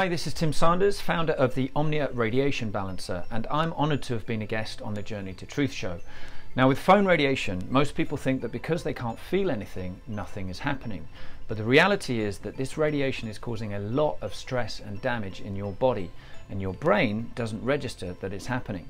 Hi, 0.00 0.08
this 0.08 0.26
is 0.26 0.32
Tim 0.32 0.54
Sanders, 0.54 0.98
founder 0.98 1.34
of 1.34 1.54
the 1.54 1.70
Omnia 1.76 2.08
Radiation 2.14 2.70
Balancer, 2.70 3.22
and 3.30 3.46
I'm 3.50 3.74
honored 3.74 4.02
to 4.04 4.14
have 4.14 4.24
been 4.24 4.40
a 4.40 4.46
guest 4.46 4.80
on 4.80 4.94
the 4.94 5.02
Journey 5.02 5.34
to 5.34 5.44
Truth 5.44 5.72
show. 5.72 6.00
Now, 6.56 6.68
with 6.68 6.78
phone 6.78 7.04
radiation, 7.04 7.66
most 7.68 7.94
people 7.94 8.16
think 8.16 8.40
that 8.40 8.50
because 8.50 8.82
they 8.82 8.94
can't 8.94 9.18
feel 9.18 9.50
anything, 9.50 10.00
nothing 10.06 10.48
is 10.48 10.60
happening. 10.60 11.06
But 11.48 11.58
the 11.58 11.64
reality 11.64 12.20
is 12.20 12.38
that 12.38 12.56
this 12.56 12.78
radiation 12.78 13.28
is 13.28 13.36
causing 13.36 13.74
a 13.74 13.78
lot 13.78 14.16
of 14.22 14.34
stress 14.34 14.80
and 14.80 15.02
damage 15.02 15.42
in 15.42 15.54
your 15.54 15.72
body, 15.72 16.10
and 16.48 16.62
your 16.62 16.72
brain 16.72 17.30
doesn't 17.34 17.62
register 17.62 18.16
that 18.22 18.32
it's 18.32 18.46
happening. 18.46 18.88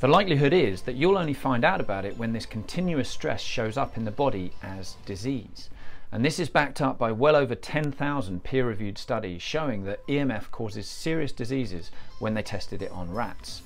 The 0.00 0.08
likelihood 0.08 0.52
is 0.52 0.82
that 0.82 0.94
you'll 0.94 1.16
only 1.16 1.32
find 1.32 1.64
out 1.64 1.80
about 1.80 2.04
it 2.04 2.18
when 2.18 2.34
this 2.34 2.44
continuous 2.44 3.08
stress 3.08 3.40
shows 3.40 3.78
up 3.78 3.96
in 3.96 4.04
the 4.04 4.10
body 4.10 4.52
as 4.62 4.96
disease. 5.06 5.70
And 6.12 6.24
this 6.24 6.40
is 6.40 6.48
backed 6.48 6.80
up 6.80 6.98
by 6.98 7.12
well 7.12 7.36
over 7.36 7.54
10,000 7.54 8.42
peer 8.42 8.66
reviewed 8.66 8.98
studies 8.98 9.42
showing 9.42 9.84
that 9.84 10.06
EMF 10.08 10.50
causes 10.50 10.88
serious 10.88 11.30
diseases 11.30 11.90
when 12.18 12.34
they 12.34 12.42
tested 12.42 12.82
it 12.82 12.90
on 12.90 13.12
rats. 13.12 13.62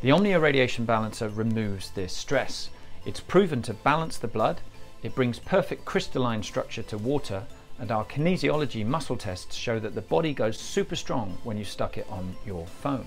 The 0.00 0.10
Omnia 0.10 0.40
Radiation 0.40 0.84
Balancer 0.84 1.28
removes 1.28 1.90
this 1.90 2.14
stress. 2.14 2.70
It's 3.04 3.20
proven 3.20 3.60
to 3.62 3.74
balance 3.74 4.16
the 4.16 4.28
blood, 4.28 4.60
it 5.02 5.14
brings 5.14 5.38
perfect 5.38 5.84
crystalline 5.84 6.42
structure 6.42 6.82
to 6.84 6.96
water, 6.96 7.44
and 7.78 7.92
our 7.92 8.06
kinesiology 8.06 8.86
muscle 8.86 9.16
tests 9.16 9.54
show 9.54 9.78
that 9.78 9.94
the 9.94 10.00
body 10.00 10.32
goes 10.32 10.58
super 10.58 10.96
strong 10.96 11.36
when 11.44 11.58
you 11.58 11.64
stuck 11.64 11.98
it 11.98 12.06
on 12.08 12.34
your 12.46 12.66
phone. 12.66 13.06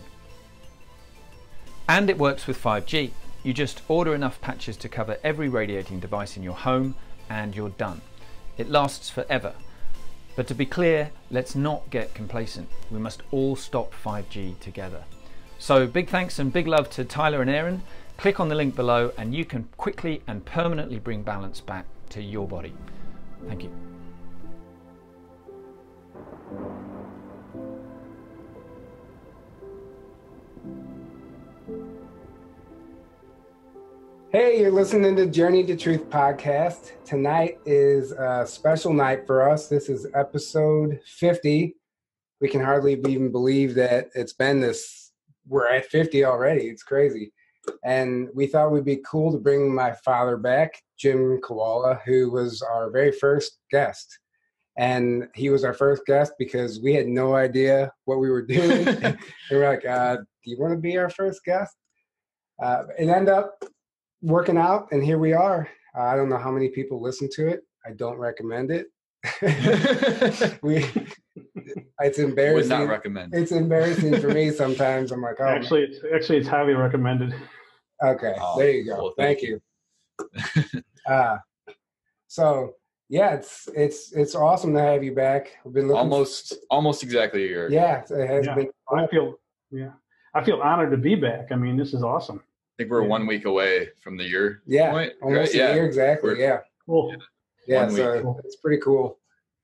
And 1.90 2.10
it 2.12 2.18
works 2.18 2.46
with 2.46 2.62
5G. 2.62 3.12
You 3.44 3.54
just 3.54 3.82
order 3.88 4.14
enough 4.14 4.40
patches 4.42 4.78
to 4.78 4.90
cover 4.90 5.18
every 5.23 5.50
radiating 5.50 6.00
device 6.00 6.38
in 6.38 6.44
your 6.44 6.54
home, 6.54 6.94
and 7.30 7.56
you're 7.56 7.70
done. 7.70 8.02
It 8.58 8.70
lasts 8.70 9.10
forever. 9.10 9.54
But 10.36 10.48
to 10.48 10.56
be 10.56 10.66
clear, 10.66 11.12
let's 11.32 11.56
not 11.56 11.90
get 11.90 12.14
complacent. 12.14 12.70
We 12.92 13.00
must 13.00 13.24
all 13.32 13.56
stop 13.56 13.94
5G 13.94 14.60
together. 14.60 15.04
So 15.60 15.88
big 15.88 16.10
thanks 16.10 16.38
and 16.38 16.54
big 16.54 16.68
love 16.68 16.90
to 16.92 17.04
Tyler 17.04 17.42
and 17.42 17.50
Aaron. 17.50 17.82
Click 18.18 18.40
on 18.40 18.50
the 18.50 18.56
link 18.56 18.76
below 18.76 19.12
and 19.18 19.34
you 19.34 19.46
can 19.46 19.68
quickly 19.78 20.22
and 20.28 20.46
permanently 20.46 21.00
bring 21.00 21.24
balance 21.24 21.62
back 21.62 21.86
to 22.10 22.22
your 22.22 22.48
body. 22.48 22.74
Thank 23.48 23.64
you. 23.64 23.72
Hey, 34.30 34.59
you're 34.59 34.73
listening 34.73 35.16
to 35.16 35.25
Journey 35.25 35.64
to 35.64 35.78
Truth 35.78 36.09
podcast. 36.09 36.92
Tonight 37.06 37.59
is 37.66 38.11
a 38.11 38.45
special 38.45 38.92
night 38.92 39.25
for 39.25 39.50
us. 39.50 39.70
This 39.70 39.88
is 39.88 40.06
episode 40.14 41.00
50. 41.06 41.73
We 42.42 42.50
can 42.50 42.61
hardly 42.61 43.02
even 43.08 43.31
believe 43.31 43.73
that 43.75 44.09
it's 44.16 44.33
been 44.33 44.59
this, 44.59 45.14
we're 45.48 45.70
at 45.70 45.86
50 45.86 46.25
already. 46.25 46.64
It's 46.64 46.83
crazy. 46.83 47.32
And 47.86 48.27
we 48.36 48.48
thought 48.48 48.67
it 48.67 48.71
would 48.71 48.83
be 48.83 49.02
cool 49.10 49.32
to 49.32 49.37
bring 49.37 49.73
my 49.73 49.93
father 50.04 50.36
back, 50.36 50.73
Jim 50.99 51.39
Koala, 51.42 52.02
who 52.05 52.30
was 52.30 52.61
our 52.61 52.92
very 52.92 53.14
first 53.14 53.60
guest. 53.71 54.20
And 54.77 55.30
he 55.36 55.49
was 55.49 55.64
our 55.64 55.73
first 55.73 56.05
guest 56.05 56.33
because 56.37 56.82
we 56.82 56.93
had 56.93 57.08
no 57.08 57.33
idea 57.33 57.93
what 58.04 58.20
we 58.20 58.30
were 58.30 58.45
doing. 58.45 58.87
and 59.04 59.17
we're 59.49 59.70
like, 59.70 59.86
uh, 59.86 60.17
do 60.17 60.52
you 60.52 60.60
want 60.60 60.73
to 60.73 60.80
be 60.80 60.98
our 60.98 61.10
first 61.10 61.45
guest? 61.45 61.77
Uh, 62.61 62.83
it 62.99 63.08
ended 63.08 63.30
up 63.30 63.64
working 64.22 64.58
out, 64.58 64.88
and 64.92 65.04
here 65.04 65.17
we 65.17 65.33
are. 65.33 65.67
Uh, 65.98 66.02
I 66.02 66.16
don't 66.16 66.30
know 66.30 66.38
how 66.38 66.52
many 66.52 66.70
people 66.70 67.02
listen 67.02 67.30
to 67.33 67.48
it. 67.48 67.61
I 67.86 67.92
don't 67.92 68.17
recommend 68.17 68.72
it. 68.72 68.88
we, 70.61 70.86
it's 72.02 72.20
embarrassing. 72.20 72.70
Would 72.72 72.80
not 72.86 72.88
recommend. 72.89 73.33
It's 73.33 73.52
embarrassing 73.52 74.20
for 74.22 74.30
me 74.30 74.52
sometimes. 74.52 75.11
I'm 75.11 75.22
like, 75.22 75.38
oh, 75.39 75.45
actually, 75.48 75.83
it's, 75.83 76.00
actually, 76.14 76.39
it's 76.39 76.48
highly 76.48 76.73
recommended. 76.73 77.33
Okay, 78.04 78.36
Oh, 78.39 78.60
there 78.60 78.72
you 78.72 78.86
go. 78.86 78.95
well, 78.98 79.14
thank, 79.17 79.39
thank 79.39 79.50
you. 79.50 80.82
uh, 81.10 81.38
so 82.28 82.73
yeah, 83.10 83.34
it's 83.34 83.67
it's 83.76 84.11
it's 84.14 84.36
awesome 84.36 84.73
to 84.73 84.82
have 84.82 85.04
you 85.04 85.16
back. 85.16 85.58
We've 85.64 85.73
been 85.73 85.88
looking. 85.88 85.98
almost 85.99 86.54
almost 86.70 87.02
exactly 87.04 87.45
a 87.45 87.48
year. 87.48 87.72
Yeah, 87.72 88.04
it 88.10 88.28
has 88.28 88.45
Yeah. 88.45 88.55
been. 88.55 88.70
I 88.94 89.08
feel, 89.08 89.36
yeah, 89.72 89.92
I 90.36 90.44
feel 90.44 90.61
honored 90.61 90.92
to 90.92 90.98
be 90.98 91.16
back. 91.16 91.52
I 91.52 91.55
mean, 91.55 91.76
this 91.78 91.94
is 91.94 92.04
awesome. 92.04 92.44
I 92.77 92.83
think 92.83 92.92
we're 92.92 93.02
Yeah. 93.02 93.08
one 93.08 93.26
week 93.26 93.45
away 93.45 93.89
from 94.04 94.17
the 94.17 94.23
year 94.23 94.61
Yeah, 94.67 94.92
point. 94.92 95.14
almost 95.23 95.54
right? 95.54 95.55
a 95.55 95.58
yeah. 95.58 95.73
year 95.73 95.86
exactly. 95.88 96.30
We're- 96.30 96.42
Yeah. 96.42 96.60
Cool. 96.86 97.15
yeah 97.67 97.86
One 97.88 97.92
so 97.95 98.21
week. 98.33 98.36
it's 98.45 98.55
pretty 98.58 98.80
cool 98.82 99.20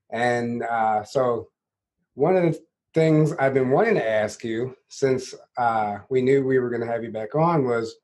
and 0.09 0.63
uh, 0.63 1.03
so 1.03 1.49
one 2.15 2.35
of 2.35 2.43
the 2.43 2.59
things 2.93 3.31
i've 3.39 3.53
been 3.53 3.69
wanting 3.69 3.95
to 3.95 4.05
ask 4.09 4.43
you 4.43 4.75
since 4.89 5.33
uh, 5.57 5.99
we 6.09 6.21
knew 6.21 6.43
we 6.45 6.59
were 6.59 6.69
going 6.69 6.81
to 6.81 6.87
have 6.87 7.01
you 7.03 7.11
back 7.11 7.33
on 7.35 7.65
was 7.65 7.95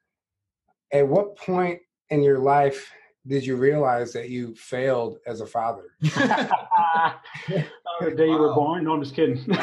at 0.94 1.06
what 1.08 1.36
point 1.36 1.82
in 2.12 2.22
your 2.24 2.38
life 2.40 2.90
did 3.28 3.46
you 3.46 3.58
realize 3.58 4.14
that 4.14 4.30
you 4.30 4.56
failed 4.56 5.18
as 5.28 5.42
a 5.42 5.46
father 5.46 5.84
the 6.02 6.50
day 8.16 8.28
you 8.28 8.38
were 8.38 8.54
born? 8.54 8.86
No, 8.86 8.94
I'm 8.94 9.04
just 9.04 9.16
kidding. 9.16 9.44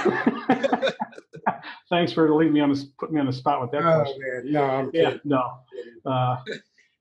Thanks 1.89 2.13
for 2.13 2.33
leaving 2.35 2.53
me 2.55 2.61
on 2.61 2.71
the 2.73 2.85
putting 2.99 3.15
me 3.15 3.21
on 3.21 3.27
the 3.27 3.33
spot 3.33 3.61
with 3.61 3.71
that 3.71 3.83
oh 3.83 4.01
question. 4.03 4.19
man 4.21 4.53
no 4.53 4.65
i'm 4.65 4.91
Yeah, 4.93 5.05
kidding. 5.05 5.21
no. 5.25 5.51
Uh, 6.05 6.37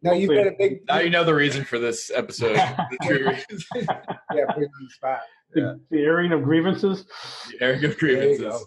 no 0.04 0.14
you've 0.14 0.30
been 0.30 0.48
a 0.48 0.52
big 0.52 0.82
now 0.88 1.00
you 1.00 1.10
know 1.10 1.24
the 1.24 1.34
reason 1.34 1.64
for 1.66 1.80
this 1.80 2.12
episode. 2.14 2.56
the 2.56 2.98
true 3.04 3.30
reason. 3.30 3.88
yeah 4.34 4.46
put 4.48 4.60
you 4.60 4.68
on 4.68 4.84
the 4.84 4.90
spot 4.92 5.22
the, 5.54 5.80
the 5.90 6.00
airing 6.02 6.32
of 6.32 6.44
grievances. 6.44 7.06
the 7.52 7.62
airing 7.66 7.84
of 7.86 7.98
grievances. 7.98 8.64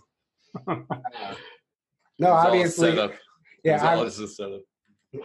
No 0.66 0.84
It's 2.18 2.26
all 2.26 2.32
obviously 2.32 2.96
set 2.96 3.10
yeah 3.64 3.74
It's 3.76 3.84
all 3.84 4.00
I- 4.00 4.04
this 4.04 4.18
is 4.18 4.36
set 4.36 4.52
up. 4.52 4.60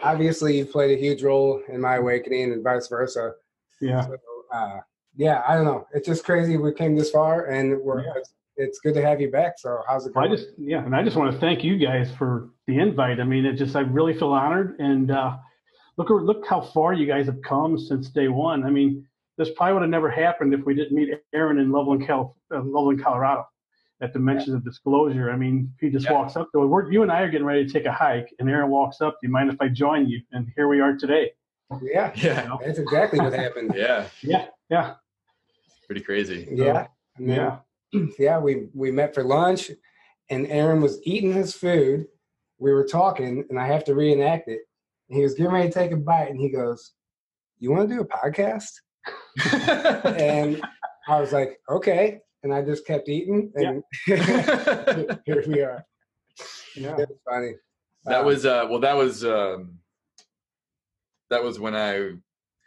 Obviously 0.02 0.58
you 0.58 0.64
played 0.66 0.96
a 0.96 1.00
huge 1.00 1.22
role 1.22 1.62
in 1.68 1.80
my 1.80 1.96
awakening 1.96 2.52
and 2.52 2.62
vice 2.64 2.88
versa 2.88 3.32
Yeah. 3.80 4.02
So, 4.02 4.16
uh, 4.52 4.78
yeah, 5.16 5.42
I 5.46 5.54
don't 5.54 5.64
know. 5.64 5.86
It's 5.92 6.06
just 6.06 6.24
crazy 6.24 6.56
we 6.56 6.72
came 6.72 6.96
this 6.96 7.10
far, 7.10 7.46
and 7.46 7.80
we're 7.80 8.02
Yeah. 8.02 8.12
it's, 8.16 8.34
it's 8.56 8.78
good 8.80 8.94
to 8.94 9.02
have 9.02 9.20
you 9.20 9.30
back. 9.30 9.54
So 9.58 9.80
how's 9.88 10.06
it 10.06 10.14
going? 10.14 10.30
I 10.30 10.34
just 10.34 10.48
yeah, 10.58 10.84
and 10.84 10.94
I 10.94 11.02
just 11.04 11.16
want 11.16 11.32
to 11.32 11.38
thank 11.38 11.62
you 11.64 11.76
guys 11.76 12.10
for 12.12 12.50
the 12.66 12.78
invite. 12.78 13.20
I 13.20 13.24
mean, 13.24 13.44
it 13.44 13.54
just 13.54 13.76
I 13.76 13.80
really 13.80 14.14
feel 14.14 14.32
honored, 14.32 14.76
and 14.80 15.10
uh, 15.10 15.36
look 15.96 16.08
look 16.10 16.46
how 16.48 16.60
far 16.60 16.92
you 16.94 17.06
guys 17.06 17.26
have 17.26 17.40
come 17.42 17.78
since 17.78 18.08
day 18.10 18.28
one. 18.28 18.64
I 18.64 18.70
mean, 18.70 19.06
this 19.38 19.50
probably 19.56 19.74
would 19.74 19.82
have 19.82 19.90
never 19.90 20.10
happened 20.10 20.54
if 20.54 20.64
we 20.64 20.74
didn't 20.74 20.96
meet 20.96 21.10
Aaron 21.32 21.58
in 21.58 21.70
Loveland, 21.72 22.06
Cal- 22.06 22.36
uh, 22.54 22.62
Loveland, 22.62 23.02
Colorado, 23.02 23.46
at 24.00 24.12
Dimensions 24.12 24.54
of 24.54 24.64
Disclosure. 24.64 25.30
I 25.30 25.36
mean, 25.36 25.72
he 25.80 25.88
just 25.90 26.06
Yeah. 26.06 26.12
walks 26.12 26.36
up 26.36 26.48
to 26.52 26.62
it. 26.62 26.66
We're, 26.66 26.90
you 26.90 27.02
and 27.02 27.12
I 27.12 27.20
are 27.22 27.30
getting 27.30 27.46
ready 27.46 27.64
to 27.66 27.72
take 27.72 27.86
a 27.86 27.92
hike, 27.92 28.34
and 28.38 28.48
Aaron 28.50 28.70
walks 28.70 29.00
up. 29.00 29.18
Do 29.20 29.26
you 29.26 29.32
mind 29.32 29.50
if 29.50 29.56
I 29.60 29.68
join 29.68 30.08
you? 30.08 30.20
And 30.32 30.48
here 30.56 30.68
we 30.68 30.80
are 30.80 30.94
today. 30.96 31.30
yeah, 31.82 32.12
Yeah. 32.16 32.56
that's 32.64 32.78
exactly 32.78 33.20
what 33.20 33.32
happened. 33.32 33.72
Yeah. 33.76 34.06
Yeah, 34.22 34.46
yeah, 34.70 34.94
Pretty 35.86 36.00
crazy. 36.02 36.48
Yeah, 36.50 36.86
and 37.16 37.28
then- 37.28 37.36
yeah. 37.92 38.06
yeah. 38.18 38.38
We 38.38 38.68
we 38.74 38.90
met 38.90 39.14
for 39.14 39.22
lunch, 39.22 39.70
and 40.30 40.46
Aaron 40.48 40.80
was 40.80 41.00
eating 41.04 41.32
his 41.32 41.54
food. 41.54 42.06
We 42.58 42.72
were 42.72 42.84
talking, 42.86 43.44
and 43.50 43.58
I 43.58 43.66
have 43.66 43.84
to 43.84 43.94
reenact 43.94 44.48
it. 44.48 44.60
And 45.08 45.16
he 45.18 45.22
was 45.22 45.34
getting 45.34 45.52
ready 45.52 45.68
to 45.68 45.74
take 45.74 45.92
a 45.92 45.96
bite, 45.96 46.30
and 46.30 46.40
he 46.40 46.48
goes, 46.50 46.92
"You 47.58 47.70
want 47.70 47.88
to 47.88 47.94
do 47.94 48.00
a 48.00 48.06
podcast?" 48.06 48.70
And 50.18 50.62
I 51.06 51.20
was 51.20 51.32
like, 51.32 51.60
"Okay." 51.68 52.20
And 52.44 52.52
I 52.52 52.60
just 52.60 52.86
kept 52.86 53.08
eating, 53.08 53.50
and 53.54 53.82
here 54.06 55.42
we 55.46 55.62
are. 55.62 55.84
Yeah. 56.76 56.96
It 56.98 57.08
was 57.08 57.18
funny. 57.26 57.52
that 58.04 58.20
Uh, 58.20 58.24
was 58.24 58.44
uh 58.44 58.66
well 58.68 58.80
that 58.80 58.94
was 58.96 59.24
um 59.24 59.78
that 61.30 61.42
was 61.42 61.58
when 61.58 61.74
I 61.74 62.10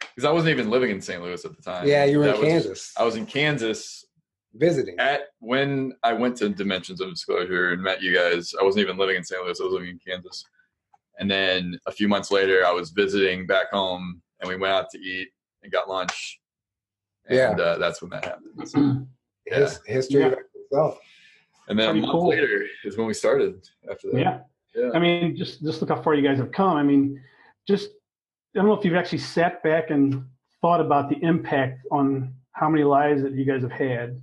because 0.00 0.24
I 0.24 0.32
wasn't 0.32 0.50
even 0.50 0.68
living 0.68 0.90
in 0.90 1.00
St. 1.00 1.22
Louis 1.22 1.44
at 1.44 1.56
the 1.56 1.62
time. 1.62 1.86
yeah. 1.86 2.04
You 2.04 2.18
were 2.18 2.24
That 2.26 2.34
in 2.36 2.40
was- 2.40 2.48
Kansas 2.50 2.92
I 2.96 3.04
was 3.04 3.14
in 3.14 3.24
Kansas 3.24 4.04
visiting. 4.54 4.98
at 4.98 5.28
when 5.38 5.92
I 6.02 6.12
went 6.12 6.36
to 6.38 6.48
Dimensions 6.48 7.00
of 7.00 7.10
Disclosure 7.10 7.72
and 7.72 7.80
met 7.80 8.02
you 8.02 8.12
guys, 8.12 8.54
I 8.60 8.64
wasn't 8.64 8.82
even 8.82 8.96
living 8.98 9.14
in 9.16 9.22
St. 9.24 9.40
Louis. 9.44 9.60
I 9.60 9.64
was 9.64 9.72
living 9.74 9.90
in 9.90 10.00
Kansas. 10.04 10.44
And 11.20 11.30
then 11.30 11.78
a 11.86 11.92
few 11.92 12.08
months 12.08 12.30
later, 12.32 12.64
I 12.66 12.70
was 12.72 12.90
visiting 12.90 13.44
back 13.46 13.70
home, 13.72 14.22
and 14.40 14.48
we 14.48 14.56
went 14.56 14.72
out 14.72 14.88
to 14.90 14.98
eat 14.98 15.28
and 15.62 15.70
got 15.72 15.88
lunch. 15.88 16.40
And 17.28 17.60
uh, 17.60 17.76
that's 17.78 18.00
when 18.00 18.10
that 18.10 18.24
happened. 18.24 18.68
So- 18.68 19.06
His, 19.50 19.80
history 19.86 20.20
Yeah. 20.20 20.26
of 20.28 20.38
itself. 20.54 20.98
and 21.68 21.78
then 21.78 21.90
a 21.90 21.94
month 21.94 22.12
cool. 22.12 22.28
later 22.28 22.64
is 22.84 22.96
when 22.96 23.06
we 23.06 23.14
started. 23.14 23.68
After 23.90 24.10
that, 24.12 24.18
Yeah. 24.20 24.40
Yeah. 24.74 24.90
I 24.94 24.98
mean, 24.98 25.36
just 25.36 25.62
just 25.62 25.80
look 25.80 25.90
how 25.90 26.00
far 26.02 26.14
you 26.14 26.22
guys 26.22 26.38
have 26.38 26.52
come. 26.52 26.76
I 26.76 26.82
mean, 26.82 27.20
just 27.66 27.90
I 28.54 28.58
don't 28.60 28.66
know 28.66 28.74
if 28.74 28.84
you've 28.84 28.94
actually 28.94 29.18
sat 29.18 29.62
back 29.62 29.90
and 29.90 30.24
thought 30.60 30.80
about 30.80 31.08
the 31.10 31.16
impact 31.24 31.80
on 31.90 32.34
how 32.52 32.68
many 32.68 32.84
lives 32.84 33.22
that 33.22 33.32
you 33.32 33.44
guys 33.44 33.62
have 33.62 33.72
had. 33.72 34.20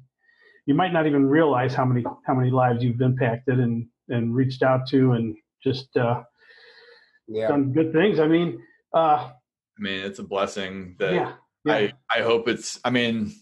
You 0.65 0.73
might 0.75 0.91
not 0.93 1.05
even 1.07 1.25
realize 1.27 1.73
how 1.73 1.85
many 1.85 2.03
how 2.25 2.33
many 2.33 2.49
lives 2.51 2.83
you've 2.83 3.01
impacted 3.01 3.59
and 3.59 3.87
and 4.09 4.35
reached 4.35 4.61
out 4.63 4.87
to 4.89 5.13
and 5.13 5.35
just 5.63 5.95
uh, 5.97 6.23
Yeah. 7.27 7.47
done 7.49 7.73
good 7.73 7.91
things. 7.91 8.19
I 8.19 8.27
mean, 8.27 8.61
uh, 8.93 9.31
I 9.77 9.79
mean, 9.79 9.99
it's 10.03 10.19
a 10.19 10.23
blessing 10.23 10.95
that 10.99 11.13
yeah, 11.13 11.33
yeah, 11.65 11.73
I 11.73 11.93
I 12.09 12.21
hope 12.21 12.47
it's. 12.47 12.79
I 12.85 12.89
mean, 12.91 13.33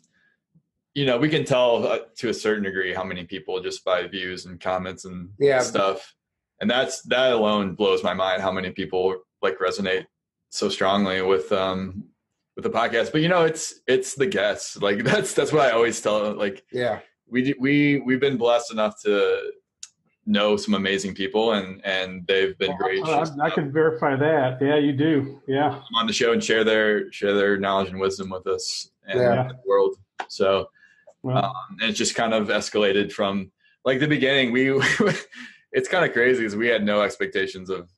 you 0.93 1.05
know, 1.05 1.17
we 1.17 1.29
can 1.29 1.43
tell 1.43 1.87
uh, 1.87 1.99
to 2.17 2.29
a 2.29 2.33
certain 2.33 2.63
degree 2.63 2.93
how 2.93 3.03
many 3.03 3.23
people 3.23 3.59
just 3.61 3.83
by 3.83 4.05
views 4.07 4.45
and 4.45 4.59
comments 4.59 5.05
and 5.05 5.29
Yeah. 5.39 5.59
stuff. 5.59 6.13
And 6.61 6.69
that's 6.69 7.01
that 7.03 7.31
alone 7.33 7.75
blows 7.75 8.03
my 8.03 8.13
mind 8.13 8.41
how 8.41 8.51
many 8.51 8.69
people 8.69 9.15
like 9.41 9.57
resonate 9.59 10.05
so 10.49 10.69
strongly 10.69 11.21
with 11.21 11.51
um 11.51 12.05
with 12.55 12.63
the 12.63 12.69
podcast. 12.69 13.11
But 13.11 13.21
you 13.21 13.27
know, 13.27 13.43
it's 13.43 13.81
it's 13.87 14.13
the 14.15 14.27
guests. 14.27 14.77
Like 14.77 15.03
that's 15.03 15.33
that's 15.33 15.51
what 15.51 15.63
I 15.67 15.71
always 15.71 15.99
tell 15.99 16.33
like 16.33 16.63
Yeah. 16.71 16.99
we 17.27 17.53
we 17.59 17.99
we've 18.05 18.19
been 18.21 18.37
blessed 18.37 18.71
enough 18.71 19.01
to 19.03 19.51
know 20.25 20.55
some 20.55 20.73
amazing 20.75 21.13
people 21.15 21.51
and 21.53 21.83
and 21.85 22.25
they've 22.27 22.57
been 22.57 22.77
great 22.77 23.03
I, 23.03 23.19
just 23.19 23.37
I 23.41 23.49
can 23.49 23.73
verify 23.73 24.15
that. 24.15 24.61
Yeah, 24.61 24.77
you 24.77 24.93
do. 24.93 25.41
Yeah. 25.47 25.69
come 25.71 25.95
on 25.97 26.07
the 26.07 26.13
show 26.13 26.31
and 26.33 26.41
share 26.41 26.63
their 26.63 27.11
share 27.11 27.33
their 27.33 27.57
knowledge 27.57 27.89
and 27.89 27.99
wisdom 27.99 28.29
with 28.29 28.45
us 28.47 28.89
and 29.07 29.19
Yeah. 29.19 29.47
the 29.49 29.57
world 29.67 29.97
so 30.29 30.69
Well, 31.23 31.45
um, 31.45 31.77
and 31.81 31.89
it's 31.89 31.97
just 31.97 32.15
kind 32.15 32.33
of 32.33 32.49
escalated 32.49 33.11
from 33.11 33.51
like 33.85 33.99
the 33.99 34.07
beginning 34.07 34.51
we 34.51 34.71
it's 35.71 35.89
kind 35.89 36.05
of 36.05 36.13
crazy 36.13 36.39
because 36.39 36.55
we 36.55 36.67
had 36.67 36.85
no 36.85 37.01
expectations 37.01 37.69
of 37.69 37.89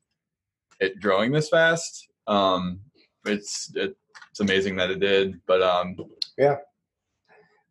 it 0.80 1.00
growing 1.01 1.31
this 1.31 1.50
fast 1.50 2.07
um 2.27 2.80
it's 3.25 3.72
it, 3.75 3.95
it's 4.31 4.39
amazing 4.39 4.75
that 4.75 4.89
it 4.89 5.00
did 5.00 5.39
but 5.45 5.62
um 5.62 5.95
Yeah. 6.38 6.57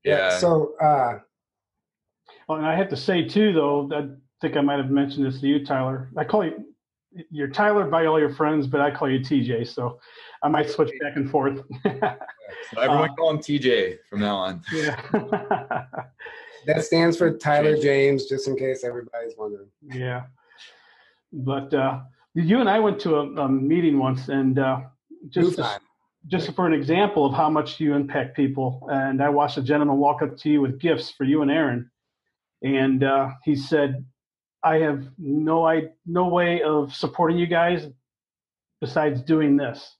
yeah, 0.05 0.39
So, 0.39 0.75
uh, 0.81 1.19
Oh, 2.49 2.56
and 2.56 2.67
I 2.67 2.77
have 2.77 2.89
to 2.91 2.97
say 2.97 3.27
too, 3.27 3.53
though, 3.53 3.89
I 3.93 4.09
think 4.41 4.56
I 4.56 4.61
might 4.61 4.79
have 4.79 4.91
mentioned 4.91 5.27
this 5.27 5.41
to 5.41 5.47
you, 5.47 5.65
Tyler. 5.65 6.11
I 6.17 6.25
call 6.25 6.45
you 6.45 6.67
you're 7.31 7.49
Tyler 7.49 7.85
by 7.85 8.06
all 8.06 8.19
your 8.19 8.35
friends, 8.35 8.67
but 8.67 8.81
I 8.81 8.91
call 8.91 9.09
you 9.09 9.21
TJ, 9.21 9.69
so 9.69 10.01
I 10.44 10.49
might 10.49 10.69
switch 10.69 10.91
back 11.00 11.17
and 11.17 11.29
forth. 11.29 11.62
so 11.85 12.81
everyone 12.81 13.11
uh, 13.11 13.14
call 13.14 13.31
him 13.31 13.38
tj 13.38 13.96
from 14.08 14.20
now 14.20 14.37
on 14.37 14.62
yeah, 14.73 15.00
that 16.67 16.85
stands 16.85 17.17
for 17.17 17.37
Tyler 17.37 17.76
James, 17.79 18.26
just 18.26 18.46
in 18.46 18.56
case 18.56 18.85
everybody's 18.85 19.35
wondering. 19.38 19.69
yeah. 19.82 20.25
But 21.32 21.73
uh, 21.73 22.00
you 22.35 22.61
and 22.61 22.69
I 22.69 22.79
went 22.79 23.00
to 23.00 23.17
a, 23.17 23.20
a 23.43 23.49
meeting 23.49 23.99
once, 23.99 24.29
and 24.29 24.58
uh, 24.58 24.82
just 25.31 25.56
time. 25.56 25.81
just 26.26 26.55
for 26.55 26.67
an 26.67 26.75
example 26.75 27.25
of 27.25 27.32
how 27.32 27.49
much 27.49 27.81
you 27.81 27.94
impact 27.94 28.37
people. 28.37 28.87
And 28.93 29.23
I 29.23 29.31
watched 29.31 29.56
a 29.56 29.62
gentleman 29.62 29.96
walk 29.96 30.20
up 30.20 30.37
to 30.37 30.50
you 30.50 30.61
with 30.61 30.79
gifts 30.79 31.11
for 31.11 31.25
you 31.25 31.41
and 31.41 31.50
Aaron, 31.50 31.91
and 32.62 33.02
uh, 33.02 33.31
he 33.44 33.56
said, 33.56 34.05
"I 34.62 34.76
have 34.76 35.08
no 35.17 35.67
I 35.67 35.85
no 36.05 36.29
way 36.29 36.61
of 36.61 36.94
supporting 36.94 37.38
you 37.38 37.46
guys 37.46 37.88
besides 38.82 39.23
doing 39.23 39.56
this." 39.56 39.96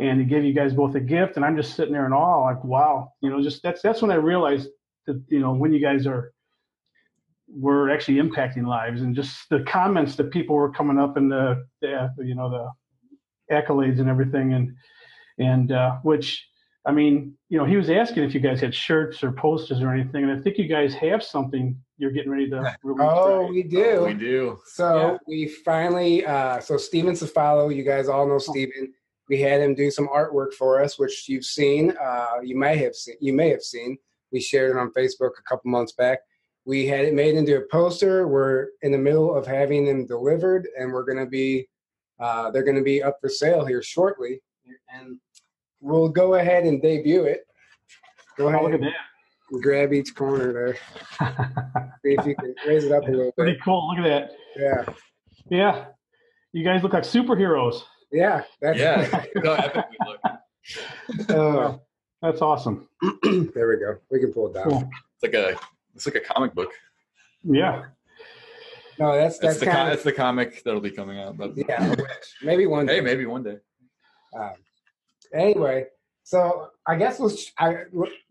And 0.00 0.20
he 0.20 0.26
gave 0.26 0.44
you 0.44 0.54
guys 0.54 0.72
both 0.72 0.94
a 0.94 1.00
gift, 1.00 1.36
and 1.36 1.44
I'm 1.44 1.56
just 1.56 1.74
sitting 1.76 1.92
there 1.92 2.06
in 2.06 2.12
awe, 2.12 2.44
like, 2.44 2.64
"Wow!" 2.64 3.12
You 3.20 3.30
know, 3.30 3.42
just 3.42 3.62
that's 3.62 3.82
that's 3.82 4.00
when 4.00 4.10
I 4.10 4.14
realized 4.14 4.68
that 5.06 5.22
you 5.28 5.40
know 5.40 5.52
when 5.52 5.72
you 5.72 5.80
guys 5.80 6.06
are 6.06 6.32
were 7.48 7.90
actually 7.90 8.16
impacting 8.16 8.66
lives, 8.66 9.02
and 9.02 9.14
just 9.14 9.48
the 9.50 9.60
comments 9.64 10.16
that 10.16 10.30
people 10.30 10.56
were 10.56 10.72
coming 10.72 10.98
up 10.98 11.16
and 11.16 11.30
the, 11.30 11.64
the 11.82 12.10
you 12.18 12.34
know 12.34 12.48
the 12.48 13.54
accolades 13.54 14.00
and 14.00 14.08
everything, 14.08 14.54
and 14.54 14.74
and 15.38 15.72
uh, 15.72 15.96
which 16.02 16.42
I 16.84 16.90
mean, 16.90 17.34
you 17.48 17.58
know, 17.58 17.64
he 17.64 17.76
was 17.76 17.90
asking 17.90 18.24
if 18.24 18.34
you 18.34 18.40
guys 18.40 18.60
had 18.60 18.74
shirts 18.74 19.22
or 19.22 19.30
posters 19.30 19.80
or 19.80 19.92
anything, 19.92 20.24
and 20.24 20.32
I 20.32 20.42
think 20.42 20.58
you 20.58 20.66
guys 20.66 20.94
have 20.94 21.22
something 21.22 21.76
you're 21.96 22.10
getting 22.10 22.30
ready 22.30 22.50
to 22.50 22.76
release. 22.82 23.08
Oh, 23.08 23.42
right? 23.42 23.50
we 23.50 23.62
do. 23.62 24.04
we 24.04 24.14
do 24.14 24.58
So 24.66 24.96
Yeah. 24.96 25.18
we 25.28 25.46
finally, 25.46 26.26
uh, 26.26 26.58
so 26.58 26.76
Steven 26.76 27.14
Cefalo, 27.14 27.74
you 27.74 27.84
guys 27.84 28.08
all 28.08 28.26
know 28.26 28.38
Steven. 28.38 28.92
We 29.32 29.40
had 29.40 29.62
him 29.62 29.74
do 29.74 29.90
some 29.90 30.08
artwork 30.08 30.52
for 30.52 30.82
us, 30.84 30.98
which 30.98 31.26
you've 31.26 31.46
seen. 31.46 31.94
Uh, 31.98 32.40
you 32.44 32.54
may 32.54 32.76
have 32.76 32.94
seen. 32.94 33.14
You 33.18 33.32
may 33.32 33.48
have 33.48 33.62
seen. 33.62 33.96
We 34.30 34.42
shared 34.42 34.76
it 34.76 34.78
on 34.78 34.92
Facebook 34.92 35.30
a 35.38 35.42
couple 35.48 35.70
months 35.70 35.92
back. 35.92 36.18
We 36.66 36.86
had 36.86 37.06
it 37.06 37.14
made 37.14 37.34
into 37.36 37.56
a 37.56 37.62
poster. 37.72 38.28
We're 38.28 38.66
in 38.82 38.92
the 38.92 38.98
middle 38.98 39.34
of 39.34 39.46
having 39.46 39.86
them 39.86 40.04
delivered, 40.04 40.68
and 40.78 40.92
we're 40.92 41.04
going 41.06 41.16
to 41.24 41.30
be. 41.30 41.66
Uh, 42.20 42.50
they're 42.50 42.62
going 42.62 42.76
to 42.76 42.82
be 42.82 43.02
up 43.02 43.16
for 43.22 43.30
sale 43.30 43.64
here 43.64 43.82
shortly, 43.82 44.42
and 44.94 45.18
we'll 45.80 46.10
go 46.10 46.34
ahead 46.34 46.64
and 46.64 46.82
debut 46.82 47.24
it. 47.24 47.46
Go 48.36 48.44
Oh, 48.44 48.48
ahead 48.48 48.62
look 48.64 48.74
at 48.74 48.80
and 49.50 49.62
grab 49.62 49.94
each 49.94 50.14
corner 50.14 50.52
there. 50.52 50.76
See 52.04 52.16
if 52.18 52.26
you 52.26 52.36
can 52.36 52.54
raise 52.66 52.84
it 52.84 52.92
up 52.92 53.04
a 53.04 53.10
little 53.10 53.32
Pretty 53.32 53.58
cool. 53.64 53.88
Look 53.96 54.04
at 54.04 54.28
that. 54.28 54.36
Yeah, 54.58 54.94
Yeah. 55.48 55.84
You 56.52 56.64
guys 56.64 56.82
look 56.82 56.92
like 56.92 57.04
superheroes. 57.04 57.80
Yeah, 58.12 58.42
that's 58.60 58.78
yeah 58.78 59.24
no, 59.36 59.54
epic 59.54 59.84
we 59.90 60.06
look. 60.06 60.20
Uh, 61.30 61.78
That's 62.20 62.40
awesome. 62.40 62.88
there 63.22 63.68
we 63.68 63.76
go. 63.78 63.98
We 64.10 64.20
can 64.20 64.32
pull 64.32 64.48
it 64.48 64.54
down. 64.54 64.64
Cool. 64.70 64.90
it's 65.14 65.22
like 65.22 65.34
a 65.34 65.58
it's 65.94 66.06
like 66.06 66.14
a 66.16 66.20
comic 66.20 66.54
book 66.54 66.70
Yeah. 67.42 67.86
No, 68.98 69.12
that's 69.16 69.38
that's 69.38 69.58
that's 69.58 69.60
the 69.60 69.66
com- 69.66 69.74
kind 69.74 69.90
that's 69.90 70.04
the 70.04 70.12
comic 70.12 70.62
that'll 70.64 70.80
be 70.80 70.90
coming 70.90 71.18
out 71.18 71.36
but 71.36 71.52
yeah. 71.56 71.94
Maybe 72.42 72.66
one 72.66 72.86
day. 72.86 72.96
hey 72.96 73.00
maybe 73.00 73.26
one 73.26 73.42
day 73.42 73.56
Um, 74.38 74.52
anyway, 75.34 75.86
so 76.24 76.68
I 76.86 76.96
guess 76.96 77.20
let's 77.20 77.52
I, 77.58 77.84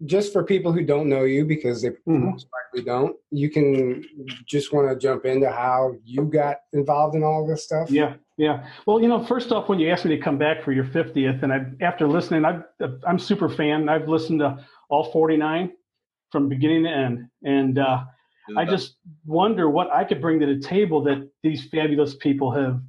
just 0.06 0.34
for 0.34 0.44
people 0.44 0.72
who 0.72 0.84
don't 0.84 1.10
know 1.10 1.24
you 1.24 1.46
because 1.46 1.82
they 1.82 1.90
Mhm. 1.90 2.32
most 2.32 2.48
likely 2.54 2.86
don't. 2.86 3.16
You 3.32 3.50
can 3.50 4.04
just 4.46 4.74
want 4.74 4.90
to 4.90 4.96
jump 4.96 5.26
into 5.26 5.50
how 5.50 5.96
you 6.04 6.24
got 6.24 6.58
involved 6.74 7.16
in 7.16 7.24
all 7.24 7.46
this 7.46 7.64
stuff. 7.64 7.92
Yeah, 7.92 8.16
yeah. 8.38 8.66
Well, 8.86 9.02
you 9.02 9.08
know, 9.08 9.24
first 9.24 9.52
off, 9.52 9.68
when 9.70 9.80
you 9.80 9.90
asked 9.90 10.06
me 10.06 10.16
to 10.16 10.22
come 10.22 10.38
back 10.38 10.64
for 10.64 10.72
your 10.72 10.86
50th, 10.86 11.44
and 11.44 11.52
I, 11.54 11.66
after 11.82 12.08
listening, 12.08 12.46
I, 12.46 12.62
I'm 13.06 13.20
super 13.20 13.50
fan. 13.50 13.90
I've 13.90 14.08
listened 14.08 14.40
to 14.40 14.66
all 14.90 15.12
49 15.12 15.72
from 16.32 16.48
beginning 16.48 16.84
to 16.84 16.90
end, 16.90 17.30
and 17.44 17.78
uh, 17.78 18.04
I 18.58 18.66
just 18.66 18.96
wonder 19.26 19.70
what 19.70 19.92
I 19.92 20.04
could 20.04 20.22
bring 20.22 20.40
to 20.40 20.46
the 20.46 20.60
table 20.60 21.04
that 21.04 21.30
these 21.44 21.68
fabulous 21.70 22.16
people 22.16 22.52
have 22.52 22.82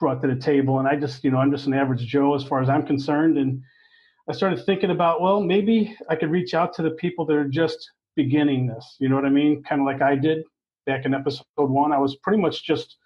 brought 0.00 0.20
to 0.22 0.28
the 0.28 0.36
table. 0.36 0.78
And 0.78 0.88
I 0.88 0.96
just, 0.96 1.22
you 1.22 1.30
know, 1.30 1.38
I'm 1.38 1.50
just 1.50 1.66
an 1.66 1.74
average 1.74 2.04
Joe 2.04 2.34
as 2.34 2.42
far 2.44 2.60
as 2.60 2.68
I'm 2.68 2.84
concerned. 2.84 3.38
And 3.38 3.62
I 4.28 4.32
started 4.32 4.64
thinking 4.64 4.90
about, 4.90 5.20
well, 5.20 5.40
maybe 5.40 5.96
I 6.08 6.16
could 6.16 6.30
reach 6.30 6.54
out 6.54 6.72
to 6.74 6.82
the 6.82 6.92
people 6.92 7.26
that 7.26 7.36
are 7.36 7.48
just 7.48 7.90
beginning 8.14 8.66
this. 8.66 8.96
You 9.00 9.08
know 9.08 9.16
what 9.16 9.24
I 9.24 9.30
mean? 9.30 9.62
Kind 9.64 9.80
of 9.80 9.86
like 9.86 10.00
I 10.00 10.14
did 10.14 10.44
back 10.86 11.04
in 11.04 11.14
episode 11.14 11.44
one. 11.56 11.92
I 11.92 11.98
was 11.98 12.16
pretty 12.16 12.40
much 12.40 12.64
just 12.64 12.96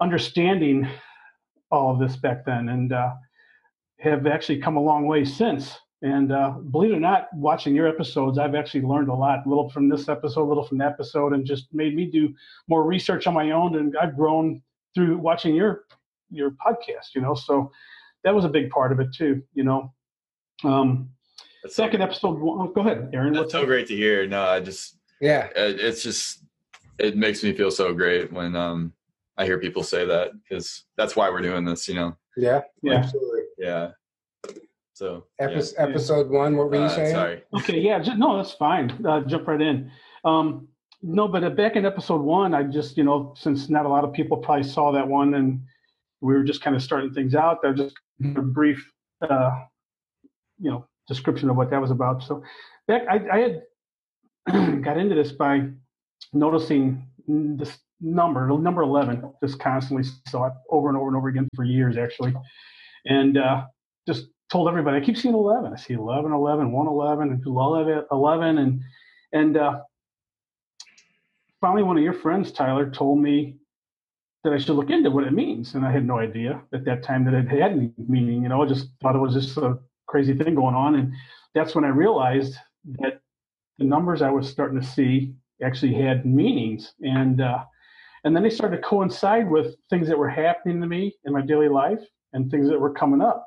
understanding 0.00 0.86
all 1.70 1.92
of 1.92 1.98
this 1.98 2.16
back 2.16 2.44
then 2.44 2.68
and 2.68 2.92
uh, 2.92 3.12
have 4.00 4.26
actually 4.26 4.58
come 4.58 4.76
a 4.76 4.82
long 4.82 5.06
way 5.06 5.24
since. 5.24 5.78
And 6.02 6.30
uh, 6.30 6.50
believe 6.70 6.92
it 6.92 6.96
or 6.96 7.00
not, 7.00 7.28
watching 7.34 7.74
your 7.74 7.88
episodes, 7.88 8.38
I've 8.38 8.54
actually 8.54 8.82
learned 8.82 9.08
a 9.08 9.14
lot, 9.14 9.44
a 9.44 9.48
little 9.48 9.68
from 9.70 9.88
this 9.88 10.08
episode, 10.08 10.42
a 10.42 10.48
little 10.48 10.62
from 10.62 10.78
that 10.78 10.92
episode, 10.92 11.32
and 11.32 11.44
just 11.44 11.66
made 11.72 11.96
me 11.96 12.04
do 12.06 12.32
more 12.68 12.84
research 12.84 13.26
on 13.26 13.34
my 13.34 13.50
own. 13.50 13.76
And 13.76 13.96
I've 13.96 14.14
grown 14.14 14.62
through 14.94 15.18
watching 15.18 15.54
your 15.54 15.84
your 16.30 16.50
podcast, 16.50 17.14
you 17.14 17.20
know. 17.20 17.34
So 17.34 17.72
that 18.22 18.34
was 18.34 18.44
a 18.44 18.48
big 18.48 18.70
part 18.70 18.92
of 18.92 19.00
it 19.00 19.08
too, 19.12 19.42
you 19.54 19.64
know. 19.64 19.92
Um, 20.64 21.10
That's 21.62 21.74
so, 21.76 21.82
second 21.84 22.02
episode, 22.02 22.38
one, 22.38 22.72
go 22.72 22.80
ahead, 22.80 23.10
Aaron. 23.12 23.32
that's 23.32 23.44
what's 23.44 23.52
so 23.52 23.66
great 23.66 23.86
to 23.88 23.96
hear. 23.96 24.26
No, 24.26 24.42
I 24.42 24.60
just 24.60 24.96
Yeah. 25.20 25.46
it- 25.56 25.80
it's 25.80 26.02
just 26.02 26.44
it 26.98 27.16
makes 27.16 27.42
me 27.44 27.52
feel 27.52 27.70
so 27.70 27.92
great 27.94 28.32
when 28.32 28.56
um 28.56 28.92
I 29.36 29.44
hear 29.44 29.58
people 29.58 29.84
say 29.84 30.04
that 30.04 30.32
because 30.42 30.84
that's 30.96 31.14
why 31.14 31.30
we're 31.30 31.42
doing 31.42 31.64
this, 31.64 31.86
you 31.88 31.94
know. 31.94 32.16
Yeah. 32.36 32.62
Yeah. 32.82 32.94
Absolutely. 32.94 33.42
Yeah. 33.56 33.90
So 34.94 35.26
yeah. 35.38 35.46
Episode, 35.46 35.76
episode 35.78 36.30
one. 36.30 36.56
What 36.56 36.70
were 36.70 36.76
you 36.76 36.82
Uh, 36.82 36.88
saying? 36.88 37.14
sorry. 37.14 37.42
Okay, 37.54 37.78
yeah, 37.78 38.00
just, 38.00 38.18
no, 38.18 38.36
that's 38.36 38.52
fine. 38.52 38.90
Uh, 39.06 39.20
jump 39.20 39.46
right 39.46 39.60
in. 39.60 39.90
Um, 40.24 40.66
no, 41.02 41.28
but 41.28 41.44
uh, 41.44 41.50
back 41.50 41.76
in 41.76 41.86
episode 41.86 42.20
one, 42.20 42.52
I 42.52 42.64
just, 42.64 42.96
you 42.96 43.04
know, 43.04 43.32
since 43.36 43.68
not 43.68 43.86
a 43.86 43.88
lot 43.88 44.02
of 44.02 44.12
people 44.12 44.38
probably 44.38 44.64
saw 44.64 44.90
that 44.90 45.06
one, 45.06 45.34
and 45.34 45.60
we 46.20 46.34
were 46.34 46.42
just 46.42 46.60
kind 46.62 46.74
of 46.74 46.82
starting 46.82 47.12
things 47.14 47.36
out. 47.36 47.58
I 47.64 47.70
just 47.70 47.94
a 48.24 48.42
brief, 48.42 48.92
uh, 49.22 49.52
you 50.60 50.70
know, 50.70 50.86
description 51.06 51.50
of 51.50 51.56
what 51.56 51.70
that 51.70 51.80
was 51.80 51.90
about. 51.90 52.22
So 52.22 52.42
back, 52.86 53.02
I, 53.08 53.20
I 53.32 53.38
had 53.38 54.82
got 54.82 54.98
into 54.98 55.14
this 55.14 55.32
by 55.32 55.68
noticing 56.32 57.06
this 57.26 57.78
number, 58.00 58.48
number 58.48 58.82
eleven, 58.82 59.32
just 59.42 59.58
constantly 59.58 60.08
saw 60.28 60.46
it 60.46 60.52
over 60.70 60.88
and 60.88 60.96
over 60.96 61.08
and 61.08 61.16
over 61.16 61.28
again 61.28 61.48
for 61.54 61.64
years, 61.64 61.96
actually, 61.96 62.34
and 63.06 63.38
uh, 63.38 63.64
just 64.06 64.26
told 64.50 64.68
everybody, 64.68 64.96
I 64.96 65.04
keep 65.04 65.16
seeing 65.16 65.34
11. 65.34 65.72
I 65.72 65.76
see 65.76 65.94
11, 65.94 66.32
11, 66.32 66.72
111, 66.72 67.32
and 67.32 67.46
11, 67.46 68.04
11. 68.10 68.58
And, 68.58 68.80
and 69.32 69.56
uh, 69.56 69.80
finally, 71.60 71.82
one 71.82 71.98
of 71.98 72.02
your 72.02 72.14
friends, 72.14 72.50
Tyler, 72.50 72.90
told 72.90 73.20
me 73.20 73.56
that 74.44 74.52
I 74.52 74.58
should 74.58 74.76
look 74.76 74.90
into 74.90 75.10
what 75.10 75.24
it 75.24 75.32
means. 75.32 75.74
And 75.74 75.84
I 75.84 75.92
had 75.92 76.06
no 76.06 76.18
idea 76.18 76.62
at 76.72 76.84
that 76.86 77.02
time 77.02 77.24
that 77.24 77.34
it 77.34 77.48
had 77.48 77.72
any 77.72 77.92
meaning. 77.98 78.42
You 78.42 78.48
know, 78.48 78.62
I 78.62 78.66
just 78.66 78.88
thought 79.02 79.16
it 79.16 79.20
was 79.20 79.34
just 79.34 79.56
a 79.58 79.78
crazy 80.08 80.34
thing 80.34 80.54
going 80.54 80.74
on. 80.74 80.96
And 80.96 81.12
that's 81.54 81.74
when 81.74 81.84
I 81.84 81.88
realized 81.88 82.56
that 83.00 83.20
the 83.78 83.84
numbers 83.84 84.22
I 84.22 84.30
was 84.30 84.48
starting 84.48 84.80
to 84.80 84.86
see 84.86 85.34
actually 85.62 85.94
had 85.94 86.26
meanings. 86.26 86.94
And, 87.02 87.40
uh, 87.40 87.64
and 88.24 88.34
then 88.34 88.42
they 88.42 88.50
started 88.50 88.76
to 88.76 88.82
coincide 88.82 89.48
with 89.48 89.76
things 89.90 90.08
that 90.08 90.18
were 90.18 90.28
happening 90.28 90.80
to 90.80 90.86
me 90.86 91.14
in 91.24 91.32
my 91.32 91.42
daily 91.42 91.68
life 91.68 92.00
and 92.32 92.50
things 92.50 92.68
that 92.68 92.80
were 92.80 92.92
coming 92.92 93.20
up. 93.20 93.46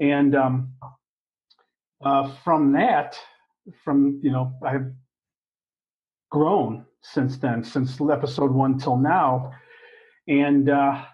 And 0.00 0.34
um, 0.34 0.72
uh, 2.04 2.30
from 2.44 2.72
that, 2.72 3.18
from 3.84 4.20
you 4.22 4.30
know 4.30 4.52
I've 4.64 4.92
grown 6.30 6.84
since 7.02 7.38
then, 7.38 7.64
since 7.64 8.00
episode 8.00 8.52
one 8.52 8.78
till 8.78 8.96
now, 8.96 9.52
and 10.28 10.68
uh, 10.68 11.04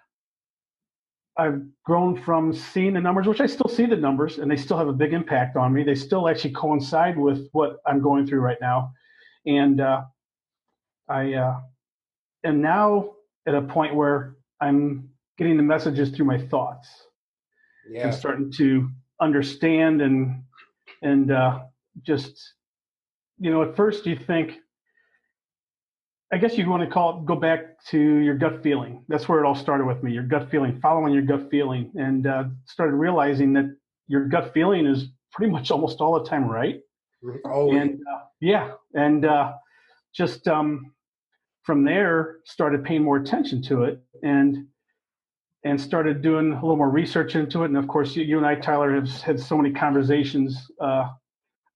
I've 1.39 1.63
grown 1.85 2.21
from 2.21 2.53
seeing 2.53 2.95
the 2.95 3.01
numbers, 3.01 3.27
which 3.27 3.41
I 3.41 3.47
still 3.47 3.69
see 3.69 3.87
the 3.87 3.97
numbers, 3.97 4.39
and 4.39 4.51
they 4.51 4.57
still 4.57 4.77
have 4.77 4.89
a 4.89 4.93
big 4.93 5.13
impact 5.13 5.57
on 5.57 5.73
me. 5.73 5.83
They 5.83 5.95
still 5.95 6.29
actually 6.29 6.53
coincide 6.53 7.19
with 7.19 7.49
what 7.53 7.79
I'm 7.87 8.03
going 8.03 8.27
through 8.27 8.41
right 8.41 8.59
now, 8.61 8.93
and 9.47 9.81
uh, 9.81 10.03
I 11.09 11.33
uh, 11.35 11.61
am 12.45 12.61
now 12.61 13.13
at 13.47 13.55
a 13.55 13.63
point 13.63 13.95
where 13.95 14.37
I'm 14.61 15.09
getting 15.39 15.57
the 15.57 15.63
messages 15.63 16.11
through 16.11 16.27
my 16.27 16.39
thoughts. 16.39 16.89
Yeah. 17.91 18.07
I'm 18.07 18.13
starting 18.13 18.53
to 18.53 18.91
understand 19.21 20.03
and 20.03 20.43
and 21.03 21.31
uh, 21.31 21.61
just 22.03 22.55
you 23.39 23.51
know 23.51 23.63
at 23.63 23.75
first 23.75 24.07
you 24.07 24.17
think 24.17 24.59
I 26.33 26.39
guess 26.39 26.57
you 26.57 26.69
want 26.69 26.83
to 26.83 26.89
call 26.89 27.19
it, 27.19 27.27
go 27.27 27.37
back 27.37 27.85
to 27.89 27.99
your 27.99 28.35
gut 28.35 28.63
feeling. 28.63 29.05
That's 29.07 29.29
where 29.29 29.39
it 29.39 29.47
all 29.47 29.55
started 29.55 29.87
with 29.87 30.03
me. 30.03 30.13
Your 30.13 30.23
gut 30.23 30.51
feeling, 30.51 30.81
following 30.81 31.13
your 31.13 31.23
gut 31.23 31.51
feeling, 31.51 31.93
and 31.95 32.27
uh, 32.27 32.45
started 32.65 32.95
realizing 32.95 33.53
that 33.53 33.77
your 34.09 34.27
gut 34.29 34.55
feeling 34.55 34.87
is 34.87 35.09
pretty 35.31 35.53
much 35.53 35.71
almost 35.71 36.01
all 36.01 36.19
the 36.19 36.29
time 36.29 36.49
right. 36.49 36.81
Oh, 37.45 37.71
And 37.71 38.01
uh, 38.13 38.21
yeah, 38.41 38.73
and 38.95 39.27
uh, 39.27 39.53
just 40.15 40.49
um, 40.49 40.93
from 41.65 41.85
there 41.85 42.39
started 42.45 42.83
paying 42.83 43.05
more 43.05 43.19
attention 43.19 43.61
to 43.65 43.85
it, 43.85 44.01
and 44.23 44.67
and 45.65 45.81
started 45.81 46.23
doing 46.23 46.53
a 46.53 46.55
little 46.55 46.77
more 46.77 46.91
research 46.91 47.37
into 47.37 47.63
it. 47.63 47.67
And 47.67 47.77
of 47.77 47.87
course, 47.87 48.17
you, 48.17 48.25
you 48.25 48.39
and 48.39 48.47
I, 48.47 48.55
Tyler, 48.55 48.95
have 48.95 49.09
had 49.21 49.39
so 49.39 49.57
many 49.57 49.73
conversations 49.73 50.67
uh, 50.81 51.09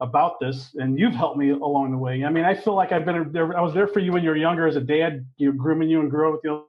about 0.00 0.38
this, 0.41 0.75
and 0.75 0.99
you've 0.99 1.15
helped 1.15 1.38
me 1.38 1.50
along 1.50 1.91
the 1.93 1.99
way. 1.99 2.25
I 2.25 2.31
mean, 2.31 2.45
I 2.45 2.55
feel 2.55 2.75
like 2.75 2.93
I've 2.93 3.05
been 3.05 3.33
there. 3.33 3.57
I 3.57 3.61
was 3.61 3.75
there 3.75 3.88
for 3.88 4.00
you 4.00 4.12
when 4.12 4.23
you 4.23 4.31
were 4.31 4.37
younger 4.37 4.67
as 4.67 4.76
a 4.76 4.81
dad, 4.81 5.26
you 5.37 5.50
know, 5.50 5.57
grooming 5.57 5.88
you 5.88 6.00
and 6.00 6.11
growing 6.11 6.33
with 6.33 6.43
you, 6.45 6.67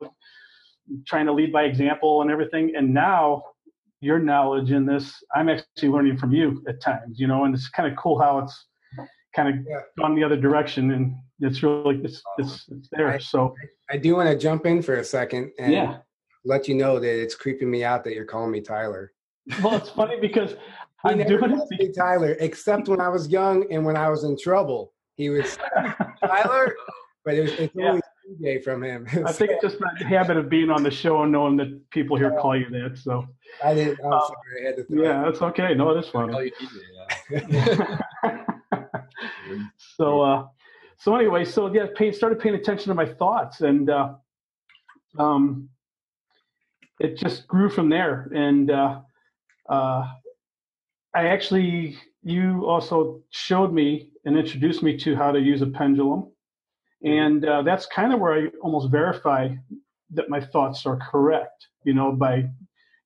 trying 1.06 1.26
to 1.26 1.34
lead 1.34 1.52
by 1.52 1.64
example 1.64 2.22
and 2.22 2.32
everything. 2.32 2.74
And 2.76 2.94
now 2.94 3.44
your 4.00 4.20
knowledge 4.20 4.72
in 4.72 4.86
this, 4.86 5.14
I'm 5.36 5.50
actually 5.50 5.90
learning 5.90 6.18
from 6.18 6.32
you 6.32 6.64
at 6.68 6.82
times, 6.82 7.20
you 7.20 7.28
know, 7.28 7.46
and 7.46 7.56
it's 7.56 7.70
kind 7.70 7.92
of 7.92 7.98
cool 7.98 8.20
how 8.20 8.40
it's 8.40 8.66
kind 9.36 9.50
of 9.50 9.66
Yeah. 9.68 9.82
gone 10.00 10.16
the 10.16 10.24
other 10.24 10.38
direction 10.38 10.92
and 10.92 11.16
it's 11.40 11.62
really, 11.64 12.00
it's, 12.04 12.22
it's, 12.38 12.66
it's 12.70 12.90
there. 12.92 13.08
Right. 13.08 13.22
So 13.22 13.56
I 13.90 13.98
do 13.98 14.16
want 14.16 14.30
to 14.30 14.38
jump 14.38 14.66
in 14.66 14.82
for 14.82 14.96
a 14.96 15.04
second 15.04 15.52
and 15.60 15.72
yeah. 15.74 15.98
let 16.46 16.68
you 16.68 16.76
know 16.76 17.00
that 17.00 17.22
it's 17.22 17.36
creeping 17.36 17.70
me 17.70 17.84
out 17.84 18.04
that 18.06 18.14
you're 18.14 18.26
calling 18.26 18.52
me 18.52 18.62
Tyler. 18.62 19.14
Well, 19.62 19.76
it's 19.76 19.90
funny 19.90 20.20
because 20.20 20.56
He 21.08 21.12
I'm 21.14 21.18
never 21.20 21.38
doing 21.40 21.58
called 21.58 21.70
me 21.72 21.92
Tyler, 21.92 22.36
except 22.40 22.88
when 22.88 23.00
I 23.02 23.10
was 23.10 23.28
young 23.28 23.72
and 23.72 23.86
when 23.86 23.96
I 23.98 24.10
was 24.10 24.24
in 24.24 24.38
trouble. 24.38 24.94
He 25.16 25.30
was 25.30 25.58
Tyler, 26.26 26.76
but 27.26 27.34
it 27.36 27.42
was, 27.42 27.52
it's 27.54 27.74
Yeah. 27.76 27.88
always 27.90 28.04
TJ 28.42 28.64
from 28.64 28.84
him. 28.84 29.08
I 29.26 29.32
think 29.32 29.52
it's 29.52 29.62
just 29.64 29.78
the 29.80 30.06
habit 30.06 30.38
of 30.38 30.50
being 30.50 30.70
on 30.70 30.84
the 30.84 30.92
show 30.92 31.24
and 31.24 31.32
knowing 31.32 31.56
that 31.58 31.90
people 31.92 32.18
here 32.18 32.32
call 32.40 32.56
you 32.58 32.70
that. 32.70 32.98
So 32.98 33.26
I 33.64 33.74
didn't. 33.74 34.00
I'm 34.04 34.14
Uh, 34.14 34.20
sorry. 34.28 34.64
I 34.64 34.66
had 34.68 34.76
to. 34.78 34.84
throw 34.84 35.04
yeah, 35.04 35.24
that's 35.24 35.42
okay. 35.42 35.74
No, 35.74 35.90
it 35.92 36.00
is 36.04 36.10
fun. 36.10 36.30
you 36.34 36.44
need 36.44 36.54
yeah. 37.32 38.44
so, 39.98 40.22
uh, 40.22 40.48
so 40.98 41.16
anyway, 41.16 41.46
so 41.46 41.72
yeah, 41.74 41.88
pay, 41.96 42.12
started 42.12 42.40
paying 42.40 42.56
attention 42.56 42.90
to 42.90 42.94
my 42.96 43.06
thoughts, 43.06 43.62
and 43.62 43.90
uh, 43.90 44.14
um, 45.18 45.70
it 47.00 47.18
just 47.18 47.48
grew 47.48 47.70
from 47.70 47.90
there. 47.90 48.30
And 48.36 48.70
uh, 48.72 49.00
uh, 49.70 50.08
I 51.18 51.30
actually, 51.30 51.98
you 52.22 52.68
also 52.68 53.24
showed 53.32 53.74
me 53.74 54.12
and 54.26 54.38
introduced 54.38 54.84
me 54.84 54.96
to 54.98 55.16
how 55.16 55.32
to 55.32 55.40
use 55.40 55.64
a 55.64 55.68
pendulum, 55.68 56.32
and 57.04 57.44
uh, 57.44 57.64
that's 57.64 57.88
kind 57.88 58.14
of 58.14 58.20
where 58.20 58.34
I 58.34 58.48
almost 58.62 58.92
verify 58.92 59.50
that 60.12 60.30
my 60.30 60.40
thoughts 60.40 60.86
are 60.86 60.98
correct. 60.98 61.68
You 61.86 61.96
know, 61.96 62.12
by 62.12 62.48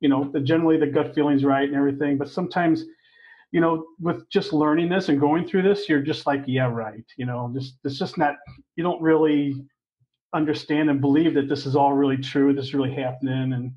you 0.01 0.10
know, 0.10 0.30
the, 0.34 0.41
generally 0.41 0.77
the 0.77 0.88
gut 0.88 1.15
feeling's 1.15 1.46
right 1.46 1.68
and 1.68 1.77
everything, 1.77 2.18
but 2.18 2.30
sometimes 2.30 2.84
you 3.53 3.62
know, 3.62 3.86
with 4.00 4.30
just 4.30 4.51
learning 4.51 4.89
this 4.89 5.10
and 5.10 5.20
going 5.20 5.48
through 5.48 5.62
this, 5.62 5.88
you're 5.88 6.01
just 6.01 6.25
like, 6.25 6.44
yeah, 6.48 6.70
right. 6.70 7.06
You 7.18 7.25
know, 7.25 7.50
just 7.53 7.77
it's 7.86 8.00
just 8.00 8.18
not. 8.18 8.36
You 8.75 8.84
don't 8.84 9.01
really 9.01 9.56
understand 10.34 10.89
and 10.89 11.00
believe 11.00 11.34
that 11.36 11.48
this 11.48 11.65
is 11.65 11.77
all 11.77 11.94
really 11.94 12.18
true. 12.18 12.53
This 12.53 12.65
is 12.65 12.74
really 12.74 12.94
happening, 12.94 13.53
and 13.53 13.72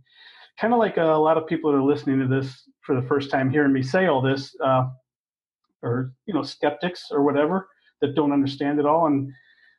kind 0.59 0.73
of 0.73 0.81
like 0.81 0.97
a, 0.97 1.05
lot 1.05 1.39
of 1.39 1.47
people 1.47 1.71
that 1.71 1.79
are 1.79 1.83
listening 1.83 2.19
to 2.19 2.27
this 2.27 2.69
for 2.85 2.95
the 3.01 3.07
first 3.07 3.31
time, 3.31 3.51
hearing 3.51 3.73
me 3.73 3.83
say 3.83 4.07
all 4.07 4.21
this, 4.23 4.55
uh, 4.65 4.87
or 5.83 6.13
you 6.27 6.35
know, 6.35 6.43
skeptics 6.43 7.09
or 7.11 7.23
whatever 7.23 7.69
that 8.01 8.15
don't 8.15 8.33
understand 8.33 8.79
it 8.79 8.87
all, 8.87 9.07
and 9.07 9.33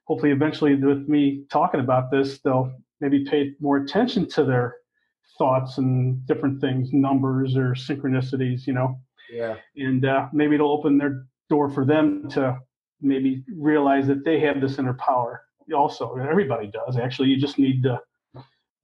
hopefully, 0.05 0.31
eventually, 0.31 0.75
with 0.75 1.07
me 1.07 1.45
talking 1.51 1.79
about 1.79 2.11
this, 2.11 2.39
they'll 2.39 2.71
maybe 3.01 3.25
pay 3.25 3.53
more 3.59 3.77
attention 3.77 4.27
to 4.29 4.43
their 4.43 4.75
thoughts 5.37 5.77
and 5.77 6.25
different 6.25 6.61
things, 6.61 6.93
numbers 6.93 7.55
or 7.57 7.71
synchronicities. 7.73 8.65
You 8.67 8.73
know 8.73 8.99
Yeah. 9.31 9.55
and 9.75 10.05
uh, 10.05 10.27
maybe 10.33 10.55
it'll 10.55 10.71
open 10.71 10.97
their 10.97 11.25
door 11.49 11.69
for 11.69 11.85
them 11.85 12.29
to 12.29 12.59
maybe 13.01 13.43
realize 13.55 14.07
that 14.07 14.23
they 14.23 14.39
have 14.39 14.61
this 14.61 14.79
inner 14.79 14.93
power 14.95 15.41
also 15.75 16.15
everybody 16.17 16.67
does 16.67 16.95
actually 16.97 17.27
you 17.27 17.37
just 17.37 17.57
need 17.57 17.81
to 17.83 17.99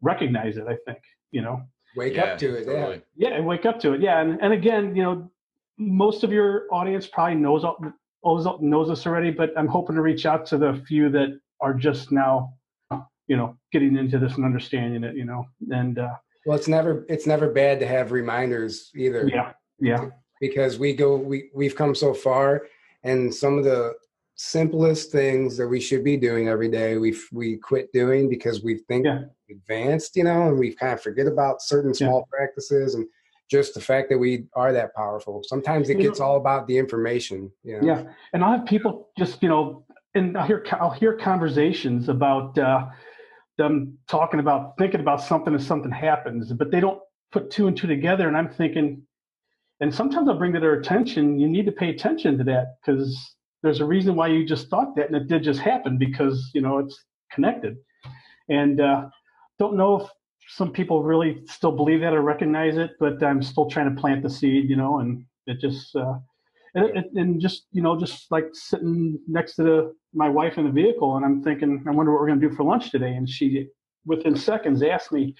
recognize 0.02 0.58
it 0.58 0.66
i 0.68 0.76
think 0.86 0.98
you 1.32 1.42
know 1.42 1.62
Wake 1.96 2.16
Yeah, 2.16 2.24
up 2.24 2.38
to 2.40 2.56
it. 2.56 2.68
Yeah. 2.68 2.74
totally. 2.74 3.02
yeah 3.16 3.30
and 3.30 3.46
wake 3.46 3.66
up 3.66 3.80
to 3.82 3.94
it 3.94 4.02
yeah 4.02 4.22
and, 4.22 4.40
and 4.42 4.54
again 4.54 4.96
you 4.96 5.04
know 5.04 5.30
most 5.78 6.24
of 6.24 6.32
your 6.32 6.66
audience 6.72 7.08
probably 7.08 7.36
knows 7.36 7.64
knows 8.24 8.48
knows 8.62 8.88
this 8.90 9.06
already 9.08 9.32
but 9.32 9.52
i'm 9.58 9.68
hoping 9.68 9.96
to 9.96 10.02
reach 10.02 10.26
out 10.26 10.46
to 10.46 10.58
the 10.58 10.82
few 10.88 11.10
that 11.10 11.30
are 11.60 11.74
just 11.74 12.12
now 12.12 12.54
you 13.28 13.36
know 13.38 13.56
getting 13.72 13.96
into 13.98 14.18
this 14.20 14.36
and 14.36 14.46
understanding 14.46 15.04
it 15.04 15.16
you 15.16 15.26
know 15.26 15.46
and 15.72 16.00
uh, 16.00 16.10
Well, 16.46 16.58
it's 16.58 16.68
never 16.68 17.06
it's 17.10 17.26
never 17.28 17.50
bad 17.50 17.80
to 17.80 17.88
have 17.88 18.12
reminders 18.12 18.92
either. 18.96 19.28
yeah 19.28 19.54
yeah 19.80 20.10
because 20.40 20.78
we 20.80 20.94
go 20.94 21.16
we 21.18 21.50
we've 21.56 21.76
come 21.76 21.94
so 21.96 22.14
far 22.14 22.64
and 23.04 23.34
some 23.34 23.58
of 23.58 23.64
the 23.64 23.94
simplest 24.36 25.12
things 25.12 25.56
that 25.58 25.68
we 25.68 25.80
should 25.80 26.04
be 26.04 26.18
doing 26.18 26.48
every 26.48 26.70
day 26.70 26.98
we 26.98 27.16
we 27.32 27.58
quit 27.58 27.92
doing 27.94 28.28
because 28.30 28.64
we 28.64 28.78
think 28.88 29.06
Yeah. 29.06 29.22
Advanced 29.52 30.16
you 30.16 30.24
know 30.24 30.48
and 30.50 30.58
we 30.58 30.74
kind 30.74 30.94
of 30.94 31.02
forget 31.02 31.28
about 31.28 31.62
certain 31.62 31.92
Yeah. 31.92 32.08
small 32.08 32.28
practices 32.32 32.96
and 32.96 33.06
just 33.50 33.74
the 33.74 33.82
fact 33.82 34.10
that 34.10 34.18
we 34.18 34.46
are 34.56 34.72
that 34.72 34.96
powerful 34.96 35.42
sometimes 35.44 35.90
it 35.90 35.98
You 35.98 36.04
gets 36.04 36.20
know- 36.20 36.26
all 36.28 36.38
about 36.38 36.68
the 36.68 36.78
information 36.78 37.52
you 37.64 37.80
know? 37.80 37.88
Yeah, 37.88 38.04
and 38.34 38.44
I'll 38.44 38.58
have 38.58 38.66
people 38.66 39.10
just 39.18 39.42
you 39.44 39.50
know, 39.50 39.86
and 40.16 40.38
I'll 40.38 40.48
hear 40.48 40.66
I'll 40.80 40.90
hear 40.90 41.14
conversations 41.16 42.10
about 42.10 42.58
uh, 42.58 42.88
them 43.58 43.98
talking 44.08 44.40
about 44.40 44.78
thinking 44.78 45.02
about 45.02 45.22
something 45.22 45.54
and 45.54 45.62
something 45.64 45.92
happens, 45.92 46.52
but 46.54 46.72
they 46.72 46.80
don't 46.80 47.00
put 47.32 47.52
two 47.52 47.68
and 47.68 47.76
two 47.78 47.88
together. 47.88 48.28
And 48.28 48.36
I'm 48.38 48.50
thinking, 48.50 49.02
and 49.82 49.94
sometimes 49.94 50.28
I'll 50.30 50.38
bring 50.38 50.54
to 50.54 50.60
their 50.60 50.74
attention, 50.74 51.40
you 51.40 51.48
need 51.48 51.66
to 51.66 51.72
pay 51.72 51.90
attention 51.90 52.38
to 52.40 52.44
that 52.46 52.76
because 52.80 53.36
there's 53.64 53.80
a 53.82 53.86
reason 53.86 54.16
why 54.16 54.28
you 54.28 54.46
just 54.46 54.70
thought 54.70 54.96
that, 54.96 55.08
and 55.08 55.16
it 55.16 55.28
did 55.28 55.44
just 55.44 55.60
happen 55.60 55.98
because 55.98 56.52
you 56.54 56.62
know 56.62 56.80
it's 56.80 56.98
connected. 57.32 57.78
And 58.50 58.80
uh, 58.82 59.10
don't 59.62 59.78
know 59.78 60.02
if 60.02 60.10
some 60.58 60.72
people 60.72 61.04
really 61.04 61.44
still 61.46 61.72
believe 61.72 62.02
that 62.02 62.14
or 62.14 62.22
recognize 62.22 62.78
it, 62.78 62.92
but 63.00 63.22
I'm 63.24 63.44
still 63.44 63.70
trying 63.70 63.94
to 63.94 64.02
plant 64.02 64.24
the 64.24 64.30
seed, 64.30 64.68
you 64.70 64.76
know, 64.76 65.00
and 65.00 65.24
it 65.46 65.60
just. 65.60 65.96
Uh, 65.96 66.16
and, 66.74 66.86
and, 66.98 67.18
and 67.18 67.42
just 67.42 67.66
you 67.74 67.82
know 67.82 68.00
just 68.00 68.32
like 68.32 68.46
sitting 68.54 69.20
next 69.28 69.56
to 69.56 69.64
the, 69.64 69.96
my 70.14 70.30
wife 70.30 70.58
in 70.58 70.64
the 70.64 70.72
vehicle 70.72 71.18
and 71.18 71.26
i'm 71.26 71.44
thinking 71.44 71.84
i 71.86 71.92
wonder 71.92 72.14
what 72.14 72.22
we're 72.22 72.28
going 72.28 72.40
to 72.40 72.48
do 72.48 72.56
for 72.56 72.64
lunch 72.64 72.92
today 72.92 73.14
and 73.14 73.30
she 73.30 73.68
within 74.06 74.38
seconds 74.38 74.82
asked 74.82 75.12
me 75.12 75.36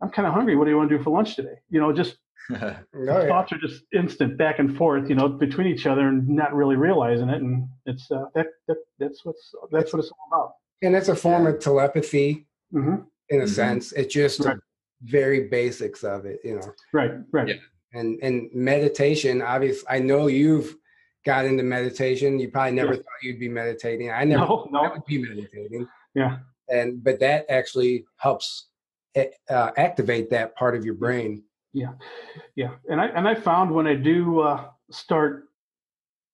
i'm 0.00 0.08
kind 0.08 0.26
of 0.26 0.32
hungry 0.32 0.56
what 0.56 0.64
do 0.64 0.70
you 0.70 0.78
want 0.78 0.88
to 0.88 0.96
do 0.96 1.04
for 1.04 1.10
lunch 1.10 1.36
today 1.36 1.56
you 1.68 1.78
know 1.78 1.92
just 1.92 2.16
Oh, 2.54 2.74
yeah. 3.04 3.26
thoughts 3.28 3.52
are 3.52 3.58
just 3.58 3.82
instant 3.94 4.38
back 4.38 4.60
and 4.60 4.74
forth 4.78 5.10
you 5.10 5.14
know 5.14 5.28
between 5.28 5.66
each 5.66 5.86
other 5.86 6.08
and 6.08 6.26
not 6.26 6.54
really 6.54 6.76
realizing 6.76 7.28
it 7.28 7.42
and 7.42 7.68
it's 7.84 8.10
uh, 8.10 8.24
that, 8.34 8.46
that 8.66 8.78
that's 8.98 9.26
what's 9.26 9.52
that's 9.70 9.92
what 9.92 9.98
it's 9.98 10.10
all 10.10 10.28
about 10.30 10.52
and 10.80 10.96
it's 10.96 11.08
a 11.08 11.16
form 11.16 11.46
of 11.46 11.58
telepathy 11.58 12.46
hmm 12.72 12.96
in 13.30 13.40
a 13.40 13.44
Mhm. 13.44 13.48
sense 13.48 13.92
it's 13.92 14.12
just 14.14 14.40
Right. 14.40 14.56
very 15.02 15.48
basics 15.48 16.04
of 16.04 16.24
it 16.24 16.40
you 16.44 16.56
know 16.56 16.72
right 16.92 17.12
right 17.32 17.48
Yeah. 17.48 17.54
and 17.92 18.18
and 18.22 18.50
meditation 18.54 19.42
obviously 19.42 19.86
i 19.88 19.98
know 19.98 20.26
you've 20.28 20.76
got 21.24 21.44
into 21.44 21.62
meditation 21.62 22.38
you 22.38 22.48
probably 22.50 22.72
never 22.72 22.92
Yeah. 22.94 22.98
thought 22.98 23.22
you'd 23.22 23.40
be 23.40 23.48
meditating 23.48 24.10
i 24.10 24.24
never 24.32 24.46
no 24.46 24.66
I 24.66 24.70
no 24.70 24.90
would 24.92 25.04
be 25.06 25.18
meditating 25.18 25.86
yeah 26.14 26.38
and 26.68 27.02
but 27.02 27.20
that 27.20 27.46
actually 27.50 28.06
helps 28.16 28.68
eh, 29.14 29.28
uh, 29.50 29.72
activate 29.76 30.30
that 30.30 30.54
part 30.56 30.74
of 30.76 30.84
your 30.84 30.94
brain 30.94 31.42
Yeah, 31.72 31.92
yeah, 32.54 32.72
and 32.88 32.98
I 33.02 33.06
and 33.16 33.28
I 33.28 33.34
found 33.34 33.70
when 33.70 33.86
I 33.86 33.94
do 33.94 34.40
uh, 34.40 34.70
start 34.90 35.48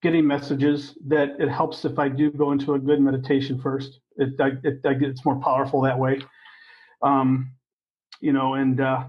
getting 0.03 0.25
messages 0.27 0.97
that 1.09 1.29
it 1.41 1.49
helps 1.49 1.85
if 1.85 1.99
I 1.99 2.09
do 2.09 2.31
go 2.31 2.53
into 2.53 2.75
a 2.75 2.79
good 2.79 3.01
meditation 3.01 3.59
first. 3.59 3.99
It, 4.17 4.41
I, 4.41 4.51
it, 4.63 4.77
I, 4.87 4.95
get- 4.95 5.11
it's 5.11 5.25
more 5.25 5.41
powerful 5.41 5.81
that 5.83 5.99
way. 5.99 6.21
Um, 7.03 7.53
you 8.21 8.33
know, 8.33 8.55
and 8.55 8.81
uh, 8.81 9.05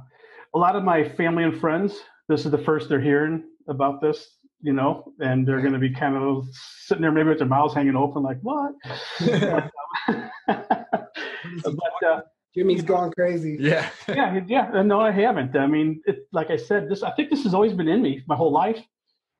a 0.53 0.57
lot 0.57 0.75
of 0.75 0.83
my 0.83 1.07
family 1.09 1.43
and 1.43 1.59
friends, 1.59 1.99
this 2.27 2.45
is 2.45 2.51
the 2.51 2.57
first 2.57 2.89
they're 2.89 2.99
hearing 3.01 3.43
about 3.67 4.01
this. 4.01 4.37
you 4.63 4.71
know, 4.71 5.13
and 5.19 5.45
they're 5.45 5.59
going 5.59 5.73
to 5.73 5.79
be 5.79 5.93
kind 5.93 6.15
of 6.15 6.47
sitting 6.85 7.01
there 7.01 7.11
maybe 7.11 7.27
with 7.29 7.37
their 7.37 7.47
mouths 7.47 7.73
hanging 7.73 7.97
open, 7.97 8.23
like 8.23 8.39
what? 8.41 8.73
but, 10.47 12.07
uh, 12.07 12.21
Jimmy's 12.55 12.81
gone 12.81 13.11
crazy. 13.11 13.57
Yeah, 13.59 13.89
yeah, 14.07 14.39
yeah. 14.47 14.81
No, 14.83 15.01
I 15.01 15.11
haven't. 15.11 15.55
I 15.57 15.67
mean, 15.67 16.01
it, 16.05 16.27
like 16.31 16.49
I 16.49 16.55
said, 16.57 16.87
this 16.87 17.03
I 17.03 17.11
think 17.11 17.29
this 17.29 17.43
has 17.43 17.53
always 17.53 17.73
been 17.73 17.89
in 17.89 18.01
me 18.01 18.23
my 18.27 18.35
whole 18.35 18.51
life, 18.51 18.79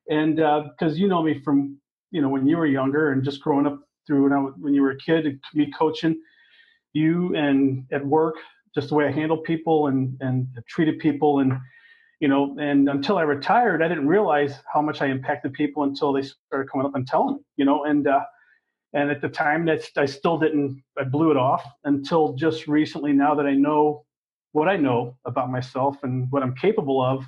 and 0.09 0.35
because 0.35 0.93
uh, 0.93 0.95
you 0.95 1.07
know 1.07 1.23
me 1.23 1.39
from 1.41 1.77
you 2.11 2.21
know 2.21 2.29
when 2.29 2.45
you 2.47 2.57
were 2.57 2.65
younger 2.65 3.11
and 3.11 3.23
just 3.23 3.39
growing 3.39 3.65
up 3.65 3.79
through 4.05 4.23
when 4.23 4.33
I 4.33 4.37
when 4.37 4.73
you 4.73 4.81
were 4.81 4.91
a 4.91 4.97
kid, 4.97 5.25
and 5.25 5.39
me 5.53 5.71
coaching 5.77 6.19
you 6.93 7.35
and 7.35 7.85
at 7.91 8.05
work, 8.05 8.35
just 8.73 8.89
the 8.89 8.95
way 8.95 9.05
I 9.05 9.11
handle 9.11 9.37
people 9.37 9.87
and 9.87 10.17
and 10.21 10.47
treated 10.67 10.99
people 10.99 11.39
and 11.39 11.59
you 12.19 12.29
know, 12.29 12.55
and 12.57 12.87
until 12.87 13.17
I 13.17 13.23
retired, 13.23 13.83
I 13.83 13.89
didn't 13.89 14.07
realize 14.07 14.55
how 14.73 14.81
much 14.81 15.01
I 15.01 15.07
impacted 15.07 15.51
people 15.51 15.83
until 15.83 16.13
they 16.13 16.21
started 16.21 16.71
coming 16.71 16.87
up 16.87 16.95
and 16.95 17.05
telling 17.05 17.35
me, 17.35 17.41
you 17.57 17.65
know, 17.65 17.83
and 17.83 18.07
uh, 18.07 18.21
and 18.93 19.11
at 19.11 19.21
the 19.21 19.27
time 19.27 19.65
that 19.65 19.83
I 19.97 20.05
still 20.05 20.37
didn't, 20.37 20.81
I 20.97 21.03
blew 21.03 21.31
it 21.31 21.37
off 21.37 21.65
until 21.83 22.33
just 22.33 22.67
recently. 22.67 23.11
Now 23.11 23.35
that 23.35 23.45
I 23.45 23.53
know 23.53 24.05
what 24.53 24.69
I 24.69 24.77
know 24.77 25.17
about 25.25 25.51
myself 25.51 25.97
and 26.03 26.27
what 26.31 26.43
I'm 26.43 26.55
capable 26.55 27.01
of, 27.01 27.25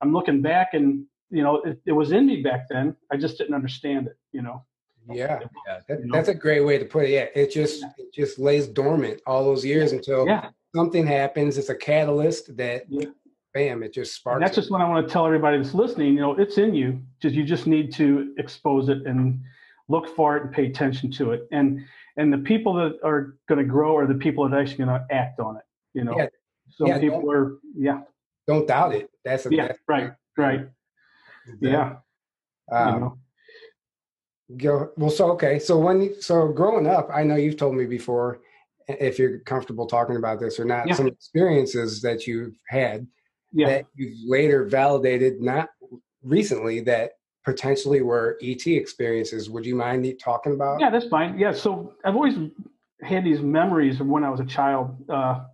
I'm 0.00 0.12
looking 0.12 0.42
back 0.42 0.74
and 0.74 1.06
you 1.30 1.42
know, 1.42 1.62
it, 1.62 1.80
it 1.86 1.92
was 1.92 2.12
in 2.12 2.26
me 2.26 2.42
back 2.42 2.66
then. 2.68 2.96
I 3.10 3.16
just 3.16 3.38
didn't 3.38 3.54
understand 3.54 4.08
it, 4.08 4.16
you 4.32 4.42
know. 4.42 4.64
Yeah, 5.10 5.40
that, 5.88 5.98
that's 6.12 6.28
a 6.28 6.34
great 6.34 6.64
way 6.64 6.78
to 6.78 6.84
put 6.84 7.04
it. 7.04 7.10
Yeah, 7.10 7.26
it 7.34 7.52
just 7.52 7.84
it 7.98 8.12
just 8.14 8.38
lays 8.38 8.68
dormant 8.68 9.20
all 9.26 9.44
those 9.44 9.64
years 9.64 9.92
until 9.92 10.26
yeah. 10.26 10.50
something 10.74 11.06
happens. 11.06 11.58
It's 11.58 11.70
a 11.70 11.74
catalyst 11.74 12.56
that 12.56 12.84
yeah 12.88 13.06
bam, 13.54 13.82
it 13.82 13.92
just 13.92 14.14
sparks. 14.14 14.36
And 14.36 14.44
that's 14.44 14.56
just 14.56 14.70
what 14.70 14.80
I 14.80 14.88
want 14.88 15.06
to 15.06 15.12
tell 15.12 15.26
everybody 15.26 15.58
that's 15.58 15.74
listening. 15.74 16.14
You 16.14 16.20
know, 16.20 16.32
it's 16.34 16.58
in 16.58 16.74
you. 16.74 17.00
Just 17.20 17.34
you 17.34 17.44
just 17.44 17.66
need 17.66 17.92
to 17.94 18.34
expose 18.38 18.88
it 18.88 19.06
and 19.06 19.40
look 19.88 20.14
for 20.14 20.36
it 20.36 20.44
and 20.44 20.52
pay 20.52 20.66
attention 20.66 21.10
to 21.12 21.32
it. 21.32 21.48
And 21.52 21.84
and 22.16 22.32
the 22.32 22.38
people 22.38 22.74
that 22.74 22.98
are 23.04 23.36
going 23.48 23.58
to 23.58 23.64
grow 23.64 23.96
are 23.96 24.06
the 24.06 24.14
people 24.14 24.48
that 24.48 24.54
are 24.54 24.60
actually 24.60 24.84
going 24.84 24.88
to 24.88 25.06
act 25.10 25.40
on 25.40 25.56
it. 25.56 25.64
You 25.94 26.04
know, 26.04 26.16
yeah. 26.16 26.26
some 26.70 26.86
yeah, 26.88 26.98
people 26.98 27.30
are 27.30 27.58
yeah. 27.76 28.00
Don't 28.46 28.66
doubt 28.66 28.94
it. 28.94 29.10
That's 29.24 29.46
a, 29.46 29.54
yeah, 29.54 29.68
that's 29.68 29.78
right, 29.86 30.12
right. 30.36 30.68
Yeah. 31.60 31.96
Um, 32.70 32.94
you 32.94 33.00
know. 33.00 33.18
Go 34.56 34.90
well. 34.96 35.10
So 35.10 35.30
okay. 35.32 35.58
So 35.58 35.78
when 35.78 36.20
so 36.20 36.48
growing 36.48 36.86
up, 36.86 37.08
I 37.12 37.22
know 37.24 37.36
you've 37.36 37.56
told 37.56 37.74
me 37.74 37.86
before, 37.86 38.40
if 38.88 39.18
you're 39.18 39.38
comfortable 39.40 39.86
talking 39.86 40.16
about 40.16 40.40
this 40.40 40.58
or 40.58 40.64
not, 40.64 40.88
yeah. 40.88 40.94
some 40.94 41.06
experiences 41.06 42.02
that 42.02 42.26
you've 42.26 42.56
had 42.68 43.06
yeah. 43.52 43.68
that 43.68 43.86
you've 43.94 44.16
later 44.24 44.64
validated, 44.64 45.40
not 45.40 45.68
recently, 46.22 46.80
that 46.80 47.12
potentially 47.44 48.02
were 48.02 48.38
ET 48.42 48.66
experiences. 48.66 49.50
Would 49.50 49.66
you 49.66 49.74
mind 49.74 50.12
talking 50.22 50.52
about? 50.52 50.80
Yeah, 50.80 50.90
that's 50.90 51.06
fine. 51.06 51.38
Yeah, 51.38 51.52
so 51.52 51.94
I've 52.04 52.14
always 52.14 52.36
had 53.02 53.24
these 53.24 53.40
memories 53.40 54.00
of 54.00 54.06
when 54.06 54.24
I 54.24 54.30
was 54.30 54.40
a 54.40 54.44
child. 54.44 54.96
Uh, 55.08 55.44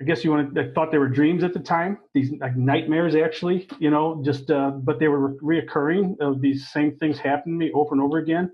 I 0.00 0.04
guess 0.04 0.24
you 0.24 0.30
want 0.30 0.54
to, 0.54 0.60
I 0.62 0.72
thought 0.72 0.90
they 0.90 0.98
were 0.98 1.08
dreams 1.08 1.44
at 1.44 1.52
the 1.52 1.60
time, 1.60 1.98
these 2.14 2.32
like 2.40 2.56
nightmares 2.56 3.14
actually, 3.14 3.68
you 3.78 3.90
know, 3.90 4.22
just, 4.24 4.50
uh, 4.50 4.70
but 4.70 4.98
they 4.98 5.08
were 5.08 5.34
reoccurring. 5.34 6.16
Uh, 6.20 6.34
these 6.38 6.70
same 6.70 6.96
things 6.96 7.18
happened 7.18 7.54
to 7.54 7.66
me 7.66 7.70
over 7.72 7.92
and 7.92 8.02
over 8.02 8.18
again. 8.18 8.50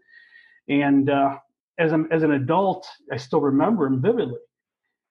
And 0.68 1.08
uh, 1.08 1.38
as, 1.78 1.92
a, 1.92 2.04
as 2.10 2.24
an 2.24 2.32
adult, 2.32 2.86
I 3.12 3.16
still 3.16 3.40
remember 3.40 3.84
them 3.84 4.02
vividly. 4.02 4.40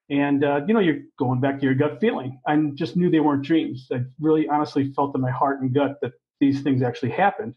And 0.09 0.43
uh, 0.43 0.61
you 0.67 0.73
know, 0.73 0.81
you're 0.81 0.99
going 1.17 1.39
back 1.39 1.59
to 1.59 1.65
your 1.65 1.73
gut 1.73 1.99
feeling. 1.99 2.39
I 2.45 2.55
just 2.75 2.95
knew 2.95 3.09
they 3.09 3.21
weren't 3.21 3.43
dreams. 3.43 3.87
I 3.91 4.03
really, 4.19 4.47
honestly 4.47 4.91
felt 4.93 5.15
in 5.15 5.21
my 5.21 5.31
heart 5.31 5.61
and 5.61 5.73
gut 5.73 5.97
that 6.01 6.11
these 6.39 6.61
things 6.61 6.83
actually 6.83 7.11
happened. 7.11 7.55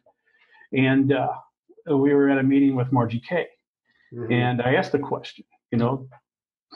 And 0.73 1.13
uh, 1.13 1.29
we 1.87 2.15
were 2.15 2.31
at 2.31 2.39
a 2.39 2.43
meeting 2.43 2.77
with 2.77 2.93
Margie 2.93 3.21
Kay 3.21 3.49
mm-hmm. 4.15 4.33
and 4.33 4.63
I 4.63 4.75
asked 4.75 4.93
the 4.93 4.99
question, 4.99 5.45
you 5.73 5.79
know, 5.79 6.09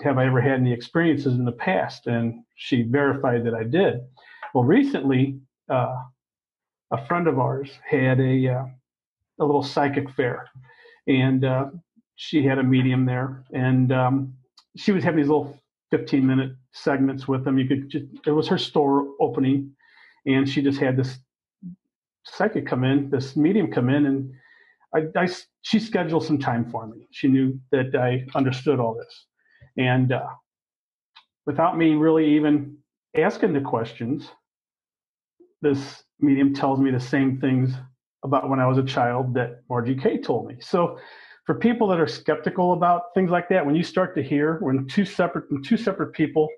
have 0.02 0.18
I 0.18 0.26
ever 0.26 0.40
had 0.40 0.60
any 0.60 0.72
experiences 0.72 1.34
in 1.34 1.44
the 1.44 1.52
past? 1.52 2.06
And 2.06 2.42
she 2.56 2.82
verified 2.82 3.44
that 3.44 3.54
I 3.54 3.64
did. 3.64 4.00
Well, 4.54 4.64
recently, 4.64 5.38
uh, 5.68 5.96
a 6.90 7.06
friend 7.06 7.26
of 7.26 7.38
ours 7.38 7.70
had 7.88 8.20
a 8.20 8.48
uh, 8.48 8.64
a 9.40 9.44
little 9.44 9.62
psychic 9.62 10.10
fair, 10.10 10.48
and 11.06 11.44
uh, 11.44 11.66
she 12.16 12.44
had 12.44 12.58
a 12.58 12.62
medium 12.62 13.06
there, 13.06 13.44
and 13.52 13.92
um, 13.92 14.34
she 14.76 14.92
was 14.92 15.02
having 15.02 15.18
these 15.18 15.28
little 15.28 15.58
15 15.90 16.26
minute 16.26 16.52
segments 16.72 17.28
with 17.28 17.44
them. 17.44 17.58
You 17.58 17.68
could 17.68 17.90
just, 17.90 18.06
it 18.26 18.30
was 18.30 18.48
her 18.48 18.58
store 18.58 19.08
opening 19.20 19.72
and 20.26 20.48
she 20.48 20.62
just 20.62 20.80
had 20.80 20.96
this 20.96 21.18
psychic 22.24 22.66
come 22.66 22.84
in, 22.84 23.10
this 23.10 23.36
medium 23.36 23.70
come 23.70 23.90
in 23.90 24.06
and 24.06 24.32
I, 24.94 25.20
I, 25.20 25.28
she 25.62 25.78
scheduled 25.78 26.24
some 26.24 26.38
time 26.38 26.70
for 26.70 26.86
me. 26.86 27.06
She 27.10 27.28
knew 27.28 27.58
that 27.70 27.94
I 27.94 28.26
understood 28.36 28.78
all 28.78 28.94
this. 28.94 29.26
And 29.76 30.12
uh, 30.12 30.26
without 31.46 31.76
me 31.76 31.94
really 31.94 32.36
even 32.36 32.76
asking 33.16 33.52
the 33.52 33.60
questions, 33.60 34.28
this 35.60 36.02
medium 36.20 36.54
tells 36.54 36.80
me 36.80 36.90
the 36.90 37.00
same 37.00 37.40
things 37.40 37.72
about 38.24 38.48
when 38.48 38.60
I 38.60 38.66
was 38.66 38.78
a 38.78 38.82
child 38.82 39.34
that 39.34 39.62
Margie 39.68 39.96
Kay 39.96 40.18
told 40.18 40.46
me. 40.46 40.56
So 40.60 40.98
for 41.46 41.56
people 41.56 41.88
that 41.88 42.00
are 42.00 42.06
skeptical 42.06 42.72
about 42.72 43.14
things 43.14 43.30
like 43.30 43.48
that, 43.48 43.64
when 43.64 43.74
you 43.74 43.82
start 43.82 44.14
to 44.16 44.22
hear 44.22 44.58
when 44.60 44.86
two 44.86 45.04
separate 45.04 45.50
when 45.50 45.62
two 45.62 45.76
separate 45.76 46.12
people 46.12 46.48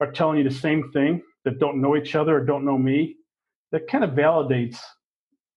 are 0.00 0.10
telling 0.10 0.38
you 0.38 0.44
the 0.44 0.54
same 0.54 0.90
thing 0.92 1.22
that 1.44 1.58
don't 1.58 1.80
know 1.80 1.96
each 1.96 2.14
other 2.14 2.36
or 2.36 2.44
don't 2.44 2.64
know 2.64 2.78
me, 2.78 3.16
that 3.70 3.86
kind 3.88 4.02
of 4.02 4.10
validates 4.10 4.78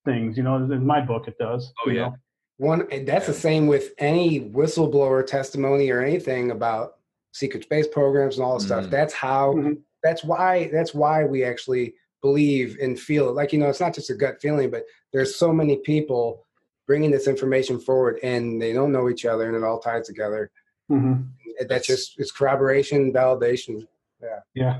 things. 0.05 0.37
You 0.37 0.43
know, 0.43 0.55
in 0.57 0.85
my 0.85 1.01
book, 1.01 1.27
it 1.27 1.37
does. 1.39 1.71
Oh 1.85 1.89
yeah. 1.89 2.01
Know? 2.01 2.15
One 2.57 2.87
that's 3.05 3.27
the 3.27 3.33
same 3.33 3.67
with 3.67 3.91
any 3.97 4.41
whistleblower 4.41 5.25
testimony 5.25 5.89
or 5.89 6.01
anything 6.01 6.51
about 6.51 6.93
secret 7.33 7.63
space 7.63 7.87
programs 7.87 8.37
and 8.37 8.45
all 8.45 8.57
this 8.57 8.67
mm-hmm. 8.69 8.79
stuff. 8.81 8.91
That's 8.91 9.13
how. 9.13 9.53
Mm-hmm. 9.53 9.73
That's 10.03 10.23
why. 10.23 10.69
That's 10.71 10.93
why 10.93 11.25
we 11.25 11.43
actually 11.43 11.95
believe 12.21 12.77
and 12.81 12.99
feel 12.99 13.29
it. 13.29 13.33
Like 13.33 13.51
you 13.51 13.59
know, 13.59 13.69
it's 13.69 13.79
not 13.79 13.93
just 13.93 14.09
a 14.09 14.15
gut 14.15 14.39
feeling, 14.41 14.69
but 14.69 14.83
there's 15.11 15.35
so 15.35 15.51
many 15.51 15.77
people 15.77 16.45
bringing 16.87 17.11
this 17.11 17.27
information 17.27 17.79
forward 17.79 18.19
and 18.23 18.61
they 18.61 18.73
don't 18.73 18.91
know 18.91 19.09
each 19.09 19.25
other 19.25 19.47
and 19.47 19.55
it 19.55 19.63
all 19.63 19.79
ties 19.79 20.05
together 20.05 20.51
mm-hmm. 20.91 21.21
that's 21.67 21.87
just 21.87 22.19
it's 22.19 22.31
corroboration 22.31 23.11
validation 23.11 23.87
yeah 24.21 24.39
yeah 24.53 24.79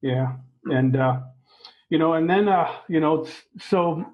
yeah 0.00 0.32
and 0.64 0.96
uh 0.96 1.20
you 1.90 1.98
know 1.98 2.14
and 2.14 2.28
then 2.28 2.48
uh 2.48 2.70
you 2.88 3.00
know 3.00 3.26
so 3.60 4.04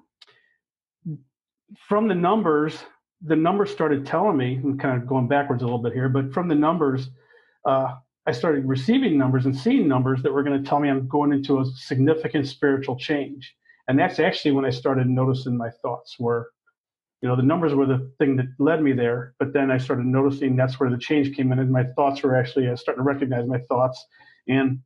from 1.87 2.07
the 2.07 2.15
numbers 2.15 2.83
the 3.21 3.35
numbers 3.35 3.71
started 3.71 4.05
telling 4.05 4.37
me 4.37 4.59
i'm 4.63 4.77
kind 4.77 5.01
of 5.01 5.07
going 5.07 5.27
backwards 5.27 5.63
a 5.63 5.65
little 5.65 5.81
bit 5.81 5.93
here 5.93 6.09
but 6.09 6.31
from 6.33 6.47
the 6.47 6.55
numbers 6.55 7.09
uh 7.65 7.93
i 8.27 8.31
started 8.31 8.65
receiving 8.65 9.17
numbers 9.17 9.45
and 9.45 9.57
seeing 9.57 9.87
numbers 9.87 10.21
that 10.21 10.31
were 10.31 10.43
going 10.43 10.61
to 10.61 10.67
tell 10.67 10.79
me 10.79 10.89
i'm 10.89 11.07
going 11.07 11.31
into 11.31 11.59
a 11.59 11.65
significant 11.65 12.47
spiritual 12.47 12.95
change. 12.97 13.55
And 13.87 13.97
that's 13.99 14.19
actually 14.19 14.51
when 14.51 14.65
i 14.65 14.69
started 14.69 15.07
noticing 15.07 15.57
my 15.57 15.69
thoughts 15.81 16.17
were 16.19 16.51
you 17.21 17.29
know 17.29 17.35
the 17.35 17.43
numbers 17.43 17.73
were 17.73 17.85
the 17.85 18.11
thing 18.19 18.35
that 18.35 18.47
led 18.59 18.81
me 18.81 18.93
there 18.93 19.33
but 19.39 19.53
then 19.53 19.71
i 19.71 19.77
started 19.77 20.05
noticing 20.05 20.55
that's 20.55 20.79
where 20.79 20.89
the 20.89 20.97
change 20.97 21.35
came 21.35 21.51
in 21.51 21.59
and 21.59 21.71
my 21.71 21.83
thoughts 21.95 22.21
were 22.21 22.35
actually 22.35 22.69
i 22.69 22.75
started 22.75 22.99
to 22.99 23.03
recognize 23.03 23.47
my 23.47 23.59
thoughts. 23.69 24.05
And 24.47 24.79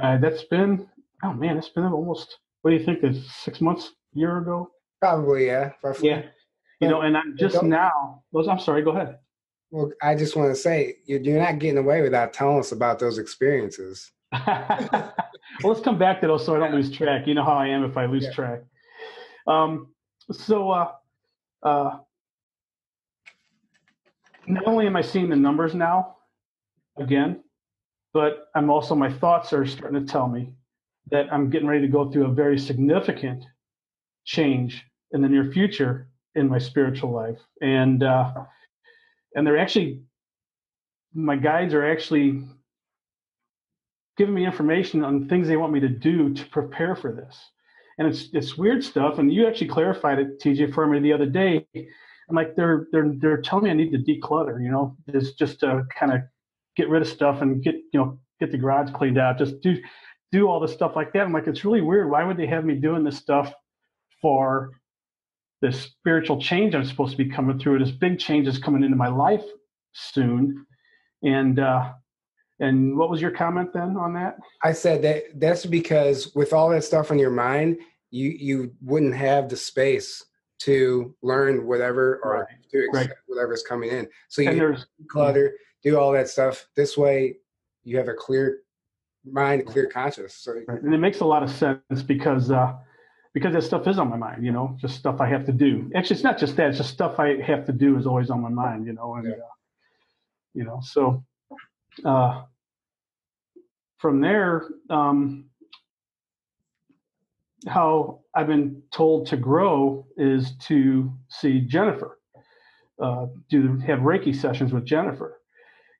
uh, 0.00 0.18
that's 0.18 0.44
been 0.44 0.88
oh 1.24 1.32
man 1.32 1.58
it's 1.58 1.70
been 1.70 1.84
almost 1.84 2.38
what 2.62 2.70
do 2.70 2.76
you 2.76 2.84
think 2.84 3.02
is 3.02 3.28
six 3.32 3.60
months 3.60 3.92
year 4.12 4.38
ago 4.38 4.68
probably 5.00 5.46
yeah 5.46 5.72
roughly. 5.82 6.10
yeah. 6.10 6.22
You 6.80 6.88
know 6.88 7.02
and 7.02 7.16
i'm 7.16 7.36
just 7.36 7.62
now 7.62 8.22
those 8.32 8.48
i'm 8.48 8.58
sorry 8.58 8.82
go 8.82 8.90
ahead. 8.90 9.18
Well 9.70 9.90
i 10.02 10.14
just 10.14 10.36
want 10.36 10.50
to 10.50 10.56
say 10.56 10.96
you're, 11.06 11.20
you're 11.20 11.42
not 11.42 11.58
getting 11.58 11.78
away 11.78 12.02
without 12.02 12.32
telling 12.32 12.58
us 12.58 12.72
about 12.72 12.98
those 12.98 13.18
experiences. 13.18 14.10
Well 15.64 15.72
let's 15.72 15.84
come 15.84 15.98
back 15.98 16.20
to 16.20 16.28
those 16.28 16.46
so 16.46 16.54
i 16.54 16.58
don't 16.58 16.74
lose 16.74 16.90
track. 16.90 17.26
You 17.26 17.34
know 17.34 17.44
how 17.44 17.54
i 17.54 17.66
am 17.66 17.84
if 17.84 17.96
i 17.96 18.06
lose 18.06 18.24
yeah. 18.24 18.32
track. 18.32 18.60
Um, 19.46 19.88
so 20.30 20.70
uh, 20.70 20.92
uh, 21.62 21.98
not 24.46 24.66
only 24.66 24.86
am 24.86 24.96
I 24.96 25.02
seeing 25.02 25.28
the 25.28 25.36
numbers 25.36 25.74
now 25.74 26.16
again, 26.98 27.42
but 28.12 28.46
I'm 28.54 28.70
also 28.70 28.94
my 28.94 29.12
thoughts 29.12 29.52
are 29.52 29.66
starting 29.66 30.04
to 30.04 30.10
tell 30.10 30.28
me 30.28 30.52
that 31.10 31.32
I'm 31.32 31.50
getting 31.50 31.68
ready 31.68 31.82
to 31.82 31.92
go 31.92 32.10
through 32.10 32.26
a 32.26 32.32
very 32.32 32.58
significant 32.58 33.44
change 34.24 34.84
in 35.12 35.22
the 35.22 35.28
near 35.28 35.50
future 35.52 36.08
in 36.34 36.48
my 36.48 36.58
spiritual 36.58 37.10
life, 37.10 37.40
and 37.60 38.02
uh, 38.02 38.32
and 39.34 39.46
they're 39.46 39.58
actually 39.58 40.02
my 41.14 41.36
guides 41.36 41.74
are 41.74 41.84
actually 41.90 42.44
giving 44.16 44.34
me 44.34 44.46
information 44.46 45.04
on 45.04 45.28
things 45.28 45.48
they 45.48 45.56
want 45.56 45.72
me 45.72 45.80
to 45.80 45.88
do 45.88 46.32
to 46.34 46.46
prepare 46.46 46.94
for 46.94 47.12
this 47.12 47.50
and 48.00 48.08
it's 48.08 48.28
it's 48.32 48.56
weird 48.56 48.82
stuff. 48.82 49.18
And 49.18 49.32
you 49.32 49.46
actually 49.46 49.68
clarified 49.68 50.18
it, 50.18 50.40
TJ, 50.40 50.72
for 50.72 50.86
me 50.86 51.00
the 51.00 51.12
other 51.12 51.26
day. 51.26 51.66
I'm 51.74 52.34
like, 52.34 52.56
they're 52.56 52.86
they're 52.92 53.12
they're 53.18 53.42
telling 53.42 53.64
me 53.64 53.70
I 53.70 53.74
need 53.74 53.92
to 53.92 53.98
declutter. 53.98 54.62
You 54.62 54.70
know, 54.70 54.96
it's 55.06 55.32
just 55.32 55.60
to 55.60 55.84
kind 55.96 56.12
of 56.14 56.22
get 56.76 56.88
rid 56.88 57.02
of 57.02 57.08
stuff 57.08 57.42
and 57.42 57.62
get 57.62 57.74
you 57.92 58.00
know 58.00 58.18
get 58.40 58.52
the 58.52 58.58
garage 58.58 58.90
cleaned 58.92 59.18
out. 59.18 59.36
Just 59.36 59.60
do 59.60 59.76
do 60.32 60.48
all 60.48 60.60
this 60.60 60.72
stuff 60.72 60.96
like 60.96 61.12
that. 61.12 61.22
I'm 61.22 61.32
like, 61.32 61.46
it's 61.46 61.62
really 61.64 61.82
weird. 61.82 62.10
Why 62.10 62.24
would 62.24 62.38
they 62.38 62.46
have 62.46 62.64
me 62.64 62.74
doing 62.74 63.04
this 63.04 63.18
stuff 63.18 63.52
for 64.22 64.70
this 65.60 65.80
spiritual 65.82 66.40
change 66.40 66.74
I'm 66.74 66.84
supposed 66.84 67.12
to 67.12 67.22
be 67.22 67.28
coming 67.30 67.58
through? 67.58 67.78
This 67.78 67.90
big 67.90 68.18
change 68.18 68.48
is 68.48 68.58
coming 68.58 68.82
into 68.82 68.96
my 68.96 69.08
life 69.08 69.44
soon. 69.92 70.66
And 71.22 71.58
uh, 71.58 71.92
and 72.60 72.96
what 72.96 73.10
was 73.10 73.20
your 73.20 73.30
comment 73.30 73.72
then 73.72 73.96
on 73.96 74.14
that? 74.14 74.36
I 74.62 74.72
said 74.72 75.02
that 75.02 75.24
that's 75.40 75.66
because 75.66 76.34
with 76.34 76.52
all 76.52 76.70
that 76.70 76.84
stuff 76.84 77.10
on 77.10 77.18
your 77.18 77.30
mind, 77.30 77.78
you 78.10 78.30
you 78.30 78.72
wouldn't 78.82 79.14
have 79.14 79.48
the 79.48 79.56
space 79.56 80.24
to 80.60 81.14
learn 81.22 81.66
whatever 81.66 82.20
or 82.22 82.40
Right. 82.40 82.46
to 82.70 82.78
accept 82.84 83.08
Right. 83.08 83.16
whatever's 83.26 83.62
coming 83.62 83.90
in. 83.90 84.08
So 84.28 84.42
And 84.42 84.56
you 84.56 84.76
clutter, 85.08 85.54
do 85.82 85.98
all 85.98 86.12
that 86.12 86.28
stuff. 86.28 86.66
This 86.76 86.98
way, 86.98 87.36
you 87.82 87.96
have 87.96 88.08
a 88.08 88.14
clear 88.14 88.58
mind, 89.24 89.66
clear 89.66 89.86
conscience. 89.86 90.34
So 90.34 90.52
Right. 90.68 90.82
And 90.82 90.92
it 90.94 90.98
makes 90.98 91.20
a 91.20 91.24
lot 91.24 91.42
of 91.42 91.50
sense 91.50 92.02
because 92.06 92.50
uh, 92.50 92.74
because 93.32 93.52
that 93.54 93.62
stuff 93.62 93.86
is 93.86 93.98
on 93.98 94.08
my 94.08 94.16
mind, 94.16 94.44
you 94.44 94.52
know, 94.52 94.76
just 94.80 94.96
stuff 94.96 95.20
I 95.20 95.28
have 95.28 95.44
to 95.46 95.52
do. 95.52 95.90
Actually, 95.94 96.14
it's 96.16 96.24
not 96.24 96.38
just 96.38 96.56
that; 96.56 96.68
it's 96.70 96.78
just 96.78 96.90
stuff 96.90 97.18
I 97.20 97.40
have 97.42 97.64
to 97.66 97.72
do 97.72 97.96
is 97.96 98.06
always 98.06 98.30
on 98.30 98.40
my 98.40 98.48
mind, 98.48 98.86
you 98.86 98.92
know, 98.92 99.14
and 99.14 99.26
Yeah. 99.26 99.32
uh, 99.34 99.54
you 100.54 100.64
know, 100.64 100.80
so 100.82 101.24
uh, 102.04 102.42
from 103.98 104.20
there, 104.20 104.64
um, 104.90 105.44
how 107.68 108.20
I've 108.34 108.46
been 108.46 108.82
told 108.90 109.26
to 109.28 109.36
grow 109.36 110.06
is 110.16 110.56
to 110.68 111.12
see 111.28 111.60
Jennifer, 111.60 112.18
uh, 113.00 113.26
do 113.48 113.76
have 113.78 114.00
Reiki 114.00 114.34
sessions 114.34 114.72
with 114.72 114.84
Jennifer, 114.84 115.40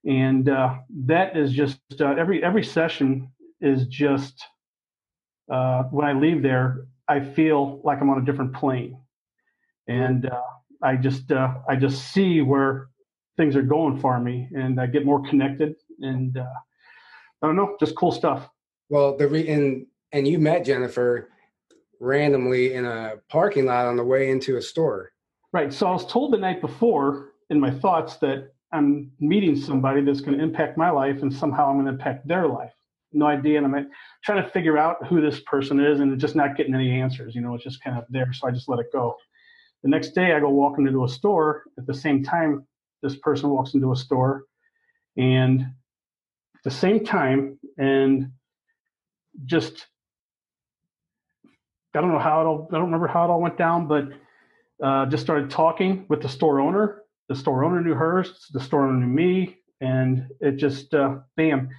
and 0.04 0.48
uh, 0.48 0.78
that 1.06 1.36
is 1.36 1.52
just 1.52 1.80
uh, 2.00 2.14
every 2.18 2.42
every 2.42 2.64
session 2.64 3.30
is 3.60 3.86
just 3.86 4.42
uh, 5.50 5.84
when 5.84 6.06
I 6.06 6.12
leave 6.12 6.42
there, 6.42 6.86
I 7.10 7.18
feel 7.18 7.80
like 7.82 8.00
I'm 8.00 8.08
on 8.08 8.22
a 8.22 8.24
different 8.24 8.54
plane, 8.54 8.96
and 9.88 10.26
uh, 10.26 10.42
I 10.80 10.94
just 10.94 11.32
uh, 11.32 11.54
I 11.68 11.74
just 11.74 12.12
see 12.12 12.40
where 12.40 12.88
things 13.36 13.56
are 13.56 13.62
going 13.62 13.98
for 13.98 14.20
me, 14.20 14.48
and 14.54 14.80
I 14.80 14.86
get 14.86 15.04
more 15.04 15.20
connected, 15.28 15.74
and 16.00 16.38
uh, 16.38 16.46
I 17.42 17.46
don't 17.48 17.56
know, 17.56 17.76
just 17.80 17.96
cool 17.96 18.12
stuff. 18.12 18.48
well, 18.90 19.16
the 19.16 19.26
re- 19.26 19.48
and 19.48 19.86
and 20.12 20.28
you 20.28 20.38
met 20.38 20.64
Jennifer 20.64 21.30
randomly 21.98 22.74
in 22.74 22.84
a 22.84 23.14
parking 23.28 23.66
lot 23.66 23.86
on 23.86 23.96
the 23.96 24.04
way 24.04 24.30
into 24.30 24.56
a 24.56 24.62
store. 24.62 25.10
Right. 25.52 25.72
So 25.72 25.88
I 25.88 25.92
was 25.92 26.06
told 26.06 26.32
the 26.32 26.38
night 26.38 26.60
before 26.60 27.32
in 27.50 27.58
my 27.58 27.72
thoughts 27.72 28.16
that 28.18 28.52
I'm 28.72 29.10
meeting 29.18 29.56
somebody 29.56 30.00
that's 30.02 30.20
going 30.20 30.38
to 30.38 30.44
impact 30.44 30.78
my 30.78 30.90
life, 30.90 31.22
and 31.22 31.34
somehow 31.34 31.68
I'm 31.68 31.74
going 31.74 31.86
to 31.86 31.92
impact 31.92 32.28
their 32.28 32.46
life. 32.46 32.72
No 33.12 33.26
idea, 33.26 33.58
and 33.58 33.66
I'm 33.66 33.90
trying 34.24 34.42
to 34.42 34.50
figure 34.50 34.78
out 34.78 35.06
who 35.06 35.20
this 35.20 35.40
person 35.40 35.80
is, 35.80 36.00
and 36.00 36.18
just 36.18 36.36
not 36.36 36.56
getting 36.56 36.74
any 36.74 37.00
answers. 37.00 37.34
You 37.34 37.40
know, 37.40 37.54
it's 37.54 37.64
just 37.64 37.82
kind 37.82 37.98
of 37.98 38.04
there, 38.08 38.32
so 38.32 38.46
I 38.46 38.50
just 38.50 38.68
let 38.68 38.78
it 38.78 38.92
go. 38.92 39.16
The 39.82 39.88
next 39.88 40.10
day, 40.10 40.32
I 40.32 40.40
go 40.40 40.50
walking 40.50 40.86
into 40.86 41.04
a 41.04 41.08
store. 41.08 41.64
At 41.78 41.86
the 41.86 41.94
same 41.94 42.22
time, 42.22 42.66
this 43.02 43.16
person 43.16 43.50
walks 43.50 43.74
into 43.74 43.92
a 43.92 43.96
store, 43.96 44.44
and 45.16 45.60
at 45.62 46.64
the 46.64 46.70
same 46.70 47.04
time, 47.04 47.58
and 47.78 48.30
just 49.46 49.86
I 51.94 52.00
don't 52.00 52.12
know 52.12 52.18
how 52.18 52.40
it 52.40 52.44
all. 52.44 52.68
I 52.70 52.74
don't 52.74 52.84
remember 52.84 53.08
how 53.08 53.24
it 53.24 53.30
all 53.30 53.40
went 53.40 53.58
down, 53.58 53.88
but 53.88 54.08
uh, 54.82 55.06
just 55.06 55.22
started 55.22 55.50
talking 55.50 56.06
with 56.08 56.22
the 56.22 56.28
store 56.28 56.60
owner. 56.60 57.02
The 57.28 57.34
store 57.34 57.64
owner 57.64 57.80
knew 57.80 57.94
her. 57.94 58.24
The 58.52 58.60
store 58.60 58.86
owner 58.86 59.04
knew 59.04 59.12
me, 59.12 59.58
and 59.80 60.28
it 60.40 60.56
just 60.56 60.94
uh, 60.94 61.18
bam. 61.36 61.70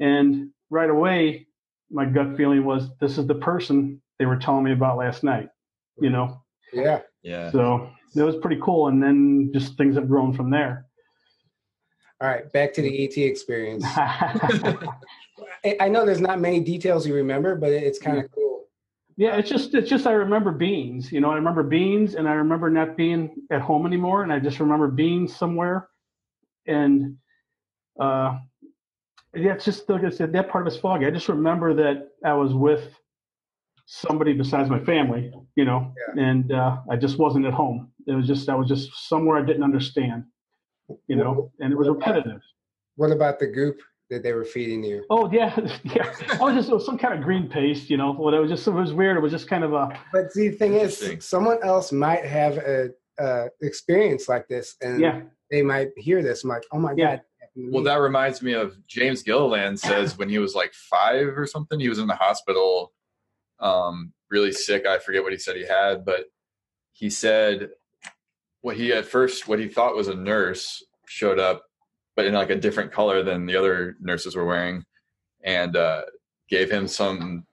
And 0.00 0.50
right 0.72 0.90
away, 0.90 1.46
my 1.90 2.06
gut 2.06 2.36
feeling 2.36 2.64
was 2.64 2.88
this 2.98 3.18
is 3.18 3.26
the 3.26 3.34
person 3.34 4.00
they 4.18 4.24
were 4.26 4.36
telling 4.36 4.64
me 4.64 4.72
about 4.72 4.96
last 4.96 5.22
night. 5.22 5.48
You 6.00 6.10
know, 6.10 6.42
Yeah. 6.72 7.00
Yeah. 7.22 7.50
so 7.50 7.90
it 8.16 8.22
was 8.22 8.36
pretty 8.36 8.58
cool. 8.62 8.88
And 8.88 9.00
then 9.02 9.50
just 9.52 9.76
things 9.76 9.94
have 9.96 10.08
grown 10.08 10.32
from 10.32 10.50
there. 10.50 10.86
All 12.20 12.28
right. 12.28 12.50
Back 12.52 12.72
to 12.74 12.82
the 12.82 13.04
ET 13.04 13.16
experience. 13.18 13.84
I 13.96 15.76
I 15.80 15.88
know 15.88 16.04
there's 16.06 16.20
not 16.20 16.40
many 16.40 16.60
details 16.60 17.06
you 17.06 17.14
remember, 17.14 17.54
but 17.56 17.70
it's 17.70 17.98
kind 17.98 18.18
of 18.18 18.30
cool. 18.32 18.64
Yeah, 19.16 19.36
it's 19.36 19.50
just 19.50 19.74
it's 19.74 19.90
just 19.90 20.06
I 20.06 20.12
remember 20.12 20.50
beans. 20.52 21.12
You 21.12 21.20
know, 21.20 21.30
I 21.30 21.34
remember 21.34 21.62
beans, 21.62 22.14
and 22.14 22.26
I 22.26 22.32
remember 22.32 22.70
not 22.70 22.96
being 22.96 23.30
at 23.50 23.60
home 23.60 23.84
anymore, 23.86 24.22
and 24.22 24.32
I 24.32 24.38
just 24.38 24.58
remember 24.58 24.88
being 24.88 25.28
somewhere, 25.28 25.88
and 26.66 27.16
uh, 28.00 28.38
yeah, 29.34 29.54
it's 29.54 29.64
just 29.64 29.88
like 29.88 30.04
I 30.04 30.10
said, 30.10 30.32
that 30.32 30.48
part 30.50 30.66
of 30.66 30.72
it's 30.72 30.80
foggy. 30.80 31.06
I 31.06 31.10
just 31.10 31.28
remember 31.28 31.74
that 31.74 32.08
I 32.24 32.34
was 32.34 32.52
with 32.54 32.94
somebody 33.86 34.32
besides 34.32 34.70
my 34.70 34.78
family, 34.84 35.32
you 35.56 35.64
know, 35.64 35.92
and 36.16 36.52
uh, 36.52 36.78
I 36.90 36.96
just 36.96 37.18
wasn't 37.18 37.46
at 37.46 37.52
home. 37.52 37.90
It 38.06 38.14
was 38.14 38.26
just 38.26 38.48
I 38.48 38.54
was 38.54 38.68
just 38.68 39.08
somewhere 39.08 39.38
I 39.38 39.44
didn't 39.44 39.62
understand, 39.62 40.24
you 41.08 41.16
know, 41.16 41.50
and 41.60 41.72
it 41.72 41.76
was 41.76 41.88
repetitive. 41.88 42.40
What 42.96 43.10
about 43.10 43.38
the 43.38 43.46
goop 43.46 43.78
that 44.10 44.22
they 44.22 44.32
were 44.32 44.44
feeding 44.44 44.84
you? 44.84 45.04
Oh 45.10 45.30
yeah, 45.32 45.54
yeah. 45.84 46.12
I 46.32 46.38
was 46.44 46.54
just 46.54 46.68
it 46.68 46.74
was 46.74 46.86
some 46.86 46.98
kind 46.98 47.14
of 47.18 47.22
green 47.24 47.48
paste, 47.48 47.90
you 47.90 47.96
know. 47.96 48.12
What 48.12 48.34
it 48.34 48.38
was 48.40 48.50
just 48.50 48.66
it 48.66 48.70
was 48.72 48.92
weird. 48.92 49.16
It 49.16 49.20
was 49.20 49.32
just 49.32 49.48
kind 49.48 49.64
of 49.64 49.72
a 49.72 49.98
But 50.12 50.30
see, 50.32 50.48
the 50.48 50.56
thing 50.56 50.74
is, 50.74 51.16
someone 51.20 51.58
else 51.62 51.90
might 51.92 52.24
have 52.24 52.58
a, 52.58 52.90
a 53.18 53.46
experience 53.62 54.28
like 54.28 54.46
this, 54.48 54.76
and 54.82 55.00
yeah. 55.00 55.22
they 55.50 55.62
might 55.62 55.88
hear 55.96 56.22
this. 56.22 56.44
I'm 56.44 56.50
like, 56.50 56.64
oh 56.72 56.78
my 56.78 56.92
Yeah. 56.96 57.16
god. 57.16 57.22
Well, 57.54 57.84
that 57.84 57.96
reminds 57.96 58.40
me 58.40 58.54
of 58.54 58.76
James 58.86 59.22
Gilliland 59.22 59.78
says 59.78 60.16
when 60.16 60.30
he 60.30 60.38
was 60.38 60.54
like 60.54 60.72
five 60.72 61.36
or 61.36 61.46
something, 61.46 61.78
he 61.78 61.88
was 61.88 61.98
in 61.98 62.06
the 62.06 62.14
hospital, 62.14 62.92
um, 63.60 64.12
really 64.30 64.52
sick. 64.52 64.86
I 64.86 64.98
forget 64.98 65.22
what 65.22 65.32
he 65.32 65.38
said 65.38 65.56
he 65.56 65.66
had, 65.66 66.04
but 66.04 66.26
he 66.92 67.10
said 67.10 67.70
what 68.62 68.76
he 68.76 68.92
at 68.92 69.04
first 69.04 69.48
what 69.48 69.58
he 69.58 69.68
thought 69.68 69.96
was 69.96 70.08
a 70.08 70.14
nurse 70.14 70.82
showed 71.06 71.38
up, 71.38 71.64
but 72.16 72.24
in 72.24 72.32
like 72.32 72.50
a 72.50 72.56
different 72.56 72.92
color 72.92 73.22
than 73.22 73.44
the 73.44 73.56
other 73.56 73.96
nurses 74.00 74.34
were 74.34 74.46
wearing, 74.46 74.84
and 75.44 75.76
uh, 75.76 76.02
gave 76.48 76.70
him 76.70 76.88
some. 76.88 77.46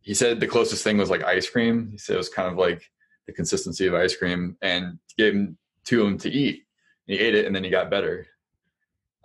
He 0.00 0.14
said 0.14 0.40
the 0.40 0.46
closest 0.46 0.84
thing 0.84 0.98
was 0.98 1.10
like 1.10 1.24
ice 1.24 1.48
cream. 1.48 1.88
He 1.90 1.98
said 1.98 2.14
it 2.14 2.18
was 2.18 2.28
kind 2.28 2.48
of 2.48 2.58
like 2.58 2.82
the 3.26 3.32
consistency 3.32 3.86
of 3.86 3.94
ice 3.94 4.14
cream, 4.14 4.56
and 4.60 4.98
gave 5.16 5.34
him 5.34 5.56
to 5.86 6.04
him 6.04 6.18
to 6.18 6.30
eat. 6.30 6.64
He 7.06 7.14
ate 7.14 7.34
it, 7.34 7.46
and 7.46 7.56
then 7.56 7.64
he 7.64 7.70
got 7.70 7.90
better. 7.90 8.26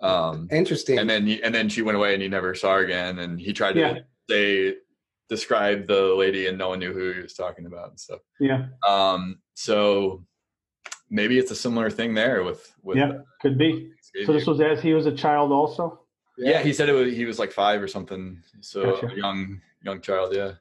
Um, 0.02 0.48
Interesting. 0.52 0.98
and 1.00 1.10
then 1.10 1.28
and 1.44 1.54
then 1.54 1.70
she 1.70 1.82
went 1.82 1.96
away 1.98 2.14
and 2.14 2.22
he 2.24 2.28
never 2.28 2.56
saw 2.56 2.74
her 2.76 2.80
again 2.84 3.20
and 3.20 3.40
he 3.40 3.54
tried 3.54 3.74
to 3.74 3.80
Yeah. 3.80 3.98
say 4.30 4.76
describe 5.30 5.88
the 5.88 6.14
lady 6.16 6.48
and 6.48 6.58
no 6.58 6.70
one 6.70 6.80
knew 6.80 6.92
who 6.94 7.12
he 7.14 7.22
was 7.22 7.34
talking 7.34 7.66
about 7.66 7.90
and 7.90 8.00
stuff 8.00 8.20
Yeah. 8.40 8.66
um 8.88 9.40
so 9.54 10.26
maybe 11.10 11.38
it's 11.40 11.52
a 11.52 11.56
similar 11.56 11.90
thing 11.90 12.14
there 12.14 12.44
with 12.44 12.74
with 12.84 12.98
Yeah. 12.98 13.20
Could 13.42 13.58
be. 13.58 13.92
So 14.26 14.34
this 14.34 14.46
was 14.48 14.60
as 14.60 14.82
he 14.82 14.94
was 14.94 15.06
a 15.06 15.12
child, 15.12 15.52
also. 15.52 16.02
yeah 16.38 16.62
he 16.62 16.74
said 16.74 16.90
it 16.90 16.94
was 16.94 17.14
he 17.14 17.26
was 17.26 17.38
like 17.40 17.52
five 17.52 17.82
or 17.82 17.88
something 17.88 18.42
so 18.62 18.84
Gotcha. 18.84 19.16
young 19.16 19.62
young 19.84 20.02
child 20.02 20.34
yeah 20.36 20.54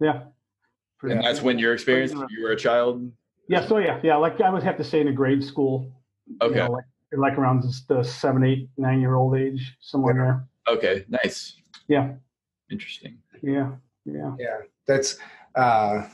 Yeah. 0.00 0.24
and 1.02 1.22
that's 1.24 1.40
when 1.40 1.58
your 1.58 1.72
experience 1.72 2.12
you 2.30 2.42
were 2.42 2.50
a 2.52 2.56
child 2.56 3.10
Yeah. 3.48 3.64
So 3.66 3.78
yeah, 3.78 3.98
yeah. 4.02 4.16
Like 4.16 4.40
I 4.42 4.50
would 4.50 4.62
have 4.64 4.76
to 4.76 4.84
say 4.84 5.00
in 5.00 5.08
a 5.08 5.12
grade 5.12 5.42
school. 5.42 5.90
you 6.26 6.36
okay 6.42 6.56
know, 6.66 6.72
like 6.72 6.84
like 7.16 7.38
around 7.38 7.62
the 7.88 8.02
seven, 8.04 8.44
eight, 8.44 8.68
nine 8.76 9.00
year 9.00 9.14
old 9.14 9.36
age, 9.36 9.76
somewhere 9.80 10.14
there. 10.14 10.74
okay 10.74 11.04
nice 11.08 11.56
Yeah. 11.88 12.12
interesting. 12.70 13.18
Yeah. 13.42 13.72
Yeah. 14.04 14.34
yeah, 14.38 14.56
that's 14.86 15.18
uh, 15.54 16.06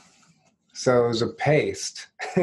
so 0.73 1.05
it 1.05 1.07
was 1.07 1.21
a 1.21 1.27
paste. 1.29 2.07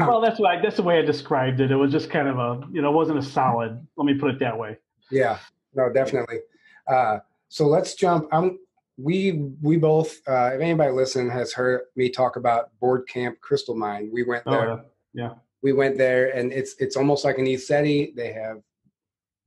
Well, 0.00 0.20
that's 0.20 0.40
why 0.40 0.60
that's 0.60 0.76
the 0.76 0.82
way 0.82 0.98
I 0.98 1.02
described 1.02 1.60
it. 1.60 1.70
It 1.70 1.76
was 1.76 1.92
just 1.92 2.08
kind 2.10 2.28
of 2.28 2.38
a, 2.38 2.60
you 2.72 2.80
know, 2.82 2.90
it 2.90 2.94
wasn't 2.94 3.18
a 3.18 3.22
solid. 3.22 3.86
Let 3.96 4.04
me 4.06 4.14
put 4.14 4.30
it 4.30 4.38
that 4.40 4.56
way. 4.58 4.78
yeah, 5.10 5.38
no, 5.74 5.92
definitely. 5.92 6.38
Uh, 6.88 7.18
so 7.48 7.66
let's 7.66 7.94
jump. 7.94 8.28
I'm 8.32 8.58
we 8.96 9.32
we 9.62 9.76
both, 9.76 10.16
uh, 10.26 10.52
if 10.54 10.60
anybody 10.60 10.90
listening 10.92 11.30
has 11.30 11.52
heard 11.52 11.82
me 11.96 12.08
talk 12.08 12.36
about 12.36 12.70
Board 12.80 13.06
Camp 13.08 13.38
Crystal 13.40 13.76
Mine, 13.76 14.08
we 14.12 14.22
went 14.22 14.44
there. 14.46 14.70
Oh, 14.70 14.80
yeah. 15.12 15.34
We 15.66 15.72
went 15.72 15.98
there 15.98 16.28
and 16.36 16.52
it's 16.52 16.76
it's 16.78 16.96
almost 16.96 17.24
like 17.24 17.38
an 17.38 17.44
ECETI. 17.44 18.14
They 18.14 18.32
have 18.32 18.58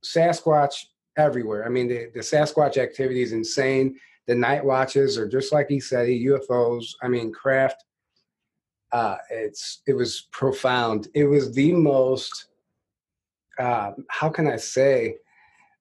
Sasquatch 0.04 0.74
everywhere. 1.16 1.64
I 1.64 1.70
mean, 1.70 1.88
the, 1.88 2.10
the 2.12 2.20
Sasquatch 2.20 2.76
activity 2.76 3.22
is 3.22 3.32
insane. 3.32 3.96
The 4.26 4.34
night 4.34 4.62
watches 4.62 5.16
are 5.16 5.26
just 5.26 5.50
like 5.50 5.70
ECETI, 5.70 6.26
UFOs. 6.26 6.92
I 7.02 7.08
mean, 7.08 7.32
craft. 7.32 7.82
Uh, 8.92 9.16
it's 9.30 9.80
it 9.86 9.94
was 9.94 10.28
profound. 10.30 11.08
It 11.14 11.24
was 11.24 11.54
the 11.54 11.72
most. 11.72 12.48
Uh, 13.58 13.92
how 14.10 14.28
can 14.28 14.46
I 14.46 14.56
say, 14.56 15.16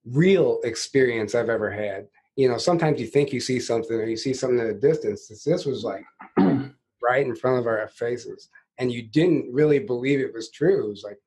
real 0.06 0.62
experience 0.63 1.36
I've 1.36 1.49
ever 1.49 1.69
had. 1.69 2.08
You 2.38 2.47
know, 2.47 2.58
sometimes 2.58 3.02
you 3.02 3.08
think 3.08 3.34
you 3.34 3.41
see 3.41 3.60
something 3.60 3.97
or 3.97 4.06
you 4.06 4.15
see 4.15 4.34
something 4.34 4.60
in 4.60 4.67
the 4.67 4.88
distance. 4.89 5.28
This 5.28 5.65
was 5.65 5.84
like 5.84 6.06
right 6.38 7.25
in 7.25 7.36
front 7.36 7.60
of 7.60 7.67
our 7.67 7.89
faces 7.89 8.49
and 8.79 8.91
you 8.91 9.03
didn't 9.03 9.53
really 9.53 9.79
believe 9.79 10.19
it 10.19 10.33
was 10.33 10.49
true. 10.51 10.85
It 10.85 10.89
was 10.89 11.03
like, 11.03 11.19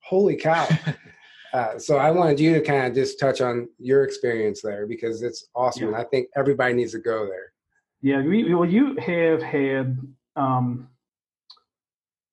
holy 0.00 0.36
cow. 0.36 0.66
Uh, 1.52 1.78
so 1.78 1.96
I 1.96 2.10
wanted 2.10 2.38
you 2.38 2.52
to 2.54 2.60
kind 2.60 2.86
of 2.86 2.92
just 2.94 3.18
touch 3.18 3.40
on 3.40 3.66
your 3.78 4.04
experience 4.04 4.60
there 4.60 4.86
because 4.86 5.22
it's 5.22 5.46
awesome, 5.54 5.84
Yeah. 5.84 5.88
and 5.88 5.96
I 5.96 6.04
think 6.04 6.28
everybody 6.36 6.74
needs 6.74 6.92
to 6.92 6.98
go 6.98 7.24
there. 7.24 7.52
Yeah, 8.02 8.20
we, 8.20 8.52
well, 8.52 8.68
you 8.68 8.94
have 8.96 9.40
had 9.40 9.98
um, 10.34 10.88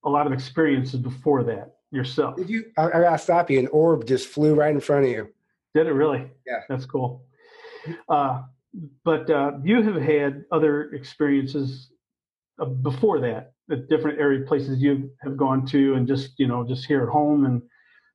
a 0.03 0.09
lot 0.09 0.27
of 0.27 0.33
experiences 0.33 0.99
before 0.99 1.43
that 1.45 1.75
yourself. 1.91 2.35
Did 2.35 2.49
you? 2.49 2.65
I, 2.77 2.87
I 2.87 3.01
gotta 3.01 3.17
stop 3.17 3.49
you. 3.49 3.59
An 3.59 3.67
orb 3.67 4.05
just 4.05 4.27
flew 4.27 4.55
right 4.55 4.73
in 4.73 4.81
front 4.81 5.05
of 5.05 5.11
you. 5.11 5.29
Did 5.73 5.87
it 5.87 5.93
really? 5.93 6.29
Yeah. 6.45 6.61
That's 6.67 6.85
cool. 6.85 7.23
Uh, 8.09 8.41
but 9.05 9.29
uh, 9.29 9.53
you 9.63 9.81
have 9.83 10.01
had 10.01 10.43
other 10.51 10.91
experiences 10.93 11.91
uh, 12.59 12.65
before 12.65 13.21
that 13.21 13.52
different 13.89 14.19
area 14.19 14.45
places 14.45 14.82
you 14.82 15.10
have 15.21 15.38
gone 15.38 15.65
to, 15.67 15.95
and 15.95 16.08
just 16.08 16.32
you 16.38 16.47
know 16.47 16.65
just 16.67 16.86
here 16.86 17.04
at 17.04 17.10
home 17.10 17.45
and 17.45 17.62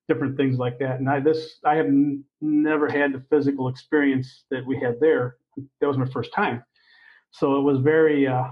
different 0.09 0.37
things 0.37 0.59
like 0.59 0.79
that. 0.79 1.01
And 1.01 1.09
I 1.09 1.21
this 1.21 1.59
I 1.65 1.77
have 1.77 1.87
n- 1.87 2.25
never 2.41 2.89
had 2.89 3.13
the 3.13 3.25
physical 3.31 3.69
experience 3.69 4.45
that 4.51 4.65
we 4.67 4.79
had 4.79 5.01
there. 5.01 5.37
That 5.81 5.89
was 5.89 5.99
my 5.99 6.09
first 6.09 6.33
time, 6.33 6.63
so 7.31 7.57
it 7.57 7.63
was 7.63 7.81
very 7.81 8.27
uh, 8.27 8.45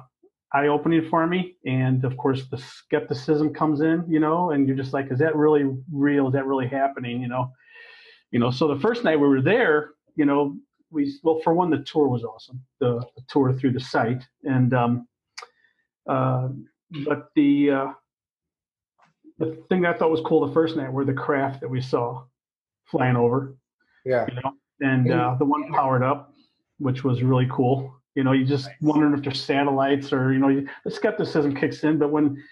eye 0.53 0.67
opening 0.69 1.09
for 1.09 1.27
me. 1.27 1.57
And 1.67 2.05
of 2.05 2.17
course, 2.17 2.45
the 2.51 2.59
skepticism 2.59 3.55
comes 3.55 3.81
in, 3.81 4.05
you 4.09 4.21
know, 4.21 4.51
and 4.51 4.67
you're 4.67 4.77
just 4.77 4.93
like, 4.93 5.11
is 5.11 5.19
that 5.21 5.37
really 5.37 5.65
real? 5.93 6.29
Is 6.29 6.33
that 6.33 6.47
really 6.47 6.69
happening? 6.69 7.21
You 7.21 7.29
know 7.29 7.53
you 8.31 8.39
know 8.39 8.51
so 8.51 8.69
the 8.69 8.81
first 8.81 9.05
night 9.05 9.17
we 9.17 9.27
were 9.27 9.43
there 9.43 9.91
you 10.17 10.25
know 10.25 10.57
we 10.91 11.13
well 11.23 11.41
for 11.43 11.55
one 11.55 11.71
the 11.71 11.79
tour 11.91 12.09
was 12.09 12.25
awesome 12.25 12.61
the, 12.81 13.01
the 13.17 13.23
tour 13.29 13.53
through 13.53 13.73
the 13.73 13.81
site 13.81 14.23
and 14.45 14.75
um 14.75 15.07
uh 16.09 16.49
but 17.05 17.29
the 17.35 17.71
uh 17.71 17.93
the 19.39 19.63
thing 19.69 19.83
that 19.83 19.95
i 19.95 19.99
thought 19.99 20.11
was 20.11 20.21
cool 20.25 20.47
the 20.47 20.53
first 20.53 20.77
night 20.77 20.93
were 20.93 21.05
the 21.05 21.13
craft 21.13 21.61
that 21.61 21.69
we 21.69 21.81
saw 21.81 22.25
flying 22.85 23.17
over 23.17 23.57
Yeah. 24.05 24.27
you 24.29 24.41
know 24.41 24.53
and 24.81 25.11
uh 25.11 25.37
the 25.39 25.45
one 25.45 25.71
powered 25.73 26.03
up 26.03 26.33
which 26.79 27.03
was 27.05 27.23
really 27.23 27.49
cool. 27.51 27.95
You 28.15 28.25
know 28.25 28.33
you 28.33 28.45
just 28.45 28.69
wondering 28.83 29.15
if 29.15 29.23
they're 29.23 29.33
satellites 29.33 30.13
or 30.13 30.33
you 30.33 30.39
know 30.39 30.49
you, 30.49 30.69
the 30.85 30.91
skepticism 30.91 31.55
kicks 31.55 31.85
in 31.85 31.99
but 31.99 32.11
when 32.11 32.43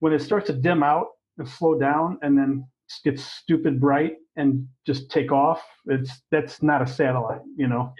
when 0.00 0.12
it 0.12 0.20
starts 0.20 0.46
to 0.48 0.52
dim 0.52 0.82
out 0.82 1.08
and 1.38 1.48
slow 1.48 1.78
down 1.78 2.18
and 2.22 2.36
then 2.38 2.64
gets 3.04 3.24
stupid 3.24 3.80
bright 3.80 4.16
and 4.36 4.66
just 4.86 5.10
take 5.10 5.32
off 5.32 5.62
it's 5.86 6.22
that's 6.30 6.62
not 6.62 6.82
a 6.82 6.86
satellite 6.86 7.40
you 7.56 7.66
know 7.68 7.92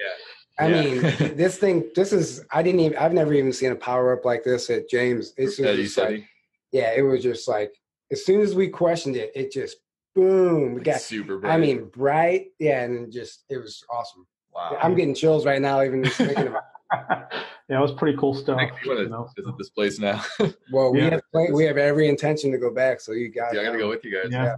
I 0.58 0.68
Yeah. 0.68 0.82
mean, 0.82 1.00
this 1.36 1.58
thing. 1.58 1.90
This 1.94 2.12
is. 2.12 2.44
I 2.52 2.62
didn't 2.62 2.80
even. 2.80 2.98
I've 2.98 3.12
never 3.12 3.32
even 3.34 3.52
seen 3.52 3.72
a 3.72 3.76
power 3.76 4.12
up 4.12 4.24
like 4.24 4.44
this 4.44 4.68
at 4.70 4.88
James. 4.88 5.32
It's 5.36 5.58
Yeah, 5.58 5.66
just 5.66 5.78
you 5.78 5.86
said 5.86 6.10
like, 6.12 6.24
yeah. 6.72 6.92
It 6.94 7.02
was 7.02 7.22
just 7.22 7.48
like 7.48 7.72
as 8.10 8.24
soon 8.24 8.40
as 8.40 8.54
we 8.54 8.68
questioned 8.68 9.16
it, 9.16 9.32
it 9.34 9.50
just 9.52 9.76
boom. 10.14 10.74
We 10.74 10.80
he- 10.80 10.84
got. 10.84 11.00
super 11.00 11.38
bright. 11.38 11.54
I 11.54 11.56
mean, 11.58 11.86
bright. 11.86 12.48
Yeah, 12.58 12.82
and 12.82 13.10
just 13.12 13.44
it 13.48 13.56
was 13.58 13.82
awesome. 13.90 14.26
wow. 14.54 14.76
I'm 14.82 14.94
getting 14.94 15.14
chills 15.14 15.46
right 15.46 15.60
now, 15.62 15.82
even 15.82 16.04
just 16.04 16.16
thinking 16.18 16.48
about. 16.48 16.62
it. 16.92 17.28
yeah 17.70 17.78
it 17.78 17.80
was 17.80 17.92
pretty 17.92 18.18
cool 18.18 18.34
stuff 18.34 18.58
Makes 18.58 18.72
me 18.82 18.88
want 18.88 18.98
you 18.98 19.04
to 19.06 19.10
know. 19.10 19.30
visit 19.34 19.54
this 19.56 19.70
place 19.70 19.98
now. 19.98 20.22
Well, 20.70 20.92
we 20.92 20.98
Yeah. 21.00 21.10
have 21.10 21.22
we 21.54 21.64
have 21.64 21.78
every 21.78 22.06
intention 22.08 22.52
to 22.52 22.58
go 22.58 22.70
back, 22.70 23.00
so 23.00 23.12
you 23.12 23.30
got. 23.30 23.54
yeah, 23.54 23.62
I 23.62 23.64
gotta 23.64 23.78
go 23.78 23.88
with 23.88 24.04
you 24.04 24.12
guys. 24.12 24.30
yeah 24.30 24.44
yeah 24.44 24.56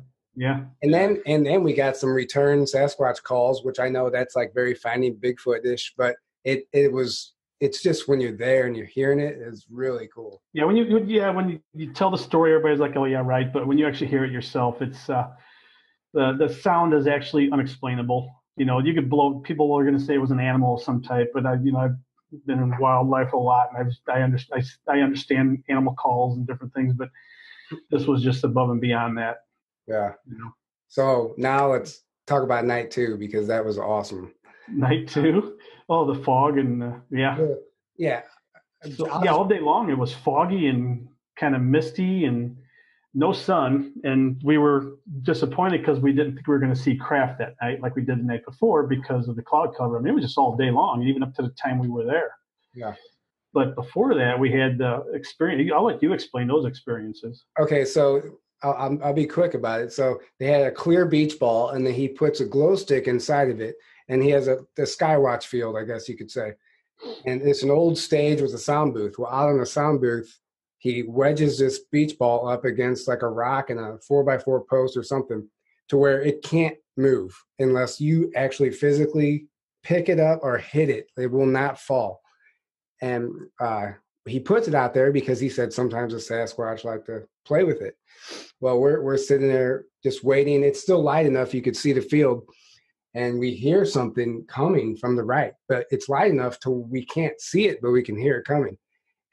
And 0.83 0.93
then 0.93 1.23
and 1.27 1.47
then 1.47 1.63
we 1.63 1.75
got 1.75 1.97
some 1.97 2.11
return 2.11 2.65
Sasquatch 2.65 3.23
calls, 3.23 3.65
which 3.65 3.79
I 3.79 3.89
know 3.89 4.11
that's 4.11 4.37
like 4.37 4.53
very 4.55 4.75
finding 4.75 5.17
Bigfoot-ish, 5.17 5.95
but 5.97 6.17
it 6.45 6.65
it 6.73 6.93
was 6.93 7.35
it's 7.61 7.83
just 7.83 8.09
when 8.09 8.21
you're 8.21 8.37
there 8.37 8.67
and 8.67 8.77
you're 8.77 8.87
hearing 8.87 9.21
it, 9.21 9.39
it 9.39 9.49
is 9.49 9.67
really 9.71 10.09
cool. 10.15 10.43
Yeah, 10.53 10.65
when 10.65 10.77
you 10.77 11.05
yeah 11.07 11.31
when 11.31 11.49
you, 11.49 11.61
you 11.73 11.93
tell 11.93 12.11
the 12.11 12.19
story, 12.19 12.53
everybody's 12.53 12.81
like, 12.81 12.97
"Oh 12.97 13.05
yeah, 13.05 13.23
right." 13.25 13.53
But 13.53 13.67
when 13.67 13.79
you 13.79 13.87
actually 13.87 14.09
hear 14.09 14.25
it 14.25 14.33
yourself, 14.33 14.83
it's 14.83 15.09
uh, 15.09 15.29
the 16.13 16.37
the 16.39 16.49
sound 16.49 16.95
is 16.95 17.07
actually 17.07 17.51
unexplainable. 17.51 18.31
You 18.57 18.65
know, 18.65 18.81
you 18.81 18.95
could 18.95 19.09
blow. 19.09 19.41
People 19.41 19.73
are 19.73 19.85
going 19.85 19.99
to 19.99 20.05
say 20.05 20.15
it 20.15 20.21
was 20.21 20.31
an 20.31 20.41
animal 20.41 20.75
of 20.75 20.83
some 20.83 21.03
type, 21.03 21.31
but 21.33 21.47
I, 21.47 21.55
you 21.55 21.73
know, 21.73 21.79
I've 21.79 21.97
been 22.47 22.59
in 22.59 22.77
wildlife 22.79 23.33
a 23.33 23.37
lot, 23.37 23.69
and 23.73 23.87
I've, 23.87 24.15
I 24.15 24.23
understand 24.23 24.65
I, 24.89 24.93
I 24.95 25.01
understand 25.01 25.63
animal 25.69 25.95
calls 25.95 26.37
and 26.37 26.47
different 26.47 26.75
things, 26.75 26.95
but 26.95 27.09
this 27.91 28.07
was 28.07 28.23
just 28.23 28.45
above 28.45 28.71
and 28.71 28.81
beyond 28.81 29.17
that. 29.19 29.39
Yeah. 29.87 30.13
You 30.27 30.39
know, 30.39 30.53
So 30.89 31.35
now 31.37 31.73
let's 31.73 32.03
talk 32.27 32.43
about 32.43 32.65
night 32.65 32.91
two 32.91 33.17
because 33.17 33.47
that 33.49 33.65
was 33.65 33.79
awesome. 33.79 34.33
night 34.69 35.09
two, 35.09 35.59
oh 35.89 36.13
the 36.13 36.23
fog 36.23 36.59
and 36.59 36.83
uh, 36.83 36.93
yeah, 37.11 37.39
Yeah. 37.97 38.23
So, 38.97 39.07
yeah, 39.25 39.33
all 39.33 39.47
day 39.47 39.61
long 39.61 39.91
it 39.91 39.97
was 39.97 40.13
foggy 40.13 40.67
and 40.67 41.09
kind 41.37 41.55
of 41.55 41.63
misty 41.63 42.27
and 42.27 42.57
no 43.15 43.33
sun. 43.33 43.95
And 44.03 44.41
we 44.45 44.59
were 44.59 44.97
disappointed 45.23 45.79
because 45.79 46.01
we 46.01 46.13
didn't 46.13 46.35
think 46.35 46.47
we 46.47 46.53
were 46.53 46.59
going 46.59 46.75
to 46.75 46.81
see 46.81 46.97
craft 46.97 47.39
that 47.39 47.55
night 47.63 47.81
like 47.81 47.97
we 47.97 48.03
did 48.03 48.19
the 48.19 48.25
night 48.25 48.45
before 48.45 48.87
because 48.87 49.29
of 49.29 49.37
the 49.37 49.43
cloud 49.43 49.75
cover. 49.77 49.97
I 49.99 50.01
mean, 50.01 50.11
it 50.11 50.15
was 50.17 50.25
just 50.25 50.37
all 50.39 50.57
day 50.57 50.71
long, 50.71 51.03
even 51.03 51.23
up 51.23 51.35
to 51.37 51.43
the 51.43 51.51
time 51.51 51.79
we 51.79 51.89
were 51.89 52.05
there. 52.05 52.33
Yeah. 52.75 52.95
But 53.53 53.77
before 53.77 54.15
that, 54.17 54.39
we 54.39 54.51
had 54.51 54.79
the 54.79 55.05
experience. 55.15 55.71
I'll 55.73 55.85
let 55.85 56.03
you 56.03 56.13
explain 56.13 56.49
those 56.49 56.67
experiences. 56.67 57.45
Okay, 57.59 57.85
so 57.85 58.21
I'll, 58.65 58.99
I'll, 59.03 59.13
be 59.13 59.27
quick 59.27 59.55
about 59.55 59.83
it. 59.83 59.93
So 59.93 60.21
they 60.39 60.47
had 60.47 60.67
a 60.67 60.71
clear 60.71 61.05
beach 61.05 61.39
ball, 61.39 61.71
and 61.71 61.87
then 61.87 61.95
he 61.95 62.09
puts 62.09 62.41
a 62.41 62.47
glow 62.47 62.77
stick 62.77 63.07
inside 63.07 63.51
of 63.51 63.61
it, 63.61 63.77
and 64.09 64.23
he 64.23 64.31
has 64.31 64.49
a 64.49 64.65
the 64.77 64.83
Skywatch 64.83 65.45
field, 65.45 65.77
I 65.77 65.85
guess 65.85 66.09
you 66.09 66.17
could 66.17 66.31
say. 66.31 66.53
And 67.27 67.43
it's 67.43 67.63
an 67.63 67.71
old 67.71 67.99
stage 67.99 68.41
with 68.41 68.55
a 68.55 68.59
sound 68.59 68.95
booth. 68.95 69.17
Well, 69.19 69.31
out 69.31 69.51
in 69.51 69.59
the 69.59 69.67
sound 69.67 70.01
booth, 70.01 70.39
he 70.79 71.03
wedges 71.03 71.59
this 71.59 71.81
beach 71.91 72.19
ball 72.19 72.49
up 72.49 72.65
against 72.65 73.09
like 73.09 73.23
a 73.23 73.29
rock 73.29 73.71
and 73.71 73.81
a 73.81 73.99
four 73.99 74.25
by 74.25 74.39
four 74.39 74.65
post 74.65 74.97
or 74.97 75.03
something, 75.03 75.49
to 75.89 75.97
where 75.97 76.23
it 76.23 76.43
can't 76.43 76.77
move 76.97 77.37
unless 77.59 78.01
you 78.01 78.33
actually 78.35 78.71
physically 78.71 79.47
pick 79.83 80.09
it 80.09 80.19
up 80.19 80.41
or 80.43 80.59
hit 80.59 80.89
it. 80.89 81.11
It 81.17 81.31
will 81.31 81.47
not 81.47 81.79
fall. 81.79 82.23
And 83.03 83.31
uh, 83.61 83.93
he 84.27 84.41
puts 84.41 84.69
it 84.69 84.75
out 84.75 84.95
there 84.95 85.13
because 85.13 85.39
he 85.39 85.49
said 85.49 85.73
sometimes 85.73 86.13
the 86.13 86.19
Sasquatch 86.19 86.85
like 86.85 87.05
to 87.07 87.27
play 87.45 87.65
with 87.65 87.83
it. 87.83 87.97
Well, 88.61 88.79
we're 88.79 89.03
we're 89.03 89.19
sitting 89.19 89.49
there 89.49 89.85
just 90.03 90.25
waiting. 90.25 90.63
It's 90.63 90.81
still 90.81 91.03
light 91.03 91.27
enough 91.27 91.53
you 91.53 91.63
could 91.63 91.77
see 91.77 91.93
the 91.93 92.01
field, 92.01 92.45
and 93.15 93.39
we 93.39 93.53
hear 93.55 93.85
something 93.85 94.45
coming 94.49 94.97
from 94.97 95.17
the 95.17 95.25
right, 95.25 95.53
but 95.69 95.87
it's 95.91 96.09
light 96.09 96.31
enough 96.31 96.59
to 96.61 96.71
we 96.71 97.05
can't 97.05 97.39
see 97.41 97.67
it, 97.69 97.81
but 97.83 97.91
we 97.91 98.03
can 98.03 98.17
hear 98.17 98.39
it 98.39 98.47
coming. 98.47 98.79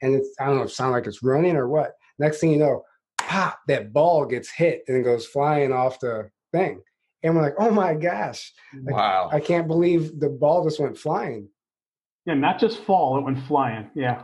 And 0.02 0.14
it's 0.14 0.28
I 0.38 0.46
don't 0.46 0.56
know 0.56 0.62
if 0.62 0.70
it 0.70 0.74
sounds 0.74 0.92
like 0.92 1.06
it's 1.06 1.22
running 1.22 1.56
or 1.56 1.68
what. 1.68 1.92
Next 2.18 2.40
thing 2.40 2.50
you 2.50 2.58
know, 2.58 2.84
pop, 3.18 3.60
that 3.68 3.92
ball 3.92 4.26
gets 4.26 4.50
hit 4.50 4.82
and 4.88 4.96
it 4.96 5.04
goes 5.04 5.26
flying 5.26 5.72
off 5.72 6.00
the 6.00 6.28
thing. 6.52 6.82
And 7.22 7.34
we're 7.34 7.42
like, 7.42 7.54
oh 7.58 7.70
my 7.70 7.94
gosh, 7.94 8.52
Wow. 8.82 9.30
I 9.32 9.40
can't 9.40 9.68
believe 9.68 10.18
the 10.18 10.28
ball 10.28 10.64
just 10.64 10.80
went 10.80 10.98
flying. 10.98 11.48
Yeah, 12.26 12.34
not 12.34 12.60
just 12.60 12.84
fall; 12.84 13.18
it 13.18 13.22
went 13.22 13.44
flying. 13.46 13.90
Yeah. 13.94 14.22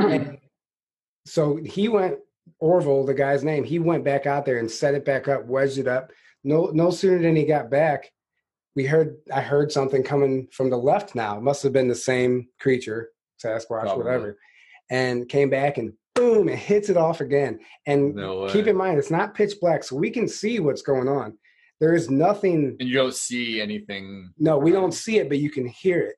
And 0.00 0.38
so 1.26 1.56
he 1.56 1.88
went 1.88 2.18
Orville, 2.58 3.06
the 3.06 3.14
guy's 3.14 3.44
name. 3.44 3.64
He 3.64 3.78
went 3.78 4.04
back 4.04 4.26
out 4.26 4.44
there 4.44 4.58
and 4.58 4.70
set 4.70 4.94
it 4.94 5.04
back 5.04 5.28
up, 5.28 5.46
wedged 5.46 5.78
it 5.78 5.88
up. 5.88 6.12
No, 6.44 6.66
no 6.72 6.90
sooner 6.90 7.20
than 7.20 7.36
he 7.36 7.44
got 7.44 7.70
back, 7.70 8.10
we 8.74 8.84
heard. 8.86 9.16
I 9.32 9.40
heard 9.40 9.70
something 9.72 10.02
coming 10.02 10.48
from 10.52 10.70
the 10.70 10.76
left. 10.76 11.14
Now 11.14 11.36
it 11.36 11.42
must 11.42 11.62
have 11.62 11.72
been 11.72 11.88
the 11.88 11.94
same 11.94 12.48
creature, 12.58 13.10
Sasquatch, 13.44 13.66
Probably. 13.82 14.04
whatever, 14.04 14.38
and 14.90 15.28
came 15.28 15.50
back 15.50 15.78
and 15.78 15.92
boom, 16.14 16.48
it 16.48 16.58
hits 16.58 16.88
it 16.88 16.96
off 16.96 17.20
again. 17.20 17.60
And 17.86 18.14
No 18.14 18.48
keep 18.48 18.66
in 18.66 18.76
mind, 18.76 18.98
it's 18.98 19.10
not 19.10 19.34
pitch 19.34 19.54
black, 19.60 19.84
so 19.84 19.96
we 19.96 20.10
can 20.10 20.28
see 20.28 20.60
what's 20.60 20.82
going 20.82 21.08
on. 21.08 21.38
There 21.78 21.94
is 21.94 22.10
nothing. 22.10 22.76
and 22.78 22.88
you 22.88 22.94
don't 22.96 23.14
see 23.14 23.60
anything. 23.60 24.32
No, 24.38 24.58
we 24.58 24.70
don't 24.70 24.92
see 24.92 25.18
it, 25.18 25.28
but 25.28 25.38
you 25.38 25.50
can 25.50 25.66
hear 25.66 26.00
it, 26.00 26.16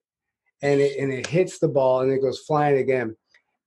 and 0.60 0.80
it 0.80 0.98
and 0.98 1.12
it 1.12 1.26
hits 1.26 1.58
the 1.58 1.68
ball 1.68 2.00
and 2.00 2.12
it 2.12 2.20
goes 2.20 2.40
flying 2.40 2.78
again. 2.78 3.16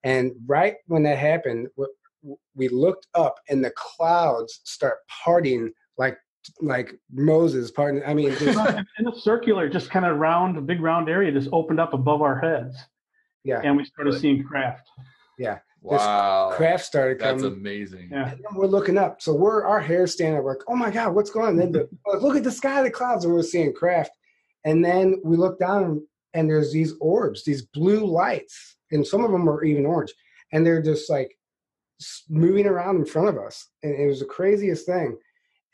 And 0.05 0.31
right 0.45 0.75
when 0.87 1.03
that 1.03 1.17
happened, 1.17 1.67
we 2.55 2.69
looked 2.69 3.07
up 3.15 3.35
and 3.49 3.63
the 3.65 3.71
clouds 3.75 4.61
start 4.63 4.99
parting 5.25 5.71
like 5.97 6.17
like 6.61 6.93
Moses 7.11 7.71
parting. 7.71 8.03
I 8.05 8.13
mean, 8.13 8.29
just, 8.37 8.59
in 8.99 9.07
a 9.07 9.15
circular, 9.19 9.67
just 9.67 9.89
kind 9.89 10.05
of 10.05 10.17
round, 10.17 10.57
a 10.57 10.61
big 10.61 10.79
round 10.79 11.09
area 11.09 11.31
just 11.31 11.49
opened 11.51 11.79
up 11.79 11.93
above 11.95 12.21
our 12.21 12.39
heads, 12.39 12.75
yeah, 13.43 13.61
and 13.63 13.75
we 13.75 13.83
started 13.83 14.11
Really? 14.11 14.19
seeing 14.21 14.43
craft. 14.43 14.87
yeah. 15.39 15.55
This 15.81 15.99
Wow. 16.01 16.51
Craft 16.55 16.83
started 16.83 17.19
That's 17.19 17.43
coming. 17.43 17.59
amazing. 17.59 18.09
Yeah. 18.11 18.29
And 18.31 18.39
then 18.43 18.55
we're 18.55 18.65
looking 18.65 18.97
up, 18.97 19.21
so 19.21 19.35
we're 19.35 19.63
our 19.63 19.79
hair 19.79 20.07
standing 20.07 20.39
up. 20.39 20.45
Like, 20.45 20.63
oh 20.67 20.75
my 20.75 20.89
god, 20.89 21.13
what's 21.13 21.29
going 21.29 21.45
on? 21.47 21.57
Then 21.57 21.71
the, 21.71 21.87
look 22.21 22.35
at 22.35 22.43
the 22.43 22.51
sky, 22.51 22.81
the 22.81 22.89
clouds, 22.89 23.23
and 23.25 23.31
we're 23.33 23.43
seeing 23.43 23.71
craft. 23.73 24.11
And 24.65 24.83
then 24.83 25.21
we 25.23 25.37
look 25.37 25.59
down, 25.59 26.01
and 26.35 26.47
there's 26.49 26.71
these 26.71 26.93
orbs, 26.99 27.43
these 27.43 27.63
blue 27.63 28.05
lights, 28.05 28.77
and 28.91 29.05
some 29.07 29.23
of 29.23 29.31
them 29.31 29.49
are 29.49 29.63
even 29.63 29.85
orange, 29.85 30.13
and 30.51 30.63
they're 30.65 30.81
just 30.81 31.09
like 31.09 31.35
moving 32.29 32.67
around 32.67 32.97
in 32.97 33.05
front 33.05 33.29
of 33.29 33.37
us, 33.37 33.67
and 33.81 33.93
it 33.99 34.05
was 34.07 34.19
the 34.19 34.25
craziest 34.25 34.85
thing. 34.85 35.17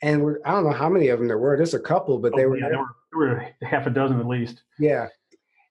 And 0.00 0.22
we're 0.24 0.38
I 0.44 0.52
don't 0.52 0.64
know 0.64 0.72
how 0.72 0.88
many 0.88 1.08
of 1.08 1.18
them 1.18 1.28
there 1.28 1.38
were, 1.38 1.56
just 1.56 1.74
a 1.74 1.78
couple, 1.78 2.18
but 2.18 2.34
they 2.34 2.44
Oh, 2.44 2.48
were 2.50 2.58
yeah, 2.58 2.68
there 2.70 2.78
were, 2.78 2.86
there 3.12 3.54
were 3.60 3.66
half 3.68 3.86
a 3.86 3.90
dozen 3.90 4.18
at 4.20 4.26
least. 4.26 4.62
yeah. 4.78 5.08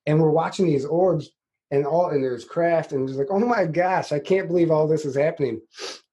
And 0.08 0.20
we're 0.20 0.32
watching 0.32 0.66
these 0.66 0.86
orbs 0.86 1.30
and 1.70 1.86
all 1.86 2.10
and 2.10 2.24
there's 2.24 2.44
craft 2.46 2.92
and 2.92 3.08
it's 3.08 3.18
like, 3.18 3.28
oh 3.30 3.40
my 3.40 3.66
gosh, 3.66 4.12
I 4.12 4.20
can't 4.20 4.48
believe 4.48 4.72
all 4.72 4.88
this 4.88 5.06
is 5.06 5.16
happening. 5.16 5.62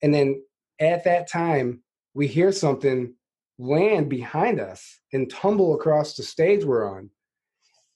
And 0.03 0.13
then 0.13 0.43
at 0.81 1.05
that 1.05 1.29
time, 1.31 1.83
we 2.15 2.27
hear 2.27 2.53
something 2.53 3.15
land 3.59 4.09
behind 4.09 4.61
us 4.61 5.01
and 5.13 5.31
tumble 5.31 5.75
across 5.75 6.15
the 6.17 6.23
stage 6.23 6.65
we're 6.65 6.89
on. 6.97 7.11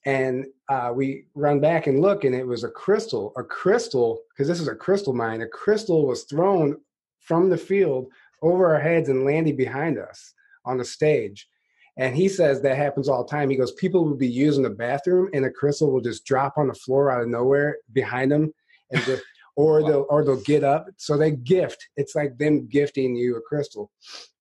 And 0.05 0.47
uh, 0.69 0.93
we 0.95 1.27
run 1.35 1.61
back 1.61 1.87
and 1.87 2.01
look, 2.01 2.25
and 2.25 2.35
it 2.35 2.47
was 2.47 2.65
a 2.65 2.69
crystal, 2.69 3.33
a 3.37 3.45
crystal, 3.45 4.21
because 4.31 4.49
this 4.49 4.61
is 4.61 4.69
a 4.69 4.75
crystal 4.75 5.13
mine. 5.13 5.43
A 5.43 5.49
crystal 5.49 6.07
was 6.07 6.25
thrown 6.25 6.77
from 7.21 7.49
the 7.49 7.57
field 7.57 8.09
over 8.43 8.75
our 8.75 8.81
heads 8.81 9.09
and 9.09 9.25
landing 9.25 9.57
behind 9.57 9.99
us 9.99 10.35
on 10.65 10.79
the 10.79 10.85
stage. 10.85 11.49
And 11.97 12.17
he 12.17 12.29
says 12.29 12.61
that 12.63 12.77
happens 12.77 13.09
all 13.09 13.25
the 13.25 13.31
time. 13.31 13.51
He 13.51 13.57
goes, 13.57 13.73
people 13.73 14.05
will 14.05 14.17
be 14.17 14.29
using 14.29 14.63
the 14.63 14.71
bathroom 14.71 15.29
and 15.35 15.45
a 15.45 15.51
crystal 15.51 15.91
will 15.91 16.01
just 16.01 16.25
drop 16.25 16.55
on 16.57 16.69
the 16.69 16.75
floor 16.75 17.11
out 17.11 17.23
of 17.23 17.29
nowhere 17.29 17.77
behind 17.93 18.33
them, 18.33 18.53
and 18.91 19.03
just, 19.05 19.23
or 19.57 19.83
they'll 19.83 20.07
or 20.09 20.25
they'll 20.25 20.41
get 20.43 20.65
up. 20.65 20.87
So 20.97 21.17
they 21.17 21.33
gift. 21.33 21.87
It's 21.97 22.15
like 22.15 22.39
them 22.39 22.67
gifting 22.69 23.15
you 23.15 23.37
a 23.37 23.41
crystal. 23.43 23.91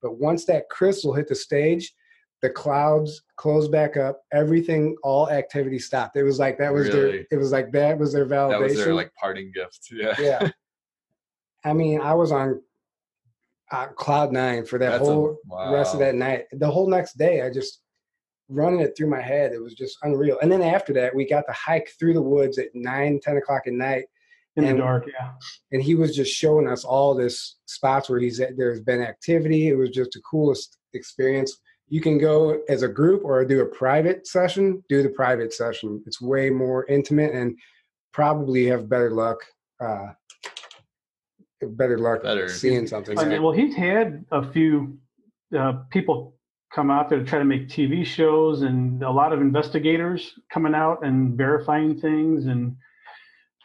But 0.02 0.18
once 0.18 0.46
that 0.46 0.70
crystal 0.70 1.14
hit 1.14 1.28
the 1.28 1.36
stage, 1.36 1.94
the 2.42 2.50
clouds 2.50 3.22
closed 3.36 3.72
back 3.72 3.98
up. 3.98 4.22
Everything, 4.34 4.96
all 5.04 5.30
activity 5.30 5.78
stopped. 5.80 6.16
It 6.18 6.24
was 6.24 6.40
like 6.40 6.58
that 6.58 6.74
was 6.74 6.88
Really? 6.88 7.12
their. 7.12 7.26
It 7.32 7.38
was 7.38 7.52
like 7.52 7.72
that 7.74 7.98
was 7.98 8.12
their 8.14 8.26
validation. 8.26 8.50
That 8.52 8.62
was 8.62 8.76
their 8.78 8.94
like 8.96 9.14
parting 9.20 9.52
gift. 9.54 9.90
Yeah. 9.92 10.16
yeah. 10.20 10.50
I 11.64 11.74
mean, 11.74 12.02
I 12.02 12.14
was 12.16 12.32
on 12.32 12.62
uh, 13.72 13.88
cloud 13.88 14.32
nine 14.34 14.66
for 14.66 14.80
that 14.80 14.90
That's 14.92 15.04
a- 15.04 15.06
whole 15.06 15.38
rest 15.72 15.94
of 15.94 16.00
that 16.00 16.16
night. 16.16 16.46
The 16.52 16.70
whole 16.70 16.90
next 16.90 17.18
day, 17.18 17.42
I 17.42 17.50
just 17.52 17.82
running 18.50 18.82
it 18.82 18.98
through 18.98 19.08
my 19.10 19.22
head. 19.22 19.54
It 19.54 19.62
was 19.62 19.76
just 19.76 19.98
unreal. 20.04 20.38
And 20.42 20.52
then 20.52 20.62
after 20.62 20.92
that, 20.94 21.16
we 21.16 21.26
got 21.28 21.46
to 21.48 21.54
hike 21.54 21.90
through 21.98 22.14
the 22.16 22.22
woods 22.22 22.58
at 22.58 22.68
nine, 22.74 23.20
10 23.22 23.38
o'clock 23.38 23.64
at 23.68 23.74
night. 23.74 24.06
in 24.58 24.66
And- 24.66 24.78
the 24.78 24.82
dark. 24.84 25.06
Yeah. 25.08 25.32
And 25.72 25.82
he 25.82 25.96
was 25.96 26.14
just 26.16 26.34
showing 26.34 26.68
us 26.68 26.84
all 26.84 27.16
this 27.16 27.60
spots 27.66 28.10
where 28.10 28.20
he's 28.20 28.42
at. 28.42 28.58
There's 28.58 28.82
been 28.82 29.02
activity. 29.02 29.70
It 29.70 29.76
was 29.76 29.92
just 29.92 30.12
the 30.12 30.22
coolest 30.30 30.78
experience. 30.94 31.58
You 31.92 32.00
can 32.00 32.18
go 32.18 32.62
as 32.70 32.84
a 32.84 32.88
group 32.88 33.26
or 33.26 33.44
do 33.44 33.60
a 33.60 33.66
private 33.66 34.26
session. 34.26 34.82
Do 34.88 35.04
the 35.04 35.10
private 35.10 35.54
session. 35.54 36.02
It's 36.08 36.22
way 36.22 36.50
more 36.50 36.86
intimate 36.86 37.34
and 37.34 37.60
probably 38.14 38.66
have 38.68 38.88
better 38.88 39.12
luck. 39.12 39.40
Uh, 39.78 40.14
better 41.62 41.98
luck 41.98 42.24
Better. 42.24 42.48
seeing 42.48 42.88
something. 42.88 43.20
I 43.20 43.26
mean, 43.26 43.44
well, 43.44 43.52
he's 43.52 43.76
had 43.76 44.24
a 44.32 44.50
few 44.54 44.98
uh, 45.58 45.74
people 45.90 46.38
come 46.74 46.90
out 46.90 47.10
there 47.10 47.20
to 47.20 47.26
try 47.26 47.40
to 47.40 47.46
make 47.46 47.68
TV 47.68 48.06
shows, 48.06 48.62
and 48.62 49.04
a 49.04 49.12
lot 49.12 49.34
of 49.34 49.42
investigators 49.42 50.32
coming 50.50 50.74
out 50.74 51.06
and 51.06 51.38
verifying 51.38 52.00
things, 52.00 52.46
and 52.46 52.74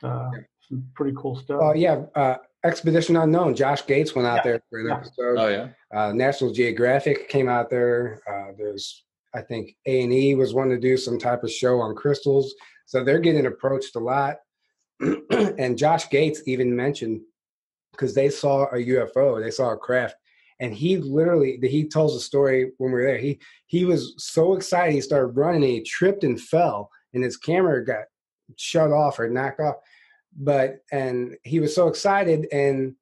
uh, 0.03 0.31
some 0.69 0.85
pretty 0.97 1.17
cool 1.17 1.37
stuff. 1.37 1.61
Oh 1.63 1.75
yeah, 1.75 2.03
uh, 2.17 2.39
Expedition 2.67 3.17
Unknown. 3.17 3.55
Josh 3.55 3.87
Gates 3.87 4.15
went 4.15 4.27
out 4.29 4.37
Yeah. 4.39 4.43
there 4.53 4.63
for 4.69 4.81
an 4.81 4.87
Yeah. 4.89 4.97
episode. 4.97 5.39
Oh 5.39 5.49
yeah. 5.49 5.69
Uh, 5.95 6.13
National 6.13 6.53
Geographic 6.53 7.29
came 7.29 7.49
out 7.49 7.71
there. 7.71 8.21
Uh, 8.29 8.53
there's, 8.59 9.05
I 9.35 9.43
think, 9.43 9.77
A 9.87 10.03
and 10.03 10.13
E 10.13 10.35
was 10.35 10.55
wanting 10.55 10.77
to 10.77 10.81
do 10.89 10.97
some 10.97 11.19
type 11.19 11.43
of 11.45 11.51
show 11.51 11.81
on 11.81 11.95
crystals, 11.95 12.55
so 12.87 13.03
they're 13.05 13.19
getting 13.21 13.47
approached 13.47 13.97
a 13.97 14.01
lot. 14.01 14.39
and 15.31 15.77
Josh 15.79 16.09
Gates 16.11 16.43
even 16.47 16.75
mentioned 16.75 17.21
because 17.93 18.15
they 18.15 18.29
saw 18.31 18.65
a 18.73 18.77
UFO, 18.77 19.41
they 19.43 19.51
saw 19.51 19.71
a 19.73 19.77
craft, 19.77 20.17
and 20.61 20.75
he 20.75 20.97
literally 20.97 21.59
he 21.63 21.87
tells 21.89 22.15
a 22.17 22.21
story 22.21 22.73
when 22.79 22.93
we 22.93 23.01
were 23.01 23.07
there. 23.07 23.19
He 23.19 23.39
he 23.67 23.85
was 23.85 24.15
so 24.19 24.55
excited, 24.55 24.95
he 24.95 25.01
started 25.01 25.37
running, 25.37 25.63
and 25.65 25.73
he 25.73 25.81
tripped 25.83 26.25
and 26.25 26.41
fell, 26.41 26.91
and 27.15 27.23
his 27.23 27.37
camera 27.37 27.85
got 27.85 28.05
shut 28.57 28.91
off 28.93 29.19
or 29.19 29.29
knocked 29.29 29.61
off. 29.61 29.77
But 30.39 30.83
and 30.93 31.37
he 31.45 31.61
was 31.61 31.75
so 31.75 31.89
excited, 31.89 32.47
and 32.53 32.95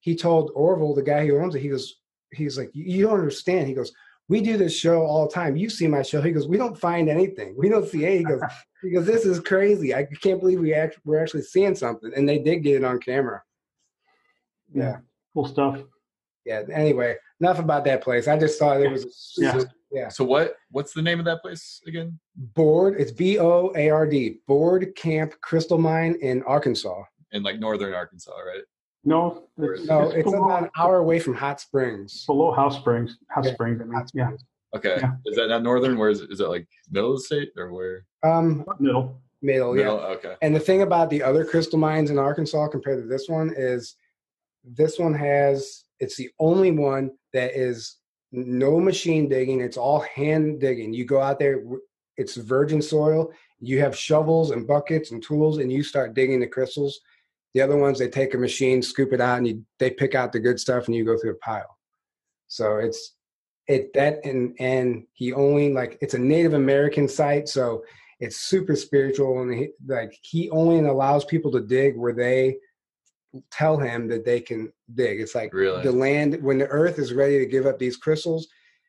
he 0.00 0.16
told 0.16 0.50
Orville, 0.54 0.94
the 0.94 1.02
guy 1.02 1.26
who 1.26 1.38
owns 1.38 1.54
it, 1.54 1.62
he 1.62 1.68
goes, 1.68 2.00
he's 2.32 2.58
like, 2.58 2.70
you 2.74 3.06
don't 3.06 3.18
understand. 3.18 3.68
He 3.68 3.74
goes, 3.74 3.92
we 4.28 4.40
do 4.40 4.56
this 4.56 4.76
show 4.76 5.02
all 5.02 5.26
the 5.26 5.32
time. 5.32 5.56
You 5.56 5.68
see 5.68 5.86
my 5.86 6.02
show. 6.02 6.20
He 6.20 6.32
goes, 6.32 6.48
we 6.48 6.56
don't 6.56 6.78
find 6.78 7.08
anything. 7.08 7.54
We 7.56 7.68
don't 7.68 7.88
see 7.88 8.04
anything. 8.04 8.26
He 8.26 8.32
goes, 8.32 8.40
he 8.82 8.90
goes, 8.90 9.06
this 9.06 9.24
is 9.24 9.40
crazy. 9.40 9.94
I 9.94 10.06
can't 10.22 10.40
believe 10.40 10.60
we 10.60 10.74
act, 10.74 10.98
we're 11.04 11.22
actually 11.22 11.42
seeing 11.42 11.74
something. 11.74 12.12
And 12.16 12.28
they 12.28 12.38
did 12.38 12.62
get 12.62 12.76
it 12.76 12.84
on 12.84 12.98
camera. 12.98 13.42
Yeah. 14.74 14.98
Cool 15.34 15.46
stuff. 15.46 15.82
Yeah. 16.44 16.62
Anyway, 16.72 17.16
enough 17.42 17.58
about 17.58 17.84
that 17.84 18.02
place. 18.02 18.28
I 18.28 18.38
just 18.38 18.58
thought 18.58 18.80
it 18.80 18.90
was 18.90 19.34
Yeah. 19.36 19.60
yeah. 19.90 20.08
So 20.08 20.24
what? 20.24 20.54
What's 20.70 20.92
the 20.92 21.02
name 21.02 21.18
of 21.18 21.24
that 21.24 21.42
place 21.42 21.80
again? 21.86 22.18
Board. 22.36 22.94
It's 22.98 23.10
B 23.10 23.38
O 23.38 23.72
A 23.76 23.90
R 23.90 24.06
D. 24.06 24.38
Board 24.46 24.94
Camp 24.96 25.34
Crystal 25.40 25.78
Mine 25.78 26.16
in 26.20 26.42
Arkansas. 26.44 27.02
In 27.32 27.42
like 27.42 27.58
northern 27.58 27.94
Arkansas, 27.94 28.32
right? 28.32 28.62
No, 29.04 29.48
it's, 29.58 29.84
No, 29.86 30.10
it's 30.10 30.22
below, 30.30 30.44
about 30.44 30.62
an 30.62 30.70
hour 30.78 30.98
away 30.98 31.18
from 31.18 31.34
Hot 31.34 31.60
Springs. 31.60 32.24
below 32.26 32.52
House 32.52 32.76
Springs. 32.76 33.18
Hot 33.32 33.44
Yeah, 33.44 33.54
Springs. 33.54 33.80
I 33.80 33.84
mean, 33.84 33.94
Hot 33.94 34.10
yeah, 34.14 34.30
Okay. 34.76 34.96
Yeah. 35.00 35.12
Is 35.26 35.36
that 35.36 35.48
not 35.48 35.64
northern? 35.64 35.98
Where 35.98 36.10
is 36.10 36.20
it? 36.20 36.30
Is 36.30 36.40
it 36.40 36.48
like 36.48 36.68
middle 36.90 37.10
of 37.12 37.16
the 37.18 37.22
state 37.24 37.50
or 37.56 37.72
where? 37.72 38.04
Um, 38.22 38.64
middle. 38.78 39.20
middle. 39.42 39.76
Yeah. 39.76 39.84
Middle? 39.84 39.98
Okay. 39.98 40.36
And 40.42 40.54
the 40.54 40.60
thing 40.60 40.82
about 40.82 41.10
the 41.10 41.22
other 41.22 41.44
crystal 41.44 41.78
mines 41.80 42.10
in 42.10 42.18
Arkansas 42.18 42.68
compared 42.68 43.02
to 43.02 43.08
this 43.08 43.28
one 43.28 43.52
is 43.56 43.96
this 44.64 44.98
one 45.00 45.14
has 45.14 45.84
it's 45.98 46.16
the 46.16 46.30
only 46.38 46.70
one 46.70 47.10
that 47.32 47.56
is 47.56 47.96
no 48.32 48.80
machine 48.80 49.28
digging, 49.28 49.60
it's 49.60 49.76
all 49.76 50.00
hand 50.00 50.60
digging. 50.60 50.92
You 50.92 51.04
go 51.04 51.20
out 51.20 51.38
there 51.38 51.62
it's 52.16 52.36
virgin 52.36 52.82
soil, 52.82 53.32
you 53.60 53.80
have 53.80 53.96
shovels 53.96 54.50
and 54.50 54.66
buckets 54.66 55.10
and 55.10 55.22
tools 55.22 55.58
and 55.58 55.72
you 55.72 55.82
start 55.82 56.14
digging 56.14 56.40
the 56.40 56.46
crystals. 56.46 57.00
The 57.54 57.60
other 57.60 57.76
ones 57.76 57.98
they 57.98 58.08
take 58.08 58.34
a 58.34 58.38
machine, 58.38 58.82
scoop 58.82 59.12
it 59.12 59.20
out 59.20 59.38
and 59.38 59.48
you, 59.48 59.64
they 59.78 59.90
pick 59.90 60.14
out 60.14 60.32
the 60.32 60.40
good 60.40 60.58
stuff 60.58 60.86
and 60.86 60.94
you 60.94 61.04
go 61.04 61.18
through 61.18 61.32
a 61.32 61.36
pile. 61.36 61.78
So 62.48 62.76
it's 62.76 63.14
it 63.68 63.92
that 63.94 64.24
and 64.24 64.54
and 64.58 65.04
he 65.12 65.32
only 65.32 65.72
like 65.72 65.98
it's 66.00 66.14
a 66.14 66.18
Native 66.18 66.54
American 66.54 67.08
site, 67.08 67.48
so 67.48 67.84
it's 68.20 68.36
super 68.36 68.76
spiritual 68.76 69.40
and 69.42 69.54
he, 69.54 69.68
like 69.86 70.16
he 70.22 70.50
only 70.50 70.78
allows 70.86 71.24
people 71.24 71.50
to 71.52 71.60
dig 71.60 71.96
where 71.96 72.12
they 72.12 72.56
tell 73.50 73.78
him 73.78 74.08
that 74.08 74.24
they 74.24 74.40
can 74.40 74.72
dig 74.94 75.20
it's 75.20 75.34
like 75.34 75.52
Really? 75.54 75.82
the 75.82 75.92
land 75.92 76.42
when 76.42 76.58
the 76.58 76.66
earth 76.68 76.98
is 76.98 77.12
ready 77.14 77.38
to 77.38 77.46
give 77.46 77.66
up 77.66 77.78
these 77.78 77.96
crystals 77.96 78.46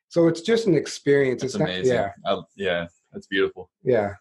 so 0.10 0.28
it's 0.28 0.42
just 0.42 0.68
an 0.68 0.76
experience 0.76 1.42
That's 1.42 1.54
it's 1.56 1.60
not 1.60 1.70
amazing. 1.70 1.94
yeah 1.96 2.10
I, 2.26 2.42
yeah. 2.56 2.88
That's 3.14 3.28
beautiful. 3.28 3.70
yeah 3.84 4.14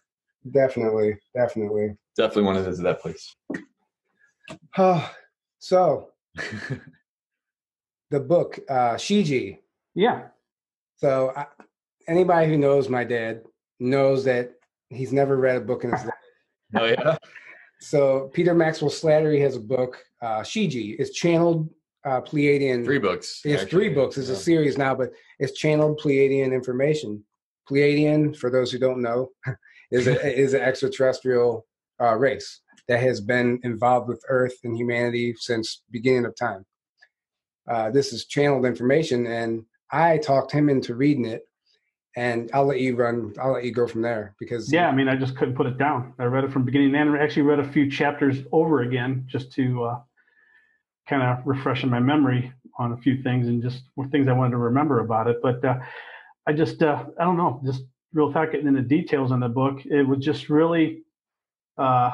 definitely 0.51 1.17
definitely 1.35 1.95
Definitely 2.15 2.43
want 2.43 2.57
to 2.59 2.63
visit 2.63 2.83
that 2.83 3.01
place. 3.01 3.35
oh, 4.77 5.11
so 5.57 6.09
the 8.11 8.19
book 8.19 8.59
uh 8.69 8.95
shiji 8.95 9.59
Yeah. 9.95 10.27
so 10.95 11.33
I, 11.35 11.45
anybody 12.07 12.47
who 12.51 12.57
knows 12.57 12.89
my 12.89 13.03
dad 13.03 13.41
knows 13.79 14.23
that 14.25 14.53
he's 14.89 15.11
never 15.11 15.37
read 15.37 15.55
a 15.57 15.61
book 15.61 15.83
in 15.83 15.91
his 15.91 16.05
life 16.05 16.13
oh 16.77 16.85
yeah. 16.85 17.17
So 17.83 18.29
Peter 18.33 18.53
Maxwell 18.53 18.89
Slattery 18.89 19.41
has 19.41 19.57
a 19.57 19.59
book, 19.59 20.01
uh, 20.21 20.39
Shiji. 20.39 20.95
It's 20.97 21.11
channeled 21.11 21.69
uh, 22.05 22.21
Pleiadian. 22.21 22.85
Three 22.85 22.97
books. 22.97 23.41
It's 23.43 23.63
actually. 23.63 23.71
three 23.71 23.89
books. 23.89 24.17
It's 24.17 24.29
a 24.29 24.37
series 24.37 24.77
now, 24.77 24.95
but 24.95 25.09
it's 25.37 25.51
channeled 25.51 25.99
Pleiadian 25.99 26.53
information. 26.53 27.21
Pleiadian, 27.69 28.37
for 28.37 28.49
those 28.49 28.71
who 28.71 28.79
don't 28.79 29.01
know, 29.01 29.31
is 29.91 30.07
a, 30.07 30.37
is 30.39 30.53
an 30.53 30.61
extraterrestrial 30.61 31.65
uh, 32.01 32.15
race 32.15 32.61
that 32.87 33.01
has 33.01 33.19
been 33.19 33.59
involved 33.63 34.07
with 34.07 34.23
Earth 34.29 34.55
and 34.63 34.77
humanity 34.77 35.35
since 35.37 35.83
beginning 35.91 36.25
of 36.25 36.35
time. 36.37 36.65
Uh, 37.69 37.89
this 37.89 38.13
is 38.13 38.25
channeled 38.25 38.65
information, 38.65 39.27
and 39.27 39.65
I 39.91 40.19
talked 40.19 40.53
him 40.53 40.69
into 40.69 40.95
reading 40.95 41.25
it. 41.25 41.41
And 42.15 42.51
I'll 42.53 42.65
let 42.65 42.79
you 42.79 42.95
run. 42.95 43.33
I'll 43.41 43.53
let 43.53 43.63
you 43.63 43.73
go 43.73 43.87
from 43.87 44.01
there 44.01 44.35
because 44.39 44.71
Yeah, 44.71 44.87
I 44.87 44.93
mean, 44.93 45.07
I 45.07 45.15
just 45.15 45.35
couldn't 45.35 45.55
put 45.55 45.65
it 45.65 45.77
down. 45.77 46.13
I 46.19 46.25
read 46.25 46.43
it 46.43 46.51
from 46.51 46.63
beginning 46.63 46.91
to 46.91 46.97
end. 46.97 47.15
I 47.17 47.23
actually 47.23 47.43
read 47.43 47.59
a 47.59 47.67
few 47.71 47.89
chapters 47.89 48.37
over 48.51 48.81
again 48.81 49.25
just 49.27 49.51
to 49.53 49.83
uh, 49.83 49.99
kind 51.09 51.23
of 51.23 51.45
refresh 51.45 51.83
my 51.85 51.99
memory 51.99 52.53
on 52.77 52.93
a 52.93 52.97
few 52.97 53.21
things 53.23 53.47
and 53.47 53.61
just 53.61 53.83
things 54.11 54.27
I 54.27 54.33
wanted 54.33 54.51
to 54.51 54.57
remember 54.57 54.99
about 54.99 55.27
it. 55.27 55.37
But 55.41 55.63
uh, 55.65 55.79
I 56.47 56.53
just, 56.53 56.83
uh, 56.83 57.05
I 57.19 57.23
don't 57.23 57.37
know, 57.37 57.61
just 57.65 57.83
real 58.13 58.27
without 58.27 58.51
getting 58.51 58.67
into 58.67 58.81
details 58.81 59.31
on 59.31 59.39
the 59.39 59.49
book, 59.49 59.85
it 59.85 60.07
was 60.07 60.19
just 60.23 60.49
really 60.49 61.03
uh, 61.77 62.11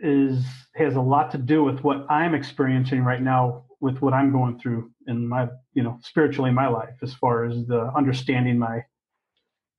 is 0.00 0.44
has 0.74 0.96
a 0.96 1.00
lot 1.00 1.30
to 1.30 1.38
do 1.38 1.64
with 1.64 1.80
what 1.80 2.10
I'm 2.10 2.34
experiencing 2.34 3.02
right 3.02 3.22
now 3.22 3.64
with 3.80 3.98
what 4.00 4.14
I'm 4.14 4.32
going 4.32 4.58
through 4.58 4.90
in 5.06 5.26
my, 5.28 5.48
you 5.74 5.82
know, 5.82 5.98
spiritually 6.02 6.48
in 6.50 6.54
my 6.54 6.68
life, 6.68 6.94
as 7.02 7.14
far 7.14 7.44
as 7.44 7.66
the 7.66 7.92
understanding 7.96 8.58
my 8.58 8.84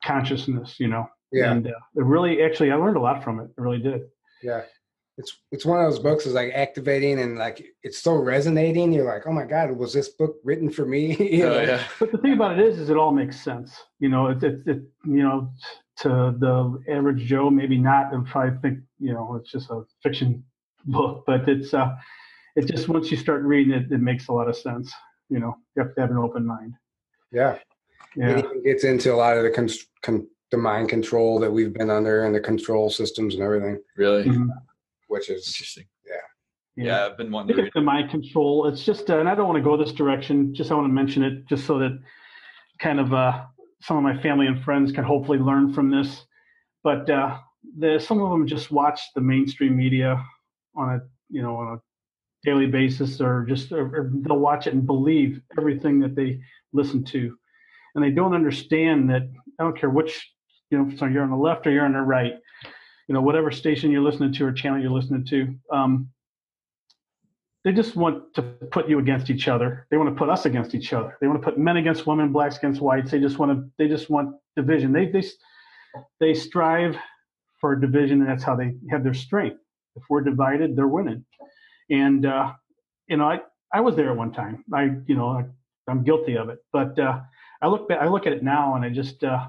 consciousness, 0.04 0.76
you 0.80 0.88
know. 0.88 1.08
yeah. 1.32 1.52
And 1.52 1.68
uh, 1.68 1.72
it 1.96 2.04
really, 2.04 2.44
actually, 2.44 2.72
I 2.72 2.76
learned 2.76 2.98
a 2.98 3.02
lot 3.02 3.24
from 3.24 3.40
it. 3.40 3.50
I 3.58 3.62
really 3.62 3.80
did. 3.80 4.02
Yeah. 4.44 4.64
It's 5.20 5.36
it's 5.52 5.66
one 5.66 5.84
of 5.84 5.92
those 5.92 6.00
books 6.00 6.28
is 6.28 6.36
like 6.36 6.54
activating 6.54 7.20
and 7.20 7.40
like 7.40 7.66
it's 7.82 7.98
so 7.98 8.14
resonating. 8.14 8.94
You're 8.94 9.12
like, 9.12 9.24
oh 9.26 9.32
my 9.32 9.46
God, 9.46 9.76
was 9.76 9.92
this 9.92 10.10
book 10.10 10.36
written 10.44 10.70
for 10.70 10.86
me? 10.86 11.16
You 11.38 11.44
know? 11.44 11.54
Oh 11.54 11.62
yeah. 11.62 11.84
But 12.00 12.12
the 12.12 12.20
thing 12.20 12.34
about 12.34 12.60
it 12.60 12.66
is, 12.68 12.78
is 12.78 12.92
it 12.92 12.98
all 12.98 13.12
makes 13.12 13.42
sense. 13.42 13.76
You 14.00 14.10
know, 14.10 14.28
it, 14.28 14.44
it, 14.44 14.60
it 14.68 14.84
you 15.06 15.24
know, 15.24 15.52
to 16.02 16.36
the 16.38 16.80
average 16.88 17.26
Joe, 17.26 17.50
maybe 17.50 17.80
not. 17.80 18.14
And 18.14 18.28
probably 18.28 18.60
think, 18.60 18.80
you 19.00 19.12
know, 19.12 19.36
it's 19.36 19.52
just 19.52 19.72
a 19.72 19.82
fiction 20.04 20.44
book. 20.86 21.24
But 21.26 21.50
it's, 21.50 21.74
uh, 21.74 21.96
it 22.58 22.66
just 22.66 22.90
once 22.90 23.12
you 23.12 23.18
start 23.18 23.44
reading 23.44 23.74
it, 23.74 23.92
it 23.92 24.02
makes 24.02 24.28
a 24.28 24.34
lot 24.34 24.50
of 24.50 24.58
sense. 24.58 24.92
You 25.30 25.40
know, 25.40 25.56
you 25.76 25.84
have 25.84 25.94
to 25.96 26.02
have 26.02 26.12
an 26.12 26.18
open 26.18 26.46
mind. 26.46 26.74
Yeah. 27.32 27.58
Yeah. 28.16 28.30
It 28.32 28.46
even 28.46 28.64
gets 28.64 28.84
into 28.84 29.14
a 29.14 29.16
lot 29.16 29.38
of 29.38 29.44
the 29.44 29.52
con- 29.52 29.70
con- 30.02 30.28
the 30.50 30.58
mind 30.58 30.90
control 30.90 31.40
that 31.40 31.52
we've 31.52 31.74
been 31.74 31.90
under 31.90 32.24
and 32.26 32.34
the 32.34 32.40
control 32.40 32.90
systems 32.90 33.36
and 33.36 33.44
everything, 33.44 33.80
Really 33.96 34.24
Mhm. 34.24 34.48
which 35.08 35.30
is 35.30 35.46
interesting. 35.48 35.86
Yeah. 36.06 36.86
Yeah, 36.86 37.06
I've 37.06 37.18
been 37.18 37.32
wanting 37.32 37.50
to 37.50 37.62
Look 37.62 37.66
read. 37.66 37.74
the 37.76 37.82
mind 37.82 38.10
control. 38.10 38.66
It's 38.68 38.84
just, 38.86 39.10
uh, 39.10 39.20
and 39.20 39.28
I 39.30 39.36
don't 39.36 39.48
want 39.48 39.58
to 39.58 39.64
go 39.64 39.76
this 39.78 39.92
direction. 39.92 40.54
Just 40.56 40.72
I 40.72 40.76
want 40.76 40.88
to 40.88 40.94
mention 40.94 41.22
it, 41.24 41.46
just 41.48 41.66
so 41.66 41.78
that 41.80 42.00
kind 42.80 43.00
of 43.00 43.14
uh, 43.14 43.46
some 43.82 43.98
of 43.98 44.04
my 44.04 44.20
family 44.22 44.48
and 44.48 44.64
friends 44.64 44.92
can 44.92 45.04
hopefully 45.04 45.38
learn 45.40 45.74
from 45.74 45.90
this. 45.92 46.26
But 46.84 47.10
uh, 47.10 47.38
the, 47.78 48.00
some 48.00 48.22
of 48.22 48.30
them 48.32 48.48
just 48.48 48.72
watch 48.72 49.02
the 49.16 49.22
mainstream 49.22 49.76
media 49.76 50.24
on 50.76 50.96
a 50.96 51.00
you 51.30 51.42
know 51.42 51.56
on 51.58 51.74
a 51.74 51.82
daily 52.44 52.68
basis, 52.68 53.20
or 53.22 53.46
just 53.48 53.72
or, 53.72 54.12
they'll 54.14 54.40
watch 54.40 54.68
it 54.68 54.74
and 54.74 54.86
believe 54.86 55.42
everything 55.58 56.00
that 56.00 56.16
they 56.16 56.40
listen 56.74 57.04
to, 57.06 57.38
and 57.96 58.04
they 58.04 58.12
don't 58.12 58.34
understand 58.34 59.10
that. 59.10 59.30
I 59.60 59.64
don't 59.64 59.78
care 59.78 59.90
which 59.90 60.32
you 60.70 60.78
know, 60.78 60.96
so 60.98 61.06
you're 61.06 61.24
on 61.24 61.30
the 61.30 61.38
left 61.38 61.66
or 61.68 61.72
you're 61.72 61.86
on 61.86 61.94
the 61.94 62.02
right. 62.02 62.34
You 63.08 63.14
know, 63.14 63.22
whatever 63.22 63.52
station 63.52 63.92
you're 63.92 64.02
listening 64.02 64.34
to 64.34 64.46
or 64.46 64.52
channel 64.52 64.82
you're 64.82 64.92
listening 64.92 65.26
to. 65.26 65.56
Um, 65.72 66.10
they 67.64 67.72
just 67.72 67.96
want 67.96 68.34
to 68.36 68.42
put 68.42 68.88
you 68.88 69.00
against 69.00 69.30
each 69.30 69.48
other. 69.48 69.88
They 69.90 69.98
want 69.98 70.10
to 70.10 70.16
put 70.16 70.30
us 70.30 70.46
against 70.46 70.76
each 70.76 70.94
other. 70.94 71.18
They 71.20 71.28
want 71.28 71.42
to 71.42 71.46
put 71.46 71.58
men 71.58 71.78
against 71.78 72.08
women, 72.08 72.32
blacks 72.32 72.58
against 72.58 72.82
whites. 72.82 73.12
They 73.12 73.20
just 73.20 73.40
want 73.40 73.52
to. 73.52 73.70
They 73.78 73.88
just 73.90 74.10
want 74.10 74.36
division. 74.56 74.92
They 74.92 75.08
they 75.08 75.24
they 76.20 76.34
strive 76.34 76.98
for 77.60 77.76
division, 77.76 78.22
and 78.22 78.30
that's 78.30 78.44
how 78.44 78.56
they 78.56 78.76
have 78.90 79.04
their 79.04 79.14
strength. 79.14 79.58
If 79.96 80.04
we're 80.10 80.22
divided, 80.22 80.76
they're 80.76 80.88
winning. 80.88 81.26
And 81.90 82.26
uh, 82.26 82.54
you 83.08 83.18
know, 83.18 83.30
I 83.30 83.40
I 83.74 83.82
was 83.82 83.96
there 83.96 84.10
at 84.12 84.18
one 84.18 84.32
time. 84.32 84.64
I 84.74 84.92
you 85.08 85.16
know 85.16 85.30
I, 85.30 85.46
I'm 85.90 86.04
guilty 86.04 86.38
of 86.38 86.50
it. 86.50 86.60
But 86.72 86.98
uh, 87.00 87.22
I 87.62 87.68
look 87.68 87.88
back, 87.88 88.00
I 88.02 88.08
look 88.08 88.28
at 88.28 88.34
it 88.34 88.44
now, 88.44 88.76
and 88.76 88.86
I 88.86 88.90
just 88.90 89.24
uh, 89.24 89.48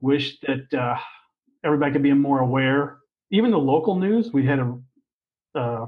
wish 0.00 0.38
that 0.40 0.72
uh, 0.74 0.96
everybody 1.64 1.92
could 1.92 2.02
be 2.02 2.12
more 2.12 2.40
aware. 2.40 2.98
Even 3.30 3.50
the 3.50 3.58
local 3.58 3.96
news, 3.98 4.32
we 4.32 4.46
had 4.46 4.60
a 4.60 4.78
uh, 5.54 5.86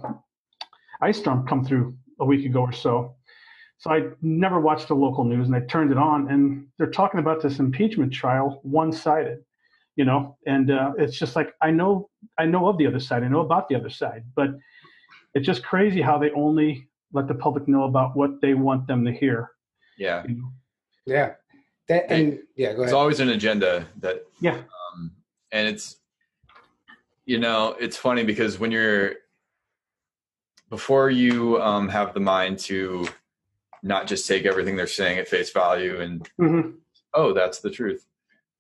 ice 1.01 1.19
storm 1.19 1.47
come 1.47 1.65
through 1.65 1.97
a 2.21 2.25
week 2.25 2.45
ago 2.45 2.61
or 2.61 2.73
so. 2.73 3.15
So 3.79 3.93
I 3.93 4.09
never 4.23 4.59
watched 4.59 4.89
the 4.89 4.95
local 4.95 5.23
news, 5.25 5.47
and 5.47 5.55
I 5.55 5.61
turned 5.61 5.93
it 5.93 5.99
on, 5.99 6.29
and 6.31 6.67
they're 6.79 6.91
talking 6.91 7.21
about 7.21 7.41
this 7.41 7.61
impeachment 7.61 8.13
trial 8.13 8.59
one-sided, 8.65 9.39
you 9.95 10.05
know. 10.05 10.37
And 10.47 10.73
uh, 10.73 10.95
it's 10.99 11.17
just 11.17 11.37
like 11.37 11.55
I 11.63 11.71
know, 11.71 12.11
I 12.39 12.47
know 12.47 12.67
of 12.67 12.77
the 12.77 12.89
other 12.89 12.99
side, 12.99 13.23
I 13.23 13.29
know 13.29 13.41
about 13.41 13.69
the 13.69 13.77
other 13.77 13.91
side, 13.91 14.25
but 14.35 14.51
it's 15.35 15.47
just 15.47 15.63
crazy 15.63 16.01
how 16.01 16.19
they 16.19 16.31
only 16.33 16.89
let 17.13 17.29
the 17.29 17.35
public 17.35 17.67
know 17.69 17.85
about 17.85 18.17
what 18.17 18.41
they 18.41 18.55
want 18.55 18.87
them 18.87 19.05
to 19.05 19.13
hear. 19.13 19.51
Yeah, 19.99 20.25
You 20.27 20.35
know? 20.37 20.53
yeah. 21.07 21.35
That 21.89 22.11
and 22.11 22.39
yeah, 22.57 22.73
go 22.73 22.79
there's 22.81 22.93
ahead. 22.93 22.95
always 23.01 23.21
an 23.21 23.31
agenda 23.31 23.87
that, 24.01 24.25
Yeah, 24.41 24.57
um, 24.93 25.13
and 25.53 25.67
it's, 25.67 25.97
you 27.25 27.39
know, 27.39 27.75
it's 27.81 27.97
funny 27.97 28.25
because 28.25 28.59
when 28.59 28.71
you're 28.71 29.15
before 30.71 31.09
you 31.11 31.61
um, 31.63 31.89
have 31.89 32.13
the 32.13 32.21
mind 32.21 32.59
to 32.59 33.07
not 33.83 34.07
just 34.07 34.27
take 34.29 34.45
everything 34.45 34.77
they're 34.77 34.87
saying 34.87 35.19
at 35.19 35.29
face 35.29 35.51
value 35.51 36.01
and 36.01 36.29
hmm 36.39 36.71
oh 37.15 37.33
that's 37.33 37.61
the 37.61 37.71
truth 37.71 38.07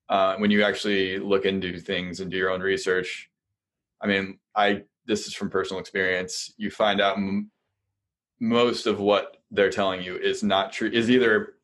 uh, 0.08 0.36
when 0.36 0.50
you 0.50 0.62
actually 0.62 1.18
look 1.18 1.44
into 1.44 1.78
things 1.78 2.20
and 2.20 2.30
do 2.30 2.36
your 2.36 2.50
own 2.50 2.60
research 2.60 3.28
i 4.00 4.06
mean 4.06 4.38
i 4.56 4.82
this 5.08 5.26
is 5.26 5.34
from 5.34 5.50
personal 5.50 5.80
experience 5.80 6.52
you 6.58 6.70
find 6.70 7.00
out 7.00 7.16
m- 7.16 7.50
most 8.38 8.86
of 8.86 9.00
what 9.00 9.38
they're 9.50 9.70
telling 9.70 10.00
you 10.02 10.14
is 10.16 10.44
not 10.44 10.72
true 10.72 10.90
is 10.92 11.10
either 11.10 11.54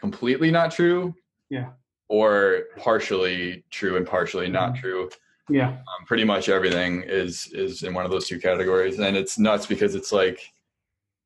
completely 0.00 0.50
not 0.50 0.70
true 0.70 1.14
Yeah. 1.50 1.70
or 2.08 2.62
partially 2.78 3.64
true 3.70 3.96
and 3.96 4.06
partially 4.06 4.48
not 4.48 4.74
Mhm. 4.74 4.80
true 4.80 5.10
yeah, 5.50 5.68
um, 5.70 6.04
pretty 6.06 6.24
much 6.24 6.50
everything 6.50 7.02
is 7.06 7.50
is 7.54 7.82
in 7.82 7.94
one 7.94 8.04
of 8.04 8.10
those 8.10 8.28
two 8.28 8.38
categories 8.38 8.98
and 9.00 9.16
it's 9.16 9.38
nuts 9.38 9.64
because 9.66 9.94
it's 9.94 10.12
like 10.12 10.40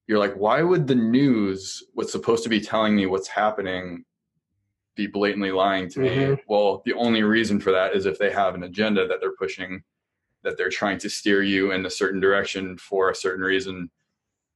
you're 0.07 0.19
like 0.19 0.35
why 0.35 0.63
would 0.63 0.87
the 0.87 0.95
news 0.95 1.83
what's 1.95 2.13
supposed 2.13 2.43
to 2.45 2.49
be 2.49 2.61
telling 2.61 2.95
me 2.97 3.07
what's 3.07 3.27
happening 3.29 4.05
be 4.95 5.07
blatantly 5.09 5.51
lying 5.51 5.89
to 5.89 6.01
me 6.01 6.09
Mhm. 6.09 6.39
well 6.47 6.83
the 6.85 6.93
only 6.95 7.23
reason 7.25 7.59
for 7.61 7.73
that 7.73 7.95
is 7.97 8.07
if 8.07 8.17
they 8.19 8.31
have 8.31 8.55
an 8.55 8.63
agenda 8.63 9.07
that 9.09 9.19
they're 9.21 9.37
pushing 9.37 9.83
that 10.45 10.57
they're 10.59 10.69
trying 10.71 10.99
to 10.99 11.09
steer 11.11 11.43
you 11.43 11.73
in 11.73 11.87
a 11.87 11.91
certain 11.91 12.21
direction 12.21 12.77
for 12.79 13.11
a 13.11 13.15
certain 13.15 13.45
reason 13.45 13.91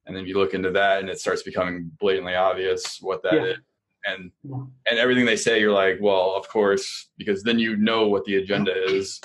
and 0.06 0.16
then 0.16 0.24
you 0.26 0.34
look 0.38 0.54
into 0.54 0.70
that 0.70 1.00
and 1.00 1.08
it 1.10 1.18
starts 1.18 1.42
becoming 1.42 1.90
blatantly 1.98 2.34
obvious 2.34 2.98
what 3.00 3.22
that 3.24 3.34
is, 3.34 3.56
Yeah. 3.56 4.12
and 4.14 4.30
Yeah. 4.44 4.64
and 4.88 4.98
everything 4.98 5.24
they 5.26 5.36
say 5.36 5.60
you're 5.60 5.72
like 5.72 5.98
well 6.00 6.34
of 6.36 6.48
course 6.48 7.08
because 7.18 7.42
then 7.42 7.58
you 7.58 7.76
know 7.76 8.08
what 8.08 8.24
the 8.24 8.36
agenda 8.36 8.72
is 8.94 9.20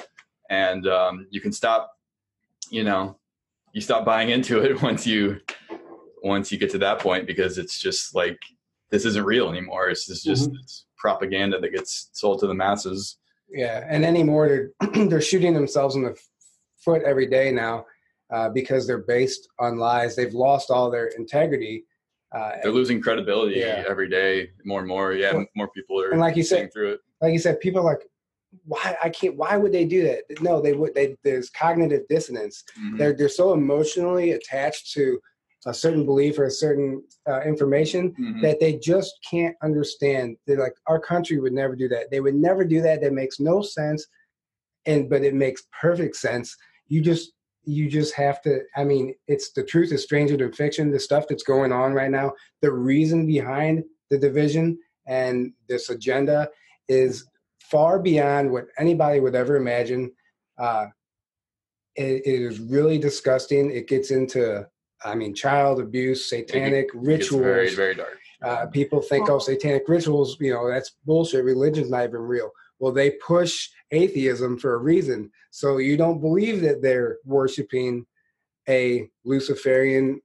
and 0.50 0.88
um, 0.88 1.28
you 1.30 1.40
can 1.42 1.52
stop 1.52 1.92
you 2.70 2.84
know 2.84 3.18
you 3.74 3.82
stop 3.82 4.06
buying 4.06 4.30
into 4.30 4.62
it 4.62 4.82
once 4.90 5.06
you 5.08 5.40
once 6.24 6.52
you 6.52 6.58
get 6.58 6.70
to 6.72 6.78
that 6.78 7.00
point 7.00 7.26
because 7.26 7.58
it's 7.58 7.80
just 7.80 8.14
like 8.16 8.40
this 8.92 9.06
isn't 9.06 9.24
real 9.26 9.50
anymore 9.50 9.90
it's 9.90 10.06
just, 10.08 10.24
just 10.26 10.50
Mhm. 10.52 10.56
it's 10.62 10.86
propaganda 10.98 11.60
that 11.60 11.70
gets 11.70 12.10
sold 12.14 12.40
to 12.40 12.48
the 12.48 12.54
masses 12.54 13.18
Yeah, 13.50 13.86
and 13.90 14.06
anymore 14.06 14.48
they're 14.48 14.72
they're 15.10 15.22
shooting 15.22 15.54
themselves 15.54 15.96
in 15.96 16.04
the 16.04 16.16
foot 16.84 17.04
every 17.04 17.28
day 17.28 17.52
now 17.52 17.86
uh, 18.34 18.50
because 18.50 18.88
they're 18.88 19.00
based 19.04 19.48
on 19.60 19.78
lies. 19.78 20.16
They've 20.16 20.34
lost 20.34 20.70
all 20.72 20.90
their 20.90 21.08
integrity. 21.08 21.86
Uh, 22.34 22.54
they're 22.64 22.72
losing 22.72 23.02
credibility 23.02 23.60
Yeah. 23.60 23.84
every 23.90 24.08
day 24.10 24.52
more 24.64 24.80
and 24.80 24.88
more 24.88 25.12
yeah 25.14 25.34
Well, 25.34 25.46
more 25.56 25.70
people 25.76 26.00
are 26.02 26.12
and 26.12 26.20
like 26.22 26.38
you 26.38 26.44
said- 26.44 26.72
through 26.74 26.94
it 26.94 27.00
like 27.22 27.34
you 27.34 27.40
said, 27.40 27.60
people 27.60 27.82
are 27.82 27.84
like, 27.94 28.02
why 28.66 28.98
I 29.04 29.10
can't. 29.10 29.38
Why 29.38 29.56
would 29.58 29.72
they 29.72 29.86
do 29.86 30.02
that? 30.04 30.24
No, 30.42 30.60
they 30.60 30.74
would. 30.74 30.94
They, 30.96 31.16
there's 31.24 31.52
cognitive 31.52 32.02
dissonance. 32.10 32.64
Mhm. 32.82 32.98
They're 32.98 33.14
they're 33.14 33.30
so 33.30 33.54
emotionally 33.54 34.32
attached 34.32 34.92
to 34.94 35.20
a 35.68 35.74
certain 35.74 36.04
belief 36.04 36.40
or 36.40 36.46
a 36.46 36.52
certain 36.52 37.04
uh, 37.30 37.42
information 37.42 38.14
Mhm. 38.20 38.42
that 38.42 38.60
they 38.60 38.74
just 38.78 39.14
can't 39.30 39.56
understand. 39.62 40.36
They're 40.48 40.58
like, 40.58 40.74
our 40.88 41.00
country 41.00 41.40
would 41.40 41.54
never 41.54 41.76
do 41.76 41.88
that. 41.90 42.10
They 42.10 42.20
would 42.22 42.34
never 42.36 42.66
do 42.66 42.82
that. 42.82 43.02
That 43.02 43.14
makes 43.14 43.40
no 43.40 43.62
sense. 43.62 44.06
And 44.88 45.10
but 45.10 45.24
it 45.24 45.36
makes 45.36 45.64
perfect 45.80 46.16
sense. 46.16 46.58
You 46.92 47.00
just 47.02 47.32
you 47.64 47.90
just 47.90 48.14
have 48.16 48.42
to. 48.42 48.52
I 48.76 48.84
mean, 48.84 49.06
it's 49.28 49.48
the 49.58 49.64
truth 49.64 49.92
is 49.92 50.04
stranger 50.04 50.36
than 50.36 50.52
fiction. 50.52 50.92
The 50.92 51.00
stuff 51.00 51.26
that's 51.30 51.44
going 51.44 51.72
on 51.72 51.94
right 51.94 52.12
now, 52.12 52.34
the 52.62 52.72
reason 52.72 53.26
behind 53.26 53.84
the 54.10 54.18
division 54.18 54.78
and 55.08 55.54
this 55.70 55.90
agenda 55.90 56.50
is 56.90 57.26
far 57.60 57.98
beyond 58.00 58.52
what 58.52 58.66
anybody 58.78 59.20
would 59.22 59.36
ever 59.36 59.56
imagine. 59.56 60.12
Uh, 60.58 60.88
it, 61.96 62.22
it 62.26 62.42
is 62.50 62.60
really 62.60 62.98
disgusting. 62.98 63.72
It 63.72 63.88
gets 63.88 64.12
into, 64.12 64.68
I 65.06 65.16
mean, 65.16 65.34
child 65.34 65.80
abuse, 65.80 66.30
satanic 66.30 66.88
It's 66.94 66.96
rituals. 66.96 67.44
very 67.44 67.74
very 67.84 67.96
dark 67.96 68.18
Uh, 68.44 68.66
people 68.68 69.02
think, 69.02 69.30
oh, 69.30 69.40
satanic 69.40 69.84
rituals, 69.88 70.36
you 70.40 70.52
know, 70.54 70.68
that's 70.70 70.92
bullshit. 71.06 71.46
Religion's 71.46 71.90
not 71.90 72.04
even 72.10 72.22
real. 72.36 72.50
Well, 72.80 72.92
they 72.92 73.12
push 73.12 73.70
atheism 73.92 74.58
for 74.58 74.74
a 74.76 74.78
reason. 74.78 75.32
So 75.52 75.78
you 75.78 75.98
don't 75.98 76.22
believe 76.22 76.62
that 76.62 76.82
they're 76.82 77.18
worshiping 77.26 78.06
a 78.68 79.10
Luciferian 79.26 80.22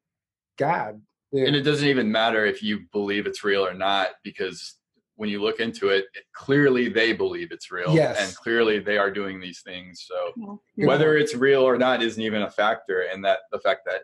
God. 0.56 1.00
Yeah. 1.32 1.46
and 1.46 1.56
it 1.56 1.62
doesn't 1.62 1.88
even 1.88 2.10
matter 2.10 2.46
if 2.46 2.62
you 2.62 2.80
believe 2.92 3.26
it's 3.26 3.42
real 3.42 3.66
or 3.66 3.74
not 3.74 4.10
because 4.22 4.76
when 5.16 5.28
you 5.28 5.42
look 5.42 5.58
into 5.60 5.88
it, 5.88 6.04
it 6.14 6.24
clearly 6.32 6.88
they 6.88 7.12
believe 7.12 7.50
it's 7.50 7.70
real 7.72 7.94
Yes. 7.94 8.16
and 8.20 8.36
clearly 8.36 8.78
they 8.78 8.96
are 8.96 9.10
doing 9.10 9.40
these 9.40 9.60
things 9.62 10.06
so 10.06 10.60
Yeah. 10.76 10.86
whether 10.86 11.16
it's 11.16 11.34
real 11.34 11.62
or 11.62 11.76
not 11.76 12.02
isn't 12.02 12.22
even 12.22 12.42
a 12.42 12.50
factor 12.50 13.00
and 13.12 13.24
that 13.24 13.40
the 13.50 13.58
fact 13.58 13.80
that 13.86 14.02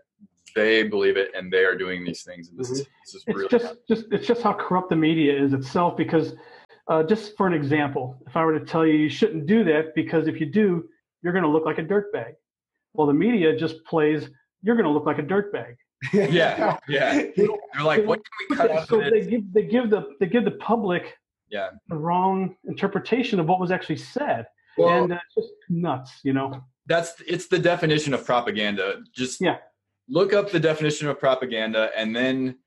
they 0.55 0.83
believe 0.83 1.17
it 1.17 1.31
and 1.35 1.51
they 1.53 1.65
are 1.65 1.77
doing 1.77 2.05
these 2.05 2.23
things 2.25 2.49
and 2.49 2.59
this, 2.59 2.71
is, 2.71 2.83
mm-hmm. 2.83 2.91
this 3.05 3.15
is 3.15 3.25
it's 3.27 3.37
really 3.37 3.49
just 3.49 3.75
just 3.89 4.05
it's 4.11 4.27
just 4.27 4.43
how 4.43 4.53
corrupt 4.53 4.91
the 4.91 4.97
media 4.97 5.41
is 5.41 5.53
itself 5.53 5.97
because 5.97 6.35
uh, 6.93 7.03
just 7.03 7.37
for 7.37 7.47
an 7.47 7.55
example 7.55 8.23
if 8.27 8.37
i 8.37 8.45
were 8.45 8.59
to 8.59 8.65
tell 8.65 8.87
you 8.87 8.95
you 8.95 9.09
shouldn't 9.09 9.47
do 9.47 9.65
that 9.65 9.95
because 9.95 10.29
if 10.29 10.39
you 10.41 10.47
do 10.47 10.85
you're 11.23 11.33
going 11.33 11.45
to 11.45 11.49
look 11.49 11.65
like 11.65 11.79
a 11.79 11.83
dirtbag. 11.83 12.35
Well 12.95 13.07
the 13.07 13.15
media 13.15 13.57
just 13.57 13.85
plays 13.85 14.29
you're 14.63 14.77
going 14.77 14.87
to 14.87 14.91
look 14.91 15.07
like 15.07 15.19
a 15.19 15.23
dirtbag. 15.23 15.77
Yeah 16.13 16.79
yeah. 16.89 17.23
They're 17.37 17.85
like 17.85 18.05
what 18.05 18.21
can 18.25 18.35
we 18.51 18.57
cut 18.57 18.71
out 18.71 18.89
so 18.89 19.01
of 19.01 19.11
they 19.11 19.23
give 19.23 19.53
they 19.53 19.63
give 19.63 19.89
the 19.89 20.03
they 20.21 20.27
give 20.27 20.45
the 20.45 20.59
public 20.73 21.17
yeah. 21.49 21.71
the 21.89 21.97
wrong 21.97 22.57
interpretation 22.65 23.39
of 23.41 23.47
what 23.47 23.61
was 23.61 23.71
actually 23.71 23.97
said. 23.97 24.47
Well 24.77 25.05
and 25.05 25.13
uh, 25.13 25.19
it's 25.25 25.35
just 25.35 25.55
nuts 25.69 26.13
you 26.25 26.33
know? 26.33 26.63
That's 26.87 27.13
it's 27.27 27.47
the 27.47 27.59
definition 27.59 28.13
of 28.15 28.27
propaganda. 28.27 29.01
Just 29.15 29.41
Yeah. 29.41 29.59
look 30.09 30.33
up 30.33 30.51
the 30.51 30.61
definition 30.61 31.09
of 31.09 31.19
propaganda 31.19 31.91
and 31.97 32.15
then 32.15 32.59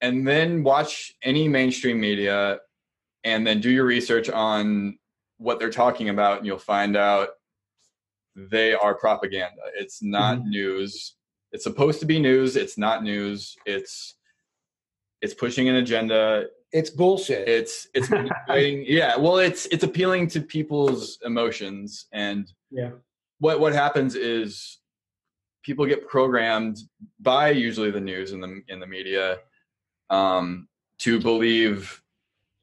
and 0.00 0.26
then 0.26 0.64
watch 0.64 1.12
any 1.22 1.46
mainstream 1.48 2.00
media 2.00 2.58
and 3.24 3.46
then 3.46 3.60
do 3.60 3.70
your 3.70 3.84
research 3.84 4.28
on 4.30 4.98
what 5.38 5.58
they're 5.58 5.70
talking 5.70 6.08
about 6.08 6.38
and 6.38 6.46
you'll 6.46 6.58
find 6.58 6.96
out 6.96 7.30
they 8.36 8.72
are 8.74 8.94
propaganda 8.94 9.60
it's 9.74 10.02
not 10.02 10.44
news 10.46 11.16
it's 11.52 11.64
supposed 11.64 12.00
to 12.00 12.06
be 12.06 12.18
news 12.18 12.56
it's 12.56 12.78
not 12.78 13.02
news 13.02 13.56
it's 13.66 14.14
it's 15.22 15.34
pushing 15.34 15.68
an 15.68 15.76
agenda. 15.76 16.46
It's 16.72 16.90
bullshit. 16.90 17.48
It's 17.48 17.86
it's 17.94 18.10
yeah, 18.88 19.16
well, 19.16 19.38
it's 19.38 19.66
it's 19.66 19.84
appealing 19.84 20.26
to 20.28 20.40
people's 20.40 21.18
emotions, 21.24 22.06
and 22.12 22.52
Yeah. 22.70 22.90
what 23.38 23.60
what 23.60 23.72
happens 23.72 24.16
is 24.16 24.78
people 25.62 25.86
get 25.86 26.08
programmed 26.08 26.78
by 27.20 27.50
usually 27.50 27.92
the 27.92 28.00
news 28.00 28.32
and 28.32 28.42
the 28.42 28.62
in 28.68 28.80
the 28.80 28.86
media 28.86 29.38
um, 30.10 30.68
to 30.98 31.20
believe 31.20 32.01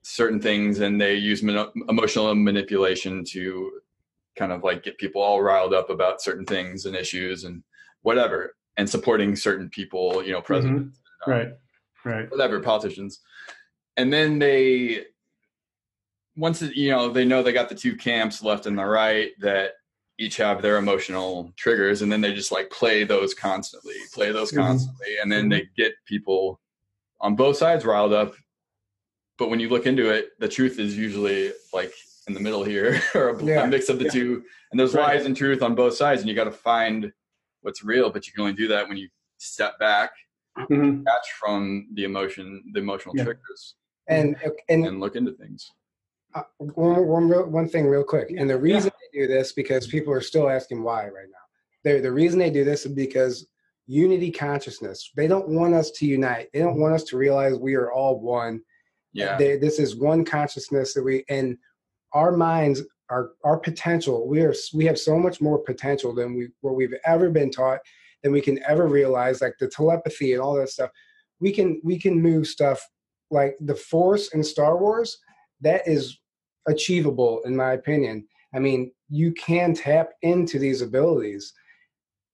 certain 0.02 0.40
things, 0.42 0.80
and 0.80 1.00
they 1.00 1.16
use 1.16 1.44
mano- 1.44 1.72
emotional 1.88 2.34
manipulation 2.36 3.24
to 3.26 3.82
kind 4.36 4.52
of 4.52 4.64
like 4.64 4.84
get 4.84 4.98
people 4.98 5.22
all 5.22 5.42
riled 5.42 5.74
up 5.74 5.90
about 5.90 6.22
certain 6.22 6.46
things 6.46 6.86
and 6.86 6.96
issues 6.96 7.44
and 7.44 7.64
whatever, 8.02 8.56
and 8.78 8.90
supporting 8.90 9.36
certain 9.36 9.70
people, 9.70 10.24
you 10.24 10.32
know, 10.32 10.42
presidents, 10.42 11.00
um, 11.28 11.34
Right. 11.34 11.50
Right. 12.06 12.32
whatever, 12.32 12.60
politicians, 12.62 13.20
and 13.98 14.12
then 14.14 14.40
they 14.40 15.06
once 16.38 16.62
it, 16.62 16.76
you 16.76 16.90
know 16.90 17.10
they 17.12 17.26
know 17.26 17.44
they 17.44 17.52
got 17.52 17.68
the 17.68 17.76
two 17.76 17.96
camps 17.98 18.42
left 18.42 18.66
and 18.66 18.78
the 18.78 18.86
right 18.86 19.32
that 19.40 19.72
each 20.18 20.38
have 20.38 20.62
their 20.62 20.78
emotional 20.78 21.52
triggers 21.58 22.02
and 22.02 22.10
then 22.12 22.22
they 22.22 22.34
just 22.34 22.52
like 22.52 22.70
play 22.70 23.04
those 23.04 23.34
constantly 23.34 23.96
play 24.14 24.32
those 24.32 24.52
Mhm. 24.52 24.58
constantly 24.58 25.18
and 25.22 25.30
then 25.30 25.50
they 25.50 25.68
get 25.76 25.94
people 26.06 26.62
on 27.20 27.36
both 27.36 27.58
sides 27.58 27.84
riled 27.84 28.14
up 28.14 28.36
but 29.40 29.50
when 29.50 29.60
you 29.60 29.70
look 29.70 29.88
into 29.88 30.10
it 30.12 30.38
the 30.40 30.48
truth 30.48 30.78
is 30.78 30.96
usually 30.96 31.52
like 31.74 31.94
in 32.28 32.34
the 32.36 32.40
middle 32.40 32.64
here 32.64 33.02
or 33.16 33.30
a, 33.30 33.44
Yeah. 33.44 33.66
mix 33.66 33.90
of 33.90 33.98
the 33.98 34.06
Yeah. 34.06 34.12
two 34.12 34.44
and 34.72 34.80
there's 34.80 34.94
Right. 34.94 35.16
lies 35.16 35.26
and 35.26 35.36
truth 35.36 35.64
on 35.64 35.74
both 35.74 35.96
sides 35.96 36.22
and 36.22 36.30
you 36.30 36.36
got 36.36 36.44
to 36.44 36.52
find 36.52 37.12
what's 37.62 37.84
real 37.84 38.12
but 38.12 38.28
you 38.28 38.34
can 38.34 38.42
only 38.42 38.54
do 38.54 38.68
that 38.68 38.88
when 38.88 38.98
you 38.98 39.08
step 39.38 39.80
back 39.80 40.12
Mhm. 40.58 41.00
detach 41.00 41.32
from 41.40 41.88
the 41.94 42.04
emotion 42.04 42.64
the 42.74 42.82
emotional 42.82 43.16
Yeah. 43.16 43.24
triggers 43.24 43.76
and 44.08 44.36
and 44.68 44.86
and 44.86 45.00
look 45.00 45.16
into 45.16 45.32
things 45.32 45.72
uh, 46.36 46.44
one, 46.58 47.08
one, 47.08 47.28
real, 47.28 47.48
one 47.50 47.68
thing 47.68 47.88
real 47.88 48.04
quick 48.04 48.30
and 48.38 48.48
the 48.48 48.58
reason 48.58 48.92
they 49.02 49.20
do 49.22 49.26
this 49.28 49.52
because 49.54 49.88
people 49.88 50.14
are 50.14 50.22
still 50.22 50.48
asking 50.50 50.84
why 50.84 51.06
right 51.08 51.30
now 51.32 51.46
they 51.84 52.00
the 52.02 52.12
reason 52.12 52.38
they 52.38 52.52
do 52.52 52.64
this 52.64 52.86
is 52.86 52.92
because 52.94 53.48
unity 53.88 54.30
consciousness 54.30 55.12
they 55.16 55.28
don't 55.28 55.48
want 55.48 55.74
us 55.74 55.90
to 55.92 56.06
unite 56.06 56.50
they 56.54 56.60
don't 56.60 56.80
want 56.80 56.94
us 56.94 57.04
to 57.04 57.18
realize 57.18 57.56
we 57.58 57.74
are 57.74 57.92
all 57.92 58.20
one 58.20 58.62
yeah. 59.14 59.38
They, 59.38 59.58
this 59.58 59.80
is 59.80 59.96
one 59.96 60.24
consciousness 60.24 60.94
that 60.94 61.04
we 61.04 61.24
and 61.30 61.58
our 62.14 62.32
minds 62.32 62.82
our 63.10 63.32
our 63.44 63.58
potential 63.58 64.28
we 64.28 64.42
are 64.42 64.54
we 64.74 64.86
have 64.86 65.00
so 65.00 65.18
much 65.18 65.42
more 65.42 65.58
potential 65.60 66.14
than 66.14 66.36
we 66.36 66.50
what 66.62 66.76
we've 66.76 66.94
ever 67.06 67.30
been 67.30 67.52
taught 67.52 67.80
than 68.24 68.32
we 68.32 68.42
can 68.42 68.60
ever 68.68 68.88
realize 68.88 69.42
like 69.42 69.56
the 69.60 69.68
telepathy 69.68 70.34
and 70.34 70.42
all 70.42 70.56
that 70.56 70.70
stuff. 70.70 70.92
We 71.40 71.52
can 71.52 71.82
we 71.84 71.98
can 71.98 72.22
move 72.22 72.48
stuff 72.48 72.86
like 73.32 73.56
the 73.62 73.76
force 73.76 74.34
in 74.34 74.44
star 74.44 74.78
wars 74.78 75.18
that 75.62 75.88
is 75.88 76.18
achievable 76.68 77.42
in 77.46 77.56
my 77.56 77.74
opinion. 77.74 78.28
I 78.54 78.60
mean 78.60 78.92
you 79.10 79.34
can 79.34 79.74
tap 79.74 80.10
into 80.22 80.60
these 80.60 80.82
abilities. 80.82 81.54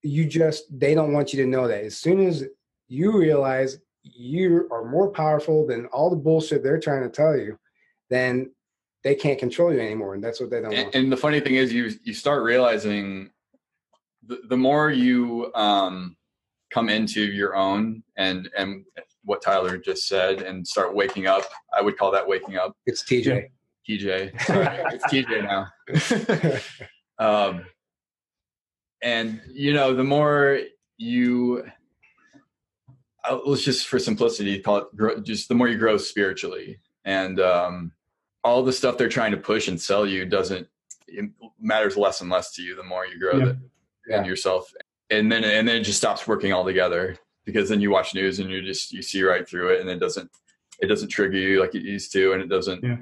You 0.01 0.25
just 0.25 0.65
they 0.71 0.93
don't 0.93 1.13
want 1.13 1.33
you 1.33 1.43
to 1.43 1.49
know 1.49 1.67
that. 1.67 1.83
As 1.83 1.97
soon 1.97 2.25
as 2.25 2.43
you 2.87 3.17
realize 3.17 3.77
you 4.13 4.67
are 4.71 4.85
more 4.85 5.09
powerful 5.09 5.65
than 5.65 5.87
all 5.87 6.09
the 6.09 6.15
bullshit 6.15 6.63
they're 6.63 6.79
trying 6.79 7.03
to 7.03 7.09
tell 7.09 7.35
you 7.35 7.57
then 8.09 8.51
they 9.03 9.15
can't 9.15 9.39
control 9.39 9.73
you 9.73 9.79
anymore 9.79 10.13
and 10.13 10.23
that's 10.23 10.39
what 10.39 10.49
they 10.49 10.61
don't 10.61 10.73
and, 10.73 10.83
want. 10.83 10.95
and 10.95 11.11
the 11.11 11.17
funny 11.17 11.39
thing 11.39 11.55
is 11.55 11.73
you 11.73 11.91
you 12.03 12.13
start 12.13 12.43
realizing 12.43 13.29
the, 14.27 14.41
the 14.47 14.57
more 14.57 14.91
you 14.91 15.51
um 15.55 16.15
come 16.71 16.89
into 16.89 17.21
your 17.21 17.55
own 17.55 18.03
and 18.17 18.49
and 18.57 18.85
what 19.23 19.41
tyler 19.41 19.77
just 19.77 20.07
said 20.07 20.41
and 20.41 20.67
start 20.67 20.95
waking 20.95 21.25
up 21.25 21.43
i 21.75 21.81
would 21.81 21.97
call 21.97 22.11
that 22.11 22.27
waking 22.27 22.57
up. 22.57 22.75
It's 22.85 23.03
tj 23.03 23.47
tj 23.87 24.41
Sorry, 24.45 24.83
it's 24.93 25.05
tj 25.05 25.43
now. 25.43 26.59
Um 27.17 27.65
and 29.01 29.39
you 29.53 29.71
know 29.71 29.93
the 29.93 30.03
more 30.03 30.59
you 30.97 31.65
let's 33.45 33.63
just 33.63 33.87
for 33.87 33.99
simplicity 33.99 34.59
call 34.59 34.77
it 34.77 34.95
grow, 34.95 35.19
just 35.19 35.47
the 35.49 35.55
more 35.55 35.67
you 35.67 35.77
grow 35.77 35.97
spiritually 35.97 36.79
and 37.05 37.39
um 37.39 37.91
all 38.43 38.63
the 38.63 38.73
stuff 38.73 38.97
they're 38.97 39.09
trying 39.09 39.31
to 39.31 39.37
push 39.37 39.67
and 39.67 39.79
sell 39.81 40.05
you 40.05 40.25
doesn't 40.25 40.67
it 41.07 41.29
matters 41.59 41.95
less 41.97 42.21
and 42.21 42.29
less 42.29 42.53
to 42.53 42.61
you 42.61 42.75
the 42.75 42.83
more 42.83 43.05
you 43.05 43.19
grow 43.19 43.37
Yeah. 43.37 43.45
the, 43.45 43.59
Yeah. 44.07 44.19
in 44.19 44.25
yourself 44.25 44.71
and 45.09 45.31
then 45.31 45.43
and 45.43 45.67
then 45.67 45.77
it 45.77 45.83
just 45.83 45.97
stops 45.99 46.27
working 46.27 46.51
altogether 46.53 47.17
because 47.45 47.69
then 47.69 47.81
you 47.81 47.91
watch 47.91 48.13
news 48.15 48.39
and 48.39 48.49
you 48.49 48.61
just 48.61 48.91
you 48.91 49.01
see 49.01 49.23
right 49.23 49.47
through 49.47 49.69
it 49.73 49.81
and 49.81 49.89
it 49.89 49.99
doesn't 49.99 50.29
it 50.81 50.87
doesn't 50.87 51.09
trigger 51.09 51.37
you 51.37 51.59
like 51.61 51.73
it 51.75 51.83
used 51.83 52.11
to 52.13 52.33
and 52.33 52.41
it 52.41 52.49
doesn't 52.49 52.83
Yeah. 52.83 52.97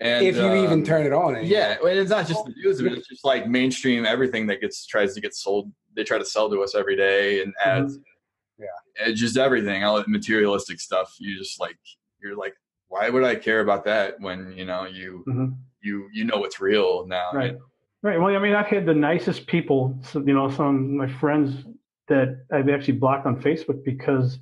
and 0.00 0.24
if 0.26 0.36
you 0.36 0.54
even 0.54 0.72
um, 0.80 0.84
turn 0.84 1.06
it 1.06 1.12
on 1.12 1.36
anymore. 1.36 1.42
yeah, 1.58 1.76
well, 1.82 1.96
it's 1.96 2.10
not 2.10 2.26
just 2.26 2.44
the 2.44 2.52
news, 2.52 2.80
but 2.82 2.92
it's 2.92 3.06
just 3.08 3.24
like 3.24 3.46
mainstream 3.48 4.04
everything 4.06 4.46
that 4.48 4.60
gets 4.60 4.86
tries 4.86 5.14
to 5.14 5.20
get 5.20 5.34
sold. 5.34 5.70
They 5.94 6.02
try 6.02 6.18
to 6.18 6.24
sell 6.24 6.50
to 6.50 6.62
us 6.62 6.74
every 6.74 6.96
day 6.96 7.42
and 7.42 7.52
ads. 7.64 7.98
Yeah. 8.58 9.06
and 9.06 9.16
just 9.16 9.36
everything, 9.36 9.82
all 9.84 9.96
the 10.00 10.04
materialistic 10.08 10.80
stuff. 10.80 11.14
You 11.18 11.36
just 11.36 11.60
like 11.60 11.76
you're 12.22 12.36
like, 12.36 12.54
why 12.88 13.10
would 13.10 13.24
I 13.24 13.34
care 13.34 13.60
about 13.60 13.84
that 13.86 14.20
when 14.20 14.54
you 14.56 14.64
know 14.64 14.84
you 14.86 15.24
Mhm. 15.26 15.56
you 15.82 16.08
you 16.12 16.24
know 16.24 16.38
what's 16.38 16.60
real 16.60 17.06
now? 17.06 17.30
Right. 17.32 17.56
Right. 18.02 18.20
Well, 18.20 18.34
I 18.36 18.38
mean, 18.38 18.54
I've 18.54 18.66
had 18.66 18.84
the 18.86 18.94
nicest 18.94 19.46
people, 19.46 19.98
you 20.14 20.34
know, 20.34 20.50
some 20.50 20.66
of 20.66 20.80
my 20.82 21.08
friends 21.08 21.64
that 22.08 22.44
I've 22.52 22.68
actually 22.68 22.98
blocked 22.98 23.26
on 23.26 23.40
Facebook 23.40 23.82
because 23.82 24.38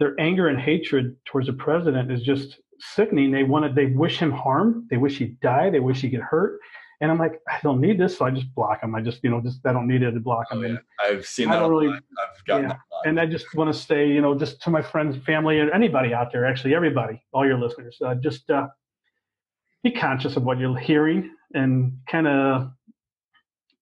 their 0.00 0.14
anger 0.18 0.48
and 0.48 0.58
hatred 0.60 1.16
towards 1.24 1.46
the 1.46 1.52
president 1.52 2.10
is 2.10 2.22
just 2.22 2.58
sickening. 2.80 3.30
They 3.30 3.44
wanted, 3.44 3.76
they 3.76 3.86
wish 3.86 4.18
him 4.18 4.32
harm. 4.32 4.88
They 4.90 4.96
wish 4.96 5.18
he'd 5.18 5.38
die. 5.38 5.70
They 5.70 5.78
wish 5.78 6.00
he 6.00 6.08
get 6.08 6.22
hurt. 6.22 6.58
And 7.02 7.10
I'm 7.10 7.18
like, 7.18 7.40
I 7.48 7.58
don't 7.64 7.80
need 7.80 7.98
this, 7.98 8.16
so 8.16 8.24
I 8.24 8.30
just 8.30 8.54
block 8.54 8.80
them. 8.80 8.94
I 8.94 9.00
just, 9.02 9.22
you 9.24 9.30
know, 9.30 9.40
just 9.40 9.66
I 9.66 9.72
don't 9.72 9.88
need 9.88 10.02
it 10.02 10.12
to 10.12 10.20
block 10.20 10.46
Oh, 10.52 10.60
yeah. 10.60 10.68
And, 10.68 10.78
I've 11.04 11.26
seen 11.26 11.48
I 11.50 11.54
don't 11.58 11.64
a 11.64 11.68
really- 11.68 11.88
lot. 11.88 12.02
I've 12.22 12.44
gotten 12.46 12.64
yeah. 12.70 12.76
that 12.76 13.08
and 13.08 13.18
I 13.20 13.26
just 13.26 13.52
want 13.56 13.74
to 13.74 13.78
say, 13.78 14.08
you 14.08 14.20
know, 14.20 14.34
just 14.38 14.62
to 14.62 14.70
my 14.70 14.80
friends, 14.80 15.16
family, 15.26 15.58
and 15.58 15.68
anybody 15.72 16.14
out 16.14 16.32
there, 16.32 16.46
actually 16.46 16.74
everybody, 16.76 17.20
all 17.32 17.44
your 17.44 17.58
listeners, 17.58 17.98
uh, 18.06 18.14
just 18.14 18.48
uh, 18.50 18.68
be 19.82 19.90
conscious 19.90 20.36
of 20.36 20.44
what 20.44 20.58
you're 20.58 20.76
hearing 20.78 21.30
and 21.54 21.92
kind 22.08 22.28
of 22.28 22.70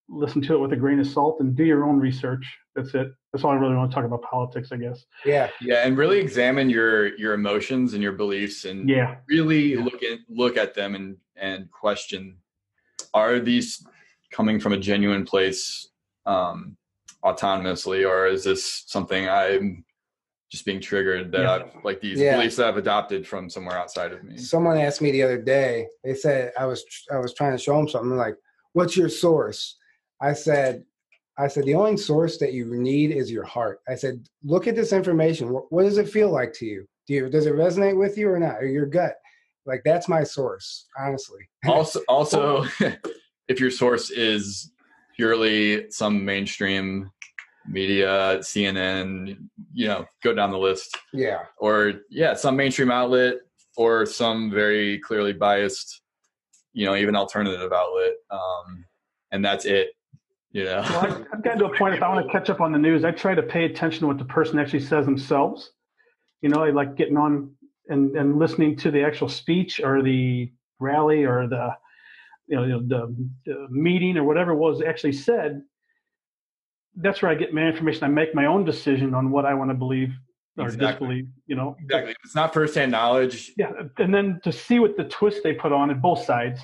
listen 0.09 0.41
to 0.41 0.55
it 0.55 0.57
with 0.57 0.73
a 0.73 0.75
grain 0.75 0.99
of 0.99 1.05
salt 1.07 1.37
and 1.39 1.55
do 1.55 1.63
your 1.63 1.85
own 1.85 1.99
research. 1.99 2.45
That's 2.75 2.93
it. 2.95 3.13
That's 3.31 3.43
all 3.45 3.51
I 3.51 3.55
really 3.55 3.75
want 3.75 3.91
to 3.91 3.95
talk 3.95 4.03
about 4.03 4.23
politics, 4.23 4.71
I 4.71 4.77
guess. 4.77 5.05
yeah 5.25 5.49
yeah, 5.61 5.85
and 5.85 5.95
really 5.97 6.19
examine 6.19 6.69
your 6.69 7.15
your 7.17 7.33
emotions 7.33 7.93
and 7.93 8.01
your 8.03 8.11
beliefs 8.13 8.65
and 8.65 8.89
Yeah. 8.89 9.17
really 9.27 9.75
Yeah. 9.75 9.83
look 9.83 10.01
at 10.03 10.19
look 10.27 10.57
at 10.57 10.73
them 10.73 10.95
and 10.95 11.17
and 11.37 11.69
question 11.71 12.37
are 13.13 13.39
these 13.39 13.85
coming 14.31 14.59
from 14.59 14.73
a 14.73 14.77
genuine 14.77 15.25
place 15.25 15.89
um 16.25 16.75
autonomously 17.23 18.07
or 18.07 18.27
is 18.27 18.43
this 18.43 18.83
something 18.87 19.27
i'm 19.29 19.83
just 20.51 20.65
being 20.65 20.81
triggered 20.81 21.31
that 21.31 21.41
Yeah. 21.41 21.51
i've 21.53 21.83
like 21.83 22.01
these 22.01 22.19
Yeah. 22.19 22.35
beliefs 22.35 22.55
that 22.57 22.67
i've 22.67 22.77
adopted 22.77 23.27
from 23.27 23.49
somewhere 23.49 23.77
outside 23.77 24.11
of 24.11 24.23
me? 24.23 24.37
Someone 24.37 24.77
asked 24.77 25.01
me 25.01 25.11
the 25.11 25.23
other 25.23 25.41
day 25.41 25.87
they 26.03 26.13
said 26.13 26.51
i 26.59 26.65
was 26.65 26.83
i 27.11 27.17
was 27.17 27.33
trying 27.33 27.53
to 27.53 27.57
show 27.57 27.75
them 27.77 27.87
something 27.87 28.17
like 28.17 28.35
what's 28.73 28.95
your 28.97 29.09
source? 29.09 29.77
I 30.21 30.33
said 30.33 30.83
i 31.37 31.47
said 31.47 31.63
the 31.65 31.75
only 31.75 31.97
source 31.97 32.37
that 32.39 32.53
you 32.53 32.65
need 32.65 33.11
is 33.11 33.31
your 33.31 33.45
heart. 33.45 33.79
I 33.87 33.95
said 33.95 34.27
look 34.43 34.67
at 34.67 34.75
this 34.75 34.91
information. 34.93 35.49
What, 35.53 35.71
what 35.71 35.83
does 35.83 35.97
it 35.97 36.09
feel 36.09 36.29
like 36.31 36.53
to 36.53 36.65
you? 36.65 36.85
Do 37.07 37.13
you 37.13 37.29
does 37.29 37.45
it 37.45 37.55
resonate 37.55 37.97
with 37.97 38.17
you 38.17 38.29
or 38.29 38.39
not 38.39 38.55
or 38.61 38.65
your 38.67 38.85
gut 38.85 39.15
like 39.65 39.81
that's 39.85 40.07
my 40.07 40.23
source 40.23 40.87
honestly. 40.97 41.39
Also 41.65 42.01
also 42.07 42.65
if 43.47 43.59
your 43.59 43.71
source 43.71 44.09
is 44.11 44.71
purely 45.15 45.89
some 45.91 46.23
mainstream 46.23 47.11
media 47.67 48.39
cnn 48.39 49.37
you 49.71 49.87
know 49.87 50.05
go 50.23 50.33
down 50.33 50.51
the 50.51 50.57
list. 50.57 50.97
Yeah. 51.13 51.43
Or 51.57 51.93
yeah 52.09 52.33
some 52.33 52.55
mainstream 52.55 52.91
outlet 52.91 53.35
or 53.77 54.05
some 54.05 54.51
very 54.51 54.99
clearly 54.99 55.33
biased 55.33 56.01
you 56.73 56.85
know 56.85 56.95
even 56.95 57.15
alternative 57.15 57.71
outlet 57.71 58.13
um 58.31 58.85
and 59.31 59.43
that's 59.43 59.65
it 59.65 59.91
you 60.51 60.65
know? 60.65 60.81
Well, 60.89 60.99
I've, 60.99 61.25
I've 61.33 61.43
gotten 61.43 61.59
to 61.59 61.65
a 61.65 61.77
point 61.77 61.95
if 61.95 62.03
I 62.03 62.09
want 62.09 62.25
to 62.25 62.31
catch 62.31 62.49
up 62.49 62.61
on 62.61 62.71
the 62.71 62.77
news, 62.77 63.03
I 63.03 63.11
try 63.11 63.33
to 63.33 63.43
pay 63.43 63.65
attention 63.65 64.01
to 64.01 64.07
what 64.07 64.17
the 64.17 64.25
person 64.25 64.59
actually 64.59 64.81
says 64.81 65.05
themselves. 65.05 65.71
You 66.41 66.49
know, 66.49 66.63
I 66.63 66.71
like 66.71 66.95
getting 66.95 67.17
on 67.17 67.51
and, 67.91 68.15
and 68.15 68.39
listening 68.39 68.75
to 68.77 68.89
the 68.91 69.03
actual 69.03 69.29
speech 69.29 69.79
or 69.79 70.01
the 70.01 70.51
rally 70.79 71.23
or 71.23 71.47
the 71.47 71.69
you 72.47 72.55
know 72.55 72.81
the, 72.87 73.15
the 73.45 73.67
meeting 73.69 74.17
or 74.17 74.23
whatever 74.23 74.55
was 74.55 74.81
actually 74.81 75.13
said. 75.13 75.61
That's 76.95 77.21
where 77.21 77.31
I 77.31 77.35
get 77.35 77.53
my 77.53 77.61
information. 77.61 78.03
I 78.03 78.07
make 78.07 78.35
my 78.35 78.47
own 78.47 78.65
decision 78.65 79.13
on 79.13 79.31
what 79.31 79.45
I 79.45 79.53
want 79.53 79.69
to 79.69 79.75
believe 79.75 80.11
or 80.57 80.65
Exactly. 80.65 80.87
disbelieve. 80.87 81.27
You 81.47 81.55
know, 81.55 81.75
exactly 81.81 82.11
if 82.11 82.17
it's 82.25 82.35
not 82.35 82.53
firsthand 82.53 82.91
knowledge 82.91 83.51
yeah, 83.57 83.71
and 83.97 84.13
then 84.13 84.41
to 84.43 84.51
see 84.51 84.79
what 84.79 84.97
the 84.97 85.05
twist 85.05 85.41
they 85.43 85.53
put 85.53 85.71
on 85.71 85.89
at 85.91 86.01
both 86.01 86.23
sides 86.25 86.59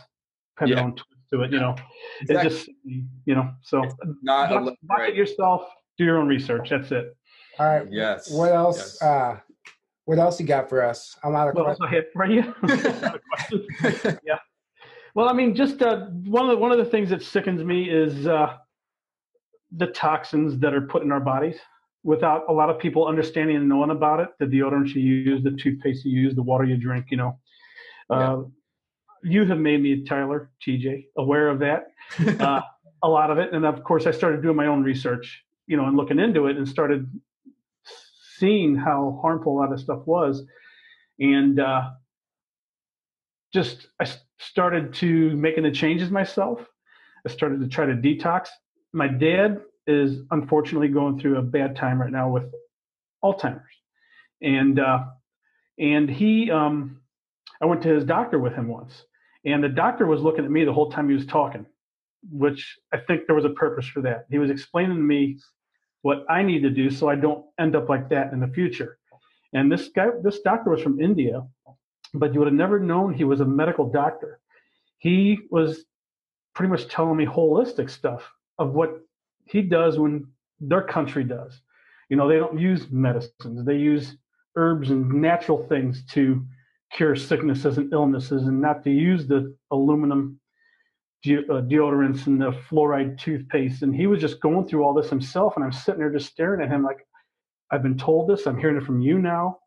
have 0.57 0.67
their 0.67 0.77
Yeah. 0.77 0.83
own 0.83 0.91
twist 0.95 1.21
to 1.33 1.43
it. 1.43 1.51
You 1.53 1.59
know, 1.59 1.75
exactly. 2.21 2.47
it 2.47 2.49
just 2.49 2.69
you 3.25 3.35
know 3.35 3.49
so 3.61 3.83
not 4.21 4.49
watch, 4.51 4.75
watch 4.89 4.99
right. 4.99 5.09
it 5.09 5.15
yourself. 5.15 5.61
Do 5.97 6.03
your 6.03 6.17
own 6.17 6.27
research. 6.27 6.69
That's 6.69 6.91
it. 6.91 7.15
all 7.59 7.65
right 7.67 7.87
yes 7.89 8.29
what 8.29 8.51
else 8.51 8.77
yes. 8.77 9.01
uh 9.01 9.39
what 10.07 10.19
else 10.19 10.39
you 10.39 10.45
got 10.45 10.69
for 10.69 10.81
us? 10.81 11.17
I'm 11.21 11.35
out 11.35 11.49
of 11.49 11.55
Well, 11.55 11.65
questions. 11.65 11.89
Have 11.91 12.05
for 12.13 12.25
you. 12.25 12.55
Out 13.05 13.15
of 13.15 13.21
questions. 13.29 14.19
yeah. 14.25 14.39
Well, 15.15 15.27
I 15.27 15.33
mean, 15.33 15.53
just 15.53 15.81
uh, 15.81 16.05
one 16.05 16.45
of 16.45 16.51
the, 16.51 16.57
one 16.57 16.71
of 16.71 16.77
the 16.77 16.85
things 16.85 17.09
that 17.09 17.21
sickens 17.21 17.61
me 17.61 17.89
is 17.89 18.25
uh, 18.25 18.55
the 19.75 19.87
toxins 19.87 20.59
that 20.59 20.73
are 20.73 20.79
put 20.79 21.03
in 21.03 21.11
our 21.11 21.19
bodies 21.19 21.57
without 22.03 22.45
a 22.47 22.53
lot 22.53 22.69
of 22.69 22.79
people 22.79 23.05
understanding 23.05 23.57
and 23.57 23.67
knowing 23.67 23.89
about 23.89 24.21
it. 24.21 24.29
The 24.39 24.45
deodorant 24.45 24.95
you 24.95 25.01
use, 25.01 25.43
the 25.43 25.51
toothpaste 25.51 26.05
you 26.05 26.17
use, 26.17 26.35
the 26.35 26.41
water 26.41 26.63
you 26.63 26.77
drink. 26.77 27.07
You 27.09 27.17
know, 27.17 27.39
uh, 28.09 28.43
you 29.23 29.45
have 29.45 29.57
made 29.57 29.81
me, 29.81 30.05
Tyler, 30.05 30.51
TJ, 30.65 31.07
aware 31.17 31.49
of 31.49 31.59
that. 31.59 31.87
Uh, 32.39 32.61
a 33.03 33.07
lot 33.07 33.29
of 33.29 33.37
it, 33.37 33.53
and 33.53 33.65
of 33.65 33.83
course, 33.83 34.07
I 34.07 34.11
started 34.11 34.41
doing 34.41 34.55
my 34.55 34.67
own 34.67 34.83
research. 34.83 35.43
You 35.67 35.75
know, 35.75 35.85
and 35.85 35.97
looking 35.97 36.17
into 36.17 36.47
it, 36.47 36.55
and 36.55 36.65
started 36.67 37.11
seeing 38.37 38.75
how 38.75 39.19
harmful 39.21 39.53
a 39.53 39.57
lot 39.59 39.73
of 39.73 39.79
stuff 39.79 40.05
was, 40.05 40.43
and 41.19 41.59
uh, 41.59 41.89
just 43.53 43.87
I 43.99 44.07
started 44.39 44.93
to 44.95 45.35
making 45.35 45.63
the 45.63 45.71
changes 45.71 46.11
myself. 46.11 46.65
I 47.25 47.29
started 47.29 47.59
to 47.61 47.67
try 47.67 47.85
to 47.85 47.93
detox. 47.93 48.47
My 48.93 49.07
dad 49.07 49.61
is 49.85 50.21
unfortunately 50.31 50.89
going 50.89 51.19
through 51.19 51.37
a 51.37 51.41
bad 51.41 51.75
time 51.75 51.99
right 51.99 52.11
now 52.11 52.29
with 52.29 52.43
Alzheimer's, 53.23 53.63
and 54.41 54.79
uh, 54.79 55.05
and 55.79 56.09
he 56.09 56.51
um, 56.51 57.01
I 57.61 57.65
went 57.65 57.81
to 57.83 57.89
his 57.89 58.03
doctor 58.03 58.39
with 58.39 58.53
him 58.53 58.67
once, 58.67 59.03
and 59.45 59.63
the 59.63 59.69
doctor 59.69 60.05
was 60.05 60.21
looking 60.21 60.45
at 60.45 60.51
me 60.51 60.65
the 60.65 60.73
whole 60.73 60.91
time 60.91 61.09
he 61.09 61.15
was 61.15 61.25
talking, 61.25 61.65
which 62.31 62.77
I 62.93 62.97
think 62.97 63.21
there 63.25 63.35
was 63.35 63.45
a 63.45 63.49
purpose 63.49 63.87
for 63.87 64.01
that. 64.01 64.25
He 64.29 64.37
was 64.37 64.51
explaining 64.51 64.97
to 64.97 65.01
me 65.01 65.39
what 66.01 66.25
I 66.29 66.43
need 66.43 66.61
to 66.61 66.69
do 66.69 66.89
so 66.89 67.09
I 67.09 67.15
don't 67.15 67.45
end 67.59 67.75
up 67.75 67.89
like 67.89 68.09
that 68.09 68.33
in 68.33 68.39
the 68.39 68.47
future. 68.47 68.97
And 69.53 69.71
this 69.71 69.89
guy, 69.95 70.07
this 70.23 70.39
doctor 70.41 70.71
was 70.71 70.81
from 70.81 70.99
India, 70.99 71.43
but 72.13 72.33
you 72.33 72.39
would 72.39 72.47
have 72.47 72.53
never 72.53 72.79
known 72.79 73.13
he 73.13 73.23
was 73.23 73.41
a 73.41 73.45
medical 73.45 73.89
doctor. 73.89 74.39
He 74.99 75.39
was 75.49 75.85
pretty 76.53 76.69
much 76.69 76.87
telling 76.87 77.17
me 77.17 77.25
holistic 77.25 77.89
stuff 77.89 78.29
of 78.57 78.73
what 78.73 78.99
he 79.45 79.61
does 79.61 79.97
when 79.99 80.27
their 80.59 80.81
country 80.81 81.23
does. 81.23 81.61
You 82.09 82.17
know, 82.17 82.27
they 82.27 82.37
don't 82.37 82.59
use 82.59 82.87
medicines, 82.89 83.65
they 83.65 83.75
use 83.75 84.17
herbs 84.55 84.89
and 84.89 85.11
natural 85.13 85.67
things 85.67 86.03
to 86.13 86.43
cure 86.91 87.15
sicknesses 87.15 87.77
and 87.77 87.91
illnesses 87.93 88.47
and 88.47 88.61
not 88.61 88.83
to 88.83 88.89
use 88.89 89.27
the 89.27 89.55
aluminum 89.71 90.39
de- 91.27 91.53
uh, 91.53 91.61
deodorants 91.61 92.27
and 92.27 92.41
the 92.41 92.51
fluoride 92.69 93.17
toothpaste. 93.19 93.83
And 93.83 93.95
he 93.95 94.07
was 94.07 94.19
just 94.21 94.39
going 94.41 94.67
through 94.67 94.83
all 94.83 94.93
this 94.93 95.09
himself. 95.09 95.53
And 95.55 95.63
I'm 95.65 95.71
sitting 95.71 95.99
there 95.99 96.09
just 96.11 96.29
staring 96.31 96.61
at 96.61 96.69
him 96.69 96.83
like, 96.83 97.05
I've 97.71 97.83
been 97.83 97.97
told 97.97 98.29
this. 98.29 98.45
I'm 98.47 98.57
hearing 98.57 98.77
it 98.77 98.83
from 98.83 99.01
you 99.01 99.19
now. 99.19 99.59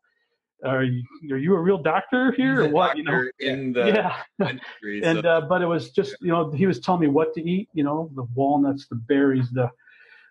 Are 0.63 0.83
you, 0.83 1.03
are 1.31 1.37
you 1.37 1.55
a 1.55 1.59
real 1.59 1.77
doctor 1.81 2.31
here 2.33 2.63
or 2.63 2.67
what? 2.69 2.95
You 2.97 3.03
know? 3.03 3.23
in 3.39 3.73
the 3.73 3.87
Yeah. 3.87 4.15
industry, 4.49 5.01
and 5.03 5.19
so- 5.23 5.29
uh, 5.29 5.41
but 5.41 5.61
it 5.61 5.65
was 5.65 5.89
just 5.91 6.15
you 6.21 6.31
know 6.31 6.51
he 6.51 6.67
was 6.67 6.79
telling 6.79 7.01
me 7.01 7.07
what 7.07 7.33
to 7.35 7.41
eat 7.41 7.67
you 7.73 7.83
know 7.83 8.11
the 8.15 8.23
walnuts 8.35 8.87
the 8.87 8.95
berries 8.95 9.49
the 9.51 9.67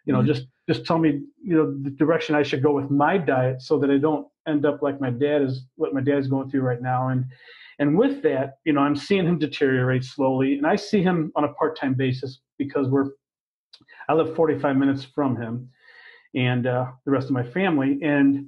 you 0.07 0.12
know 0.12 0.20
Mhm. 0.22 0.26
just 0.26 0.47
just 0.68 0.87
tell 0.87 0.99
me 0.99 1.11
you 1.51 1.57
know 1.57 1.66
the 1.83 1.91
direction 1.91 2.37
i 2.37 2.45
should 2.45 2.62
go 2.62 2.70
with 2.72 2.91
my 2.91 3.18
diet 3.18 3.61
so 3.61 3.76
that 3.81 3.91
i 3.91 3.99
don't 3.99 4.24
end 4.47 4.64
up 4.64 4.83
like 4.83 5.01
my 5.01 5.11
dad 5.11 5.43
is 5.43 5.66
what 5.81 5.93
my 5.93 6.01
dad 6.01 6.18
is 6.18 6.28
going 6.28 6.49
through 6.49 6.62
right 6.70 6.81
now 6.93 7.09
and 7.09 7.24
and 7.81 7.99
with 7.99 8.22
that 8.22 8.59
you 8.64 8.72
know 8.72 8.81
i'm 8.81 8.95
seeing 8.97 9.26
him 9.26 9.39
deteriorate 9.39 10.05
slowly 10.05 10.55
and 10.55 10.66
i 10.66 10.76
see 10.76 11.03
him 11.03 11.33
on 11.35 11.45
a 11.45 11.53
part-time 11.55 11.95
basis 11.95 12.41
because 12.59 12.87
we're 12.89 13.07
i 14.09 14.12
live 14.12 14.35
45 14.37 14.76
minutes 14.76 15.05
from 15.05 15.37
him 15.37 15.68
and 16.35 16.68
uh, 16.68 16.87
the 17.05 17.11
rest 17.11 17.26
of 17.26 17.33
my 17.33 17.43
family. 17.43 17.99
And 18.03 18.47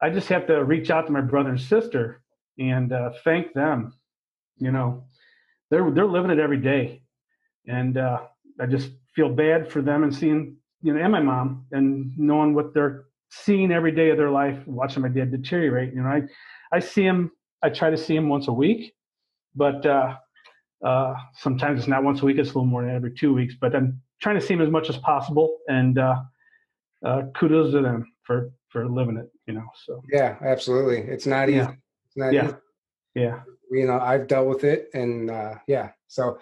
i 0.00 0.10
just 0.10 0.28
have 0.28 0.46
to 0.46 0.64
reach 0.64 0.90
out 0.90 1.06
to 1.06 1.12
my 1.12 1.20
brother 1.20 1.50
and 1.50 1.60
sister 1.60 2.22
and 2.58 2.92
uh, 2.92 3.10
thank 3.24 3.52
them 3.54 3.92
you 4.58 4.70
know. 4.70 5.04
They're 5.70 5.90
they're 5.90 6.06
living 6.06 6.30
it 6.30 6.38
every 6.38 6.58
day. 6.58 7.02
And 7.66 7.98
uh, 7.98 8.20
i 8.60 8.66
just 8.66 8.90
feel 9.14 9.28
bad 9.28 9.70
for 9.70 9.82
them 9.82 10.02
and 10.02 10.14
seeing 10.14 10.56
you 10.82 10.92
know 10.92 11.00
and 11.00 11.12
my 11.12 11.20
mom 11.20 11.66
and 11.72 12.12
knowing 12.16 12.54
what 12.54 12.74
they're 12.74 13.04
seeing 13.30 13.72
every 13.72 13.92
day 13.92 14.10
of 14.10 14.16
their 14.16 14.30
life 14.30 14.56
watching 14.66 15.02
my 15.02 15.08
dad 15.08 15.30
deteriorate 15.30 15.92
you 15.94 16.02
know. 16.02 16.08
I 16.08 16.22
i 16.72 16.78
see 16.78 17.02
him 17.02 17.30
i 17.62 17.68
try 17.68 17.90
to 17.90 17.96
see 17.96 18.14
him 18.16 18.28
once 18.28 18.48
a 18.48 18.52
week 18.52 18.92
but 19.54 19.84
uh 19.86 20.14
uh 20.84 21.14
sometimes 21.34 21.78
it's 21.80 21.88
not 21.88 22.02
once 22.04 22.22
a 22.22 22.24
week 22.24 22.38
it's 22.38 22.50
a 22.50 22.52
little 22.52 22.66
more 22.66 22.82
than 22.84 22.94
every 22.94 23.12
two 23.12 23.32
weeks 23.34 23.54
but 23.60 23.74
i'm 23.74 24.00
trying 24.22 24.38
to 24.38 24.44
see 24.44 24.54
him 24.54 24.60
as 24.60 24.70
much 24.70 24.88
as 24.88 24.96
possible 24.98 25.58
and 25.68 25.98
uh 25.98 26.16
uh 27.04 27.22
kudos 27.36 27.72
to 27.72 27.80
them 27.80 28.04
for 28.24 28.50
for 28.68 28.88
living 28.88 29.16
it 29.16 29.28
you 29.46 29.54
know 29.54 29.66
so 29.86 30.02
Yeah, 30.12 30.36
absolutely. 30.42 30.98
It's 30.98 31.26
not 31.26 31.48
easy. 31.48 31.58
Yeah. 31.58 31.72
It's 32.06 32.16
not 32.16 32.32
Yeah. 32.32 32.44
easy. 32.46 32.54
yeah 33.14 33.40
You 33.70 33.86
know, 33.86 33.98
I've 33.98 34.26
dealt 34.26 34.46
with 34.48 34.62
it, 34.64 34.88
and 34.94 35.30
uh, 35.30 35.54
yeah. 35.66 35.90
So 36.08 36.38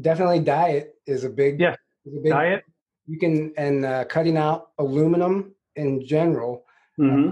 definitely, 0.00 0.40
diet 0.40 0.94
is 1.06 1.24
a 1.24 1.30
big. 1.30 1.60
Yeah. 1.60 1.74
is 2.04 2.14
a 2.16 2.20
big, 2.20 2.30
diet 2.32 2.64
You 3.06 3.18
can 3.18 3.52
and 3.56 3.84
uh, 3.84 4.04
cutting 4.04 4.36
out 4.36 4.70
aluminum 4.78 5.54
in 5.76 6.04
general. 6.06 6.64
hmm 6.96 7.30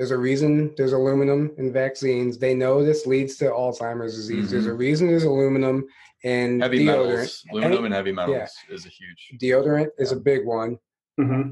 There's 0.00 0.12
a 0.12 0.16
reason 0.16 0.72
there's 0.78 0.94
aluminum 0.94 1.52
in 1.58 1.74
vaccines. 1.74 2.38
They 2.38 2.54
know 2.54 2.82
this 2.82 3.04
leads 3.04 3.36
to 3.36 3.50
Alzheimer's 3.50 4.16
disease. 4.16 4.50
There's 4.50 4.64
a 4.64 4.72
reason 4.72 5.08
there's 5.08 5.24
aluminum 5.24 5.84
in 6.24 6.58
heavy 6.60 6.78
deodorant. 6.86 6.86
metals, 6.86 7.44
aluminum 7.52 7.84
and 7.84 7.92
heavy 7.92 8.12
metals 8.12 8.50
is 8.70 8.86
a 8.86 8.88
huge. 8.88 9.32
Deodorant 9.38 9.88
is 9.98 10.12
a 10.12 10.16
big 10.16 10.46
one. 10.46 10.78
hmm 11.18 11.42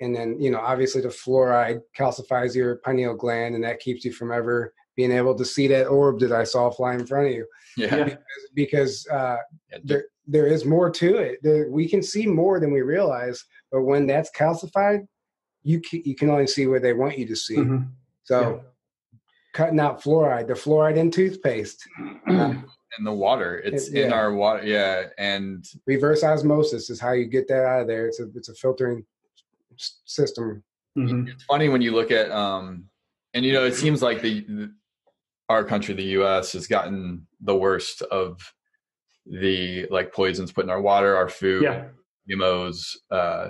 and 0.00 0.14
then 0.16 0.40
you 0.40 0.50
know 0.50 0.58
obviously 0.60 1.00
the 1.02 1.08
fluoride 1.08 1.80
calcifies 1.98 2.54
your 2.54 2.76
pineal 2.76 3.14
gland 3.14 3.54
and 3.56 3.62
that 3.64 3.78
keeps 3.80 4.04
you 4.04 4.12
from 4.12 4.30
ever 4.32 4.72
being 4.96 5.12
able 5.12 5.34
to 5.34 5.44
see 5.44 5.66
that 5.68 5.86
orb 5.86 6.18
that 6.18 6.32
i 6.32 6.42
saw 6.44 6.70
fly 6.70 6.94
in 6.94 7.06
front 7.06 7.26
of 7.28 7.32
you 7.34 7.46
Yeah, 7.76 7.96
Yeah. 7.96 8.04
because, 8.04 8.42
because 8.54 9.06
uh, 9.08 9.36
yeah, 9.70 9.78
there, 9.84 10.04
there 10.26 10.46
is 10.46 10.64
more 10.64 10.88
to 10.90 11.16
it 11.18 11.40
there, 11.42 11.70
we 11.70 11.88
can 11.88 12.02
see 12.02 12.26
more 12.26 12.58
than 12.58 12.72
we 12.72 12.80
realize 12.82 13.44
but 13.70 13.82
when 13.82 14.06
that's 14.06 14.30
calcified 14.30 15.06
you 15.62 15.80
can, 15.80 16.02
you 16.04 16.14
can 16.14 16.30
only 16.30 16.46
see 16.46 16.66
what 16.66 16.82
they 16.82 16.92
want 16.92 17.18
you 17.18 17.26
to 17.26 17.36
see 17.36 17.56
hmm 17.56 17.78
so 18.24 18.62
cutting 19.52 19.80
out 19.80 20.00
fluoride 20.02 20.46
the 20.46 20.54
fluoride 20.54 20.96
in 20.96 21.10
toothpaste 21.10 21.86
and 22.26 23.06
the 23.06 23.12
water. 23.12 23.58
It's 23.58 23.88
It- 23.88 24.04
in 24.04 24.10
yeah. 24.10 24.16
our 24.16 24.32
water. 24.32 24.64
Yeah, 24.64 25.04
and 25.18 25.64
reverse 25.86 26.22
osmosis 26.22 26.88
is 26.88 27.00
how 27.00 27.12
you 27.12 27.26
get 27.26 27.48
that 27.48 27.64
out 27.64 27.80
of 27.82 27.86
there 27.88 28.06
it's 28.06 28.20
a 28.20 28.28
it's 28.34 28.48
a 28.48 28.54
filtering 28.54 29.04
s- 29.78 30.00
system 30.04 30.62
hmm 30.94 31.26
it's 31.26 31.42
funny 31.44 31.68
when 31.68 31.82
you 31.82 31.90
look 31.92 32.10
at 32.10 32.30
um, 32.30 32.84
and 33.34 33.44
you 33.44 33.52
know, 33.52 33.64
it 33.64 33.74
seems 33.74 34.02
like 34.02 34.20
the, 34.22 34.40
the 34.42 34.74
our 35.48 35.64
country, 35.64 35.94
the 35.94 36.02
U.S., 36.20 36.52
has 36.52 36.66
gotten 36.66 37.26
the 37.40 37.56
worst 37.56 38.02
of 38.02 38.40
the 39.26 39.86
like 39.90 40.12
poisons 40.12 40.52
put 40.52 40.64
in 40.64 40.70
our 40.70 40.80
water, 40.80 41.16
our 41.16 41.28
food, 41.28 41.62
yeah 41.64 41.88
GMOs, 42.30 42.96
uh, 43.10 43.48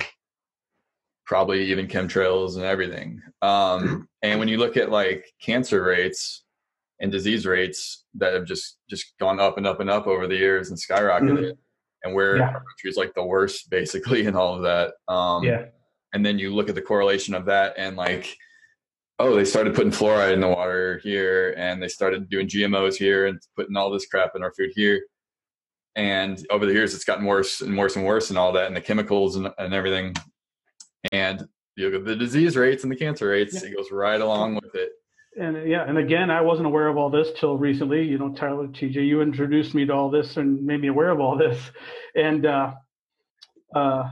probably 1.27 1.65
even 1.71 1.87
chemtrails 1.87 2.57
and 2.57 2.65
everything. 2.65 3.23
Um, 3.43 4.09
and 4.23 4.39
when 4.39 4.49
you 4.49 4.59
look 4.59 4.77
at 4.77 4.91
like 4.91 5.27
cancer 5.41 5.83
rates 5.83 6.45
and 7.01 7.11
disease 7.13 7.47
rates 7.47 8.05
that 8.15 8.35
have 8.35 8.45
just 8.45 8.79
just 8.89 9.15
gone 9.19 9.41
up 9.41 9.57
and 9.59 9.67
up 9.67 9.81
and 9.81 9.91
up 9.91 10.07
over 10.07 10.27
the 10.27 10.37
years 10.37 10.71
and 10.71 10.79
skyrocketed, 10.79 11.55
and 12.05 12.15
where 12.15 12.37
Yeah. 12.37 12.45
our 12.49 12.53
country 12.55 12.91
is 12.91 12.97
like 12.97 13.15
the 13.15 13.25
worst 13.25 13.71
basically 13.71 14.27
in 14.27 14.35
all 14.37 14.55
of 14.57 14.63
that. 14.63 14.95
Um, 15.13 15.43
yeah 15.45 15.65
and 16.15 16.27
then 16.27 16.39
you 16.39 16.55
look 16.55 16.69
at 16.69 16.75
the 16.75 16.83
correlation 16.83 17.33
of 17.33 17.47
that 17.47 17.73
and 17.79 17.97
like 17.97 18.37
oh 19.19 19.35
they 19.35 19.47
started 19.47 19.75
putting 19.75 19.91
fluoride 19.91 20.35
in 20.35 20.41
the 20.41 20.49
water 20.49 21.01
here 21.03 21.55
and 21.57 21.83
they 21.83 21.89
started 21.89 22.29
doing 22.29 22.47
gmos 22.47 22.97
here 22.97 23.25
and 23.29 23.41
putting 23.57 23.77
all 23.79 23.91
this 23.91 24.05
crap 24.05 24.33
in 24.37 24.43
our 24.43 24.53
food 24.53 24.71
here 24.75 25.01
and 25.97 26.47
over 26.51 26.67
the 26.67 26.73
years 26.75 26.95
it's 26.95 27.05
gotten 27.05 27.25
worse 27.25 27.63
and 27.63 27.79
worse 27.79 27.97
and 27.97 28.05
worse 28.05 28.29
and 28.29 28.39
all 28.39 28.53
that 28.53 28.67
and 28.67 28.77
the 28.77 28.81
chemicals 28.81 29.37
and, 29.37 29.49
and 29.57 29.73
everything 29.73 30.15
and 31.23 31.49
you 31.77 31.89
look 31.89 32.01
at 32.01 32.07
the 32.07 32.17
disease 32.17 32.57
rates 32.57 32.83
and 32.83 32.93
the 32.93 32.97
cancer 32.97 33.29
rates 33.29 33.63
it 33.63 33.75
goes 33.75 33.91
right 33.91 34.21
along 34.21 34.55
with 34.57 34.75
it 34.75 34.93
And 35.37 35.67
yeah, 35.67 35.89
and 35.89 35.97
again, 35.97 36.31
I 36.31 36.43
wasn't 36.43 36.67
aware 36.67 36.89
of 36.89 36.99
all 36.99 37.09
this 37.09 37.29
till 37.41 37.57
recently. 37.57 38.03
You 38.05 38.19
know, 38.19 38.35
Tyler, 38.35 38.67
TJ, 38.69 38.97
you 38.97 39.23
introduced 39.23 39.75
me 39.75 39.87
to 39.87 39.93
all 39.95 40.11
this 40.11 40.37
and 40.37 40.63
made 40.63 40.83
me 40.83 40.89
aware 40.89 41.09
of 41.09 41.21
all 41.21 41.39
this. 41.39 41.59
And 42.15 42.45
uh, 42.45 42.73
uh, 43.75 44.11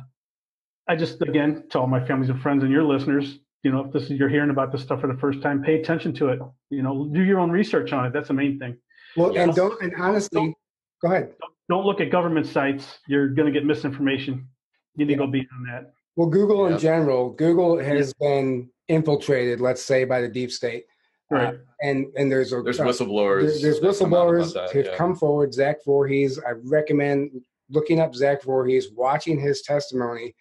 I 0.89 0.97
just 0.97 1.21
again 1.21 1.65
tell 1.71 1.87
my 1.87 2.03
families 2.07 2.31
and 2.31 2.41
friends 2.41 2.63
and 2.63 2.73
your 2.73 2.85
listeners, 2.85 3.39
you 3.63 3.71
know, 3.71 3.85
if 3.85 3.93
this 3.93 4.05
is 4.05 4.13
you're 4.13 4.31
hearing 4.31 4.49
about 4.49 4.73
this 4.73 4.83
stuff 4.83 5.03
for 5.03 5.09
the 5.09 5.19
first 5.19 5.43
time, 5.43 5.63
pay 5.63 5.79
attention 5.79 6.15
to 6.15 6.29
it. 6.29 6.41
You 6.71 6.83
know, 6.83 7.11
do 7.13 7.23
your 7.23 7.39
own 7.39 7.51
research 7.51 7.93
on 7.93 8.07
it. 8.07 8.15
That's 8.15 8.29
the 8.29 8.35
main 8.35 8.59
thing. 8.59 8.79
well 9.17 9.37
and 9.37 9.55
don't 9.55 9.81
and 9.83 9.93
honestly 9.99 10.55
go 11.03 11.13
ahead 11.13 11.35
Don't 11.69 11.85
look 11.85 12.01
at 12.01 12.11
government 12.11 12.47
sites. 12.47 12.99
You're 13.09 13.29
going 13.29 13.47
to 13.47 13.53
get 13.53 13.67
misinformation. 13.67 14.49
You 14.97 15.05
need 15.05 15.15
to 15.15 15.19
go 15.19 15.27
beyond 15.27 15.69
that. 15.69 15.93
Well, 16.17 16.29
Google 16.29 16.67
in 16.67 16.79
general, 16.79 17.31
Google 17.31 17.79
has 17.79 18.13
been 18.15 18.69
infiltrated, 18.89 19.61
let's 19.61 19.83
say, 19.83 20.05
by 20.05 20.21
the 20.21 20.29
deep 20.29 20.51
state, 20.51 20.85
uh, 21.33 21.37
Right. 21.37 21.59
and 21.83 22.07
and 22.17 22.31
there's 22.31 22.53
a 22.53 22.63
there's 22.63 22.81
uh, 22.81 22.85
whistleblowers 22.85 23.61
there- 23.61 23.73
there's 23.73 23.81
come 23.81 24.11
whistleblowers 24.11 24.55
that, 24.55 24.71
to 24.73 24.85
yeah. 24.85 24.97
come 24.97 25.15
forward. 25.15 25.55
Zach 25.55 25.77
Vorhies, 25.87 26.39
I 26.47 26.53
recommend 26.65 27.31
looking 27.71 28.01
up 28.01 28.15
Zach 28.15 28.43
Vorhies, 28.43 28.87
watching 28.95 29.39
his 29.39 29.63
testimony, 29.63 30.35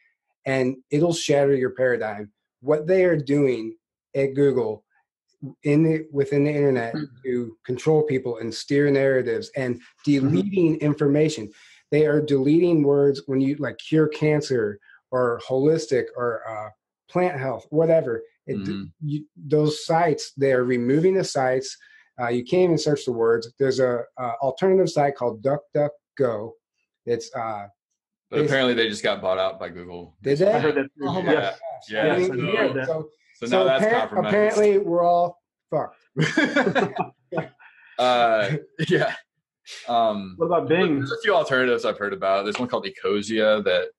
and 0.45 0.77
it'll 0.89 1.13
shatter 1.13 1.55
your 1.55 1.71
paradigm. 1.71 2.31
What 2.61 2.87
they 2.87 3.05
are 3.05 3.17
doing 3.17 3.75
at 4.15 4.33
Google 4.33 4.83
in 5.63 5.83
the 5.83 6.05
within 6.11 6.43
the 6.43 6.51
internet 6.51 6.93
hmm. 6.93 7.03
to 7.23 7.57
control 7.65 8.03
people 8.03 8.37
and 8.39 8.53
steer 8.53 8.89
narratives 8.91 9.51
and 9.55 9.75
mm-hmm. 9.75 10.11
deleting 10.11 10.75
information. 10.77 11.49
They 11.91 12.05
are 12.05 12.21
deleting 12.21 12.83
words 12.83 13.23
when 13.25 13.41
you 13.41 13.55
like 13.55 13.77
cure 13.77 14.07
cancer 14.07 14.79
or 15.11 15.39
holistic 15.47 16.05
or 16.15 16.41
uh, 16.49 16.69
plant 17.09 17.39
health, 17.39 17.65
whatever. 17.69 18.21
It, 18.47 18.57
Mhm. 18.57 18.91
you, 19.01 19.25
those 19.35 19.85
sites, 19.85 20.31
they 20.37 20.51
are 20.53 20.63
removing 20.63 21.13
the 21.15 21.23
sites. 21.23 21.77
Uh, 22.19 22.27
you 22.29 22.43
can't 22.43 22.63
even 22.63 22.77
search 22.77 23.05
the 23.05 23.11
words. 23.11 23.51
There's 23.59 23.79
a, 23.79 24.03
uh 24.17 24.33
alternative 24.41 24.89
site 24.89 25.15
called 25.15 25.43
DuckDuckGo. 25.43 26.51
It's 27.05 27.33
uh, 27.35 27.67
But 28.29 28.41
apparently 28.41 28.73
they 28.73 28.89
just 28.89 29.03
got 29.03 29.21
bought 29.21 29.37
out 29.39 29.59
by 29.59 29.69
Google. 29.69 30.15
did 30.21 30.37
they? 30.39 30.51
I 30.51 30.59
heard 30.59 30.75
that. 30.75 30.87
Oh 31.03 31.21
my 31.21 31.33
Yeah. 31.33 31.41
gosh! 31.41 31.53
Yeah, 31.89 32.01
I 32.13 32.15
didn't 32.19 32.27
so- 32.27 32.33
even 32.33 32.45
hear. 32.45 32.85
So, 32.85 33.09
So 33.35 33.45
so 33.45 33.57
now 33.57 33.63
that's 33.65 33.85
appar- 33.85 33.99
compromised. 33.99 34.27
apparently 34.35 34.77
we're 34.79 35.03
all 35.03 35.41
fucked. 35.71 35.95
uh, 37.99 38.49
yeah. 38.87 39.15
Um, 39.87 40.33
What 40.37 40.47
about 40.47 40.67
Bing? 40.67 40.97
There's 40.99 41.11
a 41.11 41.21
few 41.21 41.35
alternatives 41.35 41.85
I've 41.85 41.97
heard 41.97 42.13
about. 42.13 42.43
There's 42.43 42.59
one 42.59 42.67
called 42.67 42.85
Ecosia 42.87 43.63
that 43.63 43.89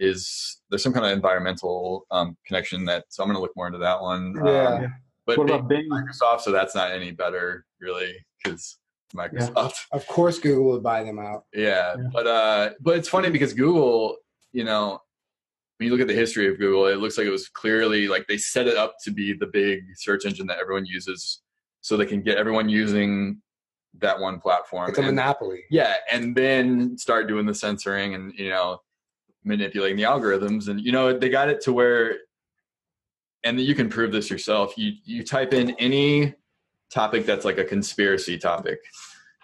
is 0.00 0.60
there's 0.70 0.82
some 0.82 0.92
kind 0.92 1.04
of 1.06 1.12
environmental 1.12 2.06
um, 2.10 2.36
connection 2.46 2.84
that 2.86 3.04
so 3.10 3.22
I'm 3.22 3.28
going 3.28 3.36
to 3.36 3.40
look 3.42 3.54
more 3.54 3.66
into 3.66 3.78
that 3.78 4.00
one. 4.00 4.34
Yeah. 4.44 4.74
Um, 4.74 4.94
but 5.26 5.38
What 5.38 5.48
about 5.50 5.68
Bing? 5.68 5.88
Microsoft, 5.88 6.40
so 6.40 6.50
that's 6.50 6.74
not 6.74 6.90
any 6.90 7.12
better 7.12 7.64
really 7.80 8.14
because 8.42 8.78
Microsoft. 9.14 9.74
Of 9.92 10.06
course, 10.06 10.38
Google 10.38 10.64
would 10.72 10.82
buy 10.82 11.04
them 11.04 11.18
out. 11.18 11.44
Yeah. 11.54 11.94
Yeah. 11.96 12.08
but 12.12 12.26
uh, 12.26 12.70
but 12.80 12.96
it's 12.96 13.08
funny 13.08 13.30
because 13.30 13.52
Google, 13.52 14.16
you 14.52 14.64
know, 14.64 14.98
when 15.76 15.86
you 15.86 15.92
look 15.92 16.00
at 16.00 16.08
the 16.08 16.14
history 16.14 16.48
of 16.48 16.58
Google, 16.58 16.86
it 16.86 16.96
looks 16.96 17.16
like 17.18 17.26
it 17.26 17.30
was 17.30 17.48
clearly 17.48 18.08
like 18.08 18.26
they 18.26 18.38
set 18.38 18.66
it 18.66 18.76
up 18.76 18.94
to 19.04 19.10
be 19.10 19.32
the 19.34 19.46
big 19.46 19.80
search 19.96 20.24
engine 20.26 20.46
that 20.48 20.58
everyone 20.58 20.86
uses, 20.86 21.42
so 21.82 21.96
they 21.96 22.06
can 22.06 22.22
get 22.22 22.38
everyone 22.38 22.68
using 22.68 23.40
that 23.98 24.18
one 24.18 24.40
platform. 24.40 24.88
It's 24.88 24.98
a 24.98 25.02
And- 25.02 25.16
monopoly. 25.16 25.64
yeah 25.70 25.96
and 26.12 26.34
then 26.36 26.96
start 26.96 27.26
doing 27.28 27.44
the 27.44 27.54
censoring 27.54 28.14
and 28.14 28.32
you 28.38 28.48
know 28.48 28.78
manipulating 29.44 29.96
the 29.96 30.02
algorithms 30.02 30.68
and 30.68 30.80
you 30.80 30.92
know 30.92 31.16
they 31.16 31.28
got 31.28 31.48
it 31.48 31.60
to 31.62 31.72
where 31.72 32.18
and 33.44 33.58
you 33.58 33.74
can 33.74 33.88
prove 33.88 34.12
this 34.12 34.30
yourself 34.30 34.76
you 34.76 34.92
you 35.04 35.24
type 35.24 35.54
in 35.54 35.70
any 35.78 36.34
topic 36.90 37.24
that's 37.24 37.44
like 37.44 37.58
a 37.58 37.64
conspiracy 37.64 38.36
topic 38.36 38.78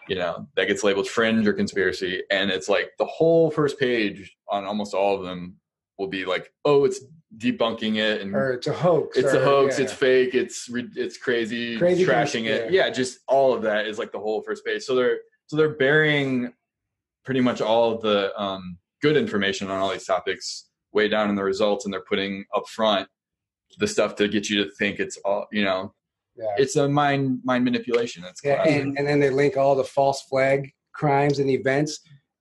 you 0.08 0.14
know 0.16 0.46
that 0.54 0.66
gets 0.66 0.84
labeled 0.84 1.08
fringe 1.08 1.46
or 1.46 1.52
conspiracy 1.52 2.22
and 2.30 2.50
it's 2.50 2.68
like 2.68 2.90
the 2.98 3.06
whole 3.06 3.50
first 3.50 3.78
page 3.78 4.36
on 4.48 4.64
almost 4.64 4.92
all 4.94 5.16
of 5.16 5.22
them 5.22 5.56
will 5.98 6.08
be 6.08 6.24
like 6.24 6.52
oh 6.64 6.84
it's 6.84 7.00
debunking 7.38 7.96
it 7.96 8.20
and 8.20 8.34
Or 8.34 8.52
it's 8.52 8.66
a 8.66 8.72
hoax. 8.72 9.16
it's 9.18 9.32
or, 9.34 9.40
a 9.40 9.44
hoax 9.44 9.78
yeah. 9.78 9.84
it's 9.84 9.92
fake 9.92 10.34
it's 10.34 10.70
it's 10.94 11.16
crazy, 11.18 11.76
Crazy 11.78 12.04
trashing 12.04 12.46
cons- 12.46 12.66
it 12.68 12.72
yeah. 12.72 12.88
just 12.90 13.18
all 13.28 13.54
of 13.54 13.62
that 13.62 13.86
is 13.86 13.98
like 13.98 14.12
the 14.12 14.18
whole 14.18 14.42
first 14.42 14.64
page 14.64 14.82
so 14.82 14.94
they're 14.94 15.18
so 15.46 15.56
they're 15.56 15.74
bearing 15.74 16.52
pretty 17.24 17.40
much 17.40 17.60
all 17.60 17.92
of 17.92 18.02
the 18.02 18.38
um, 18.40 18.78
good 19.06 19.16
information 19.16 19.70
on 19.70 19.78
all 19.78 19.90
these 19.90 20.04
topics 20.04 20.68
way 20.92 21.08
down 21.08 21.28
in 21.30 21.36
the 21.36 21.44
results 21.44 21.84
and 21.84 21.94
they're 21.94 22.08
putting 22.08 22.44
up 22.56 22.66
front 22.68 23.06
the 23.78 23.86
stuff 23.86 24.16
to 24.16 24.26
get 24.26 24.50
you 24.50 24.64
to 24.64 24.70
think 24.78 24.98
it's 24.98 25.16
all 25.24 25.46
you 25.52 25.64
know 25.64 25.94
Yeah. 26.36 26.54
it's 26.56 26.74
a 26.76 26.88
mind 26.88 27.40
mind 27.44 27.64
manipulation 27.64 28.24
it's 28.24 28.40
Yeah, 28.42 28.66
and, 28.66 28.98
and 28.98 29.06
then 29.06 29.20
they 29.20 29.30
link 29.30 29.56
all 29.56 29.76
the 29.76 29.84
false 29.84 30.22
flag 30.22 30.72
crimes 30.92 31.38
and 31.38 31.48
events 31.50 32.00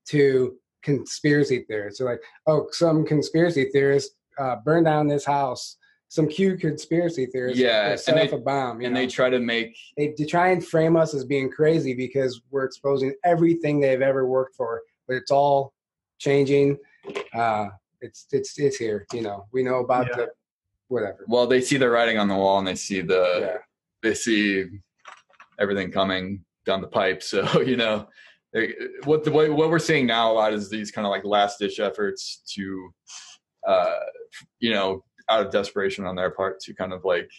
to 0.09 0.55
conspiracy 0.81 1.65
theorists. 1.67 1.99
So 1.99 2.05
like, 2.05 2.21
oh, 2.47 2.67
some 2.71 3.05
conspiracy 3.05 3.65
theorist 3.73 4.11
uh, 4.37 4.57
burned 4.63 4.85
down 4.85 5.07
this 5.07 5.25
house. 5.25 5.77
Some 6.09 6.27
cute 6.27 6.61
conspiracy 6.61 7.25
theorist 7.25 7.57
Yeah, 7.57 7.95
set 7.95 8.17
and 8.17 8.27
off 8.27 8.39
a 8.39 8.41
bomb. 8.41 8.79
And 8.81 8.93
know? 8.93 8.99
they 9.01 9.07
try 9.07 9.29
to 9.29 9.39
make 9.39 9.75
they, 9.97 10.13
they 10.17 10.25
try 10.25 10.49
and 10.49 10.65
frame 10.65 10.95
us 10.95 11.13
as 11.13 11.25
being 11.25 11.49
crazy 11.51 11.93
because 11.93 12.41
we're 12.51 12.63
exposing 12.63 13.13
everything 13.23 13.79
they've 13.79 14.01
ever 14.01 14.25
worked 14.27 14.55
for, 14.55 14.81
but 15.07 15.15
it's 15.17 15.31
all 15.31 15.73
changing. 16.19 16.77
Uh, 17.33 17.67
it's 18.01 18.27
it's 18.31 18.57
it's 18.57 18.77
here. 18.77 19.05
You 19.13 19.21
know, 19.21 19.45
we 19.51 19.63
know 19.63 19.79
about 19.79 20.07
Yeah. 20.09 20.15
the 20.17 20.27
whatever. 20.87 21.25
well 21.27 21.47
they 21.47 21.61
see 21.61 21.77
the 21.77 21.89
writing 21.89 22.17
on 22.19 22.27
the 22.27 22.35
wall 22.35 22.59
and 22.59 22.67
they 22.67 22.75
see 22.75 23.01
the 23.01 23.37
yeah. 23.41 23.57
they 24.03 24.13
see 24.13 24.65
everything 25.59 25.91
coming 25.91 26.43
down 26.65 26.81
the 26.81 26.87
pipe. 26.87 27.21
So 27.31 27.61
you 27.61 27.75
know, 27.77 28.07
they, 28.53 28.73
what 29.03 29.23
the 29.23 29.31
what, 29.31 29.51
what 29.51 29.69
we're 29.69 29.79
seeing 29.79 30.05
now 30.05 30.31
a 30.31 30.33
lot 30.33 30.53
is 30.53 30.69
these 30.69 30.91
kind 30.91 31.05
of 31.05 31.11
like 31.11 31.25
last 31.25 31.59
ditch 31.59 31.79
efforts 31.79 32.41
to, 32.55 32.89
uh, 33.67 33.99
you 34.59 34.71
know, 34.73 35.03
out 35.29 35.45
of 35.45 35.51
desperation 35.51 36.05
on 36.05 36.15
their 36.15 36.29
part 36.29 36.59
to 36.61 36.73
kind 36.73 36.93
of 36.93 37.03
like 37.03 37.29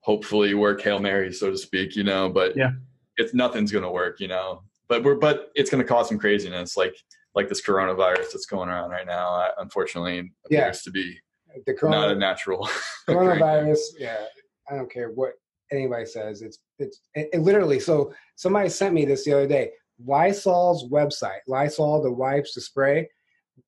hopefully 0.00 0.54
work 0.54 0.80
hail 0.82 0.98
mary, 0.98 1.32
so 1.32 1.50
to 1.50 1.56
speak. 1.58 1.96
You 1.96 2.04
know, 2.04 2.28
but 2.28 2.56
Yeah. 2.56 2.72
it's 3.16 3.34
nothing's 3.34 3.72
gonna 3.72 3.90
work. 3.90 4.20
You 4.20 4.28
know, 4.28 4.62
but 4.88 5.02
we're 5.02 5.14
but 5.16 5.50
it's 5.54 5.70
gonna 5.70 5.84
cause 5.84 6.08
some 6.08 6.18
craziness 6.18 6.76
like 6.76 6.94
like 7.34 7.48
this 7.48 7.62
coronavirus 7.64 8.32
that's 8.32 8.46
going 8.46 8.68
around 8.68 8.90
right 8.90 9.06
now. 9.06 9.34
uh, 9.34 9.50
Unfortunately, 9.58 10.30
Yeah. 10.50 10.60
appears 10.60 10.82
to 10.82 10.90
be 10.90 11.18
The 11.66 11.76
not 11.82 12.10
a 12.10 12.14
natural 12.14 12.68
coronavirus 13.08 13.78
yeah 13.98 14.24
i 14.70 14.76
don't 14.76 14.90
care 14.90 15.10
what 15.10 15.32
anybody 15.72 16.06
says 16.06 16.42
it's 16.42 16.58
it's 16.78 17.00
it, 17.14 17.28
it 17.32 17.40
literally 17.40 17.80
so 17.80 18.12
somebody 18.36 18.68
sent 18.68 18.94
me 18.94 19.04
this 19.04 19.24
the 19.24 19.32
other 19.32 19.48
day 19.48 19.70
lysol's 20.06 20.88
website 20.90 21.40
lysol 21.48 22.00
the 22.02 22.10
wipes 22.10 22.54
the 22.54 22.60
spray 22.60 23.08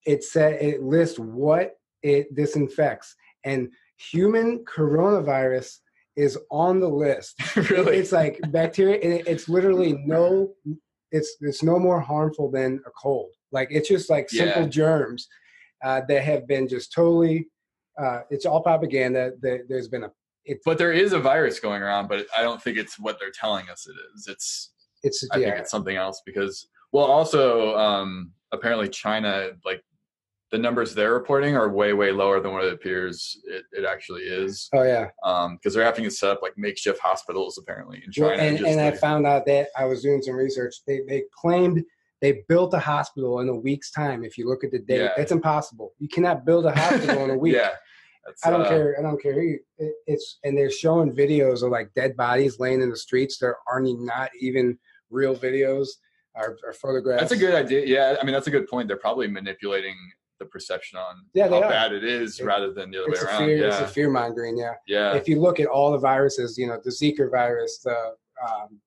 it 0.06 0.22
said 0.22 0.62
it 0.62 0.80
lists 0.82 1.18
what 1.18 1.72
it 2.04 2.32
disinfects 2.36 3.14
and 3.44 3.68
human 4.12 4.64
coronavirus 4.64 5.78
is 6.16 6.38
on 6.50 6.78
the 6.80 6.88
list 6.88 7.34
really. 7.70 7.96
it's 7.96 8.12
like 8.12 8.38
bacteria 8.50 8.96
it, 9.00 9.26
it's 9.26 9.48
literally 9.48 9.92
no 10.06 10.52
it's 11.10 11.36
it's 11.40 11.62
no 11.64 11.78
more 11.80 12.00
harmful 12.00 12.48
than 12.50 12.80
a 12.86 12.90
cold 12.90 13.30
like 13.52 13.68
it's 13.70 13.88
just 13.88 14.10
like 14.10 14.28
simple 14.30 14.62
Yeah. 14.62 14.68
germs 14.68 15.28
uh, 15.84 16.00
that 16.08 16.22
have 16.22 16.46
been 16.46 16.66
just 16.68 16.92
totally 16.92 17.48
uh, 18.00 18.20
it's 18.30 18.46
all 18.46 18.62
propaganda 18.62 19.32
there, 19.40 19.62
there's 19.68 19.88
been 19.88 20.04
a 20.04 20.10
it's 20.44 20.62
but 20.64 20.78
there 20.78 20.92
is 20.92 21.12
a 21.12 21.20
virus 21.20 21.60
going 21.60 21.82
around, 21.82 22.08
but 22.08 22.26
I 22.36 22.42
don't 22.42 22.60
think 22.60 22.76
it's 22.76 22.98
what 22.98 23.16
they're 23.20 23.30
telling 23.30 23.68
us 23.70 23.86
it 23.86 23.94
is. 24.16 24.26
It's 24.26 24.72
it's 25.04 25.24
I 25.30 25.36
yeah 25.38 25.50
think 25.50 25.60
it's 25.60 25.70
something 25.70 25.94
else 25.96 26.20
because 26.26 26.66
well, 26.92 27.04
also 27.04 27.76
um, 27.76 28.32
apparently 28.50 28.88
China 28.88 29.50
like 29.64 29.82
the 30.50 30.58
numbers 30.58 30.94
they're 30.94 31.14
reporting 31.14 31.56
are 31.56 31.70
way 31.70 31.92
way 31.92 32.10
lower 32.12 32.40
than 32.40 32.52
what 32.52 32.64
it 32.64 32.72
appears 32.74 33.38
it, 33.46 33.64
it 33.72 33.84
actually 33.86 34.22
is 34.22 34.68
oh 34.74 34.82
yeah 34.82 35.08
because 35.52 35.72
they're 35.74 35.84
having 35.84 36.04
to 36.04 36.10
set 36.10 36.28
up 36.30 36.40
like 36.42 36.52
makeshift 36.58 37.00
hospitals 37.00 37.56
apparently 37.56 38.02
in 38.04 38.12
Well, 38.22 38.30
China. 38.30 38.42
and, 38.42 38.58
just 38.58 38.68
and 38.70 38.80
I 38.80 38.90
found 38.90 39.26
out 39.26 39.46
that 39.46 39.68
I 39.78 39.84
was 39.86 40.02
doing 40.02 40.20
some 40.22 40.34
research. 40.34 40.74
They 40.86 41.00
they 41.08 41.22
claimed 41.40 41.82
they 42.22 42.42
built 42.48 42.72
a 42.72 42.78
hospital 42.78 43.40
in 43.40 43.48
a 43.50 43.54
week's 43.54 43.90
time. 43.90 44.24
If 44.24 44.38
you 44.38 44.48
look 44.48 44.64
at 44.64 44.70
the 44.70 44.78
date, 44.78 45.00
Yeah. 45.00 45.10
it's 45.18 45.32
impossible. 45.32 45.92
You 45.98 46.08
cannot 46.08 46.46
build 46.46 46.64
a 46.64 46.70
hospital 46.72 47.24
in 47.24 47.30
a 47.30 47.36
week. 47.44 47.54
yeah, 47.56 47.70
that's, 48.24 48.46
I 48.46 48.50
don't 48.50 48.62
uh, 48.62 48.68
care. 48.68 48.96
I 48.98 49.02
don't 49.02 49.20
care. 49.20 49.38
It, 49.42 49.60
it's 50.06 50.38
and 50.44 50.56
they're 50.56 50.70
showing 50.70 51.12
videos 51.14 51.62
of 51.62 51.70
like 51.70 51.92
dead 51.94 52.16
bodies 52.16 52.58
laying 52.58 52.80
in 52.80 52.88
the 52.88 52.96
streets. 52.96 53.36
There 53.38 53.56
aren't 53.70 54.00
not 54.00 54.30
even 54.40 54.78
real 55.10 55.34
videos 55.36 55.88
or, 56.34 56.56
or 56.64 56.72
photographs. 56.72 57.20
That's 57.20 57.32
a 57.32 57.36
good 57.36 57.54
idea. 57.54 57.84
Yeah, 57.84 58.16
I 58.18 58.24
mean 58.24 58.32
that's 58.32 58.46
a 58.46 58.50
good 58.52 58.68
point. 58.68 58.88
They're 58.88 58.96
probably 58.96 59.26
manipulating 59.26 59.96
the 60.38 60.46
perception 60.46 60.98
on 60.98 61.16
Yeah, 61.34 61.48
how 61.48 61.60
bad 61.60 61.92
it 61.92 62.04
is 62.04 62.40
It- 62.40 62.44
rather 62.44 62.72
than 62.72 62.90
the 62.92 62.98
other 63.02 63.10
way 63.10 63.18
around. 63.18 63.44
fear. 63.46 63.66
It's 63.66 63.80
a 63.80 63.86
fear 63.86 64.08
mongering. 64.10 64.56
Yeah. 64.56 64.74
yeah. 64.86 65.14
If 65.14 65.28
you 65.28 65.40
look 65.40 65.58
at 65.60 65.66
all 65.66 65.90
the 65.92 65.98
viruses, 65.98 66.56
you 66.56 66.66
know 66.68 66.78
the 66.82 66.90
Zika 66.90 67.30
virus, 67.30 67.78
the 67.84 68.14
um, 68.48 68.80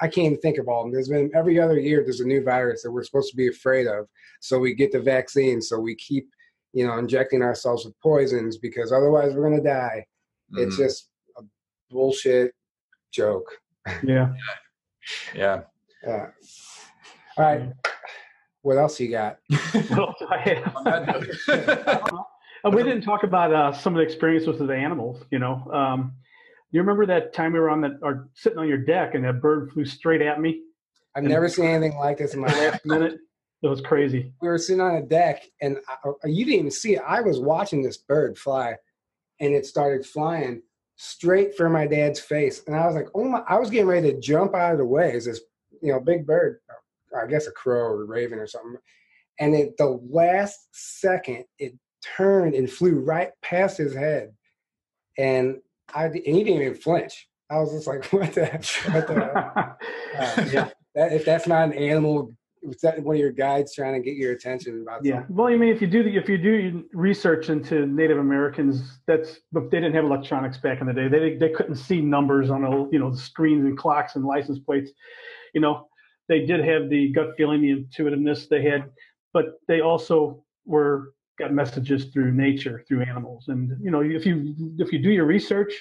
I 0.00 0.08
can't 0.08 0.26
even 0.26 0.38
think 0.38 0.58
of 0.58 0.68
all 0.68 0.80
of 0.80 0.86
them. 0.86 0.92
There's 0.92 1.08
been 1.08 1.30
every 1.34 1.60
other 1.60 1.78
year 1.78 2.02
there's 2.02 2.20
a 2.20 2.26
new 2.26 2.42
virus 2.42 2.82
that 2.82 2.90
we're 2.90 3.02
supposed 3.04 3.30
to 3.30 3.36
be 3.36 3.48
afraid 3.48 3.86
of. 3.86 4.06
So 4.40 4.58
we 4.58 4.74
get 4.74 4.92
the 4.92 5.00
vaccine. 5.00 5.60
So 5.60 5.78
we 5.78 5.94
keep 5.94 6.28
you 6.72 6.86
know 6.86 6.96
injecting 6.98 7.42
ourselves 7.42 7.84
with 7.84 7.98
poisons 8.00 8.56
because 8.58 8.92
otherwise 8.92 9.34
we're 9.34 9.48
gonna 9.50 9.62
die. 9.62 10.06
It's 10.54 10.76
Mhm. 10.76 10.78
just 10.78 11.08
a 11.38 11.42
bullshit 11.90 12.54
joke. 13.12 13.48
Yeah. 14.02 14.32
yeah. 15.34 15.62
Yeah. 16.04 16.26
All 17.36 17.44
right. 17.44 17.72
What 18.62 18.78
else 18.78 19.00
you 19.00 19.10
got? 19.10 19.38
Well, 19.90 20.14
I 20.30 20.38
have- 20.38 20.76
On 20.76 20.84
that 20.84 21.06
note. 21.06 22.24
Uh, 22.64 22.70
we 22.70 22.82
didn't 22.84 23.02
talk 23.02 23.24
about 23.24 23.52
uh, 23.52 23.72
some 23.72 23.92
of 23.94 23.98
the 23.98 24.04
experiences 24.04 24.46
with 24.60 24.68
the 24.68 24.74
animals. 24.76 25.24
You 25.32 25.40
know, 25.40 25.68
um, 25.72 26.12
you 26.72 26.80
remember 26.80 27.06
that 27.06 27.32
time 27.32 27.52
we 27.52 27.60
were 27.60 27.70
on 27.70 27.80
the 27.80 27.98
or 28.02 28.28
sitting 28.34 28.58
on 28.58 28.68
your 28.68 28.78
deck 28.78 29.14
and 29.14 29.24
that 29.24 29.40
bird 29.40 29.70
flew 29.70 29.84
straight 29.84 30.22
at 30.22 30.40
me 30.40 30.62
I've 31.14 31.24
never 31.24 31.48
seen 31.48 31.66
anything 31.66 31.98
like 31.98 32.18
this 32.18 32.34
in 32.34 32.40
my 32.40 32.46
life. 32.58 32.72
last 32.72 32.86
minute? 32.86 33.18
It 33.62 33.68
was 33.68 33.80
crazy. 33.80 34.32
we 34.40 34.48
were 34.48 34.58
sitting 34.58 34.80
on 34.80 34.96
a 34.96 35.02
deck 35.02 35.44
and 35.60 35.78
I, 35.88 36.10
you 36.24 36.44
didn't 36.44 36.58
even 36.58 36.70
see 36.70 36.96
it. 36.96 37.02
I 37.06 37.20
was 37.20 37.38
watching 37.38 37.82
this 37.82 37.98
bird 37.98 38.36
fly 38.36 38.74
and 39.40 39.54
it 39.54 39.66
started 39.66 40.04
flying 40.04 40.62
straight 40.96 41.56
for 41.56 41.68
my 41.68 41.86
dad's 41.86 42.18
face. 42.18 42.62
And 42.66 42.74
I 42.74 42.86
was 42.86 42.96
like, 42.96 43.08
oh 43.14 43.24
my, 43.24 43.42
I 43.48 43.58
was 43.58 43.70
getting 43.70 43.86
ready 43.86 44.12
to 44.12 44.20
jump 44.20 44.54
out 44.54 44.72
of 44.72 44.78
the 44.78 44.84
way 44.84 45.12
as 45.12 45.26
this, 45.26 45.40
you 45.80 45.92
know, 45.92 46.00
big 46.00 46.26
bird, 46.26 46.58
I 47.16 47.26
guess 47.26 47.46
a 47.46 47.52
crow 47.52 47.92
or 47.92 48.02
a 48.02 48.06
raven 48.06 48.38
or 48.38 48.46
something. 48.46 48.76
And 49.38 49.54
at 49.54 49.76
the 49.76 50.00
last 50.10 50.68
second, 50.72 51.44
it 51.58 51.74
turned 52.16 52.54
and 52.54 52.70
flew 52.70 52.98
right 53.00 53.30
past 53.42 53.78
his 53.78 53.94
head. 53.94 54.32
And 55.18 55.58
I 55.94 56.06
and 56.06 56.14
he 56.14 56.44
didn't 56.44 56.62
even 56.62 56.74
flinch. 56.74 57.28
I 57.50 57.58
was 57.58 57.72
just 57.72 57.86
like, 57.86 58.04
what 58.12 58.32
the, 58.34 58.46
what 58.90 59.06
the 59.06 59.24
uh, 59.24 59.74
yeah. 60.52 60.68
That, 60.94 61.12
if 61.12 61.24
that's 61.24 61.46
not 61.46 61.64
an 61.64 61.72
animal, 61.72 62.34
is 62.62 62.80
that 62.82 63.02
one 63.02 63.16
of 63.16 63.20
your 63.20 63.32
guides 63.32 63.74
trying 63.74 63.94
to 63.94 64.00
get 64.00 64.16
your 64.16 64.32
attention 64.32 64.82
about? 64.82 65.04
Yeah. 65.04 65.20
Something? 65.20 65.36
Well, 65.36 65.46
I 65.48 65.56
mean, 65.56 65.74
if 65.74 65.80
you 65.80 65.86
do 65.86 66.02
the, 66.02 66.16
if 66.16 66.28
you 66.28 66.38
do 66.38 66.84
research 66.92 67.48
into 67.48 67.86
Native 67.86 68.18
Americans, 68.18 69.00
that's 69.06 69.40
they 69.52 69.80
didn't 69.80 69.94
have 69.94 70.04
electronics 70.04 70.58
back 70.58 70.80
in 70.80 70.86
the 70.86 70.92
day. 70.92 71.08
They 71.08 71.36
they 71.36 71.50
couldn't 71.50 71.76
see 71.76 72.00
numbers 72.00 72.50
on 72.50 72.64
a 72.64 72.90
you 72.90 72.98
know 72.98 73.10
the 73.10 73.18
screens 73.18 73.64
and 73.64 73.76
clocks 73.76 74.16
and 74.16 74.24
license 74.24 74.58
plates. 74.58 74.90
You 75.54 75.60
know, 75.60 75.88
they 76.28 76.46
did 76.46 76.64
have 76.64 76.88
the 76.88 77.10
gut 77.12 77.34
feeling, 77.36 77.62
the 77.62 77.70
intuitiveness 77.70 78.46
they 78.48 78.62
had, 78.62 78.90
but 79.32 79.60
they 79.66 79.80
also 79.80 80.44
were 80.64 81.12
got 81.38 81.52
messages 81.52 82.06
through 82.06 82.32
nature, 82.32 82.84
through 82.86 83.02
animals. 83.02 83.44
And 83.48 83.72
you 83.82 83.90
know, 83.90 84.02
if 84.02 84.26
you 84.26 84.54
if 84.78 84.92
you 84.92 84.98
do 84.98 85.10
your 85.10 85.24
research, 85.24 85.72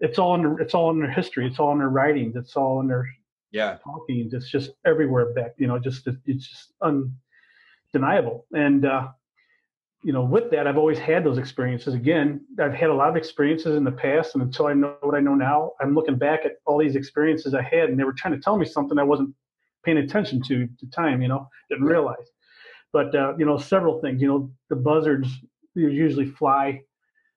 it's 0.00 0.18
all 0.18 0.34
in 0.34 0.42
their, 0.42 0.58
it's 0.58 0.74
all 0.74 0.90
in 0.90 0.98
their 1.00 1.10
history, 1.10 1.46
it's 1.46 1.58
all 1.58 1.72
in 1.72 1.78
their 1.78 1.88
writings, 1.88 2.36
it's 2.36 2.56
all 2.56 2.80
in 2.80 2.88
their 2.88 3.08
yeah 3.52 3.78
talking. 3.84 4.28
It's 4.32 4.50
just 4.50 4.70
everywhere 4.84 5.32
back. 5.34 5.54
You 5.58 5.66
know, 5.66 5.78
just 5.78 6.08
it's 6.26 6.48
just 6.48 6.72
undeniable. 6.82 8.46
And 8.52 8.84
uh, 8.86 9.08
you 10.02 10.12
know, 10.12 10.24
with 10.24 10.50
that, 10.50 10.66
I've 10.66 10.78
always 10.78 10.98
had 10.98 11.24
those 11.24 11.36
experiences. 11.36 11.92
Again, 11.92 12.40
I've 12.58 12.72
had 12.72 12.88
a 12.88 12.94
lot 12.94 13.10
of 13.10 13.16
experiences 13.16 13.76
in 13.76 13.84
the 13.84 13.92
past, 13.92 14.34
and 14.34 14.42
until 14.42 14.66
I 14.66 14.72
know 14.72 14.96
what 15.02 15.14
I 15.14 15.20
know 15.20 15.34
now, 15.34 15.72
I'm 15.80 15.94
looking 15.94 16.16
back 16.16 16.46
at 16.46 16.52
all 16.64 16.78
these 16.78 16.96
experiences 16.96 17.52
I 17.54 17.62
had, 17.62 17.90
and 17.90 17.98
they 17.98 18.04
were 18.04 18.14
trying 18.14 18.34
to 18.34 18.40
tell 18.40 18.56
me 18.56 18.64
something 18.64 18.98
I 18.98 19.02
wasn't 19.02 19.34
paying 19.84 19.98
attention 19.98 20.42
to 20.44 20.62
at 20.62 20.78
the 20.80 20.86
time. 20.86 21.20
You 21.20 21.28
know, 21.28 21.48
didn't 21.68 21.84
realize. 21.84 22.30
But 22.92 23.14
uh, 23.14 23.34
you 23.38 23.46
know, 23.46 23.58
several 23.58 24.00
things. 24.00 24.20
You 24.20 24.28
know, 24.28 24.50
the 24.68 24.76
buzzards 24.76 25.28
usually 25.74 26.26
fly. 26.26 26.82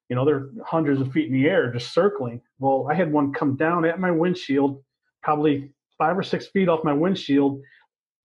You 0.10 0.16
know, 0.16 0.26
they're 0.26 0.50
hundreds 0.66 1.02
of 1.02 1.12
feet 1.12 1.28
in 1.28 1.34
the 1.34 1.48
air, 1.48 1.72
just 1.72 1.94
circling. 1.94 2.42
Well, 2.60 2.88
I 2.90 2.94
had 2.94 3.12
one 3.12 3.34
come 3.34 3.56
down 3.56 3.86
at 3.86 4.00
my 4.00 4.12
windshield, 4.12 4.84
probably 5.22 5.72
five 5.98 6.18
or 6.18 6.24
six 6.24 6.48
feet 6.48 6.68
off 6.70 6.84
my 6.84 6.94
windshield, 6.94 7.62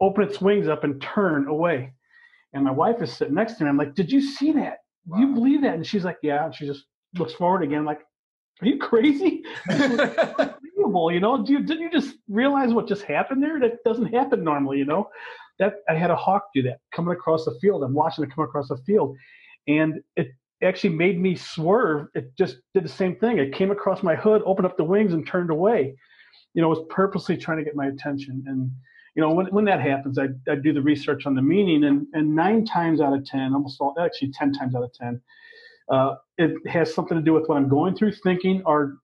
open 0.01 0.25
its 0.25 0.41
wings 0.41 0.69
up 0.69 0.85
and 0.85 1.01
turn 1.01 1.47
away. 1.47 1.93
And 2.53 2.65
my 2.65 2.71
wife 2.71 3.01
is 3.03 3.13
sitting 3.13 3.35
next 3.35 3.55
to 3.55 3.65
me. 3.65 3.71
I'm 3.71 3.77
like, 3.77 3.95
"Did 3.95 4.11
you 4.11 4.21
see 4.21 4.53
that? 4.53 4.79
Wow. 5.07 5.19
You 5.19 5.35
believe 5.35 5.63
that?" 5.63 5.75
And 5.75 5.87
she's 5.87 6.05
like, 6.05 6.19
"Yeah." 6.23 6.47
And 6.47 6.55
she 6.55 6.67
just 6.67 6.85
looks 7.19 7.35
forward 7.35 7.63
again, 7.63 7.85
like, 7.85 8.01
"Are 8.63 8.67
you 8.67 8.79
crazy?" 8.79 9.45
Unbelievable, 9.71 11.13
you 11.13 11.21
know? 11.21 11.45
Do 11.45 11.53
you, 11.53 11.63
didn't 11.63 11.83
you 11.83 11.91
just 11.91 12.17
realize 12.29 12.73
what 12.73 12.89
just 12.89 13.03
happened 13.03 13.43
there? 13.43 13.61
That 13.61 13.85
doesn't 13.85 14.15
happen 14.15 14.43
normally, 14.43 14.79
you 14.79 14.87
know 14.87 15.11
that 15.59 15.77
I 15.89 15.95
had 15.95 16.11
a 16.11 16.17
hawk 16.17 16.49
do 16.55 16.63
that 16.63 16.81
coming 16.93 17.13
across 17.13 17.45
the 17.45 17.57
field. 17.61 17.83
I'm 17.83 17.95
watching 17.95 18.25
it 18.25 18.35
come 18.35 18.45
across 18.45 18.69
the 18.69 18.77
field, 18.79 19.17
and 19.67 20.01
it 20.17 20.29
actually 20.63 20.91
made 20.91 21.21
me 21.21 21.37
swerve. 21.37 22.09
It 22.15 22.37
just 22.37 22.59
did 22.75 22.85
the 22.85 22.89
same 22.89 23.17
thing. 23.17 23.39
It 23.39 23.53
came 23.53 23.71
across 23.71 24.03
my 24.03 24.15
hood, 24.17 24.43
opened 24.45 24.67
up 24.67 24.77
the 24.77 24.85
wings, 24.85 25.13
and 25.13 25.27
turned 25.27 25.51
away. 25.51 25.95
You 26.55 26.63
know, 26.63 26.73
it 26.73 26.79
was 26.79 26.87
purposely 26.91 27.37
trying 27.37 27.59
to 27.59 27.65
get 27.65 27.77
my 27.77 27.87
attention. 27.87 28.45
And 28.47 28.71
you 29.15 29.23
know, 29.23 29.33
when 29.33 29.47
when 29.47 29.65
that 29.67 29.81
happens, 29.81 30.19
I 30.19 30.29
I 30.49 30.55
do 30.55 30.73
the 30.73 30.83
research 30.83 31.27
on 31.27 31.35
the 31.35 31.43
meaning, 31.43 31.85
and 31.85 32.07
and 32.13 32.35
nine 32.35 32.65
times 32.65 33.01
out 33.01 33.13
of 33.13 33.25
ten, 33.25 33.55
almost 33.55 33.81
all, 33.81 33.95
actually 34.01 34.33
ten 34.33 34.53
times 34.53 34.75
out 34.75 34.83
of 34.83 34.93
ten, 34.93 35.21
uh, 35.91 36.17
it 36.37 36.53
has 36.69 36.95
something 36.95 37.17
to 37.17 37.23
do 37.23 37.33
with 37.33 37.49
what 37.49 37.57
I'm 37.57 37.69
going 37.69 37.97
through, 37.97 38.13
thinking, 38.13 38.63
or 38.65 38.99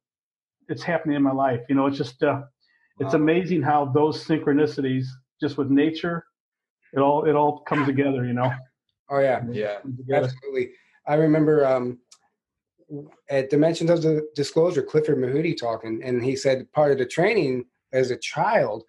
it's 0.69 0.83
happening 0.83 1.17
in 1.17 1.23
my 1.23 1.33
life. 1.33 1.61
You 1.69 1.75
know, 1.75 1.87
it's 1.87 1.99
just 1.99 2.23
uh, 2.23 2.43
it's 3.01 3.13
wow. 3.13 3.21
amazing 3.21 3.63
how 3.63 3.87
those 3.87 4.25
synchronicities, 4.25 5.05
just 5.41 5.59
with 5.59 5.69
nature 5.69 6.25
it 6.95 7.01
all 7.01 7.25
it 7.25 7.35
all 7.35 7.61
comes 7.61 7.87
together, 7.87 8.25
you 8.25 8.33
know. 8.33 8.53
Oh 9.11 9.19
yeah, 9.19 9.43
yeah, 9.51 9.81
absolutely. 10.11 10.71
I 11.07 11.17
remember 11.17 11.67
um, 11.67 11.99
at 13.29 13.51
Dimensions 13.51 13.91
of 13.91 14.01
the 14.01 14.27
Disclosure, 14.35 14.83
Clifford 14.83 15.19
Mahooty 15.19 15.57
talking, 15.57 16.03
and 16.03 16.25
he 16.25 16.35
said 16.37 16.73
part 16.73 16.91
of 16.91 16.97
the 16.97 17.05
training 17.05 17.67
as 17.93 18.11
a 18.11 18.17
child, 18.17 18.83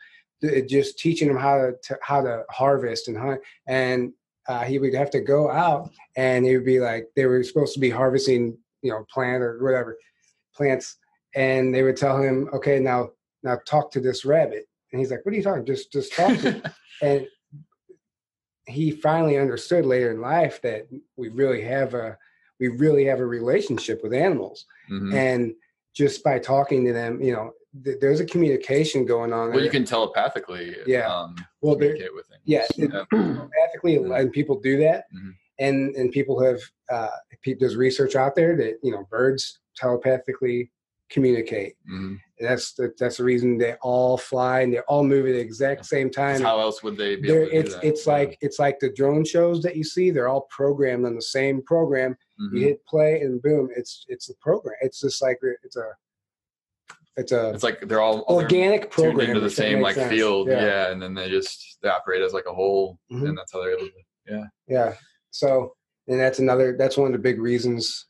just 0.68 1.00
teaching 1.00 1.30
him 1.30 1.38
how 1.38 1.72
to 1.84 2.00
how 2.02 2.22
to 2.22 2.44
harvest 2.50 3.10
and 3.10 3.18
hunt, 3.18 3.42
and 3.68 4.14
uh, 4.48 4.64
he 4.64 4.80
would 4.80 4.94
have 4.94 5.10
to 5.12 5.20
go 5.20 5.52
out, 5.52 5.90
and 6.16 6.46
he 6.46 6.56
would 6.56 6.66
be 6.66 6.80
like 6.80 7.08
they 7.16 7.26
were 7.26 7.44
supposed 7.44 7.74
to 7.74 7.80
be 7.80 7.90
harvesting, 7.90 8.58
you 8.82 8.92
know, 8.92 9.06
plant 9.12 9.44
or 9.44 9.62
whatever 9.62 9.98
plants, 10.56 10.98
and 11.36 11.74
they 11.74 11.84
would 11.84 11.98
tell 11.98 12.22
him, 12.22 12.50
okay, 12.54 12.80
now 12.80 13.10
now 13.44 13.58
talk 13.68 13.92
to 13.92 14.00
this 14.00 14.24
rabbit, 14.24 14.66
and 14.92 15.00
he's 15.00 15.12
like, 15.12 15.26
what 15.26 15.34
are 15.34 15.38
you 15.38 15.44
talking? 15.44 15.66
Just 15.66 15.92
just 15.92 16.14
talk 16.14 16.38
to, 16.40 16.74
and 17.02 17.28
he 18.68 18.92
finally 18.92 19.38
understood 19.38 19.86
later 19.86 20.12
in 20.12 20.22
life 20.22 20.62
that 20.62 20.88
we 21.18 21.30
really 21.30 21.62
have 21.62 21.94
a 21.94 22.18
we 22.60 22.70
really 22.70 23.06
have 23.06 23.20
a 23.20 23.26
relationship 23.26 24.02
with 24.02 24.14
animals 24.14 24.66
mm-hmm. 24.90 25.14
and 25.14 25.54
just 25.96 26.24
by 26.24 26.40
talking 26.40 26.86
to 26.86 26.94
them 26.94 27.22
you 27.22 27.34
know 27.34 27.52
th- 27.84 27.98
there's 28.00 28.20
a 28.20 28.26
communication 28.26 29.06
going 29.06 29.32
on 29.32 29.48
well 29.48 29.58
there. 29.58 29.64
you 29.64 29.70
can 29.70 29.86
telepathically 29.86 30.76
yeah 30.88 31.08
um, 31.08 31.36
well 31.62 31.76
communicate 31.76 32.14
with 32.14 32.28
them 32.30 32.40
yeah, 32.46 32.66
yeah. 32.76 32.88
telepathically 33.12 33.98
mm-hmm. 33.98 34.12
and 34.12 34.32
people 34.32 34.60
do 34.60 34.78
that 34.78 35.06
mm-hmm. 35.14 35.32
and 35.60 35.96
and 35.96 36.12
people 36.12 36.42
have 36.42 36.60
uh 36.92 37.10
there's 37.60 37.76
research 37.76 38.16
out 38.16 38.36
there 38.36 38.56
that 38.56 38.80
you 38.82 38.92
know 38.92 39.06
birds 39.10 39.60
telepathically 39.76 40.72
communicate. 41.10 41.74
Mm-hmm. 41.90 42.16
That's 42.40 42.74
the 42.74 42.94
that's 43.00 43.18
the 43.18 43.24
reason 43.24 43.58
they 43.58 43.76
all 43.82 44.18
fly 44.18 44.62
and 44.62 44.74
they 44.74 44.80
all 44.80 45.04
move 45.04 45.26
at 45.26 45.34
the 45.34 45.40
exact 45.40 45.86
same 45.86 46.10
time. 46.10 46.42
How 46.42 46.60
else 46.60 46.84
would 46.84 46.98
they 46.98 47.16
be? 47.16 47.32
Able 47.32 47.50
to 47.50 47.58
it's 47.58 47.76
it's 47.82 48.06
yeah. 48.06 48.14
like 48.14 48.38
it's 48.42 48.60
like 48.60 48.80
the 48.80 48.92
drone 48.92 49.24
shows 49.24 49.62
that 49.64 49.76
you 49.76 49.84
see. 49.84 50.12
They're 50.12 50.28
all 50.28 50.48
programmed 50.50 51.06
on 51.06 51.16
the 51.16 51.22
same 51.22 51.62
program. 51.62 52.18
Mm-hmm. 52.42 52.58
You 52.58 52.64
hit 52.64 52.86
play 52.86 53.22
and 53.22 53.42
boom, 53.42 53.70
it's 53.76 54.06
it's 54.10 54.28
the 54.28 54.34
program. 54.42 54.76
It's 54.82 55.00
just 55.00 55.22
like 55.22 55.40
it's 55.64 55.78
a 55.78 55.88
it's 57.16 57.32
a 57.32 57.52
it's 57.52 57.64
like 57.64 57.88
they're 57.88 58.02
all 58.02 58.26
organic 58.28 58.92
program 58.92 59.30
into 59.30 59.40
the 59.40 59.50
same 59.50 59.80
like 59.80 59.96
sense. 59.96 60.10
field. 60.10 60.50
Yeah. 60.50 60.62
yeah. 60.62 60.92
and 60.92 61.02
then 61.02 61.14
they 61.14 61.30
just 61.30 61.78
they 61.82 61.90
operate 61.90 62.22
as 62.22 62.34
like 62.34 62.46
a 62.50 62.54
whole, 62.54 63.00
mm-hmm. 63.12 63.28
and 63.28 63.38
that's 63.38 63.54
how 63.54 63.62
they're 63.62 63.78
able 63.78 63.88
to. 63.88 63.92
Yeah, 64.28 64.44
yeah. 64.68 64.94
So 65.32 65.76
and 66.08 66.20
that's 66.20 66.40
another 66.40 66.76
that's 66.78 66.98
one 66.98 67.08
of 67.08 67.14
the 67.14 67.20
big 67.20 67.40
reasons 67.40 68.08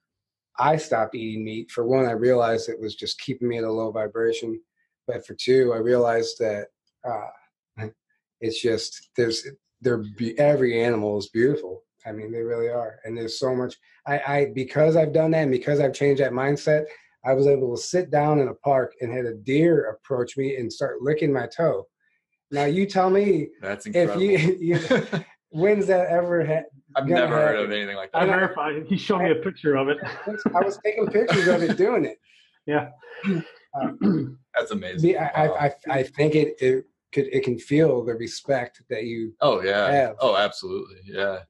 I 0.59 0.77
stopped 0.77 1.15
eating 1.15 1.43
meat. 1.43 1.71
For 1.71 1.85
one, 1.85 2.05
I 2.05 2.11
realized 2.11 2.69
it 2.69 2.79
was 2.79 2.95
just 2.95 3.19
keeping 3.19 3.47
me 3.47 3.57
at 3.57 3.63
a 3.63 3.71
low 3.71 3.91
vibration. 3.91 4.59
But 5.07 5.25
for 5.25 5.35
two, 5.35 5.73
I 5.73 5.77
realized 5.77 6.39
that 6.39 6.67
uh, 7.07 7.87
it's 8.41 8.61
just 8.61 9.09
there's 9.15 9.47
there 9.81 10.03
every 10.37 10.81
animal 10.81 11.17
is 11.17 11.29
beautiful. 11.29 11.83
I 12.07 12.11
mean, 12.11 12.31
they 12.31 12.41
really 12.41 12.69
are, 12.69 12.99
and 13.03 13.17
there's 13.17 13.39
so 13.39 13.55
much. 13.55 13.75
I, 14.07 14.19
I 14.27 14.51
because 14.53 14.95
I've 14.95 15.13
done 15.13 15.31
that, 15.31 15.43
and 15.43 15.51
because 15.51 15.79
I've 15.79 15.93
changed 15.93 16.21
that 16.21 16.31
mindset, 16.31 16.85
I 17.25 17.33
was 17.33 17.47
able 17.47 17.75
to 17.75 17.81
sit 17.81 18.11
down 18.11 18.39
in 18.39 18.47
a 18.47 18.53
park 18.53 18.93
and 19.01 19.11
had 19.11 19.25
a 19.25 19.33
deer 19.33 19.89
approach 19.89 20.37
me 20.37 20.55
and 20.55 20.71
start 20.71 21.01
licking 21.01 21.33
my 21.33 21.47
toe. 21.47 21.87
Now 22.51 22.65
you 22.65 22.85
tell 22.85 23.09
me 23.09 23.49
that's 23.61 23.87
incredible. 23.87 24.21
if 24.21 24.61
you, 24.61 24.77
you 24.79 24.99
when's 25.55 25.87
that 25.87 26.07
ever 26.09 26.45
ha- 26.45 26.63
I've 26.95 27.07
never 27.07 27.35
heard 27.35 27.59
of 27.59 27.71
anything 27.71 27.95
like 27.95 28.11
that. 28.11 28.23
I 28.23 28.25
verified. 28.25 28.85
He 28.87 28.97
showed 28.97 29.19
me 29.19 29.31
a 29.31 29.35
picture 29.35 29.75
of 29.75 29.89
it. 29.89 29.97
I 30.03 30.59
was 30.59 30.77
taking 30.83 31.07
pictures 31.07 31.47
of 31.47 31.63
it 31.63 31.77
doing 31.77 32.05
it. 32.05 32.19
Yeah. 32.67 32.89
Um, 33.79 34.39
That's 34.55 34.71
amazing. 34.71 35.19
I, 35.19 35.47
wow. 35.49 35.55
I, 35.59 35.71
I, 35.87 36.01
think 36.01 36.33
it, 36.33 36.55
it 36.59 36.85
could 37.13 37.27
it 37.27 37.43
can 37.43 37.59
feel 37.59 38.03
the 38.03 38.15
respect 38.15 38.81
that 38.89 39.03
you. 39.03 39.35
Oh 39.39 39.61
yeah. 39.61 39.91
Have. 39.91 40.15
Oh, 40.19 40.35
absolutely. 40.35 40.95
Yeah. 41.05 41.41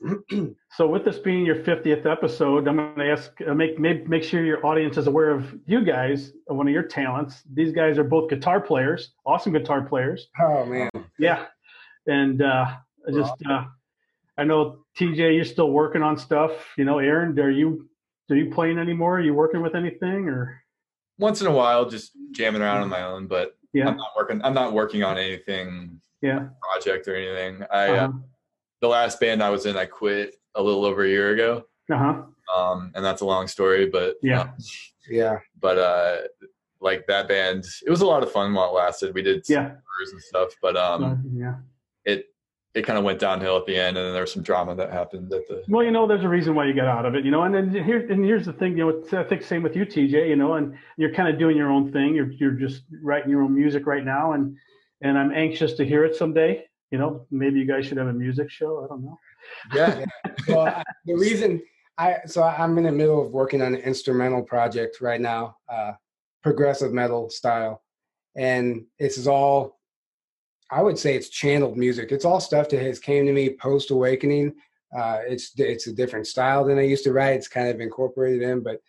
so 0.70 0.88
with 0.88 1.04
this 1.04 1.18
being 1.18 1.44
your 1.44 1.56
50th 1.56 2.06
episode 2.06 2.66
i'm 2.66 2.76
going 2.76 2.94
to 2.94 3.10
ask 3.10 3.32
uh, 3.46 3.52
make, 3.52 3.78
make 3.78 4.08
make 4.08 4.22
sure 4.22 4.44
your 4.44 4.64
audience 4.64 4.96
is 4.96 5.08
aware 5.08 5.30
of 5.30 5.58
you 5.66 5.84
guys 5.84 6.32
one 6.46 6.68
of 6.68 6.72
your 6.72 6.84
talents 6.84 7.42
these 7.52 7.72
guys 7.72 7.98
are 7.98 8.04
both 8.04 8.30
guitar 8.30 8.60
players 8.60 9.10
awesome 9.26 9.52
guitar 9.52 9.82
players 9.82 10.28
oh 10.40 10.64
man 10.64 10.88
yeah 11.18 11.46
and 12.06 12.42
uh 12.42 12.76
just 13.12 13.34
uh 13.48 13.64
I 14.36 14.44
know 14.44 14.84
TJ, 14.98 15.34
you're 15.34 15.44
still 15.44 15.70
working 15.70 16.02
on 16.02 16.16
stuff. 16.16 16.52
You 16.76 16.84
know, 16.84 16.98
Aaron, 17.00 17.38
are 17.40 17.50
you 17.50 17.88
are 18.30 18.36
you 18.36 18.50
playing 18.50 18.78
anymore? 18.78 19.18
Are 19.18 19.22
you 19.22 19.34
working 19.34 19.62
with 19.62 19.74
anything 19.74 20.28
or? 20.28 20.62
Once 21.18 21.40
in 21.40 21.48
a 21.48 21.52
while, 21.52 21.88
just 21.88 22.12
jamming 22.30 22.62
around 22.62 22.82
on 22.82 22.88
my 22.88 23.02
own, 23.02 23.26
but 23.26 23.56
yeah, 23.72 23.88
I'm 23.88 23.96
not 23.96 24.10
working. 24.16 24.40
I'm 24.44 24.54
not 24.54 24.72
working 24.72 25.02
on 25.02 25.18
anything. 25.18 26.00
Yeah. 26.22 26.48
Project 26.72 27.08
or 27.08 27.16
anything. 27.16 27.66
I 27.72 27.88
uh, 27.88 27.92
uh-huh. 27.92 28.04
uh, 28.04 28.12
the 28.80 28.88
last 28.88 29.18
band 29.18 29.42
I 29.42 29.50
was 29.50 29.66
in, 29.66 29.76
I 29.76 29.86
quit 29.86 30.36
a 30.54 30.62
little 30.62 30.84
over 30.84 31.04
a 31.04 31.08
year 31.08 31.32
ago. 31.32 31.64
Uh 31.90 31.96
huh. 31.96 32.22
Um, 32.56 32.92
and 32.94 33.04
that's 33.04 33.20
a 33.20 33.26
long 33.26 33.46
story, 33.48 33.86
but 33.86 34.16
yeah, 34.22 34.42
um, 34.42 34.52
yeah. 35.10 35.38
But 35.60 35.78
uh, 35.78 36.16
like 36.80 37.06
that 37.08 37.28
band, 37.28 37.66
it 37.84 37.90
was 37.90 38.00
a 38.00 38.06
lot 38.06 38.22
of 38.22 38.30
fun 38.32 38.54
while 38.54 38.70
it 38.70 38.78
lasted. 38.78 39.14
We 39.14 39.22
did 39.22 39.44
yeah 39.48 39.72
and 40.12 40.22
stuff, 40.22 40.50
but 40.62 40.76
um, 40.76 41.04
uh, 41.04 41.16
yeah, 41.34 41.54
it 42.78 42.82
it 42.82 42.86
kind 42.86 42.98
of 42.98 43.04
went 43.04 43.18
downhill 43.18 43.56
at 43.56 43.66
the 43.66 43.76
end, 43.76 43.96
and 43.96 44.06
then 44.06 44.12
there 44.12 44.22
was 44.22 44.32
some 44.32 44.42
drama 44.42 44.74
that 44.76 44.92
happened 44.92 45.32
at 45.32 45.46
the. 45.48 45.64
Well, 45.68 45.84
you 45.84 45.90
know, 45.90 46.06
there's 46.06 46.24
a 46.24 46.28
reason 46.28 46.54
why 46.54 46.66
you 46.66 46.74
got 46.74 46.86
out 46.86 47.04
of 47.04 47.14
it, 47.14 47.24
you 47.24 47.30
know, 47.30 47.42
and 47.42 47.54
then 47.54 47.70
here 47.70 48.06
and 48.10 48.24
here's 48.24 48.46
the 48.46 48.52
thing, 48.52 48.78
you 48.78 48.86
know, 48.86 49.18
I 49.18 49.24
think 49.24 49.42
same 49.42 49.62
with 49.62 49.76
you, 49.76 49.84
TJ, 49.84 50.28
you 50.28 50.36
know, 50.36 50.54
and 50.54 50.74
you're 50.96 51.12
kind 51.12 51.28
of 51.28 51.38
doing 51.38 51.56
your 51.56 51.70
own 51.70 51.92
thing. 51.92 52.14
You're 52.14 52.32
you're 52.32 52.52
just 52.52 52.84
writing 53.02 53.30
your 53.30 53.42
own 53.42 53.54
music 53.54 53.86
right 53.86 54.04
now, 54.04 54.32
and 54.32 54.56
and 55.02 55.18
I'm 55.18 55.32
anxious 55.32 55.74
to 55.74 55.84
hear 55.84 56.04
it 56.04 56.14
someday. 56.14 56.64
You 56.90 56.98
know, 56.98 57.26
maybe 57.30 57.58
you 57.58 57.66
guys 57.66 57.86
should 57.86 57.98
have 57.98 58.06
a 58.06 58.12
music 58.12 58.50
show. 58.50 58.84
I 58.84 58.88
don't 58.88 59.04
know. 59.04 59.18
Yeah. 59.74 60.04
well, 60.48 60.66
I, 60.66 60.82
the 61.04 61.14
reason 61.14 61.62
I 61.98 62.18
so 62.26 62.42
I'm 62.42 62.78
in 62.78 62.84
the 62.84 62.92
middle 62.92 63.24
of 63.24 63.32
working 63.32 63.60
on 63.60 63.74
an 63.74 63.80
instrumental 63.80 64.42
project 64.42 65.00
right 65.00 65.20
now, 65.20 65.56
uh, 65.68 65.92
progressive 66.42 66.92
metal 66.92 67.28
style, 67.30 67.82
and 68.36 68.84
this 68.98 69.18
is 69.18 69.26
all. 69.26 69.77
I 70.70 70.82
would 70.82 70.98
say 70.98 71.14
it's 71.14 71.28
channeled 71.28 71.76
music. 71.76 72.12
It's 72.12 72.24
all 72.24 72.40
stuff 72.40 72.68
that 72.70 72.82
has 72.82 72.98
came 72.98 73.26
to 73.26 73.32
me 73.32 73.50
post 73.50 73.90
awakening. 73.90 74.54
Uh, 74.96 75.20
it's 75.26 75.52
it's 75.56 75.86
a 75.86 75.92
different 75.92 76.26
style 76.26 76.64
than 76.64 76.78
I 76.78 76.82
used 76.82 77.04
to 77.04 77.12
write. 77.12 77.36
It's 77.36 77.48
kind 77.48 77.68
of 77.68 77.80
incorporated 77.80 78.42
in, 78.42 78.62
but 78.62 78.80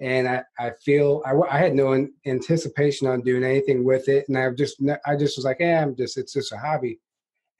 and 0.00 0.28
I 0.28 0.42
I 0.58 0.70
feel 0.70 1.22
I, 1.24 1.34
I 1.50 1.58
had 1.58 1.74
no 1.74 2.06
anticipation 2.26 3.08
on 3.08 3.22
doing 3.22 3.44
anything 3.44 3.84
with 3.84 4.08
it, 4.08 4.28
and 4.28 4.38
I've 4.38 4.56
just 4.56 4.80
I 5.06 5.16
just 5.16 5.36
was 5.36 5.44
like, 5.44 5.58
yeah, 5.60 5.82
I'm 5.82 5.96
just 5.96 6.16
it's 6.16 6.32
just 6.32 6.52
a 6.52 6.58
hobby, 6.58 7.00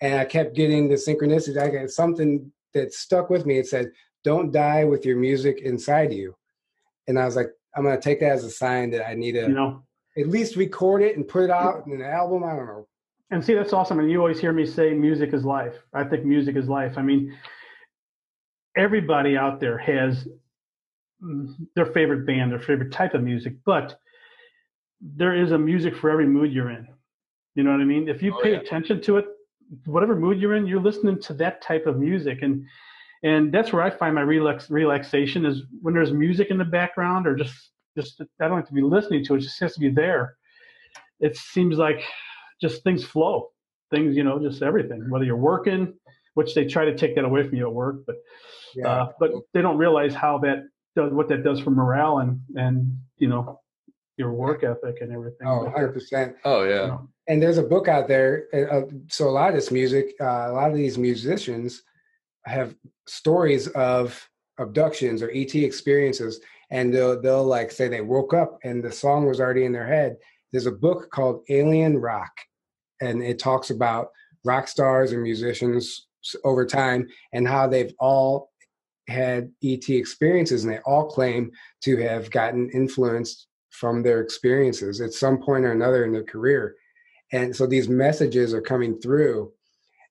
and 0.01 0.18
I 0.18 0.24
kept 0.24 0.57
getting 0.57 0.89
the 0.89 0.95
synchronicity. 0.95 1.59
I 1.59 1.68
got 1.68 1.91
something 1.91 2.51
that 2.74 2.93
stuck 2.93 3.31
with 3.31 3.47
me. 3.47 3.59
It 3.59 3.66
said, 3.66 3.91
"Don't 4.24 4.53
die 4.53 4.85
with 4.85 5.05
your 5.05 5.16
music 5.16 5.61
inside 5.62 6.12
you," 6.12 6.37
and 7.09 7.18
I 7.18 7.24
was 7.24 7.37
like, 7.37 7.51
I'm 7.74 7.85
gonna 7.85 8.01
take 8.01 8.20
that 8.20 8.33
as 8.33 8.45
a 8.45 8.51
sign 8.51 8.91
that 8.91 9.09
I 9.09 9.14
need 9.14 9.33
to 9.33 9.43
You 9.43 9.49
know, 9.49 9.83
at 10.16 10.29
least 10.29 10.57
record 10.57 11.03
it 11.03 11.16
and 11.16 11.26
put 11.26 11.45
it 11.45 11.51
out 11.51 11.87
in 11.87 11.93
an 11.93 12.03
album. 12.03 12.45
I 12.45 12.55
don't 12.55 12.66
know. 12.66 12.89
And 13.31 13.45
see 13.45 13.55
that's 13.55 13.72
awesome. 13.72 13.99
And 13.99 14.11
you 14.11 14.18
always 14.18 14.41
hear 14.41 14.53
me 14.53 14.64
say, 14.66 14.93
music 14.95 15.35
is 15.35 15.45
life. 15.45 15.74
I 15.93 16.05
think 16.05 16.24
music 16.24 16.57
is 16.57 16.68
life. 16.68 16.97
I 16.97 17.03
mean, 17.03 17.37
everybody 18.76 19.37
out 19.37 19.61
there 19.61 19.76
has 19.79 20.26
mm, 21.22 21.55
their 21.74 21.87
favorite 21.87 22.26
band, 22.26 22.53
their 22.53 22.61
favorite 22.61 22.93
type 22.93 23.14
of 23.14 23.22
music, 23.22 23.55
but 23.64 23.99
there 25.01 25.35
is 25.35 25.53
a 25.53 25.59
music 25.59 25.95
for 25.97 26.11
every 26.11 26.26
mood 26.26 26.53
you're 26.53 26.70
in. 26.70 26.89
You 27.55 27.64
know 27.64 27.70
what 27.72 27.81
I 27.81 27.85
mean? 27.85 28.09
If 28.09 28.22
you 28.22 28.35
Oh, 28.35 28.41
pay 28.43 28.53
yeah. 28.53 28.59
attention 28.59 29.01
to 29.03 29.18
it, 29.18 29.26
whatever 29.85 30.16
mood 30.16 30.41
you're 30.41 30.55
in, 30.55 30.66
you're 30.66 30.81
listening 30.81 31.20
to 31.22 31.35
that 31.35 31.61
type 31.61 31.87
of 31.87 31.99
music, 31.99 32.43
and 32.43 32.64
and 33.24 33.53
that's 33.53 33.72
where 33.72 33.83
I 33.83 33.91
find 33.91 34.14
my 34.14 34.20
relax 34.20 34.70
relaxation 34.70 35.45
is 35.45 35.62
when 35.83 35.93
there's 35.93 36.12
music 36.12 36.51
in 36.51 36.59
the 36.59 36.64
background, 36.64 37.26
or 37.26 37.35
just 37.35 37.70
just 37.97 38.20
I 38.41 38.49
don't 38.49 38.59
have 38.59 38.68
to 38.68 38.74
be 38.74 38.83
listening 38.83 39.24
to 39.26 39.35
it; 39.35 39.39
it 39.39 39.41
just 39.41 39.61
has 39.61 39.74
to 39.74 39.81
be 39.81 39.91
there. 39.91 40.37
It 41.20 41.37
seems 41.37 41.79
like 41.79 42.01
just 42.61 42.83
things 42.83 43.05
flow, 43.05 43.51
things 43.91 44.17
you 44.17 44.25
know, 44.25 44.39
just 44.39 44.63
everything. 44.63 45.09
Whether 45.11 45.25
you're 45.25 45.37
working, 45.37 45.95
which 46.35 46.55
they 46.55 46.67
try 46.67 46.85
to 46.85 46.97
take 46.97 47.15
that 47.17 47.25
away 47.25 47.43
from 47.47 47.57
you 47.57 47.67
at 47.67 47.73
work, 47.73 48.05
but 48.07 48.17
Yeah. 48.75 48.89
uh, 48.89 49.13
but 49.19 49.33
they 49.55 49.63
don't 49.63 49.79
realize 49.79 50.15
how 50.15 50.39
that 50.39 50.65
does 50.97 51.13
what 51.13 51.29
that 51.29 51.43
does 51.45 51.61
for 51.61 51.71
morale 51.71 52.19
and 52.19 52.41
and 52.57 52.99
you 53.17 53.29
know 53.29 53.61
your 54.17 54.33
work 54.33 54.65
ethic 54.65 54.97
and 55.01 55.13
everything. 55.13 55.47
oh, 55.47 55.65
100 55.65 55.93
percent. 55.93 56.37
Oh 56.45 56.65
you 56.65 56.71
yeah. 56.71 56.87
know, 56.89 57.09
and 57.29 57.43
there's 57.43 57.59
a 57.59 57.63
book 57.63 57.89
out 57.89 58.09
there. 58.09 58.47
Uh, 58.53 58.83
so 59.09 59.29
a 59.29 59.31
lot 59.31 59.49
of 59.51 59.55
this 59.55 59.71
music, 59.71 60.15
uh, 60.21 60.47
a 60.51 60.53
lot 60.53 60.71
of 60.71 60.77
these 60.77 60.99
musicians 60.99 61.83
have 62.45 62.75
stories 63.07 63.69
of 63.69 64.29
abductions 64.59 65.23
or 65.23 65.31
ET 65.31 65.55
experiences, 65.55 66.41
and 66.71 66.93
they'll 66.93 67.21
they'll 67.21 67.45
like 67.45 67.71
say 67.71 67.87
they 67.89 68.01
woke 68.01 68.35
up 68.35 68.59
and 68.65 68.83
the 68.83 68.91
song 68.93 69.27
was 69.27 69.41
already 69.41 69.65
in 69.65 69.73
their 69.73 69.87
head. 69.87 70.17
There's 70.53 70.66
a 70.66 70.72
book 70.72 71.11
called 71.11 71.42
Alien 71.49 71.99
Rock, 71.99 72.32
and 73.01 73.22
it 73.22 73.38
talks 73.38 73.70
about 73.70 74.09
rock 74.44 74.68
stars 74.68 75.12
and 75.12 75.22
musicians 75.22 76.07
over 76.44 76.64
time 76.66 77.09
and 77.32 77.46
how 77.46 77.66
they've 77.66 77.94
all 77.99 78.51
had 79.09 79.51
ET 79.62 79.88
experiences, 79.88 80.64
and 80.64 80.72
they 80.72 80.78
all 80.80 81.07
claim 81.07 81.51
to 81.82 81.96
have 81.96 82.30
gotten 82.30 82.70
influenced 82.70 83.46
from 83.70 84.03
their 84.03 84.20
experiences 84.20 85.01
at 85.01 85.12
some 85.12 85.38
point 85.38 85.64
or 85.64 85.72
another 85.72 86.05
in 86.05 86.12
their 86.12 86.24
career. 86.24 86.76
And 87.32 87.55
so 87.55 87.66
these 87.66 87.88
messages 87.88 88.53
are 88.55 88.61
coming 88.61 88.99
through 89.01 89.53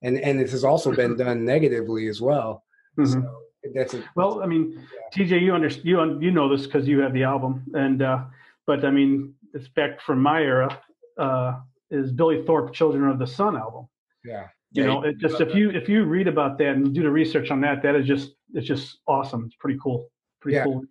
and 0.01 0.19
and 0.19 0.39
this 0.39 0.51
has 0.51 0.63
also 0.63 0.93
been 0.93 1.15
done 1.17 1.45
negatively 1.45 2.07
as 2.07 2.21
well. 2.21 2.63
Mhm. 2.97 3.07
so 3.07 3.41
that's 3.73 3.93
a, 3.93 4.03
Well, 4.15 4.41
I 4.41 4.45
mean, 4.45 4.79
TJ, 5.13 5.41
you 5.41 5.53
under, 5.53 5.67
you 5.67 6.19
you 6.19 6.31
know 6.31 6.49
this 6.49 6.65
because 6.65 6.88
you 6.88 6.99
have 6.99 7.13
the 7.13 7.23
album, 7.23 7.63
and 7.73 8.01
uh, 8.01 8.25
but 8.65 8.85
I 8.85 8.91
mean, 8.91 9.33
it's 9.58 9.68
back 9.70 9.99
from 10.01 10.22
my 10.22 10.41
era. 10.41 10.70
Uh, 11.18 11.60
is 11.89 12.12
Billy 12.12 12.43
Thorpe 12.45 12.74
"Children 12.74 13.10
of 13.10 13.20
the 13.20 13.28
Sun" 13.28 13.55
album? 13.58 13.88
yeah 14.26 14.47
You 14.72 14.84
Yeah, 14.84 14.88
know, 14.89 15.03
it 15.03 15.18
just 15.18 15.41
if 15.41 15.55
you 15.55 15.70
if 15.72 15.88
you 15.89 16.03
read 16.05 16.28
about 16.28 16.58
that 16.60 16.74
and 16.76 16.93
do 16.93 17.01
the 17.03 17.10
research 17.12 17.49
on 17.51 17.62
that, 17.62 17.82
that 17.84 17.95
is 17.95 18.05
just 18.05 18.32
it's 18.53 18.68
just 18.68 18.99
awesome. 19.08 19.43
It's 19.45 19.55
pretty 19.55 19.80
cool. 19.84 20.10
Pretty 20.41 20.58
Yeah. 20.58 20.66
cool. 20.66 20.84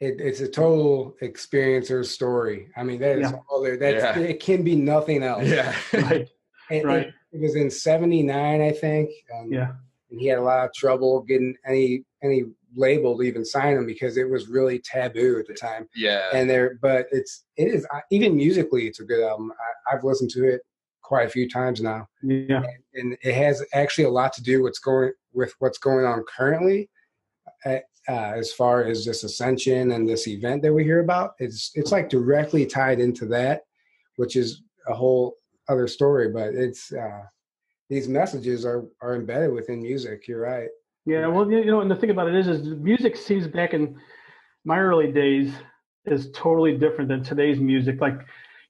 it, 0.00 0.14
it's 0.18 0.40
a 0.40 0.48
total 0.48 1.14
experiencer 1.22 2.02
story 2.16 2.58
i 2.74 2.82
mean 2.82 2.98
that 3.04 3.18
is 3.18 3.30
Yeah. 3.30 3.38
all 3.50 3.60
there 3.62 3.76
that's 3.76 4.02
Yeah. 4.16 4.18
it 4.32 4.40
can 4.40 4.62
be 4.70 4.74
nothing 4.74 5.22
else 5.22 5.46
Yeah. 5.46 5.74
Right. 5.92 6.26
And- 6.70 6.84
right. 6.84 7.06
and 7.32 7.38
it 7.38 7.40
was 7.46 7.54
in 7.56 7.68
79 7.70 8.62
i 8.62 8.72
think 8.84 9.10
um, 9.34 9.52
Yeah. 9.52 9.72
and 10.10 10.18
he 10.20 10.26
had 10.28 10.38
a 10.38 10.42
lot 10.50 10.64
of 10.66 10.72
trouble 10.72 11.20
getting 11.30 11.54
any 11.66 12.04
any 12.22 12.44
label 12.76 13.16
to 13.16 13.22
even 13.22 13.44
sign 13.44 13.76
him 13.76 13.86
because 13.86 14.16
it 14.16 14.28
was 14.28 14.48
really 14.48 14.78
taboo 14.78 15.38
at 15.38 15.46
the 15.46 15.54
time. 15.54 15.88
yeah. 15.94 16.28
and 16.32 16.48
there 16.48 16.78
but 16.80 17.06
it's 17.10 17.44
it 17.56 17.68
is 17.68 17.86
even 18.10 18.36
musically 18.36 18.86
it's 18.86 19.00
a 19.00 19.04
good 19.04 19.22
album. 19.26 19.52
I, 19.52 19.94
i've 19.94 20.04
listened 20.04 20.30
to 20.30 20.44
it 20.44 20.60
quite 21.02 21.26
a 21.26 21.30
few 21.30 21.48
times 21.48 21.80
now. 21.80 22.06
Yeah. 22.22 22.62
and 22.94 23.16
it 23.22 23.34
has 23.34 23.64
actually 23.74 24.04
a 24.04 24.10
lot 24.10 24.32
to 24.34 24.42
do 24.42 24.62
what's 24.62 24.78
going 24.78 25.12
with 25.32 25.52
what's 25.58 25.78
going 25.78 26.04
on 26.04 26.24
currently 26.24 26.88
uh, 27.64 27.78
uh, 28.08 28.32
as 28.36 28.52
far 28.52 28.84
as 28.84 29.04
this 29.04 29.24
ascension 29.24 29.92
and 29.92 30.08
this 30.08 30.26
event 30.26 30.62
that 30.62 30.72
we 30.72 30.84
hear 30.84 31.00
about. 31.00 31.32
It's 31.38 31.72
it's 31.74 31.92
like 31.92 32.08
directly 32.08 32.66
tied 32.66 33.00
into 33.00 33.26
that 33.26 33.62
which 34.20 34.36
is 34.36 34.62
a 34.86 34.94
whole 34.94 35.36
other 35.68 35.88
story 35.88 36.28
but 36.28 36.54
it's 36.54 36.92
uh 36.92 37.22
these 37.88 38.06
messages 38.06 38.66
are 38.66 38.84
are 39.00 39.16
embedded 39.16 39.50
within 39.52 39.80
music 39.80 40.28
you're 40.28 40.42
right 40.42 40.68
Yeah, 41.06 41.26
well, 41.28 41.50
you 41.50 41.64
know, 41.64 41.80
and 41.80 41.90
the 41.90 41.96
thing 41.96 42.10
about 42.10 42.28
it 42.28 42.34
is, 42.34 42.46
is 42.46 42.66
music 42.76 43.16
seems 43.16 43.48
back 43.48 43.72
in 43.74 43.98
my 44.64 44.78
early 44.78 45.10
days 45.10 45.52
is 46.04 46.30
totally 46.32 46.76
different 46.76 47.08
than 47.08 47.22
today's 47.22 47.58
music. 47.58 48.00
Like, 48.00 48.18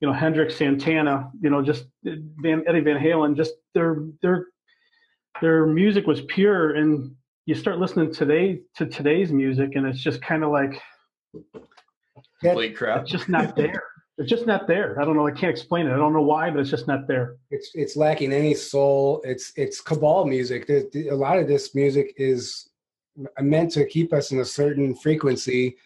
you 0.00 0.08
know, 0.08 0.14
Hendrix, 0.14 0.56
Santana, 0.56 1.30
you 1.40 1.50
know, 1.50 1.62
just 1.62 1.84
uh, 2.06 2.12
Van, 2.38 2.62
Eddie 2.66 2.80
Van 2.80 2.98
Halen, 2.98 3.36
just 3.36 3.54
their 3.74 4.04
their 4.22 4.46
their 5.40 5.66
music 5.66 6.06
was 6.06 6.22
pure. 6.22 6.74
And 6.76 7.14
you 7.46 7.54
start 7.54 7.78
listening 7.78 8.12
today 8.12 8.60
to 8.76 8.86
today's 8.86 9.32
music, 9.32 9.74
and 9.74 9.86
it's 9.86 10.00
just 10.00 10.22
kind 10.22 10.44
of 10.44 10.50
like 10.50 10.80
Complete 12.40 12.76
crap. 12.76 13.02
it's 13.02 13.10
just 13.10 13.28
not 13.28 13.56
there. 13.56 13.82
It's 14.20 14.28
just 14.28 14.46
not 14.46 14.66
there. 14.66 15.00
I 15.00 15.04
don't 15.06 15.16
know. 15.16 15.26
I 15.26 15.30
can't 15.30 15.50
explain 15.50 15.86
it. 15.86 15.92
I 15.92 15.96
don't 15.96 16.12
know 16.12 16.20
why, 16.20 16.50
but 16.50 16.60
it's 16.60 16.68
just 16.68 16.86
not 16.86 17.08
there. 17.08 17.36
it's 17.50 17.70
it's 17.74 17.96
lacking 17.96 18.32
any 18.34 18.52
soul 18.54 19.22
it's 19.24 19.52
it's 19.56 19.80
cabal 19.80 20.26
music 20.26 20.66
There- 20.66 20.84
a 21.10 21.16
lot 21.16 21.38
of 21.38 21.48
this 21.48 21.74
music 21.74 22.12
is 22.18 22.68
meant 23.40 23.72
to 23.72 23.86
keep 23.86 24.12
us 24.12 24.30
in 24.32 24.38
a 24.40 24.44
certain 24.44 24.94
frequency 24.94 25.76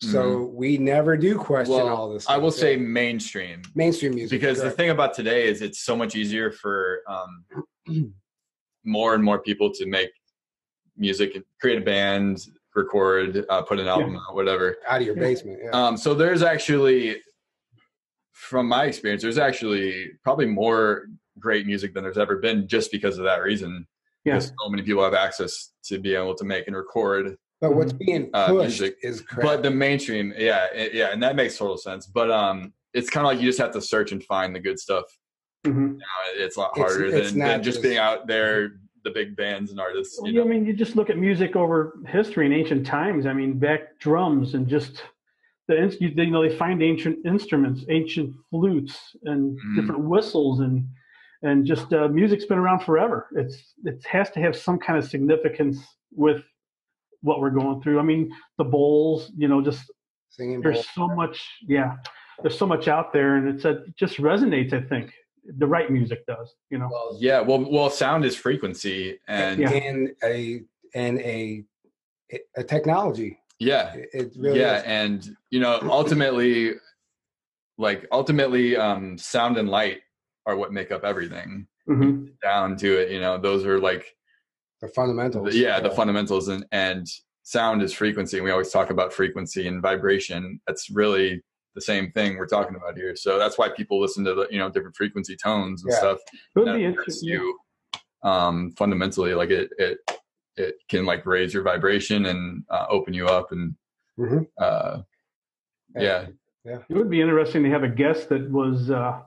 so 0.00 0.44
we 0.46 0.76
never 0.76 1.16
do 1.16 1.38
question 1.38 1.74
Well, 1.76 1.88
all 1.96 2.12
this 2.12 2.26
I 2.28 2.36
will 2.36 2.50
stuff. 2.50 2.60
say 2.60 2.76
mainstream 2.76 3.62
mainstream 3.74 4.14
music 4.14 4.38
because 4.38 4.60
the 4.60 4.70
thing 4.70 4.90
about 4.90 5.14
today 5.14 5.46
is 5.46 5.60
it's 5.62 5.80
so 5.80 5.94
much 5.94 6.14
easier 6.16 6.50
for 6.50 7.00
um, 7.06 7.32
more 8.84 9.14
and 9.14 9.22
more 9.22 9.38
people 9.38 9.70
to 9.74 9.86
make 9.86 10.10
music, 10.96 11.34
and 11.34 11.44
create 11.60 11.78
a 11.78 11.84
band, 11.84 12.46
record, 12.74 13.44
uh, 13.48 13.62
put 13.62 13.78
an 13.80 13.88
album 13.88 14.16
out, 14.16 14.34
whatever. 14.34 14.76
out 14.88 15.00
of 15.00 15.06
your 15.06 15.16
Yeah. 15.16 15.22
basement 15.28 15.58
yeah 15.64 15.70
Um, 15.70 15.96
so 15.96 16.14
there's 16.14 16.42
actually, 16.42 17.20
from 18.44 18.68
my 18.68 18.84
experience, 18.84 19.22
there's 19.22 19.38
actually 19.38 20.12
probably 20.22 20.46
more 20.46 21.06
great 21.38 21.66
music 21.66 21.94
than 21.94 22.04
there's 22.04 22.18
ever 22.18 22.36
been 22.36 22.68
just 22.68 22.92
because 22.92 23.18
of 23.18 23.24
that 23.24 23.42
reason. 23.42 23.86
Yeah. 24.24 24.34
Because 24.34 24.52
so 24.62 24.68
many 24.68 24.82
people 24.82 25.02
have 25.02 25.14
access 25.14 25.72
to 25.84 25.98
be 25.98 26.14
able 26.14 26.34
to 26.36 26.44
make 26.44 26.66
and 26.66 26.76
record. 26.76 27.36
but 27.60 27.74
what's 27.74 27.92
being 27.94 28.28
Uh, 28.34 28.48
pushed 28.48 28.80
music. 28.80 28.96
is 29.02 29.22
crap 29.22 29.42
But 29.42 29.62
the 29.62 29.70
mainstream, 29.70 30.34
yeah, 30.36 30.66
it- 30.74 30.92
yeah, 30.92 31.12
and 31.12 31.22
that 31.22 31.34
makes 31.34 31.56
total 31.56 31.78
sense. 31.78 32.06
But 32.06 32.30
um, 32.30 32.74
it's 32.92 33.08
kind 33.08 33.26
of 33.26 33.32
like 33.32 33.40
you 33.40 33.46
just 33.48 33.58
have 33.58 33.72
to 33.72 33.80
search 33.80 34.12
and 34.12 34.22
find 34.22 34.54
the 34.54 34.60
good 34.60 34.78
stuff. 34.78 35.04
Mhm. 35.64 35.96
Now 35.96 36.04
it's 36.34 36.56
a 36.56 36.60
lot 36.60 36.76
harder 36.76 37.06
it's 37.06 37.30
than, 37.30 37.38
not 37.38 37.46
than 37.48 37.62
just 37.62 37.76
just- 37.76 37.82
being 37.82 37.96
out 37.96 38.26
there, 38.26 38.80
the 39.04 39.10
big 39.10 39.34
bands 39.36 39.70
and 39.70 39.80
artists. 39.80 40.18
Well, 40.20 40.30
You 40.30 40.42
I 40.42 40.46
mean, 40.46 40.66
you 40.66 40.72
just 40.74 40.94
look 40.96 41.08
at 41.10 41.16
music 41.18 41.56
over 41.56 41.94
history 42.06 42.44
in 42.46 42.52
ancient 42.52 42.86
times. 42.86 43.24
I 43.26 43.32
mean, 43.32 43.58
back 43.58 43.98
drums 43.98 44.54
and 44.54 44.66
just 44.68 45.02
the 45.68 45.82
ins- 45.82 46.00
you, 46.00 46.08
you 46.08 46.30
know 46.30 46.42
they 46.46 46.56
find 46.56 46.82
ancient 46.82 47.24
instruments, 47.24 47.84
ancient 47.88 48.34
flutes 48.50 49.16
and 49.24 49.58
Mhm. 49.58 49.76
different 49.76 50.02
whistles 50.04 50.60
and 50.60 50.86
and 51.42 51.66
just 51.66 51.92
uh, 51.92 52.08
music's 52.08 52.46
been 52.46 52.58
around 52.58 52.80
forever. 52.80 53.28
It's 53.36 53.74
it 53.84 54.04
has 54.06 54.30
to 54.30 54.40
have 54.40 54.56
some 54.56 54.78
kind 54.78 54.98
of 54.98 55.04
significance 55.08 55.78
with 56.10 56.42
what 57.20 57.40
we're 57.40 57.50
going 57.50 57.82
through. 57.82 57.98
I 57.98 58.02
mean, 58.02 58.30
the 58.58 58.64
bowls, 58.64 59.30
you 59.36 59.48
know, 59.48 59.60
just 59.62 59.82
singing 60.30 60.60
there's 60.62 60.86
bowl. 60.96 61.08
so 61.08 61.14
much, 61.14 61.46
yeah, 61.66 61.96
there's 62.42 62.58
so 62.58 62.66
much 62.66 62.88
out 62.88 63.12
there, 63.12 63.36
and 63.36 63.48
it's 63.48 63.64
a, 63.64 63.82
it 63.84 63.96
just 63.96 64.16
resonates. 64.18 64.72
I 64.72 64.80
think 64.82 65.12
the 65.58 65.66
right 65.66 65.90
music 65.90 66.24
does, 66.26 66.54
you 66.70 66.78
know. 66.78 66.88
well, 66.90 67.18
Yeah, 67.20 67.40
well, 67.40 67.70
well, 67.70 67.90
sound 67.90 68.24
is 68.24 68.34
frequency, 68.36 69.18
and 69.28 69.60
Yeah. 69.60 69.70
yeah, 69.70 69.76
and 69.90 70.10
a 70.22 70.62
and 70.94 71.18
a 71.20 71.64
a 72.56 72.64
technology 72.64 73.38
yeah, 73.58 73.94
It- 74.12 74.32
really 74.36 74.60
is. 74.60 74.82
and 74.84 75.36
you 75.50 75.60
know, 75.60 75.78
ultimately, 75.82 76.74
like 77.78 78.06
ultimately, 78.12 78.76
um, 78.76 79.18
sound 79.18 79.56
and 79.58 79.68
light 79.68 80.00
are 80.46 80.56
what 80.56 80.72
make 80.72 80.90
up 80.92 81.04
everything. 81.04 81.66
Mhm. 81.88 82.38
Down 82.42 82.76
to 82.78 82.98
it, 83.00 83.10
you 83.10 83.20
know, 83.20 83.38
those 83.38 83.64
are 83.66 83.78
like 83.80 84.14
the 84.80 84.88
fundamentals 84.88 85.52
the, 85.52 85.58
yeah, 85.58 85.80
the 85.80 85.90
fundamentals, 85.90 86.48
and 86.48 86.64
and 86.72 87.06
sound 87.42 87.82
is 87.82 87.92
frequency, 87.92 88.38
and 88.38 88.44
we 88.44 88.50
always 88.50 88.70
talk 88.70 88.90
about 88.90 89.12
frequency 89.12 89.66
and 89.68 89.82
vibration. 89.82 90.60
That's 90.66 90.90
really 90.90 91.42
the 91.74 91.80
same 91.80 92.10
thing 92.12 92.36
we're 92.36 92.46
talking 92.46 92.76
about 92.76 92.96
here. 92.96 93.16
So 93.16 93.38
that's 93.38 93.58
why 93.58 93.68
people 93.68 94.00
listen 94.00 94.24
to 94.24 94.34
the 94.34 94.46
you 94.50 94.58
know 94.58 94.70
different 94.70 94.96
frequency 94.96 95.36
tones 95.36 95.82
and 95.82 95.92
Yeah. 95.92 95.98
stuff. 95.98 96.18
It 96.56 96.60
would 96.60 96.74
be 96.76 96.84
interesting. 96.84 97.28
you 97.30 97.58
um, 98.22 98.70
fundamentally. 98.72 99.34
Like 99.34 99.50
it 99.50 99.70
it 99.78 99.98
it 100.56 100.76
can 100.88 101.04
like 101.04 101.26
raise 101.26 101.52
your 101.54 101.62
vibration 101.62 102.26
and 102.26 102.64
uh, 102.70 102.86
open 102.88 103.14
you 103.14 103.26
up 103.26 103.52
and 103.52 103.74
Mhm. 104.18 104.46
uh, 104.58 105.02
yeah 105.96 106.26
It 106.64 106.82
would 106.90 107.10
be 107.10 107.20
interesting 107.20 107.62
to 107.64 107.70
have 107.70 107.82
a 107.82 107.88
guest 107.88 108.28
that 108.28 108.48
was 108.50 108.90
uh, 108.90 109.20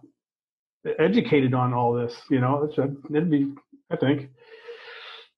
educated 0.97 1.53
on 1.53 1.73
all 1.73 1.93
this. 1.93 2.15
You 2.30 2.39
know, 2.39 2.63
it's 2.63 2.78
a, 2.78 2.89
it'd 3.11 3.30
be, 3.30 3.53
I 3.91 3.95
think. 3.97 4.30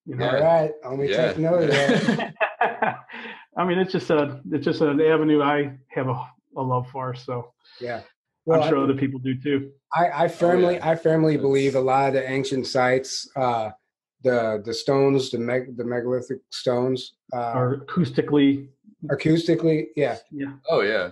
You 0.06 0.16
know, 0.16 0.30
All 0.30 0.42
right, 0.42 0.72
only 0.86 1.10
yeah. 1.12 1.28
take 1.34 1.38
note 1.40 1.64
of 1.64 1.70
that. 1.70 2.34
I 3.58 3.66
mean, 3.66 3.78
it's 3.80 3.92
just 3.92 4.10
a, 4.12 4.40
it's 4.52 4.64
just 4.66 4.82
an 4.82 5.02
avenue 5.02 5.42
I 5.42 5.78
have 5.90 6.08
a, 6.08 6.14
a 6.56 6.62
love 6.62 6.88
for. 6.92 7.14
So 7.16 7.54
Yeah. 7.82 8.02
Well, 8.46 8.64
I'm 8.64 8.70
sure 8.70 8.84
other 8.84 8.96
people 8.96 9.20
do 9.20 9.36
too. 9.40 9.72
I, 9.94 10.24
I 10.24 10.28
firmly, 10.30 10.76
yeah. 10.76 10.90
I 10.90 10.96
firmly 10.96 11.34
That's- 11.34 11.42
believe 11.48 11.76
a 11.76 11.80
lot 11.82 12.08
of 12.10 12.14
the 12.14 12.28
ancient 12.30 12.66
sites, 12.68 13.28
uh, 13.36 13.72
the 14.24 14.62
the 14.66 14.74
stones, 14.74 15.30
the 15.32 15.40
meg, 15.40 15.78
the 15.78 15.84
megalithic 15.84 16.40
stones, 16.50 17.14
uh, 17.34 17.54
Or 17.56 17.78
acoustically, 17.86 18.68
acoustically, 19.06 19.88
yeah. 19.96 20.18
yeah. 20.32 20.54
oh 20.70 20.82
yeah 20.82 21.12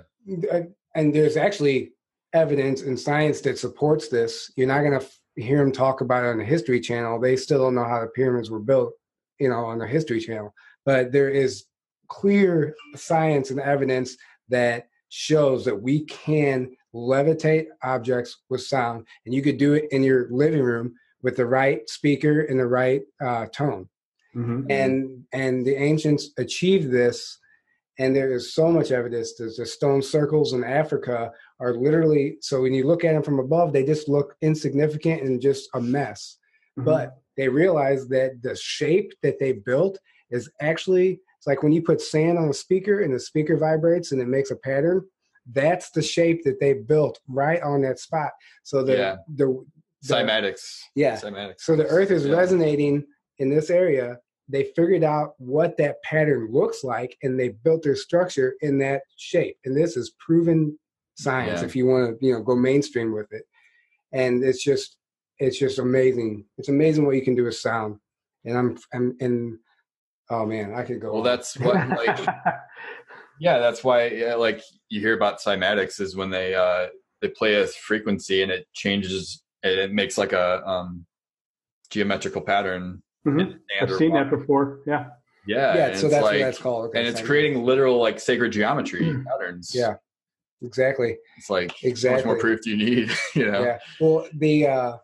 And 0.95 1.13
there's 1.13 1.37
actually 1.37 1.93
evidence 2.33 2.81
and 2.81 2.99
science 2.99 3.41
that 3.41 3.57
supports 3.57 4.09
this. 4.09 4.51
You're 4.57 4.67
not 4.67 4.81
going 4.81 4.99
to 4.99 5.05
f- 5.05 5.19
hear 5.35 5.59
them 5.59 5.71
talk 5.71 6.01
about 6.01 6.23
it 6.25 6.27
on 6.27 6.37
the 6.37 6.43
History 6.43 6.79
Channel. 6.81 7.19
They 7.19 7.35
still 7.37 7.59
don't 7.59 7.75
know 7.75 7.85
how 7.85 8.01
the 8.01 8.07
pyramids 8.07 8.49
were 8.49 8.59
built, 8.59 8.93
you 9.39 9.49
know, 9.49 9.63
on 9.65 9.77
the 9.79 9.87
History 9.87 10.19
Channel. 10.19 10.53
But 10.85 11.11
there 11.11 11.29
is 11.29 11.65
clear 12.09 12.75
science 12.95 13.51
and 13.51 13.59
evidence 13.59 14.17
that 14.49 14.87
shows 15.09 15.63
that 15.65 15.81
we 15.81 16.01
can 16.05 16.75
levitate 16.93 17.67
objects 17.83 18.39
with 18.49 18.61
sound, 18.61 19.05
and 19.25 19.33
you 19.33 19.41
could 19.41 19.57
do 19.57 19.73
it 19.73 19.85
in 19.91 20.03
your 20.03 20.27
living 20.31 20.61
room 20.61 20.93
with 21.27 21.35
the 21.35 21.45
right 21.61 21.81
speaker 21.89 22.35
and 22.49 22.57
the 22.57 22.65
right 22.81 23.01
uh, 23.27 23.45
tone 23.47 23.83
Mhm. 24.33 24.59
and 24.81 24.95
and 25.43 25.55
the 25.67 25.75
ancients 25.89 26.23
achieved 26.45 26.87
this 26.99 27.17
and 27.99 28.09
there 28.15 28.31
is 28.37 28.53
so 28.59 28.65
much 28.77 28.89
evidence 29.01 29.27
there's 29.33 29.57
the 29.61 29.65
stone 29.77 30.01
circles 30.15 30.49
in 30.57 30.63
africa 30.81 31.17
are 31.63 31.73
literally 31.87 32.25
so 32.47 32.55
when 32.63 32.73
you 32.77 32.85
look 32.91 33.03
at 33.07 33.13
them 33.13 33.23
from 33.27 33.39
above 33.45 33.67
they 33.73 33.85
just 33.93 34.07
look 34.15 34.29
insignificant 34.49 35.19
and 35.25 35.41
just 35.49 35.63
a 35.79 35.81
mess 35.97 36.21
Mhm. 36.77 36.85
but 36.91 37.07
they 37.37 37.49
realize 37.63 38.01
that 38.15 38.31
the 38.47 38.55
shape 38.77 39.09
that 39.23 39.37
they 39.41 39.51
built 39.71 39.95
is 40.37 40.43
actually 40.69 41.09
it's 41.37 41.47
like 41.51 41.61
when 41.63 41.73
you 41.75 41.81
put 41.89 41.99
sand 42.13 42.35
on 42.41 42.47
a 42.55 42.59
speaker 42.65 42.95
and 43.03 43.11
the 43.15 43.23
speaker 43.31 43.55
vibrates 43.69 44.09
and 44.11 44.19
it 44.25 44.29
makes 44.37 44.51
a 44.51 44.59
pattern 44.69 44.99
that's 45.61 45.87
the 45.97 46.05
shape 46.15 46.39
that 46.47 46.59
they 46.61 46.73
built 46.93 47.15
right 47.43 47.61
on 47.71 47.79
that 47.85 47.99
spot 48.07 48.31
so 48.69 48.75
the 48.89 48.97
Yeah. 49.03 49.15
the, 49.41 49.47
the 50.07 50.15
cymatics 50.15 50.79
yeah 50.95 51.15
cymatics 51.17 51.61
so 51.61 51.75
the 51.75 51.85
earth 51.87 52.11
is 52.11 52.25
Yeah. 52.25 52.35
resonating 52.35 53.05
in 53.39 53.49
this 53.49 53.69
area. 53.69 54.17
They 54.49 54.63
figured 54.75 55.03
out 55.03 55.33
what 55.37 55.77
that 55.77 56.01
pattern 56.03 56.49
looks 56.51 56.83
like 56.83 57.15
and 57.21 57.37
they 57.39 57.49
built 57.49 57.83
their 57.83 57.95
structure 57.97 58.55
in 58.61 58.79
that 58.79 59.01
shape. 59.17 59.57
And 59.65 59.75
this 59.77 59.97
is 59.97 60.13
proven 60.25 60.79
science 61.15 61.59
Yeah. 61.61 61.65
if 61.67 61.75
you 61.75 61.85
want 61.85 62.19
to, 62.19 62.25
you 62.25 62.33
know, 62.33 62.41
go 62.41 62.55
mainstream 62.55 63.13
with 63.13 63.27
it. 63.31 63.43
And 64.13 64.43
it's 64.43 64.63
just 64.63 64.97
it's 65.39 65.59
just 65.59 65.77
amazing. 65.79 66.45
It's 66.57 66.69
amazing 66.69 67.05
what 67.05 67.15
you 67.15 67.21
can 67.21 67.35
do 67.35 67.43
with 67.43 67.55
sound. 67.57 67.97
And 68.45 68.57
I'm 68.57 68.77
I'm 68.93 69.15
and 69.19 69.59
oh 70.31 70.45
man, 70.45 70.73
I 70.73 70.83
could 70.83 71.01
go 71.01 71.09
well 71.11 71.17
on. 71.19 71.25
that's 71.25 71.59
what 71.59 71.75
like 71.89 72.17
yeah 73.39 73.59
that's 73.59 73.83
why 73.83 74.07
yeah, 74.07 74.35
like 74.35 74.61
you 74.89 74.99
hear 75.01 75.15
about 75.15 75.39
cymatics 75.41 75.99
is 75.99 76.15
when 76.15 76.29
they 76.29 76.55
uh 76.55 76.87
they 77.21 77.27
play 77.27 77.55
a 77.55 77.67
frequency 77.67 78.41
and 78.43 78.51
it 78.51 78.65
changes 78.73 79.43
and 79.71 79.79
it 79.79 79.93
makes 79.93 80.17
like 80.17 80.33
a 80.33 80.65
um 80.67 81.05
geometrical 81.89 82.41
pattern 82.41 83.01
Mhm. 83.25 83.59
I've 83.81 83.91
seen 83.95 84.11
rock. 84.13 84.29
that 84.29 84.37
before. 84.39 84.79
Yeah. 84.87 85.07
yeah 85.45 85.75
yeah, 85.75 85.95
so 85.95 86.07
that's 86.07 86.23
like, 86.23 86.33
what 86.35 86.39
that's 86.39 86.59
called. 86.59 86.85
Okay, 86.87 86.99
and 86.99 87.07
it's 87.07 87.17
sound. 87.17 87.27
creating 87.27 87.63
literal 87.63 87.97
like 87.99 88.19
sacred 88.19 88.51
geometry 88.53 89.21
patterns 89.27 89.71
Yeah. 89.75 89.95
exactly. 90.61 91.17
it's 91.37 91.49
like 91.49 91.69
how 91.71 91.75
much 91.75 91.83
Exactly. 91.83 92.25
more 92.25 92.37
proof 92.39 92.61
do 92.61 92.69
you 92.71 92.77
need 92.77 93.11
you 93.35 93.51
know 93.51 93.63
Yeah. 93.63 93.79
Well, 93.99 94.27
the 94.33 94.67
uh 94.67 94.97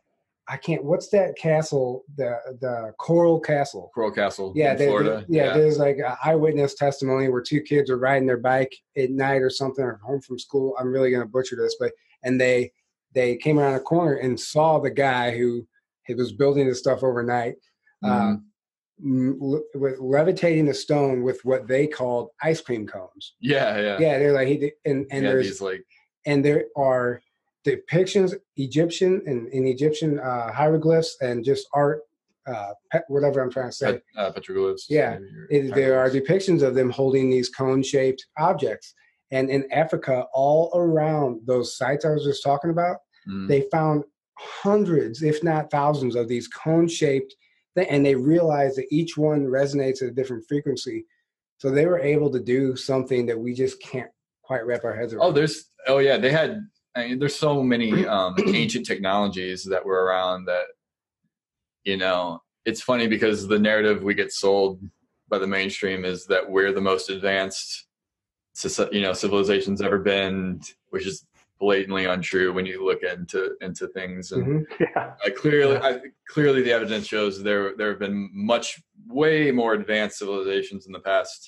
I 0.46 0.58
can't. 0.58 0.84
What's 0.84 1.08
that 1.12 1.38
castle? 1.38 2.04
The 2.18 2.38
the 2.60 2.92
Coral 3.00 3.40
Castle. 3.40 3.90
coral 3.96 4.12
castle 4.12 4.52
Yeah, 4.58 4.72
in 4.74 4.78
there- 4.78 4.88
florida 4.90 5.26
yeah, 5.30 5.54
There's 5.54 5.80
like 5.80 6.00
a 6.00 6.18
eyewitness 6.24 6.76
testimony 6.76 7.30
where 7.30 7.42
two 7.42 7.62
kids 7.62 7.90
are 7.90 7.98
riding 7.98 8.28
their 8.28 8.38
bike 8.38 8.76
at 8.98 9.10
night 9.10 9.42
or 9.42 9.50
something, 9.50 9.86
or 9.86 10.02
home 10.04 10.20
from 10.20 10.38
school. 10.38 10.76
I'm 10.78 10.92
really 10.92 11.12
gonna 11.12 11.26
butcher 11.26 11.56
this, 11.56 11.78
but 11.80 11.94
and 12.24 12.40
they 12.42 12.74
they 13.14 13.36
came 13.38 13.60
around 13.60 13.76
a 13.76 13.80
corner 13.80 14.16
and 14.16 14.40
saw 14.40 14.80
the 14.80 14.90
guy 14.92 15.32
who 15.38 15.68
was 16.18 16.34
building 16.34 16.68
this 16.68 16.80
stuff 16.80 17.04
overnight, 17.04 17.56
Mhm. 18.04 18.10
um, 18.12 18.46
m- 19.04 19.38
le- 19.40 19.62
with 19.76 20.00
levitating 20.00 20.66
the 20.66 20.74
stone 20.74 21.24
with 21.24 21.44
what 21.46 21.68
they 21.68 21.88
called 21.88 22.30
ice 22.42 22.62
cream 22.62 22.86
cones. 22.88 23.36
yeah 23.40 23.80
yeah 23.80 23.98
Yeah, 24.00 24.20
they're 24.20 24.34
like 24.34 24.48
he 24.48 24.58
did, 24.58 24.74
and 24.86 25.06
and 25.12 25.24
yeah, 25.24 25.30
there's 25.32 25.62
like 25.62 25.86
and 26.26 26.44
there 26.44 26.66
are 26.78 27.22
depictions 27.66 28.34
Egyptian 28.58 29.22
and 29.26 29.48
in 29.50 29.66
Egyptian 29.68 30.20
uh, 30.20 30.52
hieroglyphs 30.52 31.16
and 31.22 31.44
just 31.46 31.68
art, 31.74 32.02
uh, 32.46 32.74
pe- 32.92 33.00
whatever 33.08 33.40
I'm 33.42 33.50
trying 33.50 33.70
to 33.70 33.76
say. 33.76 34.02
uh, 34.18 34.32
petroglyphs 34.34 34.84
Yeah, 34.90 35.18
It, 35.50 35.74
there 35.74 35.98
are 35.98 36.10
depictions 36.10 36.62
of 36.62 36.76
them 36.76 36.90
holding 36.90 37.30
these 37.30 37.50
cone-shaped 37.50 38.26
objects, 38.38 38.94
and 39.32 39.50
in 39.50 39.72
Africa, 39.72 40.28
all 40.34 40.72
around 40.76 41.42
those 41.46 41.78
sites 41.78 42.04
I 42.06 42.10
was 42.10 42.26
just 42.26 42.44
talking 42.44 42.70
about, 42.70 42.98
Mm. 43.28 43.48
they 43.48 43.62
found 43.72 44.04
hundreds, 44.38 45.22
if 45.22 45.44
not 45.44 45.72
thousands, 45.72 46.16
of 46.16 46.28
these 46.28 46.48
cone-shaped, 46.48 47.36
th- 47.76 47.88
and 47.90 48.06
they 48.06 48.16
realized 48.16 48.78
that 48.78 48.88
each 48.92 49.18
one 49.18 49.46
resonates 49.46 50.02
at 50.02 50.10
a 50.10 50.12
different 50.12 50.46
frequency. 50.48 51.06
So 51.58 51.72
they 51.72 51.86
were 51.86 52.00
able 52.00 52.30
to 52.32 52.40
do 52.40 52.76
something 52.76 53.26
that 53.28 53.40
we 53.40 53.54
just 53.54 53.82
can't 53.82 54.12
quite 54.42 54.66
wrap 54.66 54.84
our 54.84 54.96
heads 54.96 55.14
around. 55.14 55.26
Oh, 55.26 55.32
there's 55.32 55.70
oh 55.88 56.00
yeah, 56.00 56.18
they 56.18 56.32
had. 56.32 56.60
I 56.96 57.08
mean, 57.08 57.20
there's 57.20 57.36
so 57.36 57.64
many 57.64 58.06
um, 58.08 58.36
ancient 58.48 58.86
technologies 58.86 59.64
that 59.66 59.86
were 59.86 60.04
around 60.06 60.46
that. 60.46 60.66
You 61.84 61.98
know, 61.98 62.42
it's 62.66 62.82
funny 62.82 63.08
because 63.08 63.48
the 63.48 63.60
narrative 63.60 64.04
we 64.04 64.14
get 64.14 64.32
sold 64.32 64.82
by 65.30 65.38
the 65.38 65.48
mainstream 65.48 66.06
is 66.06 66.26
that 66.28 66.50
we're 66.50 66.72
the 66.72 66.82
most 66.82 67.10
advanced, 67.10 67.88
you 68.92 69.02
know, 69.02 69.14
civilization's 69.14 69.82
ever 69.82 70.00
been, 70.00 70.62
which 70.90 71.08
is 71.08 71.26
blatantly 71.68 72.06
untrue 72.06 72.52
when 72.52 72.66
you 72.66 72.84
look 72.86 73.02
into 73.04 73.42
into 73.62 73.88
things. 73.88 74.32
And 74.34 74.44
Mhm. 74.46 74.66
Yeah. 74.82 75.14
uh, 75.26 75.30
clearly, 75.42 75.78
I, 75.78 75.92
clearly, 76.28 76.62
the 76.62 76.74
evidence 76.74 77.06
shows 77.08 77.42
there 77.42 77.66
there 77.78 77.90
have 77.94 78.00
been 78.08 78.30
much 78.34 78.68
way 79.08 79.52
more 79.52 79.74
advanced 79.74 80.18
civilizations 80.20 80.86
in 80.88 80.92
the 80.92 81.00
past 81.12 81.40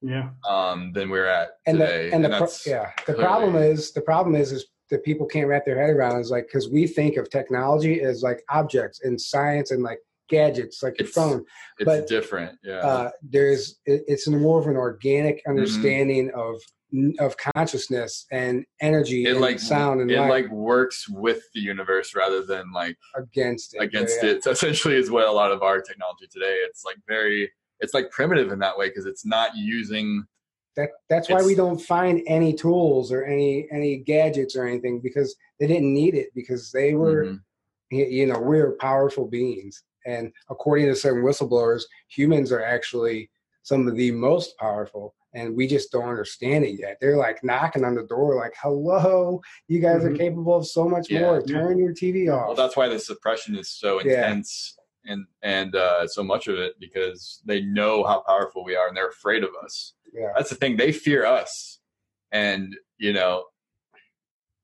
Yeah. 0.00 0.28
um, 0.48 0.92
than 0.96 1.06
we're 1.10 1.26
at 1.40 1.48
and 1.66 1.78
today. 1.78 2.08
the 2.10 2.14
and 2.14 2.24
the 2.24 2.28
pro- 2.40 2.48
yeah 2.74 2.90
the 3.06 3.14
clearly- 3.14 3.24
problem 3.24 3.56
is 3.56 3.92
the 3.92 4.02
problem 4.12 4.34
is 4.42 4.52
is 4.52 4.62
that 4.90 5.02
people 5.10 5.26
can't 5.26 5.48
wrap 5.48 5.64
their 5.66 5.80
head 5.82 5.90
around 5.96 6.20
is 6.20 6.30
like 6.30 6.46
because 6.46 6.68
we 6.70 6.86
think 6.86 7.16
of 7.16 7.24
technology 7.28 7.94
as 8.10 8.22
like 8.28 8.40
objects 8.60 9.00
and 9.06 9.20
science 9.20 9.68
and 9.72 9.82
like 9.82 9.98
gadgets 10.28 10.76
like 10.84 10.94
your 11.00 11.08
It's- 11.08 11.14
phone 11.20 11.40
it's 11.80 11.84
but, 11.90 12.06
different. 12.16 12.52
Yeah. 12.70 12.86
uh 12.90 13.10
there's 13.34 13.62
it, 13.92 14.00
it's 14.12 14.26
more 14.28 14.58
of 14.62 14.68
an 14.72 14.76
organic 14.88 15.36
Mm-hmm. 15.38 15.50
understanding 15.54 16.26
of 16.46 16.54
of 17.18 17.36
consciousness 17.36 18.26
and 18.30 18.64
energy 18.80 19.24
it 19.24 19.32
and 19.32 19.40
like 19.40 19.58
sound 19.58 20.00
and 20.00 20.10
it 20.10 20.18
light 20.20 20.28
like 20.44 20.50
works 20.50 21.08
with 21.08 21.42
the 21.54 21.60
universe 21.60 22.14
rather 22.14 22.42
than 22.44 22.72
like 22.72 22.96
against 23.16 23.74
it 23.74 23.78
against 23.82 24.22
Yeah. 24.22 24.30
it. 24.30 24.46
Essentially, 24.46 24.94
is 24.96 25.10
what 25.10 25.26
a 25.26 25.32
lot 25.32 25.50
of 25.52 25.62
our 25.62 25.80
technology 25.80 26.26
today. 26.30 26.56
It's 26.68 26.84
like 26.84 26.96
very, 27.08 27.50
it's 27.80 27.92
like 27.92 28.10
primitive 28.10 28.52
in 28.52 28.58
that 28.60 28.78
way 28.78 28.88
because 28.88 29.04
it's 29.06 29.26
not 29.26 29.56
using. 29.56 30.24
that 30.76 30.90
that's 31.08 31.28
why 31.28 31.42
we 31.42 31.54
don't 31.54 31.80
find 31.80 32.22
any 32.26 32.52
tools 32.54 33.10
or 33.10 33.24
any 33.24 33.66
any 33.72 33.96
gadgets 33.96 34.54
or 34.56 34.66
anything 34.66 35.00
because 35.00 35.34
they 35.58 35.66
didn't 35.66 35.92
need 35.92 36.14
it 36.14 36.28
because 36.34 36.70
they 36.70 36.94
were 36.94 37.24
Mhm. 37.24 37.40
you 37.90 38.26
know 38.26 38.38
we're 38.38 38.72
powerful 38.76 39.26
beings 39.26 39.82
and 40.06 40.32
according 40.50 40.86
to 40.86 40.94
certain 40.94 41.22
whistleblowers 41.24 41.82
humans 42.08 42.52
are 42.52 42.62
actually 42.62 43.30
some 43.62 43.88
of 43.88 43.96
the 43.96 44.10
most 44.10 44.56
powerful 44.58 45.14
and 45.36 45.54
we 45.54 45.66
just 45.66 45.92
don't 45.92 46.08
understand 46.08 46.64
it 46.64 46.78
yet 46.80 46.96
they're 47.00 47.16
like 47.16 47.44
knocking 47.44 47.84
on 47.84 47.94
the 47.94 48.02
door 48.04 48.34
like 48.36 48.54
hello 48.60 49.40
you 49.68 49.78
guys 49.80 50.04
are 50.04 50.10
Mhm. 50.10 50.18
capable 50.18 50.54
of 50.56 50.66
so 50.66 50.88
much 50.88 51.08
Yeah. 51.10 51.20
more 51.20 51.42
Yeah. 51.46 51.58
turn 51.58 51.78
your 51.78 51.92
tv 51.92 52.32
off 52.32 52.46
Well, 52.48 52.56
that's 52.56 52.76
why 52.76 52.88
the 52.88 52.98
suppression 52.98 53.54
is 53.54 53.68
so 53.70 54.00
Yeah. 54.02 54.26
intense 54.28 54.76
and 55.04 55.26
and 55.42 55.76
uh, 55.76 56.06
so 56.08 56.22
much 56.24 56.48
of 56.48 56.58
it 56.58 56.74
because 56.80 57.40
they 57.44 57.60
know 57.60 58.02
how 58.02 58.22
powerful 58.26 58.64
we 58.64 58.74
are 58.74 58.88
and 58.88 58.96
they're 58.96 59.08
afraid 59.08 59.44
of 59.44 59.50
us. 59.62 59.94
yeah 60.12 60.32
That's 60.36 60.50
the 60.50 60.56
thing; 60.56 60.76
they 60.76 60.90
fear 60.90 61.24
us, 61.24 61.78
and 62.32 62.74
you 62.98 63.12
know. 63.12 63.44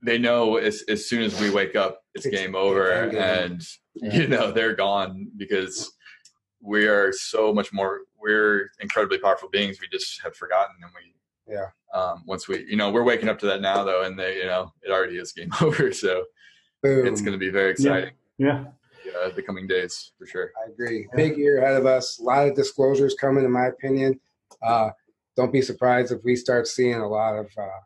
They 0.05 0.19
know 0.19 0.57
as, 0.57 0.83
as 0.89 1.09
soon 1.09 1.23
as 1.23 1.41
we 1.41 1.49
wake 1.51 1.77
up, 1.77 2.01
it's, 2.15 2.27
It's- 2.27 2.41
game 2.41 2.57
over, 2.57 2.91
it's 3.05 3.15
and 3.15 3.61
Yeah. 3.95 4.15
you 4.17 4.27
know 4.27 4.51
they're 4.51 4.75
gone 4.75 5.31
because 5.37 5.93
we 6.61 6.89
are 6.89 7.13
so 7.13 7.53
much 7.55 7.73
more 7.73 8.01
we're 8.23 8.71
incredibly 8.81 9.19
powerful 9.19 9.49
beings. 9.49 9.79
We 9.81 9.89
just 9.89 10.23
have 10.23 10.37
forgotten, 10.37 10.77
and 10.83 10.91
we 10.95 11.55
Yeah. 11.55 11.67
Um, 11.93 12.23
once 12.27 12.49
we, 12.49 12.65
you 12.69 12.77
know, 12.77 12.91
we're 12.91 13.03
waking 13.03 13.29
up 13.29 13.39
to 13.41 13.47
that 13.47 13.61
now, 13.61 13.85
though, 13.85 14.05
and 14.05 14.19
they, 14.19 14.39
you 14.39 14.47
know, 14.47 14.73
it 14.83 14.91
already 14.91 15.19
is 15.19 15.33
game 15.33 15.51
over. 15.61 15.93
So 15.93 16.25
Boom. 16.83 17.07
it's 17.07 17.21
going 17.21 17.33
to 17.33 17.39
be 17.39 17.51
very 17.51 17.73
exciting. 17.73 18.13
Yeah. 18.39 18.65
Uh, 19.21 19.31
the 19.31 19.43
coming 19.43 19.67
days 19.67 20.13
for 20.17 20.27
sure. 20.27 20.53
I 20.65 20.71
agree. 20.71 21.07
Big 21.15 21.37
year 21.37 21.59
ahead 21.59 21.77
of 21.77 21.85
us. 21.85 22.19
A 22.19 22.23
lot 22.23 22.49
of 22.49 22.55
disclosures 22.55 23.15
coming, 23.21 23.45
in 23.45 23.51
my 23.51 23.67
opinion. 23.67 24.19
Uh, 24.63 24.91
don't 25.37 25.53
be 25.53 25.61
surprised 25.61 26.13
if 26.13 26.23
we 26.25 26.37
start 26.37 26.67
seeing 26.67 27.01
a 27.01 27.09
lot 27.09 27.35
of 27.35 27.47
uh, 27.59 27.81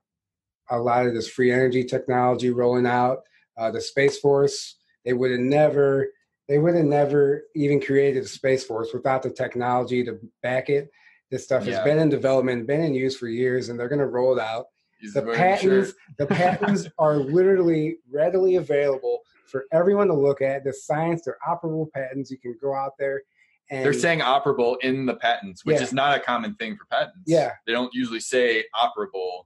a 0.70 0.78
lot 0.78 1.06
of 1.06 1.14
this 1.14 1.28
free 1.28 1.52
energy 1.52 1.84
technology 1.84 2.50
rolling 2.50 2.86
out. 2.86 3.20
Uh, 3.56 3.70
the 3.70 3.80
Space 3.80 4.18
Force, 4.18 4.76
they 5.04 5.12
would 5.14 5.30
have 5.30 5.40
never, 5.40 6.08
they 6.48 6.58
would 6.58 6.74
have 6.74 6.84
never 6.84 7.44
even 7.54 7.80
created 7.80 8.24
the 8.24 8.28
Space 8.28 8.64
Force 8.64 8.92
without 8.94 9.22
the 9.22 9.30
technology 9.30 10.04
to 10.04 10.18
back 10.42 10.68
it. 10.70 10.90
This 11.30 11.44
stuff 11.44 11.64
has 11.64 11.80
been 11.80 11.98
in 11.98 12.08
development, 12.08 12.68
been 12.68 12.82
in 12.82 12.94
use 12.94 13.16
for 13.16 13.26
years, 13.26 13.68
and 13.68 13.78
they're 13.78 13.88
going 13.88 13.98
to 13.98 14.06
roll 14.06 14.36
it 14.38 14.40
out. 14.40 14.66
He's 15.00 15.12
The 15.12 15.28
a 15.28 15.34
patents, 15.34 15.92
the 16.18 16.26
patents 16.26 16.86
are 16.98 17.16
literally 17.16 17.96
readily 18.10 18.56
available 18.56 19.20
for 19.50 19.64
everyone 19.72 20.06
to 20.06 20.14
look 20.14 20.40
at. 20.40 20.62
The 20.64 20.72
science, 20.72 21.22
they're 21.24 21.36
operable 21.46 21.90
patents. 21.92 22.30
You 22.30 22.38
can 22.38 22.56
go 22.62 22.74
out 22.74 22.92
there 22.98 23.22
and 23.70 23.84
They're 23.84 23.92
saying 23.92 24.20
operable 24.20 24.76
in 24.82 25.04
the 25.04 25.16
patents, 25.16 25.64
which 25.64 25.78
Yeah. 25.78 25.82
is 25.82 25.92
not 25.92 26.16
a 26.16 26.20
common 26.20 26.54
thing 26.54 26.76
for 26.76 26.84
patents. 26.86 27.18
Yeah. 27.26 27.52
They 27.66 27.72
don't 27.72 27.92
usually 27.92 28.20
say 28.20 28.64
operable 28.80 29.42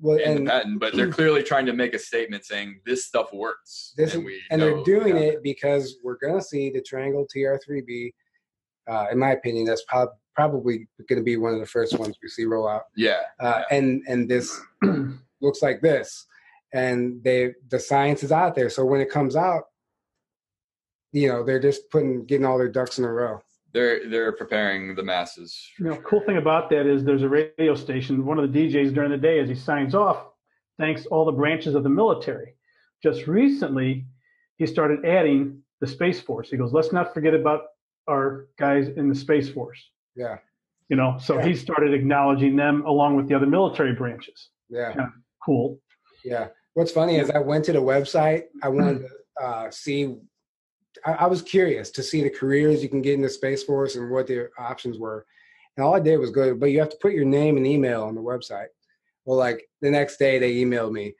well, 0.00 0.16
in 0.16 0.38
and 0.38 0.46
the 0.46 0.50
patent, 0.50 0.80
but 0.80 0.94
they're 0.94 1.10
clearly 1.12 1.42
trying 1.42 1.66
to 1.66 1.72
make 1.72 1.94
a 1.94 1.98
statement 1.98 2.44
saying 2.44 2.80
this 2.86 3.04
stuff 3.04 3.32
works. 3.32 3.94
this 3.96 4.14
and 4.14 4.24
we 4.24 4.40
and 4.50 4.60
they're 4.60 4.82
doing 4.84 5.16
it 5.16 5.42
because 5.42 5.96
we're 6.02 6.18
going 6.18 6.34
to 6.34 6.42
see 6.42 6.70
the 6.70 6.80
Triangle 6.80 7.26
TR3B. 7.34 8.12
Uh, 8.88 9.06
in 9.12 9.18
my 9.18 9.32
opinion, 9.32 9.66
that's 9.66 9.84
prob- 9.84 10.16
probably 10.34 10.88
going 11.08 11.18
to 11.18 11.24
be 11.24 11.36
one 11.36 11.52
of 11.52 11.60
the 11.60 11.66
first 11.66 11.98
ones 11.98 12.16
we 12.22 12.28
see 12.28 12.44
roll 12.44 12.68
out. 12.68 12.84
Yeah. 12.96 13.20
Uh, 13.40 13.62
and 13.70 14.02
and 14.08 14.28
this 14.28 14.60
looks 15.40 15.62
like 15.62 15.80
this, 15.80 16.26
and 16.72 17.22
they 17.22 17.54
the 17.68 17.80
science 17.80 18.22
is 18.22 18.32
out 18.32 18.54
there. 18.54 18.70
So 18.70 18.84
when 18.84 19.00
it 19.00 19.10
comes 19.10 19.36
out, 19.36 19.64
you 21.12 21.28
know 21.28 21.42
they're 21.42 21.60
just 21.60 21.90
putting 21.90 22.24
getting 22.24 22.46
all 22.46 22.58
their 22.58 22.68
ducks 22.68 22.98
in 22.98 23.04
a 23.04 23.12
row. 23.12 23.42
They're 23.78 24.08
they're 24.08 24.32
preparing 24.32 24.96
the 24.96 25.04
masses. 25.04 25.56
You 25.78 25.84
know, 25.86 25.96
cool 25.98 26.20
thing 26.26 26.36
about 26.36 26.68
that 26.70 26.84
is 26.84 27.04
there's 27.04 27.22
a 27.22 27.28
radio 27.28 27.76
station. 27.76 28.26
One 28.26 28.36
of 28.40 28.52
the 28.52 28.58
DJs 28.58 28.92
during 28.92 29.12
the 29.12 29.16
day, 29.16 29.38
as 29.38 29.48
he 29.48 29.54
signs 29.54 29.94
off, 29.94 30.26
thanks 30.80 31.06
all 31.06 31.24
the 31.24 31.30
branches 31.32 31.76
of 31.76 31.84
the 31.84 31.88
military. 31.88 32.56
Just 33.04 33.28
recently, 33.28 34.04
he 34.56 34.66
started 34.66 35.04
adding 35.04 35.62
the 35.80 35.86
Space 35.86 36.20
Force. 36.20 36.50
He 36.50 36.56
goes, 36.56 36.72
let's 36.72 36.92
not 36.92 37.14
forget 37.14 37.34
about 37.34 37.60
our 38.08 38.48
guys 38.58 38.88
in 38.88 39.08
the 39.08 39.14
Space 39.14 39.48
Force. 39.48 39.80
Yeah, 40.16 40.38
You 40.88 40.96
know, 40.96 41.16
so 41.20 41.36
Yeah. 41.38 41.46
he 41.46 41.54
started 41.54 41.94
acknowledging 41.94 42.56
them 42.56 42.84
along 42.84 43.14
with 43.16 43.28
the 43.28 43.34
other 43.36 43.46
military 43.46 43.94
branches. 43.94 44.50
yeah. 44.68 45.06
Cool. 45.46 45.78
Yeah. 46.24 46.48
What's 46.74 46.90
funny 46.90 47.16
is 47.16 47.30
I 47.30 47.38
went 47.38 47.64
to 47.66 47.72
the 47.72 47.80
website. 47.80 48.44
I 48.60 48.68
wanted 48.70 49.06
to 49.06 49.44
uh, 49.44 49.70
see. 49.70 50.16
I, 51.04 51.12
I 51.12 51.26
was 51.26 51.42
curious 51.42 51.90
to 51.92 52.02
see 52.02 52.22
the 52.22 52.30
careers 52.30 52.82
you 52.82 52.88
can 52.88 53.02
get 53.02 53.14
in 53.14 53.22
the 53.22 53.28
Space 53.28 53.62
Force 53.62 53.96
and 53.96 54.10
what 54.10 54.26
their 54.26 54.50
options 54.58 54.98
were. 54.98 55.26
And 55.76 55.84
all 55.84 55.94
I 55.94 56.00
did 56.00 56.18
was 56.18 56.30
go, 56.30 56.54
but 56.54 56.66
you 56.66 56.80
have 56.80 56.90
to 56.90 56.98
put 57.00 57.12
your 57.12 57.24
name 57.24 57.56
and 57.56 57.66
email 57.66 58.02
on 58.02 58.14
the 58.14 58.20
website. 58.20 58.66
Well, 59.24 59.38
like 59.38 59.68
the 59.80 59.90
next 59.90 60.16
day 60.16 60.38
they 60.38 60.56
emailed 60.56 60.92
me, 60.92 61.14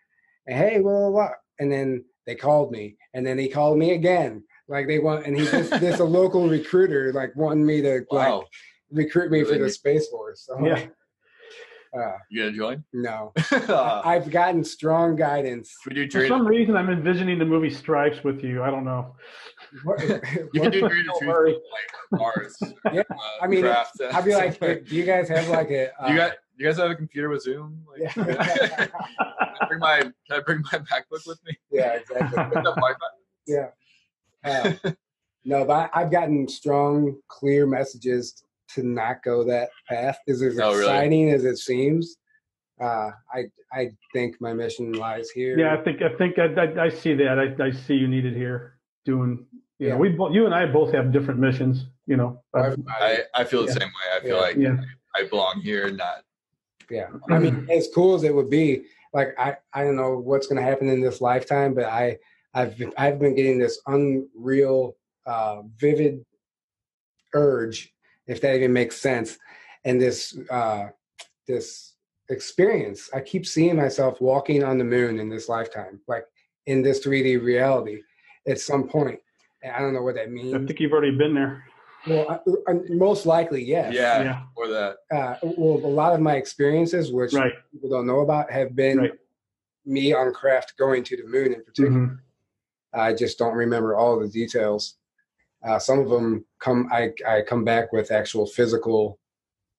and 0.46 0.56
hey, 0.56 0.80
blah, 0.80 1.10
blah. 1.10 1.30
and 1.58 1.70
then 1.70 2.04
they 2.26 2.34
called 2.34 2.72
me, 2.72 2.96
and 3.14 3.26
then 3.26 3.38
he 3.38 3.48
called 3.48 3.78
me 3.78 3.92
again. 3.92 4.42
Like 4.66 4.86
they 4.86 4.98
want, 4.98 5.26
and 5.26 5.38
he's 5.38 5.50
just 5.50 5.70
this 5.80 6.00
a 6.00 6.04
local 6.04 6.48
recruiter, 6.48 7.12
like 7.12 7.34
wanting 7.36 7.64
me 7.64 7.80
to 7.82 8.04
like 8.10 8.44
recruit 8.90 9.30
me 9.30 9.44
for 9.44 9.58
the 9.58 9.70
Space 9.70 10.08
Force. 10.08 10.42
So, 10.46 10.64
Yeah. 10.64 10.86
Uh, 11.96 12.16
You 12.30 12.44
gonna 12.44 12.56
join? 12.56 12.84
no, 12.92 13.32
Should 13.48 13.70
I've 13.70 14.30
gotten 14.30 14.62
strong 14.64 15.16
guidance. 15.16 15.74
we 15.86 15.94
do 15.94 16.10
For 16.10 16.26
some 16.26 16.46
reason, 16.46 16.76
I'm 16.76 16.90
envisioning 16.90 17.38
the 17.38 17.44
movie 17.44 17.70
Stripes 17.70 18.22
with 18.24 18.42
you. 18.44 18.62
I 18.62 18.70
don't 18.70 18.84
know. 18.84 19.14
You 20.52 20.60
can 20.62 20.70
do 20.70 20.80
trade 20.88 21.04
Don't 21.06 21.26
worry. 21.26 21.52
like 21.52 22.20
Mars. 22.20 22.56
Yeah, 22.92 23.02
uh, 23.10 23.14
I 23.42 23.46
mean, 23.46 23.62
craft. 23.62 24.00
I'd 24.00 24.24
be 24.24 24.34
like, 24.34 24.58
do 24.60 24.94
you 24.96 25.04
guys 25.04 25.28
have 25.28 25.48
like 25.48 25.70
a? 25.70 25.90
Uh, 26.02 26.08
you 26.10 26.16
got 26.16 26.32
you 26.56 26.66
guys 26.66 26.76
have 26.78 26.90
a 26.90 26.94
computer 26.94 27.28
with 27.28 27.42
Zoom? 27.42 27.84
Like, 27.90 28.14
Yeah. 28.16 28.26
can 28.26 28.88
I 29.60 29.66
bring 29.68 29.78
my 29.80 29.98
can 30.00 30.12
I 30.30 30.40
bring 30.40 30.62
my 30.72 30.78
MacBook 30.78 31.26
with 31.26 31.38
me? 31.46 31.56
yeah, 31.70 31.94
exactly. 31.94 32.42
With 32.44 32.64
the 32.64 32.96
Yeah. 33.46 33.68
Uh, 34.44 34.72
no, 35.44 35.64
but 35.64 35.90
I, 35.94 36.02
I've 36.02 36.10
gotten 36.10 36.46
strong, 36.48 37.16
clear 37.28 37.66
messages 37.66 38.42
to 38.74 38.82
not 38.82 39.22
go 39.22 39.44
that 39.44 39.70
path. 39.88 40.18
Is 40.26 40.42
as 40.42 40.58
Oh, 40.58 40.70
really? 40.72 40.80
exciting 40.82 41.30
as 41.32 41.44
it 41.44 41.56
seems. 41.58 42.16
Uh, 42.80 43.10
I 43.32 43.44
I 43.72 43.90
think 44.12 44.36
my 44.40 44.52
mission 44.52 44.92
lies 44.92 45.30
here. 45.30 45.58
Yeah, 45.58 45.74
I 45.78 45.82
think 45.82 46.00
I 46.02 46.14
think 46.16 46.38
I, 46.38 46.44
I, 46.54 46.84
I 46.84 46.88
see 46.88 47.14
that. 47.14 47.38
I, 47.38 47.64
I 47.64 47.70
see 47.70 47.94
you 47.94 48.08
needed 48.08 48.34
here 48.36 48.78
doing. 49.04 49.46
You 49.78 49.88
Yeah. 49.88 49.92
know, 49.94 49.98
we 50.00 50.08
both, 50.10 50.32
you 50.34 50.44
and 50.46 50.54
I 50.54 50.66
both 50.66 50.92
have 50.92 51.12
different 51.12 51.40
missions. 51.40 51.86
You 52.06 52.16
know. 52.16 52.42
I've- 52.54 52.82
I, 52.88 53.22
I 53.34 53.44
feel 53.44 53.62
the 53.62 53.68
Yeah. 53.68 53.78
same 53.78 53.88
way. 53.88 54.16
I 54.16 54.20
feel 54.20 54.36
Yeah. 54.36 54.40
like 54.42 54.56
Yeah. 54.56 54.76
I 55.16 55.24
belong 55.28 55.60
here, 55.62 55.90
not 55.90 56.22
yeah. 56.90 57.08
I 57.30 57.38
mean, 57.38 57.66
as 57.70 57.88
cool 57.94 58.14
as 58.14 58.22
it 58.24 58.34
would 58.34 58.48
be, 58.50 58.84
like 59.12 59.34
I 59.38 59.56
I 59.72 59.82
don't 59.84 59.96
know 59.96 60.18
what's 60.18 60.46
going 60.46 60.56
to 60.62 60.62
happen 60.68 60.88
in 60.88 61.00
this 61.00 61.20
lifetime, 61.20 61.74
but 61.74 61.84
I 61.86 62.18
I've 62.54 62.78
been- 62.78 62.92
I've 62.96 63.18
been 63.18 63.34
getting 63.34 63.58
this 63.58 63.80
unreal, 63.86 64.96
uh, 65.26 65.62
vivid 65.76 66.24
urge, 67.34 67.92
if 68.28 68.40
that 68.42 68.54
even 68.54 68.72
makes 68.72 68.96
sense, 69.00 69.38
and 69.84 70.00
this 70.00 70.38
uh, 70.50 70.88
this 71.48 71.94
experience. 72.30 73.08
I 73.14 73.20
keep 73.20 73.46
seeing 73.46 73.74
myself 73.76 74.20
walking 74.20 74.62
on 74.62 74.76
the 74.76 74.84
moon 74.84 75.18
in 75.18 75.30
this 75.30 75.48
lifetime, 75.48 76.00
like 76.06 76.24
in 76.66 76.82
this 76.82 77.04
3D 77.04 77.42
reality, 77.42 78.02
at 78.46 78.60
some 78.60 78.86
point. 78.86 79.18
And 79.62 79.72
I 79.72 79.78
don't 79.80 79.94
know 79.94 80.02
what 80.02 80.14
that 80.16 80.30
means. 80.30 80.52
I 80.54 80.58
think 80.58 80.78
you've 80.78 80.92
already 80.92 81.16
been 81.16 81.34
there. 81.34 81.64
Well, 82.06 82.26
I, 82.30 82.70
I, 82.70 82.74
most 82.90 83.24
likely, 83.24 83.64
yes. 83.64 83.94
yeah, 83.94 84.22
Yeah. 84.22 84.42
or 84.56 84.68
that. 84.68 84.96
Uh, 85.10 85.36
well, 85.42 85.78
a 85.84 85.88
lot 85.88 86.12
of 86.12 86.20
my 86.20 86.36
experiences, 86.36 87.10
which 87.12 87.32
Right. 87.32 87.54
people 87.72 87.88
don't 87.88 88.06
know 88.06 88.20
about, 88.20 88.50
have 88.52 88.76
been 88.76 88.98
Right. 88.98 89.12
me 89.86 90.12
on 90.12 90.32
craft 90.34 90.74
going 90.78 91.02
to 91.04 91.16
the 91.16 91.24
moon 91.26 91.54
in 91.54 91.64
particular. 91.64 91.98
Mhm. 91.98 92.18
I 92.92 93.14
just 93.14 93.38
don't 93.38 93.54
remember 93.56 93.96
all 93.96 94.18
the 94.20 94.28
details. 94.28 94.97
Uh, 95.64 95.78
some 95.78 95.98
of 95.98 96.08
them 96.08 96.44
come, 96.60 96.88
I, 96.92 97.10
I 97.26 97.42
come 97.42 97.64
back 97.64 97.92
with 97.92 98.10
actual 98.12 98.46
physical 98.46 99.18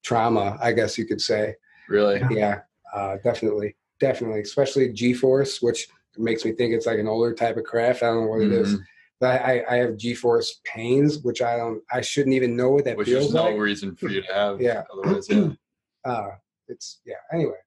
trauma, 0.03 0.57
I 0.61 0.73
guess 0.73 0.97
you 0.97 1.06
could 1.06 1.22
say. 1.22 1.56
Really? 1.88 2.22
Yeah, 2.31 2.61
uh, 2.93 3.18
definitely, 3.23 3.76
definitely, 3.99 4.41
especially 4.41 4.91
G-force, 4.91 5.61
which 5.61 5.88
makes 6.18 6.43
me 6.43 6.51
think 6.51 6.73
it's 6.73 6.85
like 6.85 6.99
an 6.99 7.07
older 7.07 7.34
type 7.34 7.57
of 7.57 7.64
craft. 7.64 8.03
I 8.03 8.07
don't 8.07 8.22
know 8.26 8.27
what 8.27 8.41
it 8.41 8.51
is, 8.51 8.76
Mhm. 8.76 8.84
but 9.22 9.41
I, 9.41 9.64
I 9.69 9.76
have 9.77 9.95
G-force 9.97 10.60
pains, 10.65 11.19
which 11.19 11.41
I 11.41 11.56
don't, 11.57 11.81
I 11.91 12.01
shouldn't 12.01 12.35
even 12.35 12.56
know 12.57 12.72
what 12.72 12.84
that 12.85 12.97
Which 12.97 13.07
feels 13.07 13.27
is 13.27 13.34
no 13.34 13.45
like. 13.45 13.57
reason 13.57 13.95
for 13.95 14.10
you 14.10 14.22
to 14.22 14.34
have. 14.34 14.61
Yeah. 14.61 14.84
Otherwise, 14.91 15.30
yeah. 15.30 15.47
uh, 16.06 16.27
it's 16.68 16.99
yeah. 17.06 17.15
Anyway, 17.34 17.57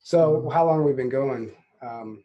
so 0.00 0.48
how 0.52 0.66
long 0.66 0.84
we've 0.84 0.96
been 0.96 1.08
going? 1.08 1.52
Um, 1.82 2.24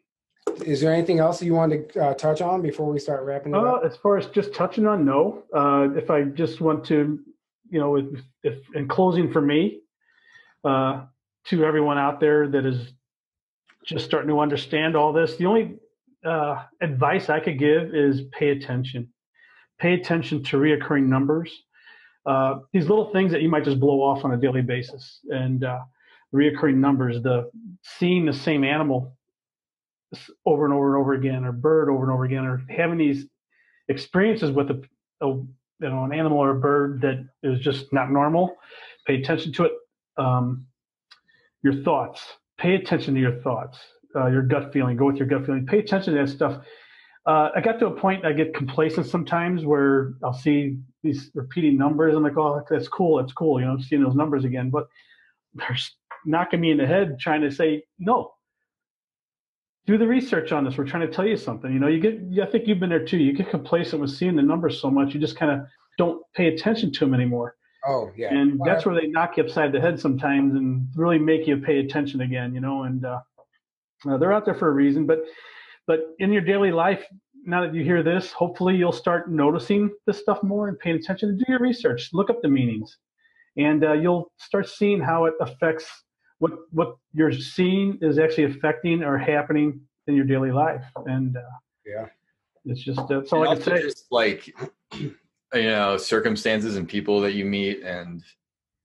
is 0.62 0.80
there 0.80 0.92
anything 0.92 1.18
else 1.18 1.42
you 1.42 1.54
want 1.54 1.92
to 1.92 2.00
uh, 2.02 2.14
touch 2.14 2.40
on 2.40 2.62
before 2.62 2.90
we 2.90 2.98
start 2.98 3.24
wrapping 3.24 3.54
Uh, 3.54 3.58
up? 3.58 3.84
as 3.84 3.96
far 3.96 4.16
as 4.16 4.26
just 4.26 4.54
touching 4.54 4.86
on, 4.86 5.04
no. 5.04 5.42
Uh, 5.54 5.88
if 5.96 6.10
I 6.10 6.22
just 6.24 6.60
want 6.60 6.84
to, 6.86 7.20
you 7.70 7.80
know, 7.80 7.96
if, 7.96 8.06
if 8.42 8.58
in 8.74 8.88
closing 8.88 9.30
for 9.32 9.40
me, 9.40 9.80
uh, 10.64 11.04
to 11.46 11.64
everyone 11.64 11.98
out 11.98 12.20
there 12.20 12.48
that 12.48 12.64
is 12.64 12.92
just 13.84 14.04
starting 14.04 14.30
to 14.30 14.40
understand 14.40 14.96
all 14.96 15.12
this, 15.12 15.36
the 15.36 15.46
only 15.46 15.74
uh, 16.24 16.62
advice 16.80 17.28
I 17.28 17.40
could 17.40 17.58
give 17.58 17.94
is 17.94 18.22
pay 18.32 18.48
attention. 18.50 19.08
Pay 19.78 19.94
attention 19.94 20.42
to 20.44 20.56
reoccurring 20.56 21.06
numbers. 21.06 21.50
Uh, 22.24 22.60
these 22.72 22.88
little 22.88 23.12
things 23.12 23.30
that 23.32 23.42
you 23.42 23.50
might 23.50 23.64
just 23.64 23.78
blow 23.78 24.00
off 24.00 24.24
on 24.24 24.32
a 24.32 24.36
daily 24.38 24.62
basis, 24.62 25.20
and 25.28 25.64
reoccurring 26.34 26.76
numbers. 26.76 27.22
The 27.22 27.50
seeing 27.82 28.24
the 28.24 28.32
same 28.32 28.64
animal 28.64 29.16
over 30.46 30.64
and 30.64 30.74
over 30.74 30.94
and 30.94 31.00
over 31.00 31.14
again, 31.14 31.44
or 31.44 31.52
bird 31.52 31.88
over 31.88 32.02
and 32.04 32.12
over 32.12 32.24
again, 32.24 32.44
or 32.44 32.62
having 32.68 32.98
these 32.98 33.26
experiences 33.88 34.50
with 34.50 34.70
a, 34.70 34.82
a 35.20 35.28
you 35.28 35.48
know 35.80 36.04
an 36.04 36.12
animal 36.12 36.38
or 36.38 36.50
a 36.50 36.60
bird 36.60 37.00
that 37.02 37.26
is 37.42 37.60
just 37.60 37.92
not 37.92 38.10
normal. 38.10 38.56
Pay 39.06 39.16
attention 39.16 39.52
to 39.54 39.64
it. 39.64 39.72
Um, 40.16 40.66
your 41.62 41.82
thoughts. 41.82 42.22
Pay 42.58 42.74
attention 42.74 43.14
to 43.14 43.20
your 43.20 43.40
thoughts. 43.40 43.78
Uh, 44.14 44.26
your 44.26 44.42
gut 44.42 44.72
feeling. 44.72 44.96
Go 44.96 45.06
with 45.06 45.16
your 45.16 45.26
gut 45.26 45.44
feeling. 45.44 45.66
Pay 45.66 45.80
attention 45.80 46.14
to 46.14 46.20
that 46.20 46.28
stuff. 46.28 46.62
Uh, 47.26 47.48
I 47.56 47.60
got 47.60 47.78
to 47.78 47.86
a 47.86 47.90
point 47.90 48.24
I 48.24 48.32
get 48.32 48.54
complacent 48.54 49.06
sometimes 49.06 49.64
where 49.64 50.12
I'll 50.22 50.34
see 50.34 50.78
these 51.02 51.30
repeating 51.34 51.78
numbers. 51.78 52.14
I'm 52.14 52.22
like, 52.22 52.36
oh, 52.36 52.62
that's 52.68 52.86
cool. 52.86 53.16
That's 53.16 53.32
cool. 53.32 53.58
You 53.58 53.66
know, 53.66 53.72
I'm 53.72 53.82
seeing 53.82 54.02
those 54.02 54.14
numbers 54.14 54.44
again, 54.44 54.70
but 54.70 54.88
they're 55.54 55.76
knocking 56.26 56.60
me 56.60 56.70
in 56.70 56.76
the 56.76 56.86
head 56.86 57.18
trying 57.18 57.40
to 57.40 57.50
say 57.50 57.84
no 57.98 58.33
do 59.86 59.98
the 59.98 60.06
research 60.06 60.52
on 60.52 60.64
this. 60.64 60.78
We're 60.78 60.86
trying 60.86 61.06
to 61.06 61.12
tell 61.12 61.26
you 61.26 61.36
something. 61.36 61.72
You 61.72 61.78
know, 61.78 61.88
you 61.88 62.00
get. 62.00 62.46
I 62.46 62.50
think 62.50 62.66
you've 62.66 62.80
been 62.80 62.90
there 62.90 63.04
too. 63.04 63.18
You 63.18 63.32
get 63.32 63.50
complacent 63.50 64.00
with 64.00 64.10
seeing 64.10 64.36
the 64.36 64.42
numbers 64.42 64.80
so 64.80 64.90
much. 64.90 65.14
You 65.14 65.20
just 65.20 65.36
kind 65.36 65.52
of 65.52 65.66
don't 65.98 66.22
pay 66.34 66.48
attention 66.48 66.92
to 66.92 67.00
them 67.00 67.14
anymore. 67.14 67.56
Oh 67.86 68.10
yeah. 68.16 68.34
And 68.34 68.58
Well, 68.58 68.72
that's 68.72 68.86
where 68.86 68.94
they 68.94 69.06
knock 69.06 69.36
you 69.36 69.44
upside 69.44 69.72
the 69.72 69.80
head 69.80 70.00
sometimes 70.00 70.54
and 70.54 70.88
really 70.96 71.18
make 71.18 71.46
you 71.46 71.58
pay 71.58 71.80
attention 71.80 72.22
again, 72.22 72.54
you 72.54 72.60
know. 72.60 72.84
And 72.84 73.04
uh, 73.04 73.20
uh, 74.08 74.16
they're 74.16 74.32
out 74.32 74.46
there 74.46 74.54
for 74.54 74.68
a 74.68 74.72
reason. 74.72 75.06
But 75.06 75.24
but 75.86 76.00
in 76.18 76.32
your 76.32 76.42
daily 76.42 76.72
life, 76.72 77.04
now 77.44 77.60
that 77.60 77.74
you 77.74 77.84
hear 77.84 78.02
this, 78.02 78.32
hopefully 78.32 78.76
you'll 78.76 78.92
start 78.92 79.30
noticing 79.30 79.90
this 80.06 80.18
stuff 80.18 80.42
more 80.42 80.68
and 80.68 80.78
paying 80.78 80.96
attention 80.96 81.28
and 81.28 81.38
do 81.38 81.44
your 81.46 81.60
research. 81.60 82.08
Look 82.14 82.30
up 82.30 82.40
the 82.40 82.48
meanings, 82.48 82.96
and 83.58 83.84
uh, 83.84 83.92
you'll 83.92 84.32
start 84.38 84.66
seeing 84.66 85.00
how 85.00 85.26
it 85.26 85.34
affects 85.40 85.86
what 86.38 86.52
what 86.72 86.96
you're 87.12 87.32
seeing 87.32 87.98
is 88.02 88.18
actually 88.18 88.44
affecting 88.44 89.02
or 89.02 89.16
happening 89.18 89.80
in 90.06 90.14
your 90.14 90.24
daily 90.24 90.50
life. 90.52 90.84
And 91.06 91.36
uh, 91.36 91.40
yeah. 91.86 92.06
it's 92.64 92.80
just 92.82 93.00
that's 93.08 93.32
all 93.32 93.42
And 93.42 93.50
I 93.50 93.54
can 93.54 93.76
say. 93.76 93.82
just 93.82 94.06
like 94.10 94.54
you 94.92 95.12
know 95.54 95.96
circumstances 95.96 96.76
and 96.76 96.88
people 96.88 97.20
that 97.20 97.32
you 97.32 97.44
meet 97.44 97.82
and 97.82 98.22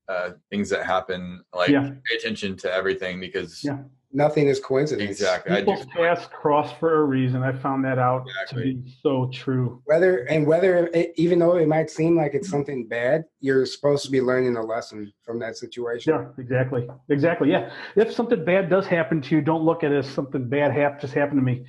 uh, 0.08 0.30
things 0.50 0.68
that 0.70 0.84
happen 0.86 1.42
like 1.54 1.68
Yeah. 1.70 1.90
pay 2.08 2.16
attention 2.16 2.56
to 2.58 2.72
everything 2.72 3.20
because 3.20 3.62
Yeah. 3.64 3.78
Nothing 4.12 4.48
is 4.48 4.58
coincidence. 4.58 5.08
exactly 5.08 5.52
I 5.54 5.60
do. 5.60 5.66
People's 5.66 5.86
paths 5.86 6.26
cross 6.32 6.72
for 6.80 7.02
a 7.02 7.04
reason. 7.04 7.44
I 7.44 7.52
found 7.52 7.84
that 7.84 7.96
out 7.98 8.26
Exactly. 8.42 8.74
to 8.74 8.78
be 8.80 8.96
so 9.02 9.30
true. 9.32 9.80
Whether 9.84 10.24
and 10.24 10.46
whether 10.46 10.86
it, 10.88 11.12
even 11.16 11.38
though 11.38 11.56
it 11.56 11.68
might 11.68 11.90
seem 11.90 12.16
like 12.16 12.34
it's 12.34 12.48
something 12.48 12.88
bad, 12.88 13.24
you're 13.38 13.64
supposed 13.66 14.04
to 14.06 14.10
be 14.10 14.20
learning 14.20 14.56
a 14.56 14.62
lesson 14.62 15.12
from 15.22 15.38
that 15.38 15.56
situation. 15.56 16.12
Yeah, 16.12 16.26
exactly. 16.42 16.88
Exactly. 17.08 17.50
Yeah. 17.52 17.70
If 17.94 18.12
something 18.12 18.44
bad 18.44 18.68
does 18.68 18.86
happen 18.86 19.20
to 19.22 19.36
you, 19.36 19.40
don't 19.42 19.62
look 19.62 19.84
at 19.84 19.92
it 19.92 19.98
as 19.98 20.08
something 20.10 20.48
bad 20.48 20.72
hap- 20.72 21.00
just 21.00 21.14
happened 21.14 21.38
to 21.38 21.44
me. 21.44 21.64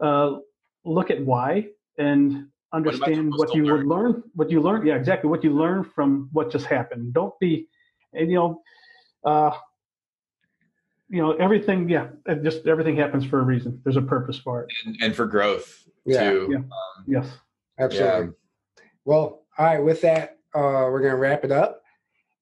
Uh, 0.00 0.38
look 0.84 1.10
at 1.12 1.24
why 1.24 1.66
and 1.96 2.48
understand 2.72 3.32
supposed 3.32 3.38
what 3.38 3.50
to 3.52 3.56
you 3.56 3.64
would 3.64 3.86
learn? 3.86 4.12
learn. 4.12 4.22
What 4.34 4.50
you 4.50 4.60
learn. 4.60 4.84
Yeah, 4.84 4.96
exactly. 4.96 5.30
What 5.30 5.44
you 5.44 5.52
learn 5.52 5.84
from 5.84 6.28
what 6.32 6.50
just 6.50 6.66
happened. 6.66 7.12
Don't 7.14 7.38
be, 7.38 7.68
and 8.14 8.28
you 8.30 8.36
know, 8.36 8.62
uh, 9.24 9.56
you 11.08 11.22
know, 11.22 11.32
everything. 11.32 11.88
Yeah, 11.88 12.08
just 12.42 12.66
everything 12.66 12.96
happens 12.96 13.24
for 13.24 13.40
a 13.40 13.42
reason. 13.42 13.80
There's 13.84 13.96
a 13.96 14.02
purpose 14.02 14.38
for 14.38 14.62
it. 14.62 14.68
and, 14.84 14.96
and 15.02 15.14
for 15.16 15.26
growth 15.26 15.84
Yeah. 16.04 16.30
too 16.30 16.48
Yeah. 16.50 16.58
Um, 16.58 17.04
Yes. 17.06 17.28
Absolutely. 17.78 18.34
Well, 19.04 19.44
all 19.56 19.64
right. 19.66 19.78
With 19.78 20.00
that, 20.02 20.38
uh, 20.54 20.88
we're 20.90 21.00
gonna 21.02 21.16
wrap 21.16 21.44
it 21.44 21.52
up. 21.52 21.82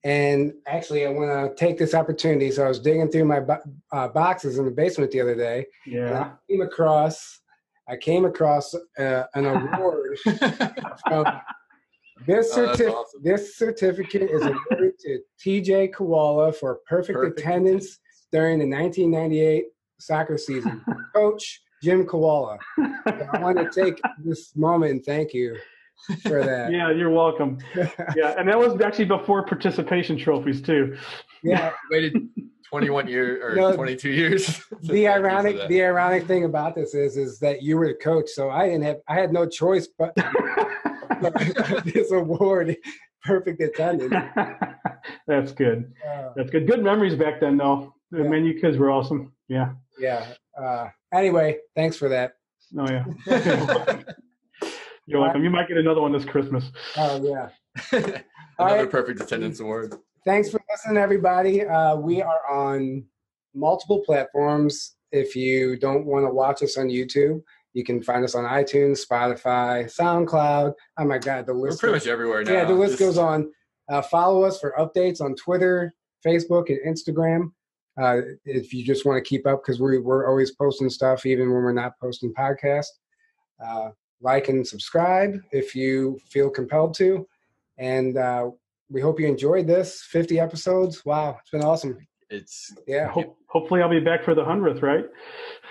And 0.05 0.53
actually, 0.67 1.05
I 1.05 1.11
want 1.11 1.31
to 1.31 1.55
take 1.57 1.79
this 1.79 1.93
opportunity. 1.93 2.51
So 2.53 2.65
I 2.65 2.69
was 2.69 2.79
digging 2.79 3.11
through 3.11 3.25
my 3.25 3.41
bo- 3.41 3.59
uh, 3.93 4.09
boxes 4.09 4.59
in 4.59 4.65
the 4.65 4.71
basement 4.71 5.11
the 5.11 5.21
other 5.21 5.35
day, 5.35 5.67
and 5.85 5.95
Yeah. 5.95 6.21
I 6.21 6.53
came 6.53 6.61
across, 6.63 7.41
I 7.89 7.97
came 7.97 8.25
across 8.25 8.73
uh, 8.99 9.25
an 9.35 9.47
award 9.75 10.19
from 10.25 11.25
this 12.27 12.57
Oh, 12.57 12.67
certif- 12.69 12.93
awesome. 12.93 13.23
This 13.23 13.57
certificate 13.57 14.31
is 14.31 14.43
awarded 14.43 14.99
to 15.01 15.19
TJ 15.45 15.93
Koala 15.93 16.53
for 16.53 16.77
perfect, 16.89 17.17
Perfect 17.19 17.41
attendance 17.41 17.99
during 18.33 18.59
the 18.59 18.69
1998 18.69 19.65
soccer 19.99 20.39
season. 20.39 20.83
Coach 21.15 21.63
Jim 21.83 22.07
Koala. 22.07 22.59
So 22.77 22.85
I 23.33 23.39
want 23.39 23.59
to 23.59 23.71
take 23.71 24.01
this 24.25 24.55
moment 24.57 24.93
and 24.93 25.05
thank 25.05 25.33
you 25.33 25.57
for 26.23 26.45
that. 26.45 26.73
Yeah, 26.73 26.91
you're 26.91 27.11
welcome. 27.11 27.59
Yeah, 28.17 28.35
and 28.39 28.49
that 28.49 28.59
was 28.59 28.81
actually 28.81 29.07
before 29.07 29.45
participation 29.45 30.17
trophies 30.17 30.63
too. 30.63 30.97
yeah. 31.43 31.73
waited 31.91 32.29
21 32.69 33.09
years 33.09 33.41
or 33.43 33.55
No, 33.55 33.75
22 33.75 34.11
years 34.11 34.47
to 34.47 34.53
thank 34.53 34.83
you 34.83 34.93
The 34.93 35.09
ironic, 35.09 35.69
the 35.69 35.83
ironic 35.85 36.27
thing 36.27 36.45
about 36.45 36.75
this 36.75 36.95
is, 36.95 37.17
is 37.17 37.39
that 37.41 37.63
you 37.63 37.77
were 37.77 37.89
the 37.89 37.95
coach, 37.95 38.29
so 38.31 38.51
I 38.51 38.67
didn't 38.67 38.83
have, 38.83 38.99
I 39.09 39.15
had 39.15 39.33
no 39.33 39.47
choice 39.47 39.89
but 39.99 40.15
this 41.85 42.11
award, 42.11 42.77
perfect 43.23 43.61
attendance. 43.63 44.15
That's 45.27 45.53
good. 45.53 45.93
Uh, 46.09 46.31
That's 46.37 46.51
good. 46.51 46.67
Good 46.67 46.83
memories 46.83 47.15
back 47.15 47.41
then, 47.41 47.57
though. 47.57 47.95
The 48.11 48.23
Yeah. 48.23 48.29
Man, 48.29 48.45
you 48.45 48.61
kids 48.61 48.77
were 48.79 48.91
awesome. 48.91 49.33
Yeah. 49.49 49.73
yeah. 49.99 50.27
Uh, 50.61 50.89
anyway, 51.13 51.59
thanks 51.75 51.97
for 51.97 52.09
that. 52.09 52.33
Oh 52.79 52.89
yeah. 52.89 53.05
You're 55.07 55.21
welcome. 55.21 55.45
You 55.45 55.51
might 55.51 55.69
get 55.69 55.77
another 55.77 56.01
one 56.01 56.13
this 56.13 56.25
Christmas. 56.25 56.71
Oh 56.97 57.23
yeah. 57.23 57.49
Another 57.93 58.25
All 58.59 58.67
right. 58.79 58.91
perfect 58.91 59.21
attendance 59.21 59.61
award. 59.61 59.95
Thanks 60.25 60.51
for 60.51 60.59
listening, 60.71 60.97
everybody. 60.97 61.63
Uh, 61.65 61.97
we 61.97 62.23
are 62.23 62.41
on 62.51 63.05
multiple 63.55 64.03
platforms. 64.05 64.97
If 65.13 65.37
you 65.37 65.77
don't 65.79 66.07
want 66.07 66.27
to 66.27 66.31
watch 66.31 66.63
us 66.63 66.77
on 66.79 66.87
YouTube, 66.89 67.43
you 67.75 67.85
can 67.85 68.03
find 68.03 68.25
us 68.25 68.35
on 68.35 68.45
iTunes, 68.45 69.07
Spotify, 69.07 69.85
SoundCloud. 69.95 70.73
Oh 70.99 71.05
my 71.05 71.19
God, 71.19 71.47
the 71.47 71.55
We're 71.55 71.69
list. 71.69 71.81
pretty 71.81 71.93
goes- 71.97 72.07
much 72.07 72.13
everywhere 72.13 72.43
now. 72.43 72.53
yeah, 72.53 72.65
the 72.65 72.73
list 72.75 72.93
Just- 72.93 73.01
goes 73.01 73.19
on. 73.19 73.53
Uh, 73.89 74.03
follow 74.03 74.43
us 74.43 74.59
for 74.59 74.75
updates 74.79 75.21
on 75.21 75.37
Twitter, 75.37 75.95
Facebook, 76.27 76.71
and 76.71 76.81
Instagram. 76.85 77.53
Uh, 78.01 78.19
if 78.45 78.75
you 78.75 78.85
just 78.85 79.07
want 79.07 79.23
to 79.23 79.27
keep 79.29 79.47
up, 79.47 79.63
because 79.63 79.81
we, 79.81 79.99
we're 79.99 80.29
always 80.29 80.51
posting 80.53 80.91
stuff, 80.91 81.25
even 81.25 81.51
when 81.53 81.63
we're 81.63 81.73
not 81.73 81.93
posting 82.01 82.33
podcasts. 82.35 82.87
Uh, 83.65 83.89
like 84.21 84.49
and 84.49 84.67
subscribe 84.67 85.39
if 85.53 85.75
you 85.75 86.19
feel 86.29 86.51
compelled 86.51 86.95
to. 86.95 87.27
And 87.79 88.17
uh, 88.17 88.51
we 88.91 89.01
hope 89.01 89.21
you 89.21 89.27
enjoyed 89.27 89.67
this 89.67 90.03
50 90.03 90.41
episodes. 90.41 91.05
Wow, 91.05 91.37
it's 91.41 91.51
been 91.51 91.63
awesome. 91.63 91.99
It's 92.29 92.75
Yeah. 92.87 93.09
Hope, 93.09 93.37
hopefully, 93.49 93.83
I'll 93.83 93.89
be 93.89 94.01
back 94.01 94.25
for 94.25 94.35
the 94.35 94.45
hundredth, 94.45 94.83
right? 94.83 95.05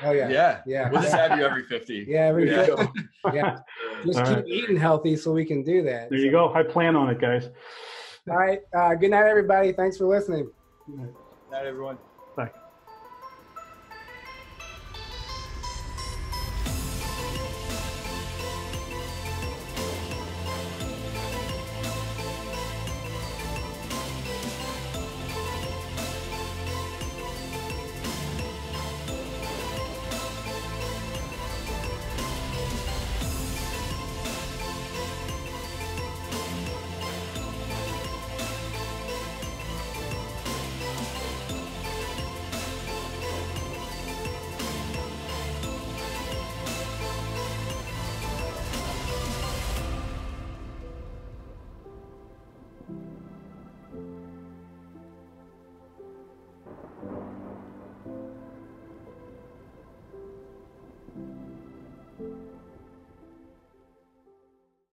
Oh, 0.04 0.12
yeah. 0.12 0.30
yeah. 0.30 0.62
Yeah. 0.66 0.90
We'll 0.90 1.02
just 1.02 1.14
have 1.14 1.38
you 1.38 1.44
every 1.46 1.64
50. 1.64 2.06
Yeah, 2.08 2.28
every 2.28 2.50
Yeah. 2.52 2.66
day. 2.66 2.88
Yeah. 3.34 3.58
Just 4.06 4.20
All 4.20 4.26
keep 4.26 4.36
right. 4.38 4.48
eating 4.48 4.78
healthy 4.78 5.16
so 5.18 5.32
we 5.32 5.44
can 5.46 5.64
do 5.64 5.82
that. 5.84 6.10
There 6.10 6.20
you 6.20 6.32
go. 6.32 6.54
I 6.54 6.64
plan 6.64 6.96
on 6.96 7.10
it, 7.10 7.20
guys. 7.20 7.50
All 8.30 8.38
right. 8.38 8.62
Uh, 8.76 8.94
good 8.96 9.12
night, 9.12 9.26
everybody. 9.26 9.74
Thanks 9.74 9.98
for 9.98 10.06
listening. 10.06 10.50
Night, 10.88 11.66
everyone. 11.66 11.96
Bye. 11.96 12.02
Thank 12.02 12.15